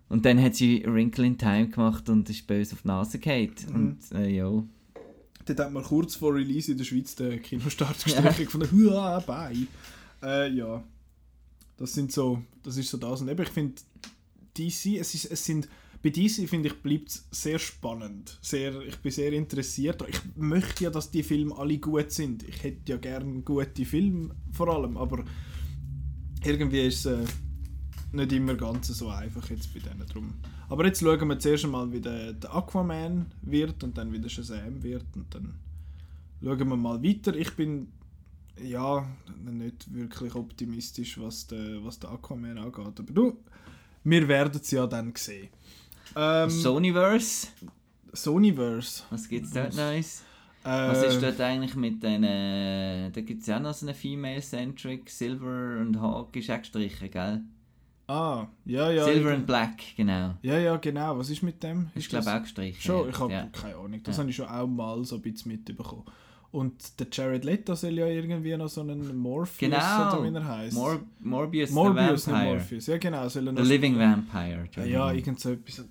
Und 0.10 0.26
dann 0.26 0.42
hat 0.42 0.56
sie 0.56 0.84
Wrinkle 0.88 1.24
in 1.28 1.38
Time 1.38 1.70
gemacht 1.70 2.10
und 2.10 2.28
ist 2.32 2.48
böse 2.48 2.74
auf 2.74 2.82
die 2.82 2.88
Nase 2.88 3.20
gefallen. 3.20 3.54
Mhm. 3.68 3.76
Und 3.76 4.12
äh, 4.20 4.28
ja. 4.28 4.64
dort 5.46 5.60
hat 5.60 5.72
man 5.72 5.84
kurz 5.84 6.16
vor 6.16 6.34
Release 6.34 6.72
in 6.72 6.80
der 6.80 6.86
Schweiz 6.86 7.14
den 7.16 7.40
Kinostart 7.44 8.04
gestrichen 8.04 8.48
von 8.50 8.62
der 8.62 8.72
Hua 8.72 9.20
bei. 9.20 9.56
Äh, 10.24 10.52
ja, 10.52 10.84
das 11.80 11.94
sind 11.94 12.12
so, 12.12 12.42
das 12.62 12.76
ist 12.78 12.90
so 12.90 12.98
das. 12.98 13.22
Und 13.22 13.30
eben, 13.30 13.42
ich 13.42 13.50
finde, 13.50 13.82
DC, 14.58 15.00
es, 15.00 15.16
ist, 15.16 15.32
es 15.32 15.46
sind, 15.46 15.70
bei 16.04 16.10
DC 16.10 16.48
finde 16.48 16.68
ich, 16.68 16.82
bleibt 16.82 17.10
es 17.10 17.26
sehr 17.32 17.58
spannend. 17.58 18.38
Sehr, 18.42 18.82
ich 18.82 18.98
bin 18.98 19.12
sehr 19.14 19.32
interessiert. 19.32 20.04
Ich 20.08 20.20
möchte 20.36 20.84
ja, 20.84 20.90
dass 20.90 21.10
die 21.10 21.24
Filme 21.24 21.58
alle 21.58 21.78
gut 21.78 22.12
sind. 22.12 22.44
Ich 22.44 22.64
hätte 22.64 22.92
ja 22.92 22.98
gerne 22.98 23.42
gute 23.42 23.86
Filme 23.86 24.36
vor 24.52 24.68
allem, 24.68 24.98
aber 24.98 25.24
irgendwie 26.44 26.86
ist 26.86 27.06
es 27.06 27.30
äh, 27.30 27.32
nicht 28.12 28.34
immer 28.34 28.56
ganz 28.56 28.88
so 28.88 29.08
einfach 29.08 29.50
jetzt 29.50 29.74
bei 29.74 29.80
denen 29.80 30.06
drum. 30.08 30.34
Aber 30.68 30.86
jetzt 30.86 31.00
schauen 31.00 31.28
wir 31.30 31.40
zuerst 31.40 31.64
einmal, 31.64 31.92
wie 31.94 32.02
der, 32.02 32.34
der 32.34 32.54
Aquaman 32.54 33.28
wird 33.42 33.84
und 33.86 33.98
dann 33.98 34.12
wie 34.12 34.20
der 34.20 34.30
Shazam 34.30 34.84
wird 34.84 35.06
und 35.16 35.34
dann 35.34 35.56
schauen 36.44 36.68
wir 36.68 36.78
mal 36.78 37.02
weiter. 37.02 37.36
Ich 37.36 37.56
bin 37.56 37.88
ja 38.64 39.06
nicht 39.44 39.94
wirklich 39.94 40.36
optimistisch, 40.36 41.20
was 41.20 41.48
der, 41.48 41.84
was 41.84 42.00
der 42.00 42.12
Aquaman 42.12 42.58
angeht. 42.58 43.00
Aber 43.00 43.14
du, 43.14 43.38
wir 44.04 44.28
werden 44.28 44.60
es 44.62 44.72
ja 44.72 44.88
dann 44.88 45.14
sehen. 45.16 45.50
Ähm, 46.16 46.50
Sonyverse, 46.50 47.48
Sonyverse. 48.14 49.04
was 49.10 49.28
gibt 49.28 49.46
es 49.46 49.54
dort 49.54 49.76
Neues? 49.76 50.24
Äh, 50.64 50.90
Was 50.90 51.04
ist 51.04 51.22
dort 51.24 51.40
eigentlich 51.40 51.76
mit 51.76 52.04
den. 52.04 52.24
Äh, 52.24 53.12
da 53.12 53.22
gibt 53.22 53.42
es 53.42 53.48
ja 53.48 53.58
auch 53.58 53.62
noch 53.62 53.74
so 53.74 53.86
eine 53.86 53.94
Female-Centric, 53.96 55.10
Silver 55.10 55.80
und 55.80 56.00
Hawk 56.02 56.36
ist 56.36 56.50
auch 56.50 56.58
gestrichen, 56.58 57.10
gell? 57.10 57.42
Ah, 58.08 58.48
ja, 58.66 58.92
ja. 58.92 59.06
Silver 59.06 59.36
and 59.36 59.46
Black, 59.46 59.96
genau. 59.96 60.36
Ja, 60.42 60.58
ja, 60.58 60.76
genau. 60.78 61.18
Was 61.18 61.30
ist 61.30 61.44
mit 61.44 61.62
dem? 61.64 61.92
Ist, 61.96 62.10
glaube 62.10 62.26
ich, 62.26 62.32
auch 62.32 62.42
gestrichen. 62.42 62.82
Schon, 62.82 63.10
ich 63.10 63.20
habe 63.20 63.32
ja. 63.32 63.48
keine 63.54 63.76
Ahnung. 63.76 64.02
Das 64.04 64.18
Ja. 64.18 64.22
habe 64.22 64.32
ich 64.32 64.36
schon 64.36 64.48
auch 64.48 64.68
mal 64.68 65.06
so 65.06 65.16
ein 65.16 65.22
bisschen 65.22 65.52
mitbekommen. 65.52 66.04
Und 66.52 67.00
der 67.00 67.06
Jared 67.12 67.46
Leto 67.46 67.76
soll 67.76 67.94
ja 67.94 68.08
irgendwie 68.08 68.58
noch 68.58 68.70
so 68.70 68.82
einen 68.82 69.16
Morpheus 69.16 69.60
Genau. 69.60 69.78
oder 69.78 70.24
wie 70.24 70.36
er 70.36 70.48
heißt. 70.48 70.74
Mor 70.76 71.00
Morbius, 71.20 71.70
Morbius, 71.70 72.26
the 72.26 72.32
Vampire. 72.32 72.54
Morpheus. 72.56 72.88
Ja, 72.88 72.98
genau. 72.98 73.30
Soll 73.30 73.48
er 73.50 73.56
The 73.56 73.62
Living 73.70 74.00
Vampire. 74.00 74.68
Ja, 74.76 74.84
ja, 74.84 75.12
irgend 75.12 75.40
so 75.40 75.52
etwas. 75.52 75.86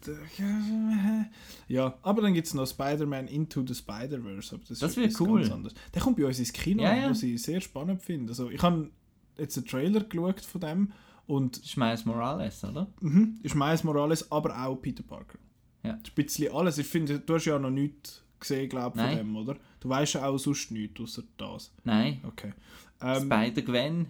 Ja, 1.68 1.94
aber 2.02 2.22
dann 2.22 2.34
gibt 2.34 2.46
es 2.46 2.54
noch 2.54 2.66
Spider-Man 2.66 3.28
Into 3.28 3.64
the 3.66 3.74
Spider-Verse. 3.74 4.58
Das, 4.68 4.78
Das 4.80 4.90
ist 4.90 4.96
wird 4.96 5.20
cool. 5.20 5.48
Der 5.94 6.02
kommt 6.02 6.16
bei 6.16 6.24
uns 6.26 6.38
ins 6.38 6.52
Kino, 6.52 6.82
Ja, 6.82 6.94
ja. 6.96 7.10
was 7.10 7.22
ich 7.22 7.40
sehr 7.42 7.60
spannend 7.60 8.02
finde. 8.02 8.30
Also, 8.30 8.50
ich 8.50 8.62
habe 8.62 8.90
jetzt 9.38 9.56
einen 9.58 9.66
Trailer 9.66 10.00
geschaut 10.00 10.40
von 10.40 10.60
dem 10.60 10.92
und 11.26 11.76
Miles 11.76 12.04
Morales, 12.04 12.64
oder? 12.64 12.88
mhm, 13.00 13.38
ist 13.42 13.54
Miles 13.54 13.84
Morales, 13.84 14.30
aber 14.32 14.58
auch 14.66 14.76
Peter 14.76 15.02
Parker. 15.02 15.38
Ja. 15.84 15.92
Ein 15.92 16.02
bisschen 16.14 16.52
alles. 16.52 16.78
Ich 16.78 16.86
finde, 16.86 17.20
du 17.20 17.34
hast 17.34 17.44
ja 17.44 17.58
noch 17.58 17.70
nichts 17.70 18.24
gesehen, 18.40 18.68
glaube 18.68 18.98
ich, 18.98 19.04
von 19.04 19.16
dem, 19.16 19.36
oder? 19.36 19.56
Du 19.80 19.88
weißt 19.88 20.14
ja 20.14 20.26
auch 20.26 20.38
sonst 20.38 20.70
nichts, 20.70 21.00
außer 21.00 21.22
das. 21.36 21.72
Nein. 21.84 22.20
Okay. 22.26 22.52
Ähm, 23.00 23.24
Spider-Gwen. 23.24 24.06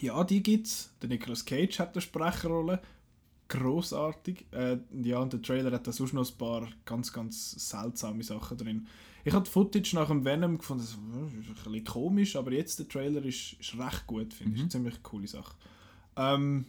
ja, 0.00 0.24
die 0.24 0.42
gibt's. 0.42 0.92
Der 1.02 1.08
Nicolas 1.08 1.44
Cage 1.44 1.78
hat 1.78 1.94
eine 1.94 2.00
Sprecherrolle. 2.02 2.80
Grossartig. 3.48 4.46
Äh, 4.52 4.78
ja, 5.02 5.18
und 5.20 5.32
der 5.32 5.40
Trailer 5.40 5.72
hat 5.72 5.86
da 5.86 5.92
sonst 5.92 6.12
noch 6.12 6.28
ein 6.30 6.36
paar 6.36 6.68
ganz, 6.84 7.12
ganz 7.12 7.52
seltsame 7.70 8.22
Sachen 8.22 8.58
drin. 8.58 8.86
Ich 9.24 9.34
habe 9.34 9.46
Footage 9.46 9.94
nach 9.94 10.08
dem 10.08 10.24
Venom 10.24 10.58
gefunden, 10.58 10.82
das 10.82 10.92
ist 10.92 10.98
ein 10.98 11.72
bisschen 11.72 11.84
komisch, 11.84 12.36
aber 12.36 12.52
jetzt 12.52 12.78
der 12.78 12.88
Trailer 12.88 13.24
ist, 13.24 13.54
ist 13.54 13.78
recht 13.78 14.06
gut, 14.06 14.32
finde 14.32 14.54
ich. 14.54 14.62
Mhm. 14.62 14.68
Ist 14.68 14.74
eine 14.74 14.84
ziemlich 14.84 15.02
coole 15.02 15.26
Sache. 15.26 15.54
Ähm, 16.16 16.66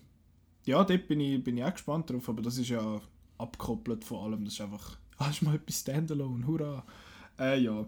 ja, 0.66 0.84
dort 0.84 1.08
bin 1.08 1.20
ich, 1.20 1.44
bin 1.44 1.58
ich 1.58 1.64
auch 1.64 1.74
gespannt 1.74 2.10
drauf, 2.10 2.28
aber 2.30 2.42
das 2.42 2.58
ist 2.58 2.70
ja 2.70 3.02
abgekoppelt 3.38 4.04
von 4.04 4.26
allem. 4.26 4.46
Das 4.46 4.54
ist 4.54 4.62
einfach, 4.62 4.98
ah, 5.20 5.30
ist 5.30 5.42
mal 5.42 5.56
etwas 5.56 5.80
Standalone, 5.82 6.46
hurra. 6.48 6.84
Äh, 7.40 7.60
ja. 7.62 7.86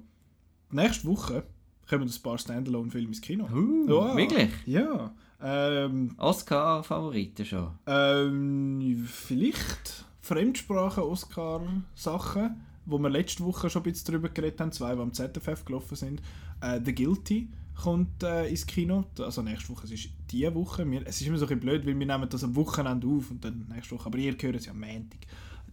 Nächste 0.69 1.07
Woche 1.07 1.43
kommen 1.89 2.07
ein 2.07 2.21
paar 2.23 2.37
Standalone-Filme 2.37 3.07
ins 3.09 3.21
Kino. 3.21 3.45
Uh, 3.51 3.89
Ja. 3.89 4.15
Wirklich? 4.15 4.49
Ja. 4.65 5.13
Ähm, 5.43 6.13
Oscar-Favoriten 6.17 7.45
schon. 7.45 7.71
ähm, 7.87 9.05
vielleicht 9.09 10.05
Fremdsprachen-Oscar-Sachen, 10.21 12.61
wo 12.85 12.97
wir 12.99 13.09
letzte 13.09 13.43
Woche 13.43 13.69
schon 13.69 13.81
ein 13.81 13.91
bisschen 13.91 14.13
drüber 14.13 14.29
geredet 14.29 14.59
haben, 14.61 14.71
zwei, 14.71 14.95
die 14.95 15.01
am 15.01 15.13
ZFF 15.13 15.65
gelaufen 15.65 15.95
sind. 15.95 16.21
Äh, 16.61 16.79
The 16.83 16.93
Guilty 16.93 17.49
kommt 17.75 18.21
äh, 18.23 18.47
ins 18.47 18.65
Kino, 18.67 19.05
also 19.19 19.41
nächste 19.41 19.69
Woche, 19.69 19.85
es 19.85 19.91
ist 19.91 20.09
diese 20.29 20.53
Woche. 20.53 20.89
Wir, 20.89 21.01
es 21.07 21.19
ist 21.19 21.25
immer 21.27 21.37
so 21.37 21.45
ein 21.45 21.49
bisschen 21.49 21.61
blöd, 21.61 21.85
weil 21.87 21.97
wir 21.97 22.05
nehmen 22.05 22.29
das 22.29 22.43
am 22.43 22.55
Wochenende 22.55 23.07
auf 23.07 23.31
und 23.31 23.43
dann 23.43 23.65
nächste 23.73 23.95
Woche, 23.95 24.05
aber 24.05 24.17
ihr 24.19 24.35
hört 24.39 24.55
es 24.55 24.65
ja 24.67 24.71
am 24.73 24.79
Montag. 24.79 25.19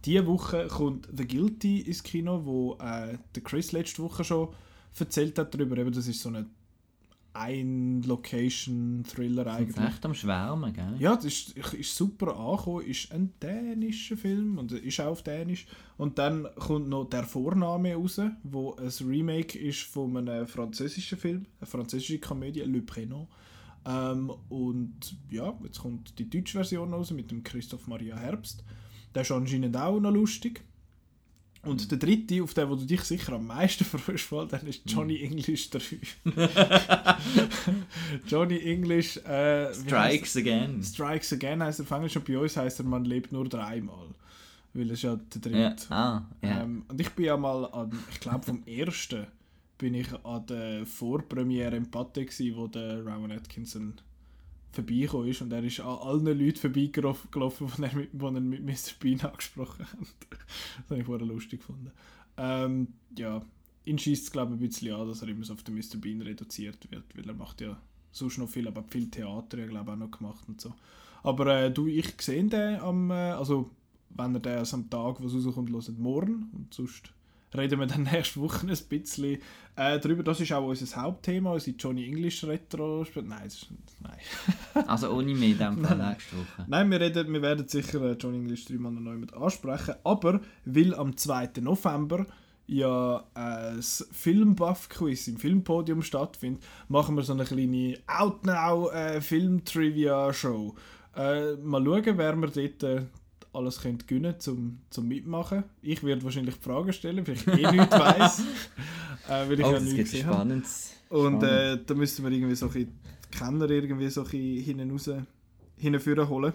Diese 0.05 0.25
Woche 0.25 0.67
kommt 0.67 1.09
The 1.15 1.27
Guilty 1.27 1.81
ins 1.81 2.01
Kino, 2.03 2.45
wo 2.45 2.75
äh, 2.75 3.17
der 3.35 3.43
Chris 3.43 3.73
letzte 3.73 4.01
Woche 4.03 4.23
schon 4.23 4.49
erzählt 4.97 5.37
hat 5.37 5.53
darüber. 5.53 5.77
Eben, 5.77 5.91
das 5.91 6.07
ist 6.07 6.21
so 6.21 6.29
eine 6.29 6.45
Ein-Location-Thriller 7.33 9.47
eigentlich. 9.47 9.75
sie 9.75 9.83
echt 9.83 10.05
am 10.05 10.13
Schwärmen, 10.13 10.71
gell? 10.73 10.95
Ja, 10.99 11.15
das 11.15 11.25
ist, 11.25 11.57
ist 11.73 11.95
super 11.95 12.37
angekommen. 12.37 12.85
Ist 12.85 13.11
ein 13.11 13.33
dänischer 13.41 14.15
Film 14.17 14.57
und 14.57 14.71
ist 14.71 15.01
auch 15.01 15.07
auf 15.07 15.23
Dänisch. 15.23 15.65
Und 15.97 16.17
dann 16.17 16.47
kommt 16.55 16.87
noch 16.89 17.05
der 17.05 17.23
Vorname 17.23 17.95
raus, 17.95 18.21
wo 18.43 18.75
ein 18.75 18.91
Remake 19.05 19.59
ist 19.59 19.81
von 19.81 20.15
einem 20.15 20.47
französischen 20.47 21.17
Film, 21.17 21.45
eine 21.59 21.67
französische 21.67 22.19
Komödie, 22.19 22.61
Le 22.61 22.79
Prénom. 22.79 23.27
Ähm, 23.85 24.31
und 24.49 25.15
ja, 25.29 25.53
jetzt 25.63 25.79
kommt 25.79 26.17
die 26.19 26.29
deutsche 26.29 26.57
Version 26.57 26.93
raus 26.93 27.11
mit 27.11 27.31
dem 27.31 27.43
Christoph 27.43 27.87
Maria 27.87 28.17
Herbst. 28.17 28.63
Der 29.15 29.23
ist 29.23 29.31
anscheinend 29.31 29.75
auch 29.75 29.99
noch 29.99 30.11
lustig. 30.11 30.61
Und 31.63 31.91
der 31.91 31.97
dritte, 31.97 32.41
auf 32.41 32.53
den 32.53 32.69
wo 32.69 32.75
du 32.75 32.85
dich 32.85 33.01
sicher 33.01 33.33
am 33.33 33.47
meisten 33.47 33.83
freust, 33.83 34.53
dann 34.53 34.65
ist 34.65 34.83
Johnny 34.85 35.21
English 35.21 35.69
3. 35.71 35.81
Johnny 38.27 38.59
English 38.59 39.17
äh, 39.17 39.73
Strikes 39.73 40.37
again. 40.37 40.81
Strikes 40.81 41.33
Again 41.33 41.61
heißt 41.61 41.79
er 41.79 41.83
auf 41.83 41.91
Englisch 41.91 42.15
und 42.15 42.25
bei 42.25 42.37
uns 42.37 42.55
heißt 42.55 42.79
er 42.79 42.85
Man 42.85 43.03
lebt 43.03 43.33
nur 43.33 43.49
dreimal. 43.49 44.07
Weil 44.73 44.91
es 44.91 45.01
ja 45.01 45.15
der 45.17 45.41
dritte. 45.41 45.57
Ja. 45.57 45.75
Ah, 45.89 46.21
ja. 46.41 46.61
Ähm, 46.61 46.85
und 46.87 47.01
ich 47.01 47.09
bin 47.09 47.25
ja 47.25 47.35
mal 47.35 47.65
an, 47.65 47.91
ich 48.11 48.19
glaube 48.21 48.45
vom 48.45 48.63
ersten 48.65 49.27
bin 49.77 49.95
ich 49.95 50.07
an 50.23 50.45
der 50.45 50.85
Vorpremiere 50.85 51.75
im 51.75 51.89
gsi, 51.89 52.53
wo 52.55 52.67
der 52.67 52.99
Rowan 52.99 53.31
Atkinson 53.31 53.95
vorbeigekommen 54.71 55.27
ist 55.27 55.41
und 55.41 55.51
er 55.51 55.63
ist 55.63 55.79
an 55.79 55.97
allen 55.99 56.25
Leuten 56.25 56.59
vorbeigelaufen, 56.59 57.29
die 57.33 57.83
er 57.83 57.95
mit, 57.95 58.09
er 58.13 58.31
mit 58.41 58.65
Mr. 58.65 58.93
Bean 58.99 59.19
angesprochen 59.21 59.85
hat. 59.85 59.99
das 60.29 60.89
habe 60.89 60.99
ich 60.99 61.05
vorher 61.05 61.25
lustig 61.25 61.61
gefunden. 61.61 61.91
Ähm, 62.37 62.87
ja, 63.17 63.41
ihn 63.85 63.97
schießt 63.97 64.25
es 64.25 64.31
glaube 64.31 64.53
ich 64.53 64.61
ein 64.61 64.67
bisschen 64.67 64.95
an, 64.95 65.07
dass 65.07 65.21
er 65.21 65.29
immer 65.29 65.43
so 65.43 65.53
auf 65.53 65.63
den 65.63 65.75
Mr. 65.75 65.97
Bean 65.97 66.21
reduziert 66.21 66.89
wird, 66.91 67.05
weil 67.15 67.27
er 67.27 67.33
macht 67.33 67.61
ja 67.61 67.81
sonst 68.11 68.37
noch 68.37 68.49
viel, 68.49 68.67
aber 68.67 68.83
viel 68.83 69.09
Theater 69.09 69.57
ja, 69.57 69.65
glaube 69.65 69.91
ich 69.91 69.93
auch 69.93 69.99
noch 69.99 70.11
gemacht 70.11 70.43
und 70.47 70.61
so. 70.61 70.73
Aber 71.23 71.47
äh, 71.47 71.71
du, 71.71 71.87
ich 71.87 72.21
sehe 72.21 72.43
den 72.43 72.79
am, 72.79 73.11
äh, 73.11 73.31
also 73.31 73.71
wenn 74.09 74.35
er 74.35 74.39
den 74.39 74.57
also 74.57 74.77
am 74.77 74.89
Tag, 74.89 75.21
wo 75.21 75.27
es 75.27 75.45
rauskommt, 75.45 75.71
hört, 75.71 75.99
morgen 75.99 76.49
und 76.53 76.73
sonst 76.73 77.11
reden 77.55 77.79
wir 77.79 77.87
dann 77.87 78.03
nächste 78.11 78.39
Woche 78.41 78.67
ein 78.67 78.77
bisschen 78.89 79.37
äh, 79.75 79.99
darüber. 79.99 80.23
Das 80.23 80.39
ist 80.39 80.51
auch 80.51 80.67
unser 80.67 81.01
Hauptthema, 81.01 81.53
unsere 81.53 81.75
Johnny 81.77 82.05
English 82.05 82.43
Retro. 82.43 83.05
Nein, 83.15 83.41
das 83.43 83.53
ist, 83.55 83.67
nein. 84.01 84.85
Also 84.87 85.11
ohne 85.11 85.33
mehr 85.33 85.55
dem 85.55 85.83
Fall 85.83 85.97
nächste 85.97 86.37
Woche. 86.37 86.65
Nein, 86.67 86.91
wir, 86.91 86.99
reden, 86.99 87.33
wir 87.33 87.41
werden 87.41 87.67
sicher 87.67 88.01
äh, 88.01 88.13
Johnny 88.13 88.37
English 88.37 88.65
dreimal 88.65 88.91
noch 88.91 89.01
neu 89.01 89.17
mit 89.17 89.33
ansprechen. 89.33 89.95
Aber 90.03 90.41
weil 90.65 90.93
am 90.95 91.15
2. 91.15 91.51
November 91.61 92.25
ja 92.69 93.23
äh, 93.33 93.75
das 93.75 94.07
Filmbuff-Quiz 94.11 95.27
im 95.27 95.37
Filmpodium 95.37 96.03
stattfindet, 96.03 96.63
machen 96.87 97.15
wir 97.15 97.23
so 97.23 97.33
eine 97.33 97.45
kleine 97.45 97.97
Out-Now 98.05 98.91
äh. 98.91 99.19
Äh, 101.15 101.55
mal 101.55 101.83
schauen, 101.83 102.17
wer 102.17 102.35
wir 102.35 102.47
dort 102.47 102.83
äh, 102.83 103.05
alles 103.53 103.81
könnte 103.81 104.05
gewinnen 104.05 104.35
zum, 104.39 104.79
zum 104.89 105.07
Mitmachen. 105.07 105.63
Ich 105.81 106.03
werde 106.03 106.23
wahrscheinlich 106.23 106.55
Fragen 106.55 106.93
stellen, 106.93 107.25
weil 107.27 107.35
ich 107.35 107.47
eh 107.47 107.71
nichts 107.71 107.91
weiss. 107.99 108.39
äh, 109.27 109.49
weil 109.49 109.59
ich 109.59 109.65
Oh, 109.65 109.71
ja 109.73 109.79
nichts 109.79 109.95
gibt 109.95 110.11
gesehen 110.11 110.27
habe. 110.27 110.61
Und 111.09 111.43
äh, 111.43 111.77
da 111.83 111.93
müssen 111.95 112.23
wir 112.25 112.31
irgendwie 112.31 112.55
so 112.55 112.67
ein 112.67 112.71
bisschen 112.73 112.99
Kenner 113.31 113.69
irgendwie 113.69 114.09
so 114.09 114.21
ein 114.21 114.27
bisschen 114.29 114.63
hinten 114.63 114.91
raus, 114.91 115.09
hinführen 115.77 116.29
holen. 116.29 116.53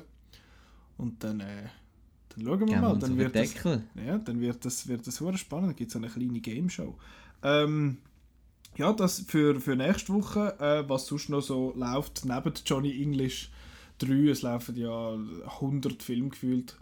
Und 0.96 1.22
dann, 1.24 1.40
äh, 1.40 1.64
Dann 2.28 2.44
schauen 2.44 2.60
wir 2.60 2.66
Geben 2.66 2.80
wir 2.82 2.88
mal. 2.88 2.98
Dann 2.98 3.18
wird, 3.18 3.34
das, 3.34 3.54
ja, 4.06 4.18
dann 4.18 4.40
wird 4.40 4.64
das, 4.64 4.86
wird 4.86 5.06
das 5.06 5.16
sehr 5.16 5.36
spannend. 5.36 5.70
Dann 5.70 5.76
gibt 5.76 5.90
es 5.90 5.96
eine 5.96 6.08
kleine 6.08 6.40
Game 6.40 6.70
Show. 6.70 6.96
Ähm, 7.42 7.98
ja, 8.76 8.92
das 8.92 9.20
für, 9.26 9.60
für 9.60 9.76
nächste 9.76 10.12
Woche, 10.14 10.58
äh, 10.60 10.88
was 10.88 11.06
sonst 11.06 11.28
noch 11.28 11.40
so 11.40 11.72
läuft, 11.76 12.24
neben 12.24 12.52
Johnny 12.64 13.02
English 13.02 13.50
3, 13.98 14.30
es 14.30 14.42
laufen 14.42 14.76
ja 14.76 15.16
100 15.60 16.02
Filme 16.02 16.28
gefühlt. 16.30 16.76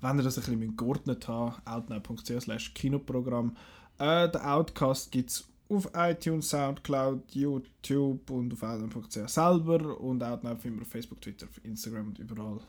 Wenn 0.00 0.18
ihr 0.18 0.22
das 0.22 0.38
ein 0.38 0.58
bisschen 0.58 0.76
geordnet 0.76 1.28
habt, 1.28 1.66
outnow.ch 1.66 2.74
Kinoprogramm. 2.74 3.56
Äh, 3.98 4.28
den 4.28 4.40
Outcast 4.40 5.10
gibt 5.10 5.30
es 5.30 5.48
auf 5.68 5.88
iTunes, 5.94 6.50
Soundcloud, 6.50 7.34
YouTube 7.34 8.30
und 8.30 8.52
auf 8.52 8.62
outnow.ch 8.62 9.28
selber 9.28 9.98
und 10.00 10.22
Outnow 10.22 10.60
finden 10.60 10.78
wir 10.78 10.82
auf 10.82 10.88
Facebook, 10.88 11.20
Twitter, 11.20 11.46
Instagram 11.62 12.08
und 12.08 12.18
überall, 12.18 12.56
wo 12.56 12.60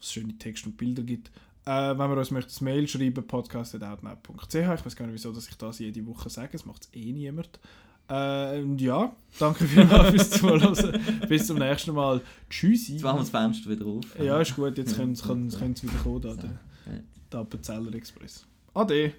es 0.00 0.12
schöne 0.12 0.36
Texte 0.36 0.68
und 0.68 0.76
Bilder 0.76 1.02
gibt. 1.02 1.30
Äh, 1.66 1.96
wenn 1.96 2.10
wir 2.10 2.16
uns 2.16 2.30
möchten, 2.30 2.50
das 2.50 2.60
Mail 2.60 2.86
schreiben, 2.86 3.26
podcast.outnow.ch. 3.26 4.54
Ich 4.54 4.86
weiß 4.86 4.96
gar 4.96 5.06
nicht, 5.06 5.14
wieso 5.14 5.32
dass 5.32 5.48
ich 5.48 5.56
das 5.56 5.78
jede 5.78 6.06
Woche 6.06 6.28
sage, 6.28 6.52
das 6.52 6.66
macht 6.66 6.82
es 6.82 6.94
eh 6.94 7.12
niemand. 7.12 7.58
Äh, 8.08 8.60
und 8.60 8.80
ja, 8.80 9.14
danke 9.38 9.64
vielmals 9.64 10.10
fürs 10.10 10.30
Zuhören. 10.30 11.00
Bis 11.28 11.46
zum 11.46 11.58
nächsten 11.58 11.94
Mal. 11.94 12.20
Tschüssi. 12.50 12.92
Jetzt 12.94 13.02
machen 13.02 13.16
wir 13.16 13.20
das 13.20 13.30
Fenster 13.30 13.70
wieder 13.70 13.86
auf. 13.86 14.04
Ja, 14.18 14.40
ist 14.40 14.54
gut, 14.54 14.76
jetzt 14.76 14.96
können 14.96 15.14
sie 15.14 15.82
wieder 15.82 15.98
kommen, 16.02 16.20
da, 16.20 16.34
der, 16.34 16.50
der 17.32 17.40
Appenzeller 17.40 17.94
Express. 17.94 18.46
Ade. 18.74 19.14